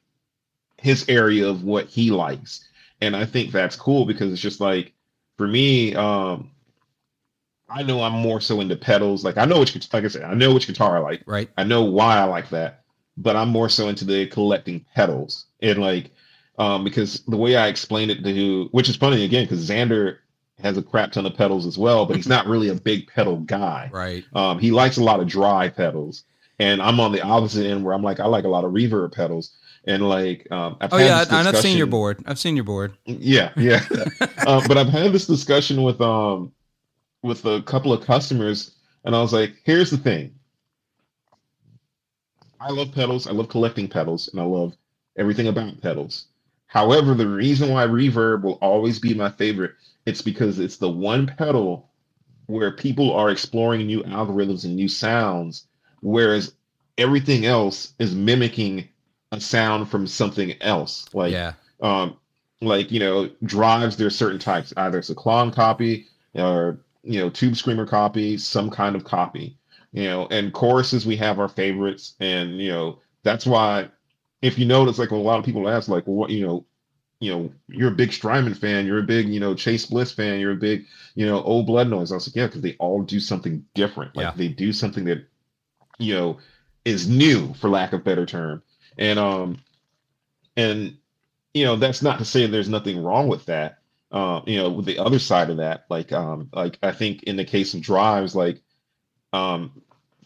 his 0.78 1.08
area 1.08 1.48
of 1.48 1.64
what 1.64 1.88
he 1.88 2.12
likes, 2.12 2.68
and 3.00 3.16
I 3.16 3.24
think 3.24 3.54
that's 3.54 3.78
cool 3.78 4.06
because 4.06 4.34
it's 4.34 4.42
just 4.42 4.60
like 4.60 4.92
for 5.38 5.48
me, 5.48 5.96
um, 5.96 6.52
I 7.74 7.84
know 7.84 8.04
I'm 8.04 8.14
more 8.14 8.40
so 8.40 8.62
into 8.62 8.76
pedals. 8.76 9.24
Like 9.24 9.38
I 9.38 9.46
know 9.46 9.60
which 9.60 9.76
like 9.94 10.04
I 10.04 10.08
said, 10.08 10.24
I 10.24 10.34
know 10.34 10.54
which 10.54 10.68
guitar 10.68 10.98
I 10.98 11.00
like. 11.00 11.24
Right. 11.26 11.50
I 11.58 11.64
know 11.64 11.84
why 11.84 12.18
I 12.18 12.26
like 12.26 12.50
that, 12.50 12.84
but 13.18 13.36
I'm 13.36 13.50
more 13.50 13.70
so 13.70 13.90
into 13.90 14.06
the 14.06 14.28
collecting 14.28 14.86
pedals 14.96 15.46
and 15.62 15.80
like 15.80 16.12
um, 16.58 16.84
because 16.84 17.22
the 17.28 17.38
way 17.38 17.56
I 17.56 17.68
explained 17.68 18.12
it 18.12 18.24
to, 18.24 18.34
who, 18.34 18.68
which 18.72 18.90
is 18.90 18.96
funny 18.96 19.24
again, 19.24 19.46
because 19.46 19.68
Xander 19.68 20.18
has 20.60 20.78
a 20.78 20.84
crap 20.84 21.12
ton 21.12 21.26
of 21.26 21.36
pedals 21.36 21.66
as 21.66 21.78
well, 21.78 22.06
but 22.06 22.16
he's 22.16 22.28
not 22.28 22.46
really 22.46 22.70
a 22.70 22.76
big 22.76 23.08
pedal 23.08 23.38
guy. 23.38 23.90
Right. 23.92 24.24
Um, 24.34 24.60
he 24.60 24.72
likes 24.72 24.98
a 24.98 25.04
lot 25.04 25.20
of 25.20 25.28
dry 25.28 25.70
pedals, 25.70 26.24
and 26.60 26.82
I'm 26.82 27.00
on 27.00 27.12
the 27.12 27.22
opposite 27.22 27.66
end 27.66 27.84
where 27.84 27.94
I'm 27.94 28.04
like, 28.04 28.20
I 28.20 28.28
like 28.28 28.46
a 28.46 28.50
lot 28.50 28.66
of 28.66 28.72
reverb 28.72 29.14
pedals, 29.14 29.52
and 29.86 30.08
like, 30.08 30.48
um, 30.52 30.78
I've 30.80 30.94
oh 30.94 30.98
yeah, 30.98 31.26
I've 31.30 31.58
seen 31.58 31.78
your 31.78 31.88
board. 31.88 32.24
I've 32.26 32.40
seen 32.40 32.56
your 32.56 32.66
board. 32.66 32.94
Yeah, 33.06 33.52
yeah. 33.58 33.84
um, 34.48 34.64
but 34.68 34.78
I've 34.78 34.90
had 34.90 35.12
this 35.12 35.26
discussion 35.26 35.82
with 35.82 36.00
um 36.02 36.52
with 37.24 37.46
a 37.46 37.62
couple 37.64 37.94
of 37.94 38.06
customers, 38.06 38.76
and 39.04 39.16
I 39.16 39.22
was 39.22 39.34
like, 39.34 39.56
here's 39.64 39.90
the 39.90 39.98
thing. 39.98 40.36
I 42.60 42.70
love 42.70 42.94
pedals. 42.94 43.28
I 43.28 43.32
love 43.32 43.50
collecting 43.50 43.88
pedals, 43.88 44.28
and 44.28 44.40
I 44.40 44.44
love 44.44 44.76
everything 45.18 45.48
about 45.48 45.82
pedals. 45.82 46.26
However, 46.68 47.14
the 47.14 47.28
reason 47.28 47.70
why 47.70 47.86
reverb 47.86 48.44
will 48.44 48.60
always 48.62 49.00
be 49.00 49.14
my 49.14 49.30
favorite, 49.30 49.74
it's 50.06 50.22
because 50.22 50.60
it's 50.60 50.78
the 50.78 50.90
one 50.90 51.28
pedal 51.28 51.90
where 52.48 52.72
people 52.72 53.14
are 53.14 53.30
exploring 53.30 53.86
new 53.86 54.04
algorithms 54.04 54.66
and 54.66 54.76
new 54.76 54.90
sounds, 54.90 55.68
whereas 56.02 56.54
everything 56.98 57.46
else 57.46 57.94
is 58.00 58.14
mimicking 58.14 58.90
a 59.32 59.40
sound 59.40 59.90
from 59.90 60.08
something 60.08 60.62
else. 60.62 61.08
Like, 61.14 61.32
yeah. 61.32 61.54
um, 61.82 62.18
like 62.62 62.92
you 62.92 63.00
know, 63.00 63.30
drives. 63.44 63.98
There's 63.98 64.16
certain 64.16 64.40
types. 64.40 64.74
Either 64.76 64.98
it's 64.98 65.10
a 65.10 65.16
clone 65.16 65.52
copy 65.52 66.08
or 66.34 66.80
you 67.04 67.20
know, 67.20 67.30
tube 67.30 67.56
screamer 67.56 67.86
copy, 67.86 68.38
some 68.38 68.70
kind 68.70 68.96
of 68.96 69.04
copy. 69.04 69.58
You 69.92 70.06
know, 70.06 70.28
and 70.32 70.54
choruses 70.54 71.06
we 71.06 71.18
have 71.18 71.40
our 71.40 71.48
favorites, 71.48 72.16
and 72.20 72.60
you 72.60 72.72
know 72.72 73.00
that's 73.24 73.46
why 73.46 73.90
if 74.44 74.60
you 74.60 74.66
notice, 74.66 75.00
like 75.00 75.12
a 75.12 75.16
lot 75.16 75.40
of 75.40 75.46
people 75.46 75.70
ask, 75.70 75.88
like, 75.88 76.06
well, 76.06 76.18
what 76.18 76.30
you 76.30 76.46
know, 76.46 76.66
you 77.20 77.32
know, 77.32 77.54
you're 77.70 77.94
a 77.94 77.96
big 77.96 78.12
Strymon 78.12 78.54
fan, 78.54 78.86
you're 78.86 79.00
a 79.00 79.04
big, 79.04 79.30
you 79.30 79.40
know, 79.40 79.56
Chase 79.56 79.86
Bliss 79.86 80.12
fan, 80.12 80.42
you're 80.42 80.52
a 80.52 80.58
big, 80.58 80.86
you 81.16 81.26
know, 81.26 81.42
old 81.44 81.66
blood 81.66 81.90
noise. 81.90 82.12
I 82.12 82.16
was 82.16 82.28
like, 82.28 82.36
yeah, 82.36 82.48
because 82.48 82.62
they 82.62 82.76
all 82.80 83.02
do 83.02 83.22
something 83.22 83.66
different. 83.74 84.18
Like 84.18 84.26
yeah. 84.26 84.34
they 84.36 84.50
do 84.50 84.74
something 84.74 85.06
that, 85.06 85.26
you 85.98 86.14
know, 86.14 86.40
is 86.84 87.08
new 87.08 87.54
for 87.54 87.70
lack 87.70 87.94
of 87.94 88.04
better 88.04 88.26
term. 88.26 88.62
And 88.98 89.18
um 89.18 89.60
and 90.58 90.98
you 91.54 91.64
know, 91.64 91.78
that's 91.78 92.02
not 92.02 92.20
to 92.20 92.26
say 92.26 92.46
there's 92.46 92.68
nothing 92.68 93.02
wrong 93.02 93.30
with 93.30 93.46
that. 93.46 93.80
Uh, 94.14 94.42
you 94.46 94.58
know, 94.58 94.70
with 94.70 94.86
the 94.86 95.00
other 95.00 95.18
side 95.18 95.50
of 95.50 95.58
that, 95.58 95.86
like 95.90 96.12
um, 96.12 96.48
like 96.54 96.78
I 96.84 96.92
think 96.92 97.24
in 97.24 97.36
the 97.36 97.44
case 97.44 97.74
of 97.74 97.82
drives, 97.82 98.36
like 98.36 98.62
um 99.34 99.82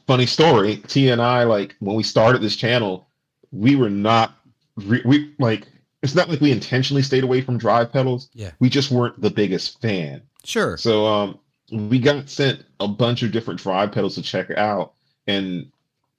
funny 0.07 0.25
story, 0.25 0.77
T 0.77 1.09
and 1.09 1.21
I, 1.21 1.43
like 1.43 1.75
when 1.79 1.95
we 1.95 2.03
started 2.03 2.41
this 2.41 2.57
channel, 2.57 3.07
we 3.51 3.77
were 3.77 3.89
not 3.89 4.35
re- 4.75 5.03
we 5.05 5.33
like 5.39 5.67
it's 6.01 6.15
not 6.15 6.29
like 6.29 6.41
we 6.41 6.51
intentionally 6.51 7.01
stayed 7.01 7.23
away 7.23 7.41
from 7.41 7.57
drive 7.57 7.91
pedals. 7.91 8.29
Yeah. 8.33 8.51
We 8.59 8.69
just 8.69 8.91
weren't 8.91 9.19
the 9.21 9.29
biggest 9.29 9.81
fan. 9.81 10.21
Sure. 10.43 10.77
So 10.77 11.05
um 11.05 11.39
we 11.71 11.99
got 11.99 12.29
sent 12.29 12.63
a 12.79 12.87
bunch 12.87 13.23
of 13.23 13.31
different 13.31 13.59
drive 13.59 13.91
pedals 13.91 14.15
to 14.15 14.21
check 14.21 14.49
out 14.51 14.93
and 15.27 15.71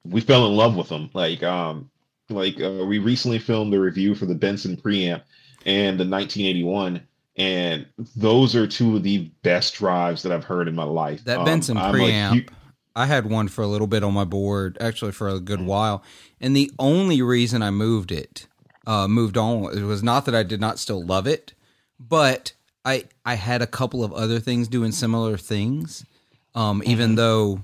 we 0.04 0.20
fell 0.20 0.46
in 0.46 0.56
love 0.56 0.76
with 0.76 0.88
them. 0.88 1.10
Like 1.14 1.42
um 1.42 1.90
like 2.28 2.60
uh, 2.60 2.84
we 2.84 2.98
recently 2.98 3.38
filmed 3.38 3.72
a 3.72 3.80
review 3.80 4.14
for 4.14 4.26
the 4.26 4.34
Benson 4.34 4.76
preamp 4.76 5.22
and 5.64 5.98
the 5.98 6.04
1981 6.04 7.06
and 7.38 7.86
those 8.16 8.54
are 8.56 8.66
two 8.66 8.96
of 8.96 9.02
the 9.02 9.30
best 9.42 9.74
drives 9.74 10.22
that 10.22 10.32
I've 10.32 10.44
heard 10.44 10.68
in 10.68 10.74
my 10.74 10.84
life. 10.84 11.24
That 11.24 11.38
um, 11.38 11.44
Benson 11.44 11.76
preamp 11.76 12.48
I 12.98 13.06
had 13.06 13.30
one 13.30 13.46
for 13.46 13.62
a 13.62 13.68
little 13.68 13.86
bit 13.86 14.02
on 14.02 14.12
my 14.12 14.24
board, 14.24 14.76
actually 14.80 15.12
for 15.12 15.28
a 15.28 15.38
good 15.38 15.60
while, 15.60 16.02
and 16.40 16.56
the 16.56 16.72
only 16.80 17.22
reason 17.22 17.62
I 17.62 17.70
moved 17.70 18.10
it, 18.10 18.48
uh, 18.88 19.06
moved 19.06 19.36
on, 19.36 19.76
it 19.76 19.84
was 19.84 20.02
not 20.02 20.24
that 20.24 20.34
I 20.34 20.42
did 20.42 20.60
not 20.60 20.80
still 20.80 21.04
love 21.04 21.28
it, 21.28 21.54
but 22.00 22.54
I 22.84 23.04
I 23.24 23.34
had 23.34 23.62
a 23.62 23.68
couple 23.68 24.02
of 24.02 24.12
other 24.12 24.40
things 24.40 24.66
doing 24.66 24.90
similar 24.90 25.36
things. 25.36 26.04
Um, 26.56 26.80
mm-hmm. 26.80 26.90
even 26.90 27.14
though 27.14 27.60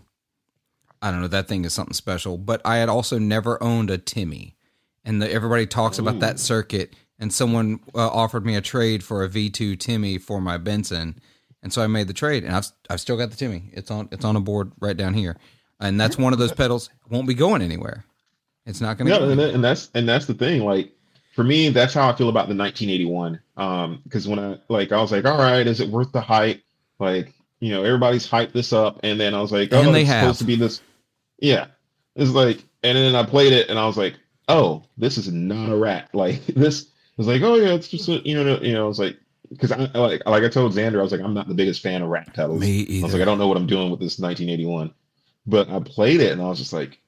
I 1.03 1.11
don't 1.11 1.21
know 1.21 1.27
that 1.29 1.49
thing 1.49 1.65
is 1.65 1.73
something 1.73 1.95
special, 1.95 2.39
but 2.39 2.61
I 2.65 2.77
had 2.77 2.89
also 2.89 3.19
never 3.19 3.61
owned 3.61 3.91
a 3.91 3.99
Timmy, 3.99 4.55
and 5.05 5.21
the, 5.21 5.33
everybody 5.33 5.67
talks 5.67 5.99
Ooh. 5.99 6.03
about 6.03 6.21
that 6.21 6.39
circuit. 6.39 6.95
And 7.25 7.33
someone 7.33 7.81
uh, 7.95 8.09
offered 8.09 8.45
me 8.45 8.55
a 8.55 8.61
trade 8.61 9.03
for 9.03 9.25
a 9.25 9.31
V2 9.31 9.79
Timmy 9.79 10.19
for 10.19 10.43
my 10.43 10.59
Benson 10.59 11.19
and 11.65 11.73
so 11.73 11.83
I 11.83 11.87
made 11.87 12.07
the 12.07 12.13
trade, 12.13 12.45
and 12.45 12.55
I've 12.55 12.67
I've 12.91 13.01
still 13.01 13.17
got 13.17 13.31
the 13.31 13.37
Timmy. 13.37 13.71
It's 13.73 13.91
on 13.91 14.09
it's 14.13 14.25
on 14.25 14.37
a 14.37 14.41
board 14.41 14.71
right 14.81 14.97
down 14.97 15.15
here, 15.15 15.39
and 15.81 15.99
that's 15.99 16.19
one 16.19 16.35
of 16.35 16.39
those 16.39 16.53
pedals 16.53 16.91
won't 17.09 17.27
be 17.27 17.33
going 17.33 17.63
anywhere. 17.63 18.05
It's 18.67 18.83
not 18.83 18.99
going 18.99 19.11
to. 19.11 19.15
Yeah, 19.15 19.31
and, 19.31 19.41
that, 19.41 19.55
and 19.55 19.65
that's 19.65 19.91
and 19.95 20.07
that's 20.07 20.27
the 20.27 20.35
thing. 20.35 20.63
Like 20.63 20.93
for 21.35 21.43
me, 21.43 21.71
that's 21.71 21.95
how 21.95 22.09
I 22.09 22.15
feel 22.15 22.29
about 22.29 22.49
the 22.49 22.55
1981. 22.55 23.41
Um, 23.57 24.03
because 24.05 24.29
when 24.29 24.39
I 24.39 24.59
like, 24.69 24.93
I 24.93 25.01
was 25.01 25.11
like, 25.11 25.25
all 25.25 25.39
right, 25.39 25.67
is 25.67 25.81
it 25.81 25.89
worth 25.89 26.13
the 26.13 26.21
hype? 26.21 26.63
Like, 26.99 27.33
you 27.61 27.71
know, 27.71 27.83
everybody's 27.83 28.29
hyped 28.29 28.53
this 28.53 28.75
up, 28.75 29.01
and 29.03 29.19
then 29.19 29.35
I 29.35 29.41
was 29.41 29.51
like, 29.51 29.71
oh, 29.73 29.81
and 29.81 29.97
it's 29.97 30.09
have. 30.09 30.23
supposed 30.23 30.39
to 30.41 30.45
be 30.45 30.57
this. 30.57 30.83
Yeah, 31.39 31.69
it's 32.15 32.31
like, 32.31 32.63
and 32.83 32.97
then 32.99 33.15
I 33.15 33.25
played 33.25 33.55
it, 33.55 33.71
and 33.71 33.79
I 33.79 33.87
was 33.87 33.97
like, 33.97 34.17
oh, 34.49 34.83
this 34.99 35.17
is 35.17 35.33
not 35.33 35.73
a 35.73 35.77
rat. 35.77 36.11
Like 36.15 36.45
this 36.45 36.89
was 37.17 37.27
like, 37.27 37.43
oh 37.43 37.55
yeah, 37.57 37.75
it's 37.75 37.89
just 37.89 38.09
a, 38.09 38.21
you 38.27 38.43
know, 38.43 38.59
you 38.61 38.73
know, 38.73 38.89
it's 38.89 38.99
like 38.99 39.19
because 39.51 39.73
I 39.73 39.77
like 39.95 40.23
like 40.27 40.43
I 40.43 40.49
told 40.49 40.73
Xander, 40.73 40.99
I 40.99 41.03
was 41.03 41.13
like, 41.13 41.21
I'm 41.21 41.35
not 41.35 41.49
the 41.49 41.55
biggest 41.55 41.83
fan 41.83 42.03
of 42.03 42.09
rat 42.09 42.33
pedals. 42.35 42.61
Me 42.61 42.69
either. 42.71 43.05
I 43.05 43.07
was 43.07 43.13
like, 43.13 43.23
I 43.23 43.25
don't 43.27 43.39
know 43.39 43.49
what 43.49 43.57
I'm 43.57 43.67
doing 43.67 43.91
with 43.91 44.01
this 44.01 44.19
1981, 44.19 44.93
but 45.47 45.69
I 45.71 45.81
played 45.81 46.21
it 46.21 46.33
and 46.33 46.41
I 46.43 46.47
was 46.49 46.59
just 46.59 46.73
like, 46.73 47.01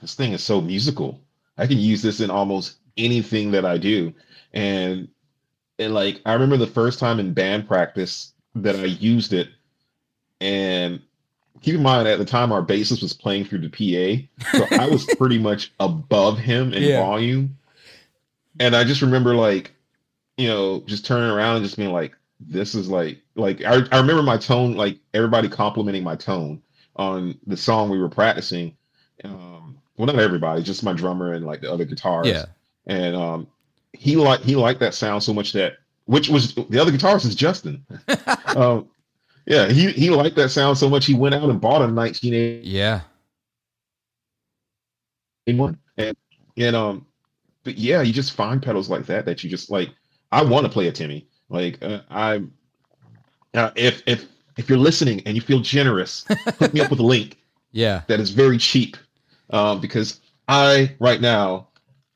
this 0.00 0.14
thing 0.14 0.32
is 0.32 0.42
so 0.42 0.60
musical. 0.60 1.20
I 1.58 1.66
can 1.66 1.78
use 1.78 2.02
this 2.02 2.20
in 2.20 2.30
almost 2.30 2.76
anything 2.96 3.50
that 3.52 3.64
I 3.64 3.78
do, 3.78 4.12
and 4.52 5.08
and 5.78 5.94
like 5.94 6.20
I 6.26 6.32
remember 6.32 6.56
the 6.56 6.66
first 6.66 6.98
time 6.98 7.20
in 7.20 7.32
band 7.34 7.68
practice, 7.68 8.32
that 8.54 8.76
I 8.76 8.84
used 8.84 9.32
it, 9.32 9.48
and 10.40 11.00
keep 11.60 11.74
in 11.74 11.82
mind 11.82 12.08
at 12.08 12.18
the 12.18 12.24
time 12.24 12.52
our 12.52 12.62
bassist 12.64 13.02
was 13.02 13.12
playing 13.12 13.44
through 13.44 13.66
the 13.68 13.68
PA, 13.68 14.56
so 14.56 14.66
I 14.76 14.86
was 14.86 15.04
pretty 15.16 15.38
much 15.38 15.72
above 15.78 16.38
him 16.38 16.72
in 16.72 16.82
Yeah. 16.82 17.00
volume, 17.00 17.56
and 18.60 18.74
I 18.76 18.84
just 18.84 19.02
remember 19.02 19.34
like, 19.34 19.72
you 20.36 20.48
know, 20.48 20.80
just 20.86 21.04
turning 21.06 21.30
around 21.30 21.56
and 21.56 21.64
just 21.64 21.76
being 21.76 21.92
like, 21.92 22.16
"This 22.40 22.74
is 22.74 22.88
like 22.88 23.20
like 23.34 23.62
I 23.64 23.82
I 23.92 23.98
remember 24.00 24.22
my 24.22 24.36
tone, 24.36 24.74
like 24.74 24.98
everybody 25.14 25.48
complimenting 25.48 26.02
my 26.04 26.16
tone 26.16 26.62
on 26.96 27.38
the 27.46 27.56
song 27.56 27.88
we 27.90 27.98
were 27.98 28.08
practicing." 28.08 28.76
Um, 29.24 29.78
well, 29.96 30.06
not 30.06 30.18
everybody, 30.18 30.62
just 30.62 30.82
my 30.82 30.92
drummer 30.92 31.32
and 31.34 31.46
like 31.46 31.60
the 31.60 31.70
other 31.72 31.84
guitarists 31.86 32.26
Yeah. 32.26 32.46
and 32.86 33.14
um, 33.14 33.46
he 33.92 34.16
liked 34.16 34.42
he 34.44 34.56
liked 34.56 34.80
that 34.80 34.94
sound 34.94 35.22
so 35.22 35.32
much 35.34 35.52
that 35.52 35.74
which 36.06 36.28
was 36.28 36.54
the 36.54 36.80
other 36.80 36.90
guitarist 36.90 37.26
is 37.26 37.34
Justin. 37.36 37.84
um, 38.56 38.88
yeah, 39.46 39.68
he 39.68 39.92
he 39.92 40.10
liked 40.10 40.34
that 40.36 40.48
sound 40.48 40.78
so 40.78 40.88
much 40.88 41.06
he 41.06 41.14
went 41.14 41.34
out 41.34 41.48
and 41.48 41.60
bought 41.60 41.82
a 41.82 41.86
1980 41.92 42.66
Yeah. 42.68 43.00
and 45.46 46.16
and 46.56 46.76
um, 46.76 47.06
but 47.64 47.76
yeah, 47.78 48.02
you 48.02 48.12
just 48.12 48.32
find 48.32 48.62
pedals 48.62 48.88
like 48.88 49.06
that 49.06 49.24
that 49.26 49.42
you 49.44 49.50
just 49.50 49.70
like. 49.70 49.90
I 50.30 50.42
want 50.42 50.64
to 50.64 50.72
play 50.72 50.88
a 50.88 50.92
Timmy. 50.92 51.26
Like 51.50 51.82
uh, 51.82 52.00
I, 52.10 52.42
uh, 53.54 53.70
if 53.76 54.02
if 54.06 54.26
if 54.56 54.68
you're 54.68 54.78
listening 54.78 55.22
and 55.26 55.34
you 55.36 55.42
feel 55.42 55.60
generous, 55.60 56.24
hook 56.58 56.72
me 56.72 56.80
up 56.80 56.90
with 56.90 57.00
a 57.00 57.04
link 57.04 57.38
Yeah. 57.72 58.02
that 58.06 58.18
is 58.20 58.30
very 58.30 58.56
cheap, 58.58 58.96
um, 59.50 59.80
because 59.80 60.20
I 60.48 60.94
right 61.00 61.20
now 61.20 61.68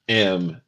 am 0.09 0.61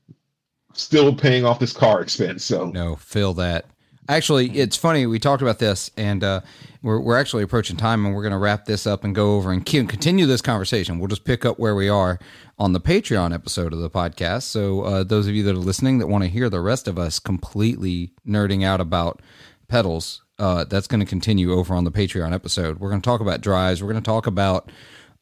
still 0.75 1.15
paying 1.15 1.45
off 1.45 1.59
this 1.59 1.73
car 1.73 2.01
expense. 2.03 2.45
So 2.45 2.67
No, 2.71 2.97
feel 2.97 3.33
that. 3.35 3.65
Actually, 4.11 4.49
it's 4.59 4.77
funny. 4.77 5.05
We 5.05 5.19
talked 5.19 5.43
about 5.43 5.59
this, 5.59 5.91
and 5.99 6.25
uh, 6.25 6.41
we're 6.83 6.99
we're 6.99 7.19
actually 7.19 7.43
approaching 7.43 7.77
time, 7.77 8.07
and 8.07 8.15
we're 8.15 8.23
going 8.23 8.33
to 8.33 8.39
wrap 8.39 8.65
this 8.65 8.87
up 8.87 9.05
and 9.05 9.15
go 9.15 9.37
over 9.37 9.53
and 9.53 9.67
continue 9.67 10.25
this 10.25 10.41
conversation. 10.41 10.99
We'll 10.99 11.09
just 11.09 11.25
pick 11.25 11.45
up 11.45 11.59
where 11.59 11.75
we 11.75 11.91
are 11.91 12.19
on 12.59 12.73
the 12.73 12.81
Patreon 12.81 13.35
episode 13.35 13.75
of 13.75 13.81
the 13.81 13.91
podcast. 13.91 14.45
So, 14.45 14.81
uh, 14.81 15.05
those 15.05 15.27
of 15.27 15.35
you 15.35 15.43
that 15.43 15.55
are 15.55 15.59
listening 15.59 15.99
that 15.99 16.07
want 16.07 16.25
to 16.25 16.31
hear 16.31 16.49
the 16.49 16.63
rest 16.63 16.89
of 16.89 16.99
us 16.99 17.19
completely 17.19 18.15
nerding 18.27 18.65
out 18.65 18.81
about 18.81 19.21
pedals, 19.69 20.23
uh, 20.39 20.65
that's 20.65 20.87
going 20.87 21.01
to 21.01 21.07
continue 21.07 21.53
over 21.53 21.75
on 21.75 21.85
the 21.85 21.93
Patreon 21.93 22.33
episode. 22.33 22.81
We're 22.81 22.89
going 22.89 23.03
to 23.03 23.07
talk 23.07 23.21
about 23.21 23.43
drives. 23.43 23.83
We're 23.83 23.93
going 23.93 24.03
to 24.03 24.11
talk 24.11 24.27
about 24.27 24.73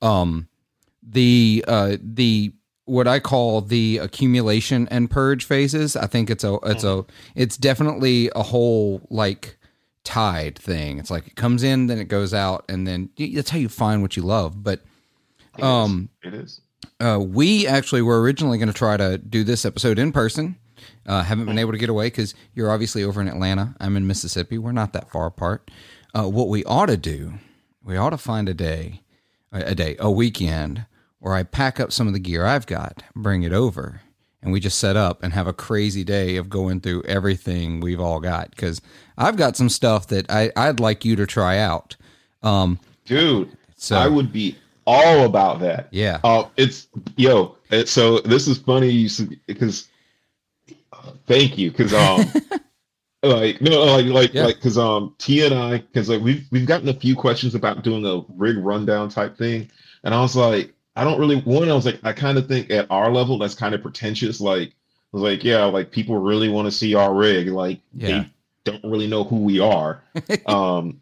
um, 0.00 0.46
the 1.02 1.64
uh, 1.66 1.96
the 2.00 2.52
what 2.86 3.06
I 3.06 3.18
call 3.20 3.60
the 3.60 3.98
accumulation 3.98 4.88
and 4.90 5.10
purge 5.10 5.44
phases. 5.44 5.96
I 5.96 6.06
think 6.06 6.30
it's 6.30 6.44
a 6.44 6.58
it's 6.64 6.84
a 6.84 7.04
it's 7.34 7.56
definitely 7.56 8.30
a 8.34 8.42
whole 8.42 9.06
like 9.10 9.58
tide 10.04 10.58
thing. 10.58 10.98
It's 10.98 11.10
like 11.10 11.26
it 11.26 11.36
comes 11.36 11.62
in, 11.62 11.88
then 11.88 11.98
it 11.98 12.08
goes 12.08 12.32
out, 12.32 12.64
and 12.68 12.86
then 12.86 13.10
that's 13.18 13.50
how 13.50 13.58
you 13.58 13.68
find 13.68 14.02
what 14.02 14.16
you 14.16 14.22
love. 14.22 14.62
But 14.62 14.80
it 15.58 15.60
is. 15.60 15.64
Um, 15.64 16.08
it 16.22 16.34
is. 16.34 16.60
uh, 17.00 17.18
we 17.20 17.66
actually 17.66 18.02
were 18.02 18.20
originally 18.22 18.56
going 18.58 18.68
to 18.68 18.74
try 18.74 18.96
to 18.96 19.18
do 19.18 19.44
this 19.44 19.64
episode 19.64 19.98
in 19.98 20.12
person. 20.12 20.56
Uh, 21.06 21.22
haven't 21.22 21.46
been 21.46 21.58
able 21.58 21.72
to 21.72 21.78
get 21.78 21.88
away 21.88 22.06
because 22.06 22.34
you're 22.54 22.70
obviously 22.70 23.02
over 23.02 23.20
in 23.20 23.28
Atlanta. 23.28 23.74
I'm 23.80 23.96
in 23.96 24.06
Mississippi. 24.06 24.58
We're 24.58 24.72
not 24.72 24.92
that 24.92 25.10
far 25.10 25.26
apart. 25.26 25.70
Uh, 26.14 26.28
what 26.28 26.48
we 26.48 26.64
ought 26.64 26.86
to 26.86 26.96
do, 26.96 27.34
we 27.82 27.96
ought 27.96 28.10
to 28.10 28.18
find 28.18 28.48
a 28.48 28.54
day, 28.54 29.02
a 29.52 29.70
a 29.70 29.74
day, 29.74 29.96
a 29.98 30.10
weekend 30.10 30.86
where 31.26 31.34
I 31.34 31.42
pack 31.42 31.80
up 31.80 31.90
some 31.90 32.06
of 32.06 32.12
the 32.12 32.20
gear 32.20 32.46
I've 32.46 32.66
got, 32.68 33.02
bring 33.16 33.42
it 33.42 33.52
over, 33.52 34.00
and 34.40 34.52
we 34.52 34.60
just 34.60 34.78
set 34.78 34.96
up 34.96 35.24
and 35.24 35.32
have 35.32 35.48
a 35.48 35.52
crazy 35.52 36.04
day 36.04 36.36
of 36.36 36.48
going 36.48 36.80
through 36.80 37.02
everything 37.02 37.80
we've 37.80 38.00
all 38.00 38.20
got. 38.20 38.50
Because 38.50 38.80
I've 39.18 39.36
got 39.36 39.56
some 39.56 39.68
stuff 39.68 40.06
that 40.06 40.30
I, 40.30 40.52
I'd 40.54 40.78
like 40.78 41.04
you 41.04 41.16
to 41.16 41.26
try 41.26 41.58
out. 41.58 41.96
Um, 42.44 42.78
dude. 43.06 43.56
So- 43.76 43.96
I 43.96 44.06
would 44.06 44.32
be 44.32 44.56
all 44.86 45.24
about 45.26 45.58
that. 45.60 45.88
yeah, 45.90 46.20
Uh, 46.22 46.44
it's 46.56 46.86
yo. 47.16 47.56
It, 47.72 47.88
so 47.88 48.20
this 48.20 48.46
is 48.46 48.58
funny 48.58 49.08
because 49.48 49.88
thank 51.26 51.58
you 51.58 51.72
because 51.72 51.92
um 51.92 52.24
like 53.24 53.60
no 53.60 53.82
like 53.84 54.06
like 54.06 54.32
Yeah. 54.32 54.44
like 54.44 54.54
because 54.56 54.78
um 54.78 55.12
Tia 55.18 55.46
and 55.46 55.54
I 55.54 55.78
because 55.78 56.08
like 56.08 56.22
we've 56.22 56.46
we've 56.52 56.66
gotten 56.66 56.88
a 56.88 56.94
few 56.94 57.16
questions 57.16 57.56
about 57.56 57.82
doing 57.82 58.06
a 58.06 58.22
rig 58.36 58.58
rundown 58.58 59.08
type 59.08 59.36
thing 59.36 59.68
and 60.04 60.14
I 60.14 60.20
was 60.20 60.36
like 60.36 60.72
I 60.96 61.04
don't 61.04 61.20
really 61.20 61.36
one 61.40 61.68
I 61.68 61.74
was 61.74 61.86
like 61.86 62.00
I 62.04 62.12
kind 62.12 62.38
of 62.38 62.48
think 62.48 62.70
at 62.70 62.86
our 62.90 63.12
level 63.12 63.38
that's 63.38 63.54
kind 63.54 63.74
of 63.74 63.82
pretentious 63.82 64.40
like 64.40 64.68
I 64.70 64.72
was 65.12 65.22
like 65.22 65.44
yeah 65.44 65.64
like 65.64 65.90
people 65.90 66.16
really 66.18 66.48
want 66.48 66.66
to 66.66 66.72
see 66.72 66.94
our 66.94 67.14
rig 67.14 67.48
like 67.48 67.80
Yeah. 67.94 68.24
they 68.24 68.30
don't 68.72 68.84
really 68.90 69.06
know 69.06 69.24
who 69.24 69.36
we 69.36 69.60
are 69.60 70.02
um 70.46 71.00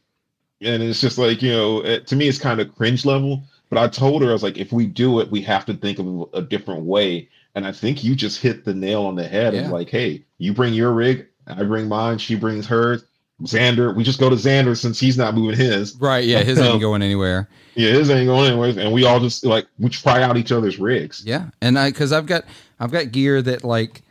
and 0.61 0.83
it's 0.83 1.01
just 1.01 1.19
like 1.19 1.43
you 1.43 1.53
know 1.53 1.85
it, 1.85 2.07
to 2.09 2.17
me 2.17 2.29
it's 2.29 2.39
kind 2.39 2.61
of 2.61 2.75
cringe 2.77 3.05
level 3.07 3.43
but 3.71 3.79
i 3.79 3.89
told 3.89 4.23
her 4.23 4.29
i 4.31 4.33
was 4.33 4.43
like 4.43 4.59
if 4.59 4.73
we 4.73 4.87
do 4.87 5.21
it 5.21 5.31
we 5.31 5.41
have 5.43 5.65
to 5.67 5.75
think 5.75 5.99
of 5.99 6.29
a 6.35 6.43
different 6.43 6.83
way 6.85 7.29
and 7.55 7.67
i 7.67 7.73
think 7.73 8.05
you 8.05 8.15
just 8.15 8.41
hit 8.41 8.65
the 8.65 8.75
nail 8.75 9.05
on 9.07 9.15
the 9.17 9.27
head 9.27 9.55
Yeah. 9.55 9.63
of 9.63 9.71
like 9.71 9.89
hey 9.89 10.25
you 10.39 10.53
bring 10.55 10.75
your 10.75 10.93
rig 10.93 11.27
i 11.47 11.63
bring 11.63 11.89
mine 11.89 12.19
she 12.19 12.35
brings 12.37 12.67
hers 12.67 13.05
xander 13.43 13.95
we 13.95 14.05
just 14.05 14.21
go 14.21 14.31
to 14.31 14.37
xander 14.37 14.77
since 14.77 15.01
he's 15.01 15.19
not 15.19 15.35
moving 15.35 15.57
his 15.59 15.97
right. 15.97 16.25
Yeah, 16.25 16.43
his 16.45 16.59
ain't 16.61 16.81
going 16.81 17.03
anywhere. 17.03 17.49
yeah 17.75 17.91
his 17.91 18.09
ain't 18.09 18.29
going 18.29 18.47
anywhere. 18.49 18.69
and 18.79 18.93
we 18.93 19.05
all 19.05 19.19
just 19.19 19.45
like 19.45 19.67
we 19.79 19.91
try 19.91 20.23
out 20.23 20.37
each 20.37 20.53
other's 20.53 20.79
rigs 20.79 21.25
Yeah, 21.27 21.51
and 21.61 21.77
I 21.79 21.91
because 21.91 22.13
I've 22.13 22.27
got 22.27 22.45
I've 22.79 22.93
got 22.93 23.11
gear 23.11 23.43
that 23.43 23.65
like, 23.65 24.03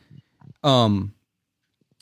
um, 0.63 1.13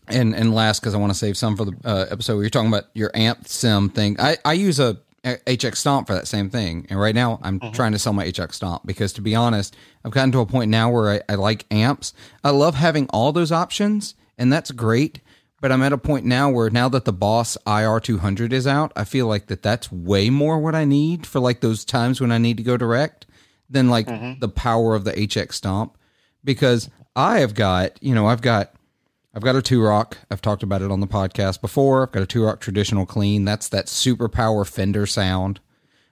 and 0.08 0.34
and 0.36 0.54
last 0.54 0.80
because 0.80 0.96
I 0.96 0.98
want 0.98 1.12
to 1.12 1.18
save 1.18 1.38
some 1.38 1.56
for 1.56 1.66
the 1.66 1.76
uh, 1.86 2.06
episode 2.10 2.36
where 2.36 2.44
you're 2.44 2.50
talking 2.50 2.70
about 2.70 2.86
your 2.94 3.12
amp 3.14 3.48
sim 3.48 3.90
thing. 3.90 4.16
I 4.20 4.38
I 4.44 4.54
use 4.54 4.80
a, 4.80 4.98
a 5.24 5.36
HX 5.46 5.78
Stomp 5.78 6.08
for 6.08 6.14
that 6.16 6.28
same 6.28 6.50
thing, 6.50 6.88
and 6.90 7.00
right 7.00 7.16
now 7.16 7.40
I'm 7.44 7.60
trying 7.72 7.92
to 7.92 8.00
sell 8.00 8.14
my 8.14 8.26
HX 8.26 8.56
Stomp 8.56 8.86
because 8.86 9.14
to 9.14 9.22
be 9.22 9.36
honest, 9.36 9.76
I've 10.04 10.12
gotten 10.12 10.32
to 10.32 10.40
a 10.40 10.46
point 10.48 10.72
now 10.72 10.90
where 10.90 11.12
I, 11.12 11.22
I 11.34 11.36
like 11.36 11.66
amps. 11.72 12.14
I 12.44 12.50
love 12.50 12.76
having 12.76 13.08
all 13.12 13.32
those 13.32 13.52
options, 13.52 14.16
and 14.40 14.52
that's 14.52 14.72
great. 14.72 15.20
But 15.62 15.72
I'm 15.72 15.84
at 15.84 15.94
a 15.94 15.98
point 15.98 16.26
now 16.26 16.50
where 16.50 16.72
now 16.72 16.90
that 16.90 17.06
the 17.06 17.14
Boss 17.14 17.56
IR200 17.68 18.52
is 18.52 18.66
out, 18.66 18.92
I 18.96 19.04
feel 19.04 19.28
like 19.28 19.46
that 19.48 19.62
that's 19.62 19.92
way 19.92 20.32
more 20.32 20.60
what 20.60 20.74
I 20.74 20.86
need 20.86 21.28
for 21.28 21.40
like 21.40 21.62
those 21.62 21.86
times 21.86 22.20
when 22.20 22.32
I 22.32 22.40
need 22.40 22.58
to 22.58 22.64
go 22.64 22.78
direct 22.78 23.28
than 23.70 23.88
like 23.88 24.08
the 24.40 24.50
power 24.50 24.96
of 24.96 25.04
the 25.04 25.14
HX 25.14 25.54
Stomp 25.54 25.98
because 26.44 26.90
I 27.16 27.40
have 27.40 27.54
got, 27.54 28.02
you 28.04 28.16
know, 28.16 28.26
I've 28.28 28.42
got 28.42 28.74
I've 29.34 29.44
got 29.44 29.56
a 29.56 29.62
Two-Rock. 29.62 30.18
I've 30.30 30.42
talked 30.42 30.64
about 30.64 30.82
it 30.82 30.92
on 30.92 31.00
the 31.00 31.08
podcast 31.08 31.62
before. 31.62 32.04
I've 32.04 32.12
got 32.12 32.24
a 32.24 32.28
Two-Rock 32.28 32.60
traditional 32.60 33.06
clean. 33.06 33.46
That's 33.46 33.70
that 33.70 33.88
super 33.88 34.28
power 34.28 34.66
Fender 34.66 35.06
sound. 35.06 35.62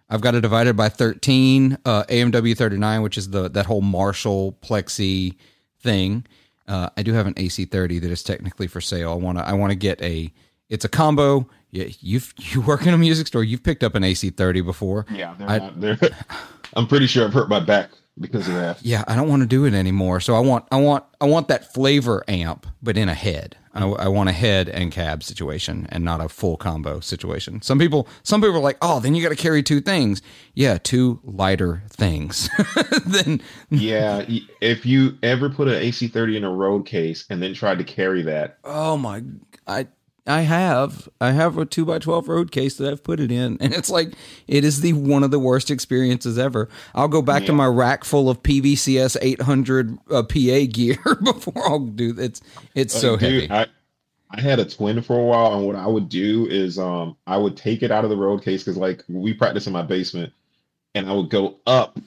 I've 0.10 0.22
got 0.22 0.36
a 0.36 0.42
divided 0.42 0.78
by 0.78 0.90
13 0.90 1.80
uh, 1.84 2.04
AMW 2.04 2.56
39, 2.56 3.02
which 3.02 3.18
is 3.18 3.32
the 3.32 3.50
that 3.50 3.66
whole 3.66 3.82
Marshall 3.82 4.58
plexi 4.62 5.36
thing. 5.82 6.26
Uh, 6.70 6.90
I 6.96 7.04
do 7.04 7.12
have 7.14 7.28
an 7.28 7.34
AC30 7.34 8.00
that 8.02 8.12
is 8.12 8.24
technically 8.24 8.68
for 8.68 8.80
sale. 8.80 9.12
I 9.12 9.16
want 9.16 9.38
to 9.40 9.46
I 9.48 9.54
want 9.54 9.72
to 9.72 9.76
get 9.76 10.02
a 10.02 10.32
it's 10.70 10.86
a 10.86 10.90
combo. 10.90 11.50
Yeah, 11.72 11.86
you've 12.00 12.34
you 12.38 12.62
work 12.62 12.86
in 12.88 12.94
a 12.94 12.98
music 12.98 13.28
store. 13.28 13.44
You've 13.44 13.64
picked 13.64 13.84
up 13.84 13.96
an 13.96 14.04
AC30 14.04 14.64
before. 14.64 15.06
yeah 15.12 15.36
they're 15.38 15.50
I- 15.50 15.58
not, 15.58 15.82
they're, 15.82 15.98
i'm 16.76 16.86
pretty 16.86 17.08
sure 17.08 17.26
i've 17.26 17.34
hurt 17.34 17.50
my 17.50 17.60
back 17.60 17.90
because 18.20 18.48
of 18.48 18.54
that 18.54 18.84
yeah, 18.86 19.04
I 19.08 19.16
don't 19.16 19.28
want 19.28 19.42
to 19.42 19.48
do 19.48 19.66
it 19.66 19.74
anymore. 19.74 20.20
So 20.20 20.36
I 20.36 20.40
want, 20.40 20.66
I 20.72 20.76
want, 20.76 21.04
I 21.22 21.26
want 21.26 21.48
that 21.48 21.74
flavor 21.74 22.24
amp, 22.28 22.68
but 22.84 22.98
in 22.98 23.08
a 23.10 23.14
head. 23.14 23.56
I, 23.74 23.86
I 23.86 24.08
want 24.08 24.30
a 24.30 24.34
head 24.34 24.70
and 24.70 24.92
cab 24.92 25.24
situation, 25.24 25.88
and 25.90 26.04
not 26.04 26.22
a 26.22 26.30
full 26.30 26.58
combo 26.58 27.00
situation. 27.00 27.62
Some 27.62 27.80
people, 27.80 28.08
some 28.24 28.42
people 28.42 28.58
are 28.58 28.60
like, 28.60 28.78
oh, 28.82 29.00
then 29.00 29.16
you 29.16 29.24
got 29.24 29.30
to 29.30 29.36
carry 29.36 29.64
two 29.64 29.82
things. 29.82 30.22
Yeah, 30.54 30.78
two 30.82 31.20
lighter 31.24 31.84
things. 31.90 32.50
then 33.06 33.42
yeah 33.70 34.26
if 34.62 34.86
you 34.86 35.18
ever 35.24 35.50
put 35.50 35.68
an 35.68 35.76
ac30 35.76 36.38
in 36.38 36.44
a 36.44 36.50
road 36.52 36.86
case 36.86 37.26
and 37.30 37.42
then 37.42 37.54
tried 37.54 37.78
to 37.78 37.84
carry 37.84 38.22
that 38.24 38.58
oh 38.64 38.98
my, 38.98 39.24
I. 39.68 39.88
I 40.30 40.42
have 40.42 41.10
I 41.20 41.32
have 41.32 41.58
a 41.58 41.66
two 41.66 41.92
x 41.92 42.06
twelve 42.06 42.28
road 42.28 42.52
case 42.52 42.78
that 42.78 42.92
I've 42.92 43.04
put 43.04 43.20
it 43.20 43.32
in, 43.32 43.58
and 43.60 43.74
it's 43.74 43.90
like 43.90 44.14
it 44.48 44.64
is 44.64 44.82
the 44.82 44.94
one 44.94 45.24
of 45.24 45.32
the 45.32 45.40
worst 45.40 45.72
experiences 45.72 46.38
ever. 46.38 46.70
I'll 46.94 47.08
go 47.08 47.24
back 47.24 47.46
to 47.46 47.54
my 47.54 47.66
rack 47.66 48.04
full 48.04 48.30
of 48.30 48.44
Peavey 48.44 48.78
CS 48.78 49.18
eight 49.22 49.42
hundred 49.42 49.98
uh, 50.12 50.22
PA 50.22 50.68
gear 50.72 50.98
before 51.24 51.68
I'll 51.68 51.80
do 51.80 52.16
it's 52.18 52.42
it's 52.76 52.94
so 52.94 53.18
dude, 53.18 53.50
heavy. 53.50 53.52
I, 53.52 53.66
I 54.30 54.42
had 54.42 54.60
a 54.60 54.66
twin 54.66 55.02
for 55.02 55.18
a 55.18 55.24
while, 55.24 55.56
and 55.56 55.66
what 55.66 55.76
I 55.76 55.88
would 55.88 56.10
do 56.10 56.46
is 56.46 56.78
um 56.78 57.18
I 57.26 57.38
would 57.38 57.58
take 57.58 57.82
it 57.82 57.90
out 57.90 58.04
of 58.04 58.12
the 58.12 58.18
road 58.18 58.44
case 58.44 58.64
because 58.64 58.78
like 58.78 59.04
we 59.10 59.34
practice 59.34 59.66
in 59.66 59.74
my 59.74 59.82
basement, 59.82 60.32
and 60.94 61.10
I 61.10 61.14
would 61.14 61.32
go 61.32 61.58
up 61.66 61.98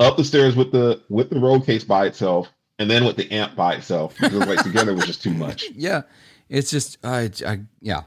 up 0.00 0.16
the 0.16 0.24
stairs 0.24 0.56
with 0.56 0.72
the 0.72 1.00
with 1.08 1.30
the 1.30 1.38
road 1.38 1.64
case 1.64 1.84
by 1.84 2.06
itself, 2.06 2.48
and 2.80 2.90
then 2.90 3.04
with 3.04 3.16
the 3.16 3.30
amp 3.30 3.54
by 3.54 3.74
itself 3.74 4.16
because 4.20 4.46
like 4.48 4.64
together 4.64 4.94
was 4.94 5.06
just 5.06 5.22
too 5.22 5.32
much. 5.32 5.66
yeah 5.76 6.02
it's 6.48 6.70
just 6.70 6.98
I, 7.04 7.30
I 7.46 7.60
yeah. 7.80 8.02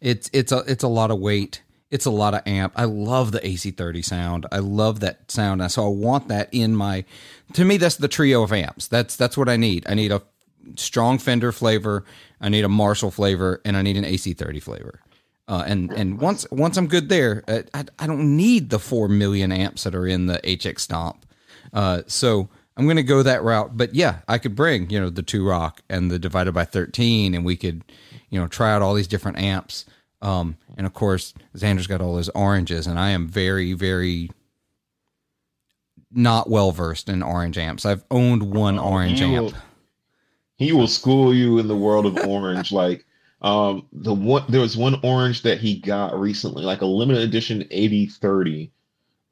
It's 0.00 0.30
it's 0.32 0.52
a 0.52 0.58
it's 0.66 0.84
a 0.84 0.88
lot 0.88 1.10
of 1.10 1.18
weight. 1.18 1.62
It's 1.90 2.06
a 2.06 2.10
lot 2.10 2.34
of 2.34 2.42
amp. 2.46 2.74
I 2.76 2.84
love 2.84 3.32
the 3.32 3.40
ac30 3.40 4.04
sound. 4.04 4.46
I 4.52 4.58
love 4.58 5.00
that 5.00 5.30
sound. 5.30 5.70
So 5.72 5.84
i 5.84 5.88
want 5.88 6.28
that 6.28 6.48
in 6.52 6.76
my 6.76 7.04
to 7.54 7.64
me 7.64 7.78
that's 7.78 7.96
the 7.96 8.08
trio 8.08 8.42
of 8.42 8.52
amps. 8.52 8.86
That's 8.88 9.16
that's 9.16 9.36
what 9.36 9.48
i 9.48 9.56
need. 9.56 9.86
I 9.88 9.94
need 9.94 10.12
a 10.12 10.22
strong 10.76 11.16
fender 11.16 11.50
flavor 11.50 12.04
i 12.42 12.48
need 12.50 12.62
a 12.62 12.68
marshall 12.68 13.10
flavor 13.10 13.58
and 13.64 13.74
i 13.74 13.80
need 13.80 13.96
an 13.96 14.04
ac30 14.04 14.62
flavor. 14.62 15.00
Uh, 15.48 15.64
and 15.66 15.90
and 15.92 16.20
once 16.20 16.46
once 16.50 16.76
I'm 16.76 16.88
good 16.88 17.08
there, 17.08 17.42
uh, 17.48 17.62
I, 17.72 17.86
I 17.98 18.06
don't 18.06 18.36
need 18.36 18.68
the 18.68 18.78
four 18.78 19.08
million 19.08 19.50
amps 19.50 19.84
that 19.84 19.94
are 19.94 20.06
in 20.06 20.26
the 20.26 20.38
HX 20.44 20.80
Stomp. 20.80 21.24
Uh, 21.72 22.02
so 22.06 22.50
I'm 22.78 22.84
going 22.84 22.96
to 22.96 23.02
go 23.02 23.22
that 23.24 23.42
route. 23.42 23.76
But 23.76 23.94
yeah, 23.94 24.20
I 24.28 24.38
could 24.38 24.54
bring 24.54 24.88
you 24.88 25.00
know 25.00 25.10
the 25.10 25.22
Two-Rock 25.22 25.82
and 25.90 26.10
the 26.10 26.18
divided 26.18 26.52
by 26.52 26.64
thirteen, 26.64 27.34
and 27.34 27.44
we 27.44 27.56
could 27.56 27.82
you 28.30 28.40
know 28.40 28.46
try 28.46 28.72
out 28.72 28.82
all 28.82 28.94
these 28.94 29.08
different 29.08 29.38
amps. 29.38 29.84
Um, 30.22 30.56
and 30.76 30.86
of 30.86 30.94
course, 30.94 31.34
Xander's 31.56 31.86
got 31.86 32.00
all 32.00 32.16
his 32.16 32.28
oranges, 32.30 32.86
and 32.86 32.98
I 32.98 33.10
am 33.10 33.28
very 33.28 33.72
very 33.72 34.30
not 36.10 36.48
well 36.48 36.70
versed 36.70 37.08
in 37.08 37.22
orange 37.22 37.58
amps. 37.58 37.84
I've 37.84 38.04
owned 38.10 38.42
one 38.42 38.78
orange 38.78 39.18
he 39.18 39.24
amp. 39.24 39.46
Will, 39.46 39.54
he 40.56 40.72
will 40.72 40.88
school 40.88 41.34
you 41.34 41.58
in 41.58 41.68
the 41.68 41.76
world 41.76 42.06
of 42.06 42.16
orange. 42.26 42.72
like 42.72 43.04
um, 43.42 43.86
the 43.92 44.14
one 44.14 44.44
there 44.48 44.60
was 44.60 44.76
one 44.76 45.00
orange 45.02 45.42
that 45.42 45.58
he 45.58 45.80
got 45.80 46.18
recently, 46.18 46.64
like 46.64 46.80
a 46.80 46.86
limited 46.86 47.22
edition 47.22 47.66
8030. 47.70 48.72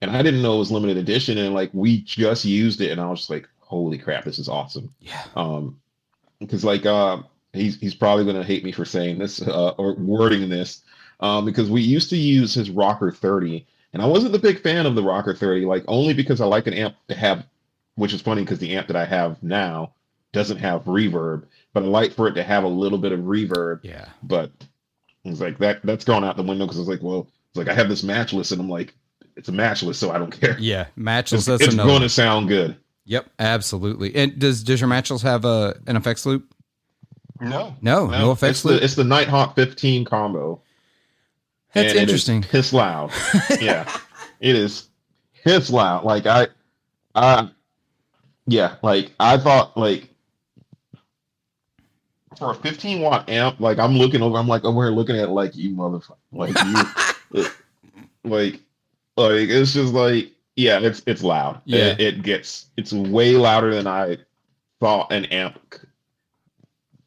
And 0.02 0.10
I 0.10 0.22
didn't 0.22 0.42
know 0.42 0.56
it 0.56 0.58
was 0.58 0.70
limited 0.70 0.98
edition, 0.98 1.38
and 1.38 1.54
like 1.54 1.70
we 1.72 2.02
just 2.02 2.44
used 2.44 2.80
it, 2.80 2.90
and 2.90 3.00
I 3.00 3.08
was 3.08 3.20
just 3.20 3.30
like, 3.30 3.48
"Holy 3.60 3.98
crap, 3.98 4.24
this 4.24 4.38
is 4.38 4.48
awesome!" 4.48 4.94
Yeah. 5.00 5.24
Um, 5.34 5.80
because 6.38 6.64
like 6.64 6.84
uh, 6.84 7.22
he's 7.52 7.80
he's 7.80 7.94
probably 7.94 8.24
gonna 8.24 8.44
hate 8.44 8.64
me 8.64 8.72
for 8.72 8.84
saying 8.84 9.18
this 9.18 9.40
uh, 9.40 9.70
or 9.70 9.94
wording 9.94 10.48
this, 10.48 10.82
um, 11.20 11.44
because 11.44 11.70
we 11.70 11.80
used 11.80 12.10
to 12.10 12.16
use 12.16 12.54
his 12.54 12.70
Rocker 12.70 13.10
30, 13.10 13.66
and 13.92 14.02
I 14.02 14.06
wasn't 14.06 14.32
the 14.32 14.38
big 14.38 14.60
fan 14.60 14.86
of 14.86 14.94
the 14.94 15.02
Rocker 15.02 15.34
30, 15.34 15.64
like 15.64 15.84
only 15.88 16.14
because 16.14 16.40
I 16.40 16.46
like 16.46 16.66
an 16.66 16.74
amp 16.74 16.94
to 17.08 17.14
have, 17.14 17.46
which 17.94 18.12
is 18.12 18.20
funny 18.20 18.42
because 18.42 18.58
the 18.58 18.76
amp 18.76 18.88
that 18.88 18.96
I 18.96 19.06
have 19.06 19.42
now 19.42 19.94
doesn't 20.32 20.58
have 20.58 20.84
reverb, 20.84 21.44
but 21.72 21.82
I 21.82 21.86
like 21.86 22.12
for 22.12 22.28
it 22.28 22.34
to 22.34 22.42
have 22.42 22.64
a 22.64 22.68
little 22.68 22.98
bit 22.98 23.12
of 23.12 23.20
reverb. 23.20 23.80
Yeah. 23.82 24.06
But 24.22 24.52
it's 25.24 25.40
like 25.40 25.58
that 25.58 25.82
that's 25.82 26.04
gone 26.04 26.24
out 26.24 26.36
the 26.36 26.42
window 26.42 26.66
because 26.66 26.78
it's 26.78 26.88
like, 26.88 27.02
well, 27.02 27.28
it's 27.48 27.56
like 27.56 27.68
I 27.68 27.74
have 27.74 27.88
this 27.88 28.02
matchless, 28.02 28.50
and 28.52 28.60
I'm 28.60 28.68
like, 28.68 28.94
it's 29.36 29.48
a 29.48 29.52
matchless, 29.52 29.98
so 29.98 30.10
I 30.10 30.18
don't 30.18 30.30
care. 30.30 30.56
Yeah, 30.58 30.86
matchless. 30.96 31.46
It's, 31.46 31.58
That's 31.58 31.74
it's 31.74 31.74
going 31.74 32.02
to 32.02 32.08
sound 32.08 32.48
good. 32.48 32.76
Yep, 33.04 33.30
absolutely. 33.38 34.14
And 34.16 34.38
does 34.38 34.64
does 34.64 34.80
your 34.80 34.88
matchless 34.88 35.22
have 35.22 35.44
a 35.44 35.76
an 35.86 35.96
effects 35.96 36.26
loop? 36.26 36.52
No, 37.40 37.76
No, 37.82 38.06
no 38.06 38.32
effects 38.32 38.58
it's 38.58 38.64
loop. 38.64 38.80
The, 38.80 38.84
it's 38.84 38.94
the 38.94 39.04
Nighthawk 39.04 39.54
15 39.54 40.04
combo. 40.06 40.62
That's 41.74 41.92
and 41.92 41.98
it 41.98 42.02
is 42.02 42.28
interesting. 42.28 42.42
piss 42.42 42.72
loud. 42.72 43.12
yeah, 43.60 43.90
it 44.40 44.56
is 44.56 44.88
piss 45.44 45.70
loud. 45.70 46.04
Like 46.04 46.26
I, 46.26 46.48
I, 47.14 47.50
yeah, 48.46 48.76
like 48.82 49.12
I 49.20 49.36
thought, 49.36 49.76
like 49.76 50.08
for 52.38 52.52
a 52.52 52.54
15 52.54 53.02
watt 53.02 53.28
amp, 53.28 53.60
like 53.60 53.78
I'm 53.78 53.96
looking 53.96 54.22
over, 54.22 54.38
I'm 54.38 54.48
like 54.48 54.64
over 54.64 54.84
here 54.84 54.92
looking 54.92 55.16
at 55.16 55.30
like 55.30 55.54
you 55.54 55.70
motherfucker, 55.70 56.16
like 56.32 56.54
you, 57.32 57.44
like, 58.24 58.60
like 59.16 59.48
it's 59.48 59.72
just 59.72 59.92
like, 59.92 60.32
yeah, 60.56 60.78
it's 60.80 61.02
it's 61.06 61.22
loud. 61.22 61.60
Yeah. 61.64 61.88
it, 61.92 62.00
it 62.00 62.22
gets 62.22 62.66
it's 62.76 62.92
way 62.92 63.36
louder 63.36 63.74
than 63.74 63.86
I 63.86 64.18
thought 64.80 65.12
an 65.12 65.26
amp. 65.26 65.58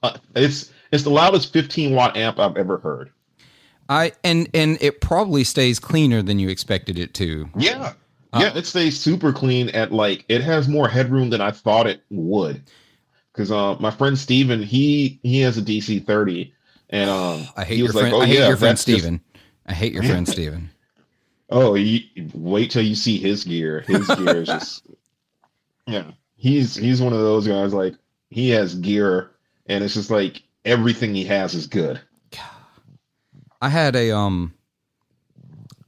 Uh, 0.02 0.18
it's 0.36 0.72
it's 0.92 1.04
the 1.04 1.10
loudest 1.10 1.54
15 1.54 1.94
watt 1.94 2.18
amp 2.18 2.40
I've 2.40 2.58
ever 2.58 2.78
heard. 2.78 3.12
I 3.90 4.12
and 4.24 4.48
and 4.54 4.78
it 4.82 5.02
probably 5.02 5.44
stays 5.44 5.80
cleaner 5.80 6.22
than 6.22 6.40
you 6.40 6.50
expected 6.50 6.98
it 7.00 7.14
to. 7.16 7.50
Yeah. 7.58 7.94
Uh, 8.32 8.40
yeah, 8.42 8.56
it 8.56 8.68
stays 8.68 9.00
super 9.00 9.34
clean 9.34 9.70
at 9.70 9.92
like 9.92 10.24
it 10.30 10.42
has 10.42 10.68
more 10.68 10.88
headroom 10.88 11.32
than 11.32 11.42
I 11.42 11.52
thought 11.52 11.88
it 11.88 12.04
would. 12.12 12.62
Cause 13.34 13.52
uh 13.52 13.76
my 13.80 13.90
friend 13.90 14.18
Steven, 14.18 14.62
he 14.62 15.20
he 15.24 15.40
has 15.42 15.58
a 15.58 15.62
DC 15.62 16.06
30 16.06 16.54
and 16.92 17.10
um 17.10 17.48
I 17.58 17.64
hate 17.64 17.76
he 17.78 17.84
your 17.84 17.92
like, 17.92 18.02
friend. 18.02 18.14
"Oh, 18.16 18.22
I 18.22 18.26
hate 18.28 18.38
yeah, 18.40 18.48
your 18.48 18.58
friend 18.58 18.74
just- 18.74 18.84
Steven. 18.84 19.22
I 19.66 19.74
hate 19.74 19.94
your 19.94 20.04
friend 20.04 20.28
Steven. 20.28 20.70
Oh, 21.50 21.74
you, 21.76 22.02
wait 22.34 22.72
till 22.72 22.84
you 22.84 22.96
see 22.96 23.18
his 23.18 23.44
gear. 23.44 23.84
His 23.88 24.08
gear 24.08 24.38
is 24.38 24.48
just 24.48 24.88
Yeah. 25.88 26.12
He's 26.36 26.76
he's 26.76 27.02
one 27.02 27.14
of 27.14 27.20
those 27.20 27.48
guys 27.48 27.74
like 27.74 27.96
he 28.30 28.50
has 28.52 28.76
gear 28.76 29.32
and 29.66 29.84
it's 29.84 29.96
just 29.96 30.12
like 30.12 30.44
everything 30.64 31.16
he 31.16 31.26
has 31.26 31.54
is 31.54 31.68
good. 31.68 32.00
I 33.62 33.70
had 33.70 33.96
a 33.96 34.12
um 34.12 34.54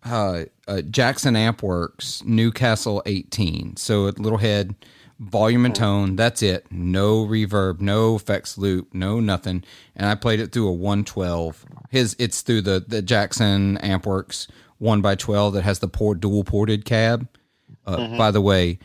uh, 0.04 0.46
uh 0.68 0.82
Jackson 0.82 1.36
Ampworks 1.36 2.26
Newcastle 2.26 3.04
18. 3.06 3.78
So 3.78 4.08
a 4.08 4.12
little 4.18 4.40
head, 4.40 4.76
volume 5.20 5.66
and 5.66 5.76
tone, 5.76 6.16
that's 6.16 6.42
it. 6.42 6.66
No 6.72 7.26
reverb, 7.26 7.80
no 7.80 8.16
effects 8.16 8.58
loop, 8.58 8.94
no 8.94 9.20
nothing. 9.20 9.64
And 9.96 10.08
I 10.08 10.16
played 10.16 10.40
it 10.40 10.52
through 10.52 10.68
a 10.68 10.74
112. 10.74 11.66
His 11.90 12.16
it's 12.20 12.42
through 12.42 12.62
the 12.62 12.84
the 12.86 13.02
Jackson 13.02 13.78
Ampworks 13.84 14.48
1 14.82 15.02
by 15.02 15.16
12 15.16 15.54
that 15.54 15.62
has 15.62 15.80
the 15.80 15.88
port 15.88 16.20
dual 16.20 16.44
ported 16.44 16.86
cab. 16.86 17.28
Uh, 17.86 18.18
by 18.18 18.32
the 18.32 18.42
way, 18.42 18.80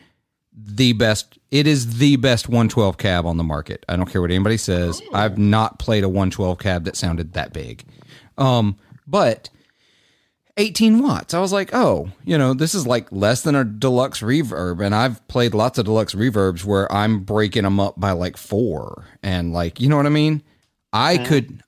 the 0.55 0.93
best 0.93 1.37
it 1.51 1.67
is 1.67 1.97
the 1.97 2.15
best 2.17 2.47
112 2.47 2.97
cab 2.97 3.25
on 3.25 3.37
the 3.37 3.43
market. 3.43 3.85
I 3.87 3.95
don't 3.95 4.09
care 4.09 4.21
what 4.21 4.31
anybody 4.31 4.57
says. 4.57 5.01
I've 5.13 5.37
not 5.37 5.79
played 5.79 6.03
a 6.03 6.09
112 6.09 6.59
cab 6.59 6.85
that 6.85 6.95
sounded 6.95 7.33
that 7.33 7.53
big. 7.53 7.83
Um, 8.37 8.77
but 9.05 9.49
18 10.57 11.01
watts. 11.01 11.33
I 11.33 11.39
was 11.39 11.53
like, 11.53 11.69
oh, 11.73 12.09
you 12.25 12.37
know, 12.37 12.53
this 12.53 12.73
is 12.75 12.85
like 12.87 13.11
less 13.11 13.43
than 13.43 13.55
a 13.55 13.63
deluxe 13.63 14.21
reverb. 14.21 14.83
And 14.83 14.93
I've 14.93 15.25
played 15.27 15.53
lots 15.53 15.77
of 15.77 15.85
deluxe 15.85 16.15
reverbs 16.15 16.63
where 16.65 16.91
I'm 16.91 17.19
breaking 17.21 17.63
them 17.63 17.79
up 17.79 17.99
by 17.99 18.11
like 18.11 18.37
four. 18.37 19.05
And 19.21 19.53
like, 19.53 19.79
you 19.79 19.89
know 19.89 19.97
what 19.97 20.07
I 20.07 20.09
mean? 20.09 20.41
I 20.91 21.17
could, 21.19 21.63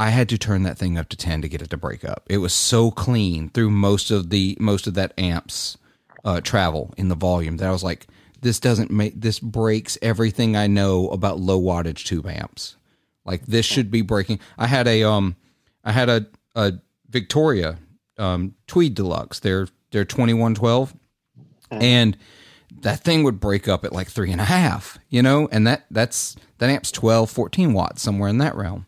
I 0.00 0.08
had 0.08 0.30
to 0.30 0.38
turn 0.38 0.62
that 0.62 0.78
thing 0.78 0.96
up 0.96 1.10
to 1.10 1.16
10 1.16 1.42
to 1.42 1.48
get 1.48 1.60
it 1.60 1.68
to 1.70 1.76
break 1.76 2.04
up. 2.06 2.24
It 2.30 2.38
was 2.38 2.54
so 2.54 2.90
clean 2.90 3.50
through 3.50 3.70
most 3.70 4.10
of 4.10 4.30
the, 4.30 4.56
most 4.58 4.86
of 4.86 4.94
that 4.94 5.12
amps 5.18 5.76
uh, 6.24 6.40
travel 6.40 6.94
in 6.96 7.08
the 7.08 7.14
volume 7.14 7.58
that 7.58 7.68
I 7.68 7.70
was 7.70 7.84
like, 7.84 8.06
this 8.40 8.58
doesn't 8.58 8.90
make, 8.90 9.20
this 9.20 9.38
breaks 9.38 9.98
everything 10.00 10.56
I 10.56 10.68
know 10.68 11.08
about 11.08 11.38
low 11.38 11.60
wattage 11.60 12.06
tube 12.06 12.26
amps. 12.26 12.76
Like 13.26 13.44
this 13.44 13.66
should 13.66 13.90
be 13.90 14.00
breaking. 14.00 14.40
I 14.56 14.66
had 14.68 14.88
a, 14.88 15.02
um, 15.02 15.36
I 15.84 15.92
had 15.92 16.08
a, 16.08 16.26
a 16.54 16.72
Victoria 17.10 17.78
um, 18.16 18.54
Tweed 18.66 18.94
Deluxe. 18.94 19.40
They're 19.40 19.68
they're 19.90 20.04
twenty 20.04 20.34
one 20.34 20.54
twelve, 20.54 20.94
and 21.70 22.16
that 22.82 23.00
thing 23.00 23.24
would 23.24 23.40
break 23.40 23.68
up 23.68 23.84
at 23.84 23.92
like 23.92 24.08
three 24.08 24.30
and 24.32 24.40
a 24.40 24.44
half. 24.44 24.98
You 25.08 25.22
know, 25.22 25.48
and 25.50 25.66
that 25.66 25.86
that's 25.90 26.36
that 26.58 26.70
amp's 26.70 26.92
12, 26.92 27.30
14 27.30 27.72
watts 27.72 28.02
somewhere 28.02 28.28
in 28.28 28.38
that 28.38 28.54
realm. 28.54 28.86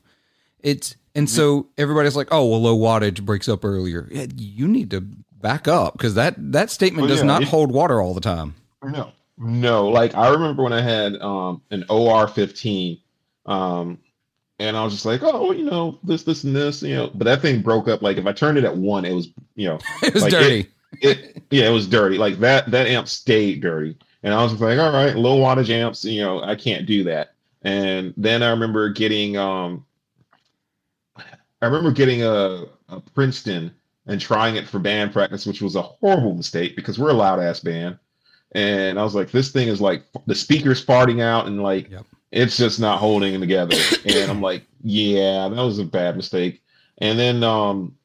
It's 0.61 0.97
and 1.15 1.29
so 1.29 1.69
everybody's 1.79 2.17
like, 2.17 2.29
oh 2.31 2.47
well, 2.47 2.61
low 2.63 2.77
wattage 2.77 3.23
breaks 3.23 3.49
up 3.49 3.65
earlier. 3.65 4.09
Yeah, 4.11 4.27
you 4.37 4.67
need 4.69 4.91
to 4.93 5.01
back 5.01 5.67
up 5.69 5.95
because 5.95 6.15
that 6.15 6.35
that 6.53 6.71
statement 6.71 7.03
Well, 7.03 7.09
does 7.09 7.21
yeah, 7.21 7.27
not 7.27 7.43
it- 7.43 7.49
hold 7.49 7.73
water 7.73 8.01
all 8.01 8.15
the 8.15 8.21
time. 8.21 8.55
No, 8.85 9.13
no. 9.39 9.89
Like 9.89 10.15
I 10.15 10.29
remember 10.31 10.63
when 10.63 10.73
I 10.73 10.81
had 10.83 11.17
um 11.21 11.63
an 11.71 11.85
OR 11.89 12.27
fifteen, 12.29 12.99
um, 13.47 13.99
and 14.59 14.77
I 14.77 14.85
was 14.85 14.93
just 14.93 15.07
like, 15.07 15.23
oh, 15.23 15.53
you 15.53 15.65
know, 15.65 15.99
this, 16.05 16.23
this, 16.23 16.45
and 16.45 16.55
this, 16.55 16.83
you 16.83 16.95
know. 16.95 17.11
But 17.15 17.25
that 17.25 17.43
thing 17.43 17.63
broke 17.63 17.89
up. 17.89 18.03
Like 18.03 18.17
if 18.17 18.27
I 18.27 18.33
turned 18.33 18.59
it 18.59 18.65
at 18.65 18.77
one, 18.77 19.05
it 19.05 19.13
was, 19.13 19.29
you 19.57 19.69
know, 19.69 19.79
It 20.03 20.15
was 20.15 20.23
Like, 20.23 20.33
dirty. 20.33 20.69
it, 21.01 21.43
yeah, 21.51 21.69
it 21.69 21.73
was 21.73 21.89
dirty. 21.89 22.17
Like 22.19 22.39
that, 22.41 22.71
that 22.71 22.87
amp 22.87 23.09
stayed 23.09 23.61
dirty. 23.61 23.97
And 24.23 24.33
I 24.33 24.41
was 24.43 24.53
just 24.53 24.63
like, 24.63 24.79
all 24.79 24.93
right, 24.93 25.17
low 25.17 25.39
wattage 25.41 25.69
amps, 25.71 26.05
you 26.05 26.21
know, 26.21 26.41
I 26.43 26.55
can't 26.55 26.87
do 26.87 27.03
that. 27.05 27.35
And 27.63 28.15
then 28.17 28.43
I 28.45 28.51
remember 28.51 28.89
getting, 28.91 29.37
um, 29.37 29.85
I 31.63 31.67
remember 31.67 31.93
getting 31.93 32.23
a, 32.25 32.65
a 32.89 33.01
Princeton 33.15 33.73
and 34.07 34.21
trying 34.21 34.57
it 34.57 34.67
for 34.67 34.81
band 34.81 35.13
practice, 35.13 35.47
which 35.47 35.63
was 35.63 35.77
a 35.77 35.83
horrible 35.83 36.35
mistake 36.35 36.75
because 36.75 36.99
we're 36.99 37.11
a 37.11 37.15
loud 37.15 37.39
ass 37.39 37.61
band. 37.61 37.99
And 38.53 38.99
I 38.99 39.05
was 39.05 39.15
like, 39.15 39.31
this 39.31 39.51
thing 39.53 39.69
is 39.69 39.81
like 39.81 40.03
the 40.27 40.35
speakers 40.35 40.85
farting 40.85 41.23
out 41.23 41.47
and 41.47 41.63
like 41.63 41.89
Yep. 41.91 42.05
it's 42.33 42.57
just 42.57 42.81
not 42.81 42.99
holding 42.99 43.39
together. 43.41 43.77
and 44.05 44.31
I'm 44.31 44.43
like, 44.43 44.65
yeah, 44.83 45.49
that 45.49 45.63
was 45.63 45.79
a 45.79 45.85
bad 45.85 46.17
mistake. 46.17 46.63
And 46.99 47.19
then 47.19 47.43
um 47.45 47.97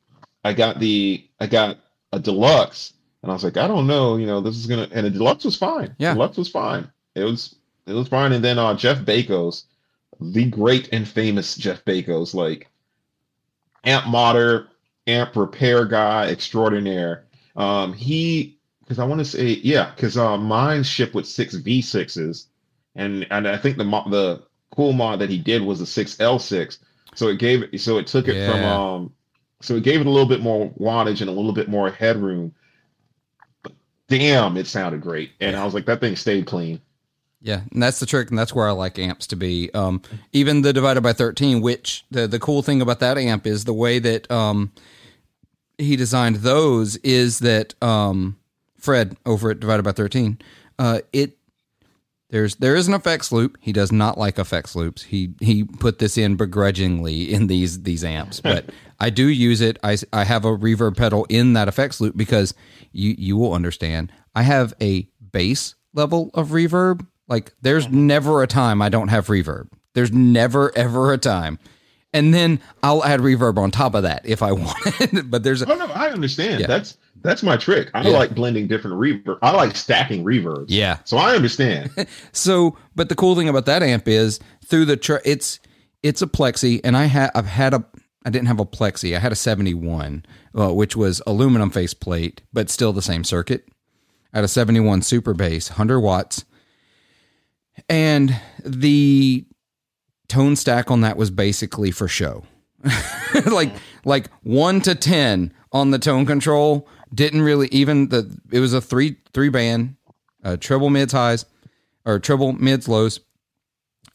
I 0.46 0.54
got 0.54 0.80
the 0.80 1.28
I 1.40 1.48
got 1.48 1.80
a 2.14 2.20
deluxe 2.20 2.94
and 3.24 3.32
I 3.32 3.34
was 3.34 3.44
like, 3.44 3.58
I 3.58 3.68
don't 3.68 3.88
know, 3.88 4.18
you 4.18 4.28
know, 4.28 4.40
this 4.40 4.56
is 4.56 4.68
gonna 4.68 4.88
and 4.92 5.06
the 5.06 5.10
deluxe 5.10 5.44
was 5.44 5.58
fine. 5.58 5.96
Yeah. 5.98 6.14
Deluxe 6.14 6.38
was 6.38 6.48
fine. 6.50 6.90
It 7.16 7.24
was 7.24 7.56
it 7.88 7.94
was 7.94 8.08
fine. 8.08 8.34
And 8.34 8.46
then 8.46 8.60
uh 8.60 8.76
Jeff 8.76 9.00
Bakos, 9.00 9.64
the 10.22 10.46
great 10.46 10.90
and 10.94 11.08
famous 11.08 11.56
Jeff 11.56 11.84
Bakos, 11.86 12.36
like 12.36 12.68
amp 13.84 14.08
modder, 14.08 14.70
amp 15.08 15.36
repair 15.36 15.86
guy 15.86 16.28
extraordinaire. 16.28 17.26
Um 17.56 17.94
he 17.94 18.58
because 18.82 19.00
I 19.00 19.06
want 19.06 19.20
to 19.20 19.26
say 19.26 19.46
yeah, 19.64 19.92
because 19.96 20.18
uh 20.18 20.38
mine 20.38 20.84
shipped 20.84 21.14
with 21.14 21.28
six 21.28 21.56
V 21.56 21.82
sixes, 21.82 22.48
and 22.96 23.28
and 23.32 23.48
I 23.48 23.58
think 23.58 23.78
the 23.78 23.84
mo- 23.84 24.10
the 24.10 24.44
cool 24.72 24.94
mod 24.94 25.20
that 25.20 25.30
he 25.30 25.38
did 25.38 25.62
was 25.62 25.82
a 25.82 25.86
six 25.86 26.20
L 26.20 26.40
six, 26.40 26.80
so 27.16 27.28
it 27.28 27.40
gave 27.40 27.64
it 27.64 27.80
so 27.80 27.98
it 27.98 28.08
took 28.08 28.28
it 28.28 28.40
from 28.40 28.64
um 28.64 29.14
so 29.62 29.76
it 29.76 29.84
gave 29.84 30.02
it 30.02 30.08
a 30.08 30.10
little 30.10 30.28
bit 30.28 30.42
more 30.42 30.70
wattage 30.80 31.22
and 31.22 31.30
a 31.30 31.34
little 31.34 31.54
bit 31.54 31.68
more 31.70 31.90
headroom. 31.90 32.54
But 33.64 33.74
damn, 34.08 34.58
it 34.58 34.68
sounded 34.68 35.02
great, 35.02 35.32
and 35.40 35.56
I 35.56 35.66
was 35.66 35.74
like 35.74 35.86
that 35.88 36.00
thing 36.00 36.16
stayed 36.16 36.46
clean. 36.46 36.82
Yeah, 37.42 37.62
and 37.72 37.82
that's 37.82 38.00
the 38.00 38.06
trick, 38.06 38.30
and 38.30 38.38
that's 38.38 38.54
where 38.54 38.68
I 38.68 38.72
like 38.72 38.98
amps 38.98 39.28
to 39.28 39.36
be. 39.36 39.72
Um, 39.74 40.02
even 40.34 40.64
the 40.64 40.74
divided 40.74 41.02
by 41.02 41.14
thirteen, 41.14 41.62
which 41.62 42.04
the 42.10 42.28
the 42.28 42.40
cool 42.40 42.64
thing 42.64 42.82
about 42.82 43.00
that 43.00 43.18
amp 43.18 43.46
is 43.46 43.66
the 43.66 43.74
way 43.74 44.00
that 44.00 44.30
um, 44.32 44.72
he 45.78 45.96
designed 45.96 46.38
those 46.38 46.96
is 46.98 47.40
that 47.40 47.76
um, 47.82 48.38
Fred 48.78 49.18
over 49.26 49.52
at 49.52 49.60
Divided 49.60 49.84
by 49.84 49.92
Thirteen, 49.92 50.40
uh, 50.80 51.02
it 51.14 51.38
there's 52.30 52.56
there 52.56 52.76
is 52.76 52.88
an 52.88 52.94
effects 52.94 53.32
loop. 53.32 53.58
He 53.62 53.72
does 53.72 53.92
not 53.92 54.18
like 54.18 54.38
effects 54.40 54.76
loops. 54.76 55.04
He 55.04 55.34
he 55.40 55.64
put 55.64 56.00
this 56.00 56.18
in 56.18 56.36
begrudgingly 56.36 57.32
in 57.32 57.48
these 57.48 57.84
these 57.84 58.04
amps, 58.04 58.42
but 58.42 58.66
I 59.00 59.10
do 59.10 59.28
use 59.28 59.62
it. 59.62 59.78
I 59.84 59.98
I 60.12 60.24
have 60.24 60.44
a 60.44 60.58
reverb 60.58 60.98
pedal 60.98 61.26
in 61.30 61.54
that 61.54 61.68
effects 61.68 62.02
loop 62.02 62.18
because 62.18 62.54
you 62.92 63.16
you 63.18 63.38
will 63.38 63.54
understand. 63.54 64.12
I 64.36 64.42
have 64.42 64.74
a 64.82 65.08
bass 65.32 65.76
level 65.94 66.32
of 66.34 66.50
reverb. 66.50 67.06
Like 67.28 67.54
there's 67.62 67.88
never 67.90 68.42
a 68.44 68.48
time 68.48 68.82
I 68.82 68.90
don't 68.90 69.10
have 69.10 69.28
reverb. 69.28 69.70
There's 69.94 70.12
never 70.12 70.76
ever 70.78 71.12
a 71.14 71.18
time. 71.18 71.60
And 72.14 72.34
then 72.34 72.62
I'll 72.84 73.04
add 73.04 73.20
reverb 73.20 73.58
on 73.58 73.70
top 73.70 73.94
of 73.94 74.04
that 74.04 74.22
if 74.26 74.42
I 74.42 74.52
want 74.54 74.78
it. 75.02 75.30
but 75.30 75.44
there's 75.44 75.62
a, 75.62 75.72
Oh 75.72 75.76
no, 75.76 75.88
I 75.88 76.10
understand. 76.10 76.62
Yeah. 76.62 76.68
That's 76.68 76.98
that's 77.22 77.44
my 77.44 77.58
trick. 77.58 77.90
I 77.94 78.04
Yeah. 78.08 78.18
like 78.18 78.34
blending 78.36 78.68
different 78.68 78.98
reverb. 78.98 79.40
I 79.42 79.52
like 79.52 79.76
stacking 79.76 80.24
reverbs. 80.24 80.66
yeah. 80.70 81.00
So 81.04 81.18
I 81.18 81.36
understand. 81.36 81.92
So, 82.32 82.78
but 82.96 83.10
the 83.10 83.16
cool 83.16 83.36
thing 83.36 83.50
about 83.50 83.66
that 83.66 83.82
amp 83.84 84.08
is 84.08 84.40
through 84.66 84.86
the 84.86 84.98
tr- 84.98 85.16
it's 85.26 85.60
it's 86.04 86.22
a 86.22 86.28
plexi, 86.28 86.80
and 86.84 86.96
I 86.96 87.06
had 87.06 87.32
I've 87.36 87.48
had 87.48 87.74
a 87.74 87.84
I 88.26 88.30
didn't 88.30 88.48
have 88.48 88.60
a 88.60 88.66
plexi. 88.66 89.16
I 89.16 89.20
had 89.20 89.32
a 89.32 89.36
seventy 89.36 89.74
one, 89.74 90.26
uh, 90.58 90.74
which 90.74 90.96
was 90.96 91.22
aluminum 91.28 91.72
faceplate, 91.72 92.42
but 92.54 92.70
still 92.70 92.94
the 92.94 93.02
same 93.02 93.24
circuit. 93.24 93.68
I 94.34 94.38
had 94.38 94.44
a 94.46 94.48
seventy 94.50 94.80
one 94.80 95.02
super 95.02 95.34
bass, 95.34 95.70
hundred 95.70 96.00
watts, 96.02 96.46
and 97.90 98.40
the 98.64 99.46
tone 100.28 100.56
stack 100.56 100.92
on 100.92 101.02
that 101.02 101.18
was 101.18 101.32
basically 101.32 101.92
for 101.92 102.08
show. 102.08 102.44
like 103.46 103.74
like 104.06 104.30
one 104.44 104.82
to 104.82 104.96
ten 104.96 105.54
on 105.72 105.92
the 105.92 106.00
tone 106.00 106.26
control 106.26 106.88
didn't 107.14 107.42
really 107.42 107.68
even 107.72 108.10
the 108.10 108.38
it 108.52 108.60
was 108.60 108.74
a 108.74 108.82
three 108.82 109.18
three 109.34 109.50
band 109.50 109.96
uh, 110.44 110.58
treble 110.58 110.90
mids 110.90 111.14
highs 111.14 111.46
or 112.06 112.20
treble 112.20 112.54
mids 112.54 112.88
lows. 112.88 113.20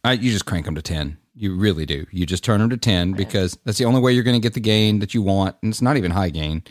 I, 0.05 0.13
you 0.13 0.33
just 0.33 0.47
crank 0.47 0.65
them 0.65 0.75
to 0.75 0.83
10. 0.83 1.19
You 1.35 1.55
really 1.57 1.87
do. 1.87 2.07
You 2.11 2.27
just 2.27 2.43
turn 2.43 2.61
them 2.61 2.71
to 2.71 2.77
10 2.77 3.13
because 3.13 3.57
that's 3.65 3.79
the 3.79 3.85
only 3.85 4.01
way 4.01 4.13
you're 4.13 4.25
going 4.25 4.41
to 4.41 4.45
get 4.45 4.55
the 4.55 4.61
gain 4.61 4.99
that 4.99 5.15
you 5.15 5.23
want. 5.23 5.57
And 5.63 5.73
it's 5.73 5.83
not 5.83 5.97
even 5.97 6.11
high 6.11 6.31
gain. 6.31 6.65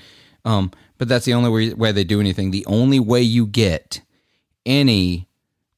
Um, 0.43 0.71
but 0.97 1.07
that's 1.07 1.25
the 1.25 1.33
only 1.33 1.49
way, 1.49 1.73
way 1.73 1.91
they 1.91 2.03
do 2.03 2.19
anything. 2.19 2.51
The 2.51 2.65
only 2.65 2.99
way 2.99 3.21
you 3.21 3.45
get 3.45 4.01
any 4.65 5.27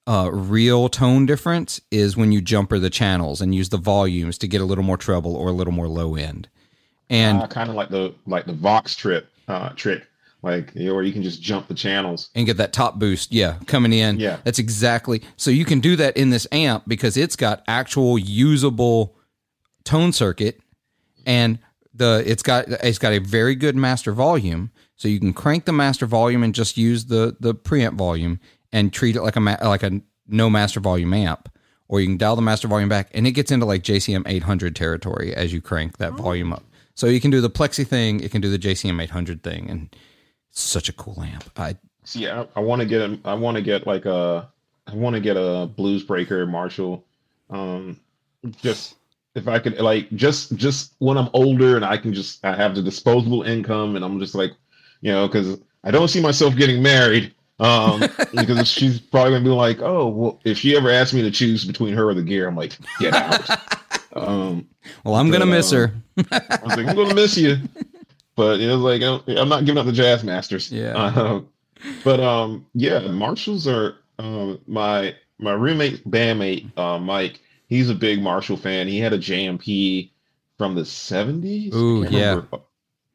uh, 0.05 0.29
real 0.31 0.89
tone 0.89 1.25
difference 1.25 1.79
is 1.91 2.17
when 2.17 2.31
you 2.31 2.41
jumper 2.41 2.77
the 2.79 2.89
channels 2.89 3.41
and 3.41 3.55
use 3.55 3.69
the 3.69 3.77
volumes 3.77 4.37
to 4.39 4.47
get 4.47 4.61
a 4.61 4.65
little 4.65 4.83
more 4.83 4.97
treble 4.97 5.35
or 5.35 5.49
a 5.49 5.53
little 5.53 5.73
more 5.73 5.87
low 5.87 6.15
end. 6.15 6.49
And 7.09 7.41
uh, 7.41 7.47
kind 7.47 7.69
of 7.69 7.75
like 7.75 7.89
the 7.89 8.13
like 8.25 8.45
the 8.45 8.53
Vox 8.53 8.95
trip 8.95 9.29
uh, 9.47 9.69
trick, 9.69 10.05
like 10.41 10.73
where 10.73 11.03
you 11.03 11.13
can 11.13 11.23
just 11.23 11.41
jump 11.41 11.67
the 11.67 11.73
channels. 11.73 12.29
and 12.35 12.45
get 12.45 12.57
that 12.57 12.73
top 12.73 12.99
boost. 12.99 13.31
Yeah, 13.31 13.57
coming 13.65 13.93
in. 13.93 14.19
Yeah. 14.19 14.39
that's 14.43 14.59
exactly. 14.59 15.21
So 15.37 15.51
you 15.51 15.65
can 15.65 15.79
do 15.79 15.95
that 15.97 16.17
in 16.17 16.31
this 16.31 16.47
amp 16.51 16.83
because 16.87 17.17
it's 17.17 17.35
got 17.35 17.63
actual 17.67 18.17
usable 18.17 19.15
tone 19.83 20.11
circuit, 20.11 20.59
and 21.25 21.59
the 21.93 22.23
it's 22.25 22.43
got 22.43 22.67
it's 22.67 22.97
got 22.97 23.13
a 23.13 23.19
very 23.19 23.55
good 23.55 23.75
master 23.75 24.11
volume. 24.11 24.71
So 24.95 25.07
you 25.07 25.19
can 25.19 25.33
crank 25.33 25.65
the 25.65 25.73
master 25.73 26.05
volume 26.05 26.43
and 26.43 26.55
just 26.55 26.77
use 26.77 27.05
the 27.05 27.35
the 27.39 27.53
preamp 27.53 27.95
volume 27.95 28.39
and 28.73 28.91
treat 28.91 29.15
it 29.15 29.21
like 29.21 29.37
a 29.37 29.39
ma- 29.39 29.57
like 29.61 29.83
a 29.83 30.01
no 30.27 30.49
master 30.49 30.81
volume 30.81 31.13
amp. 31.13 31.47
Or 31.87 32.01
you 32.01 32.07
can 32.07 32.17
dial 32.17 32.35
the 32.35 32.41
master 32.41 32.67
volume 32.67 32.89
back, 32.89 33.09
and 33.13 33.27
it 33.27 33.31
gets 33.31 33.51
into 33.51 33.65
like 33.65 33.83
JCM 33.83 34.23
800 34.25 34.75
territory 34.75 35.33
as 35.33 35.53
you 35.53 35.61
crank 35.61 35.97
that 35.97 36.13
volume 36.13 36.51
up. 36.51 36.63
So 36.95 37.07
you 37.07 37.21
can 37.21 37.29
do 37.29 37.39
the 37.39 37.49
plexi 37.49 37.85
thing, 37.85 38.19
it 38.19 38.31
can 38.31 38.41
do 38.41 38.49
the 38.49 38.57
JCM 38.57 39.01
800 39.01 39.43
thing, 39.43 39.69
and 39.69 39.95
it's 40.49 40.61
such 40.61 40.89
a 40.89 40.93
cool 40.93 41.21
amp. 41.21 41.51
I 41.57 41.77
See, 42.05 42.27
I, 42.27 42.47
I 42.55 42.59
want 42.59 42.81
to 42.81 42.87
get 42.87 43.01
a, 43.01 43.19
I 43.23 43.33
want 43.33 43.55
to 43.55 43.61
get 43.61 43.85
like 43.85 44.05
a, 44.05 44.49
I 44.87 44.95
want 44.95 45.15
to 45.15 45.21
get 45.21 45.37
a 45.37 45.67
blues 45.67 46.03
breaker 46.03 46.45
Marshall. 46.45 47.05
Um, 47.49 47.99
just 48.61 48.95
if 49.35 49.47
I 49.47 49.59
could, 49.59 49.79
like, 49.79 50.09
just 50.11 50.55
just 50.55 50.93
when 50.99 51.17
I'm 51.17 51.29
older 51.33 51.75
and 51.75 51.85
I 51.85 51.97
can 51.97 52.13
just 52.13 52.43
I 52.43 52.55
have 52.55 52.75
the 52.75 52.81
disposable 52.81 53.43
income 53.43 53.95
and 53.95 54.03
I'm 54.03 54.19
just 54.19 54.35
like, 54.35 54.51
you 55.01 55.11
know, 55.11 55.27
because 55.27 55.59
I 55.83 55.91
don't 55.91 56.07
see 56.07 56.21
myself 56.21 56.55
getting 56.55 56.81
married. 56.81 57.33
Um, 57.63 58.01
because 58.33 58.67
she's 58.67 58.99
probably 58.99 59.31
gonna 59.31 59.43
be 59.45 59.49
like, 59.49 59.79
oh, 59.81 60.07
well, 60.09 60.39
if 60.43 60.57
she 60.57 60.75
ever 60.75 60.89
asks 60.89 61.13
me 61.13 61.21
to 61.21 61.31
choose 61.31 61.63
between 61.63 61.93
her 61.93 62.09
or 62.09 62.13
the 62.13 62.21
gear, 62.21 62.47
I'm 62.47 62.55
like, 62.57 62.77
get 62.99 63.13
out. 63.13 63.49
um, 64.15 64.67
Well, 65.05 65.15
I'm 65.15 65.31
gonna 65.31 65.45
miss 65.45 65.71
her. 65.71 65.93
I 66.31 66.59
was 66.63 66.77
like, 66.77 66.87
I'm 66.87 66.95
gonna 66.95 67.15
miss 67.15 67.37
you, 67.37 67.57
but 68.35 68.59
it 68.59 68.67
was 68.67 68.81
like 68.81 69.01
I'm 69.01 69.21
I'm 69.37 69.47
not 69.49 69.65
giving 69.65 69.79
up 69.79 69.85
the 69.85 69.93
Jazz 69.93 70.23
Masters. 70.23 70.71
Yeah. 70.71 70.93
Uh, 70.97 71.41
but 72.03 72.19
um, 72.19 72.65
yeah, 72.73 72.99
Marshalls 73.07 73.67
are 73.67 73.95
um 74.19 74.59
my 74.67 75.15
my 75.39 75.53
roommate 75.53 76.09
bandmate 76.09 76.77
uh, 76.77 76.99
Mike. 76.99 77.39
He's 77.67 77.89
a 77.89 77.95
big 77.95 78.21
Marshall 78.21 78.57
fan. 78.57 78.87
He 78.87 78.99
had 78.99 79.13
a 79.13 79.17
JMP 79.17 80.11
from 80.57 80.75
the 80.75 80.81
70s. 80.81 81.73
I 81.73 81.77
Ooh, 81.77 82.05
yeah. 82.07 82.29
remember. 82.29 82.59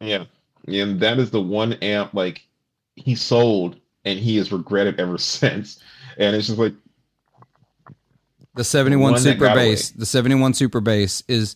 yeah, 0.00 0.24
and 0.66 0.98
that 1.00 1.18
is 1.18 1.30
the 1.30 1.40
one 1.40 1.74
amp 1.74 2.14
like 2.14 2.46
he 2.96 3.14
sold 3.14 3.76
and 4.04 4.18
he 4.18 4.36
has 4.36 4.52
regretted 4.52 4.98
ever 5.00 5.18
since. 5.18 5.80
And 6.16 6.34
it's 6.34 6.46
just 6.48 6.58
like 6.58 6.74
The 8.54 8.64
71 8.64 9.02
one 9.02 9.12
that 9.14 9.20
super 9.20 9.46
got 9.46 9.54
bass. 9.56 9.90
The 9.90 10.06
71 10.06 10.54
super 10.54 10.80
bass 10.80 11.22
is 11.28 11.54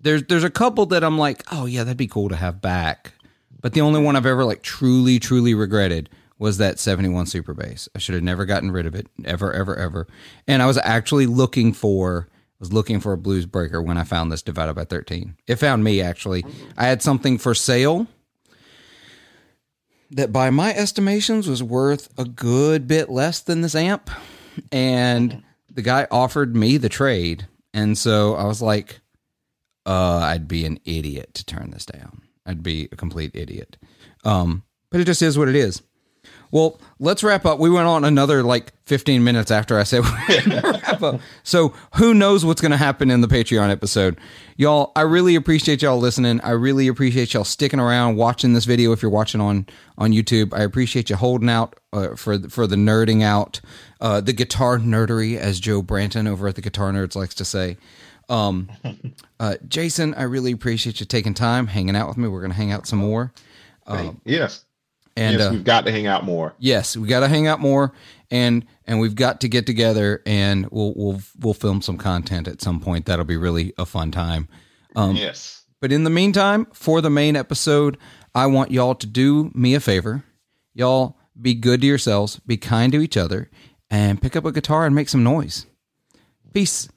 there's 0.00 0.24
there's 0.24 0.44
a 0.44 0.50
couple 0.50 0.86
that 0.86 1.04
I'm 1.04 1.18
like, 1.18 1.42
"Oh 1.52 1.66
yeah, 1.66 1.84
that'd 1.84 1.96
be 1.96 2.06
cool 2.06 2.28
to 2.30 2.36
have 2.36 2.60
back." 2.60 3.12
But 3.60 3.74
the 3.74 3.82
only 3.82 4.02
one 4.02 4.16
I've 4.16 4.26
ever 4.26 4.44
like 4.44 4.62
truly 4.62 5.18
truly 5.18 5.54
regretted 5.54 6.08
was 6.38 6.56
that 6.56 6.78
71 6.78 7.26
super 7.26 7.52
bass. 7.52 7.88
I 7.94 7.98
should 7.98 8.14
have 8.14 8.24
never 8.24 8.46
gotten 8.46 8.70
rid 8.70 8.86
of 8.86 8.94
it 8.94 9.06
ever 9.24 9.52
ever 9.52 9.76
ever. 9.76 10.06
And 10.48 10.62
I 10.62 10.66
was 10.66 10.78
actually 10.78 11.26
looking 11.26 11.72
for 11.74 12.28
was 12.58 12.72
looking 12.72 13.00
for 13.00 13.12
a 13.12 13.18
blues 13.18 13.46
breaker 13.46 13.80
when 13.80 13.98
I 13.98 14.04
found 14.04 14.32
this 14.32 14.42
divided 14.42 14.74
by 14.74 14.84
13. 14.84 15.34
It 15.46 15.56
found 15.56 15.84
me 15.84 16.00
actually. 16.00 16.44
I 16.78 16.86
had 16.86 17.02
something 17.02 17.36
for 17.38 17.54
sale 17.54 18.06
that 20.10 20.32
by 20.32 20.50
my 20.50 20.74
estimations 20.74 21.48
was 21.48 21.62
worth 21.62 22.08
a 22.18 22.24
good 22.24 22.86
bit 22.86 23.08
less 23.08 23.40
than 23.40 23.60
this 23.60 23.74
amp 23.74 24.10
and 24.72 25.42
the 25.72 25.82
guy 25.82 26.06
offered 26.10 26.56
me 26.56 26.76
the 26.76 26.88
trade. 26.88 27.46
And 27.72 27.96
so 27.96 28.34
i 28.34 28.44
was 28.44 28.60
like 28.60 29.00
uh 29.86 30.18
i'd 30.18 30.48
be 30.48 30.64
an 30.66 30.78
idiot 30.84 31.34
to 31.34 31.44
turn 31.44 31.70
this 31.70 31.86
down. 31.86 32.22
I'd 32.44 32.62
be 32.62 32.88
a 32.90 32.96
complete 32.96 33.30
idiot. 33.34 33.76
Um 34.24 34.64
but 34.90 35.00
it 35.00 35.04
just 35.04 35.22
is 35.22 35.38
what 35.38 35.48
it 35.48 35.56
is 35.56 35.82
well 36.50 36.80
let's 36.98 37.22
wrap 37.22 37.46
up. 37.46 37.58
We 37.58 37.70
went 37.70 37.86
on 37.86 38.04
another 38.04 38.42
like 38.42 38.72
15 38.86 39.22
minutes 39.22 39.52
after 39.52 39.78
i 39.78 39.84
said 39.84 40.02
we 40.28 40.36
were 40.36 40.60
gonna 40.62 40.80
wrap 40.84 41.02
up. 41.02 41.20
So 41.42 41.74
who 41.96 42.12
knows 42.14 42.44
what's 42.44 42.60
going 42.60 42.72
to 42.72 42.76
happen 42.76 43.10
in 43.10 43.20
the 43.20 43.28
patreon 43.28 43.70
episode. 43.70 44.18
Y'all 44.56 44.92
i 44.96 45.02
really 45.02 45.34
appreciate 45.36 45.82
y'all 45.82 45.98
listening. 45.98 46.40
I 46.40 46.50
really 46.50 46.88
appreciate 46.88 47.34
y'all 47.34 47.44
sticking 47.44 47.80
around 47.80 48.16
watching 48.16 48.52
this 48.52 48.64
video 48.64 48.92
if 48.92 49.02
you're 49.02 49.10
watching 49.10 49.40
on 49.40 49.66
on 49.98 50.12
youtube. 50.12 50.52
I 50.52 50.62
appreciate 50.62 51.10
you 51.10 51.16
holding 51.16 51.48
out 51.48 51.78
uh, 51.92 52.16
for 52.16 52.38
for 52.48 52.66
the 52.66 52.76
nerding 52.76 53.22
out 53.22 53.60
uh, 54.00 54.20
the 54.20 54.32
guitar 54.32 54.78
nerdery 54.78 55.36
as 55.36 55.60
joe 55.60 55.82
branton 55.82 56.28
over 56.28 56.48
at 56.48 56.54
the 56.56 56.62
guitar 56.62 56.90
nerds 56.92 57.14
likes 57.14 57.34
to 57.36 57.44
say. 57.44 57.76
Um, 58.28 58.70
uh, 59.40 59.56
jason 59.66 60.14
i 60.14 60.22
really 60.22 60.52
appreciate 60.52 61.00
you 61.00 61.06
taking 61.06 61.34
time 61.34 61.66
hanging 61.66 61.96
out 61.96 62.08
with 62.08 62.16
me. 62.16 62.28
We're 62.28 62.40
going 62.40 62.52
to 62.52 62.56
hang 62.56 62.70
out 62.72 62.86
some 62.86 63.00
more. 63.00 63.32
Hey, 63.88 64.12
yes, 64.24 64.64
and 65.16 65.38
yes, 65.38 65.48
uh, 65.48 65.50
we've 65.52 65.64
got 65.64 65.84
to 65.84 65.92
hang 65.92 66.06
out 66.06 66.24
more. 66.24 66.54
yes, 66.58 66.96
we 66.96 67.08
got 67.08 67.20
to 67.20 67.28
hang 67.28 67.46
out 67.46 67.60
more, 67.60 67.92
and 68.30 68.64
and 68.86 69.00
we've 69.00 69.14
got 69.14 69.40
to 69.40 69.48
get 69.48 69.66
together, 69.66 70.22
and 70.26 70.68
we'll 70.70 70.94
we'll 70.96 71.20
we'll 71.38 71.54
film 71.54 71.82
some 71.82 71.98
content 71.98 72.48
at 72.48 72.60
some 72.60 72.80
point. 72.80 73.06
That'll 73.06 73.24
be 73.24 73.36
really 73.36 73.72
a 73.78 73.86
fun 73.86 74.10
time. 74.10 74.48
Um, 74.96 75.16
yes. 75.16 75.64
But 75.80 75.92
in 75.92 76.04
the 76.04 76.10
meantime, 76.10 76.66
for 76.72 77.00
the 77.00 77.10
main 77.10 77.36
episode, 77.36 77.96
I 78.34 78.46
want 78.46 78.70
y'all 78.70 78.94
to 78.96 79.06
do 79.06 79.50
me 79.54 79.74
a 79.74 79.80
favor. 79.80 80.24
Y'all 80.74 81.16
be 81.40 81.54
good 81.54 81.80
to 81.80 81.86
yourselves, 81.86 82.38
be 82.40 82.56
kind 82.56 82.92
to 82.92 83.00
each 83.00 83.16
other, 83.16 83.50
and 83.90 84.20
pick 84.20 84.36
up 84.36 84.44
a 84.44 84.52
guitar 84.52 84.84
and 84.84 84.94
make 84.94 85.08
some 85.08 85.24
noise. 85.24 85.66
Peace. 86.52 86.88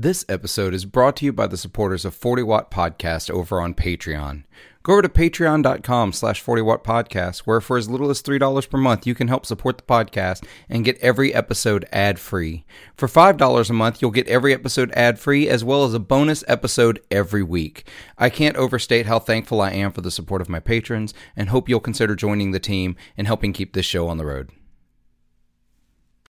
This 0.00 0.24
episode 0.28 0.74
is 0.74 0.84
brought 0.84 1.16
to 1.16 1.24
you 1.24 1.32
by 1.32 1.48
the 1.48 1.56
supporters 1.56 2.04
of 2.04 2.14
40 2.14 2.44
Watt 2.44 2.70
Podcast 2.70 3.30
over 3.30 3.60
on 3.60 3.74
Patreon. 3.74 4.44
Go 4.84 4.92
over 4.92 5.02
to 5.02 5.08
patreon.com 5.08 6.12
slash 6.12 6.40
40 6.40 6.62
watt 6.62 6.84
podcast, 6.84 7.38
where 7.38 7.60
for 7.60 7.76
as 7.76 7.90
little 7.90 8.08
as 8.08 8.22
$3 8.22 8.70
per 8.70 8.78
month, 8.78 9.08
you 9.08 9.16
can 9.16 9.26
help 9.26 9.44
support 9.44 9.76
the 9.76 9.82
podcast 9.82 10.46
and 10.68 10.84
get 10.84 10.98
every 11.00 11.34
episode 11.34 11.84
ad 11.90 12.20
free. 12.20 12.64
For 12.94 13.08
$5 13.08 13.70
a 13.70 13.72
month, 13.72 14.00
you'll 14.00 14.12
get 14.12 14.28
every 14.28 14.54
episode 14.54 14.92
ad 14.92 15.18
free 15.18 15.48
as 15.48 15.64
well 15.64 15.82
as 15.82 15.94
a 15.94 15.98
bonus 15.98 16.44
episode 16.46 17.00
every 17.10 17.42
week. 17.42 17.88
I 18.16 18.30
can't 18.30 18.56
overstate 18.56 19.06
how 19.06 19.18
thankful 19.18 19.60
I 19.60 19.72
am 19.72 19.90
for 19.90 20.00
the 20.00 20.12
support 20.12 20.40
of 20.40 20.48
my 20.48 20.60
patrons 20.60 21.12
and 21.34 21.48
hope 21.48 21.68
you'll 21.68 21.80
consider 21.80 22.14
joining 22.14 22.52
the 22.52 22.60
team 22.60 22.94
and 23.16 23.26
helping 23.26 23.52
keep 23.52 23.72
this 23.72 23.84
show 23.84 24.06
on 24.06 24.16
the 24.16 24.26
road. 24.26 24.52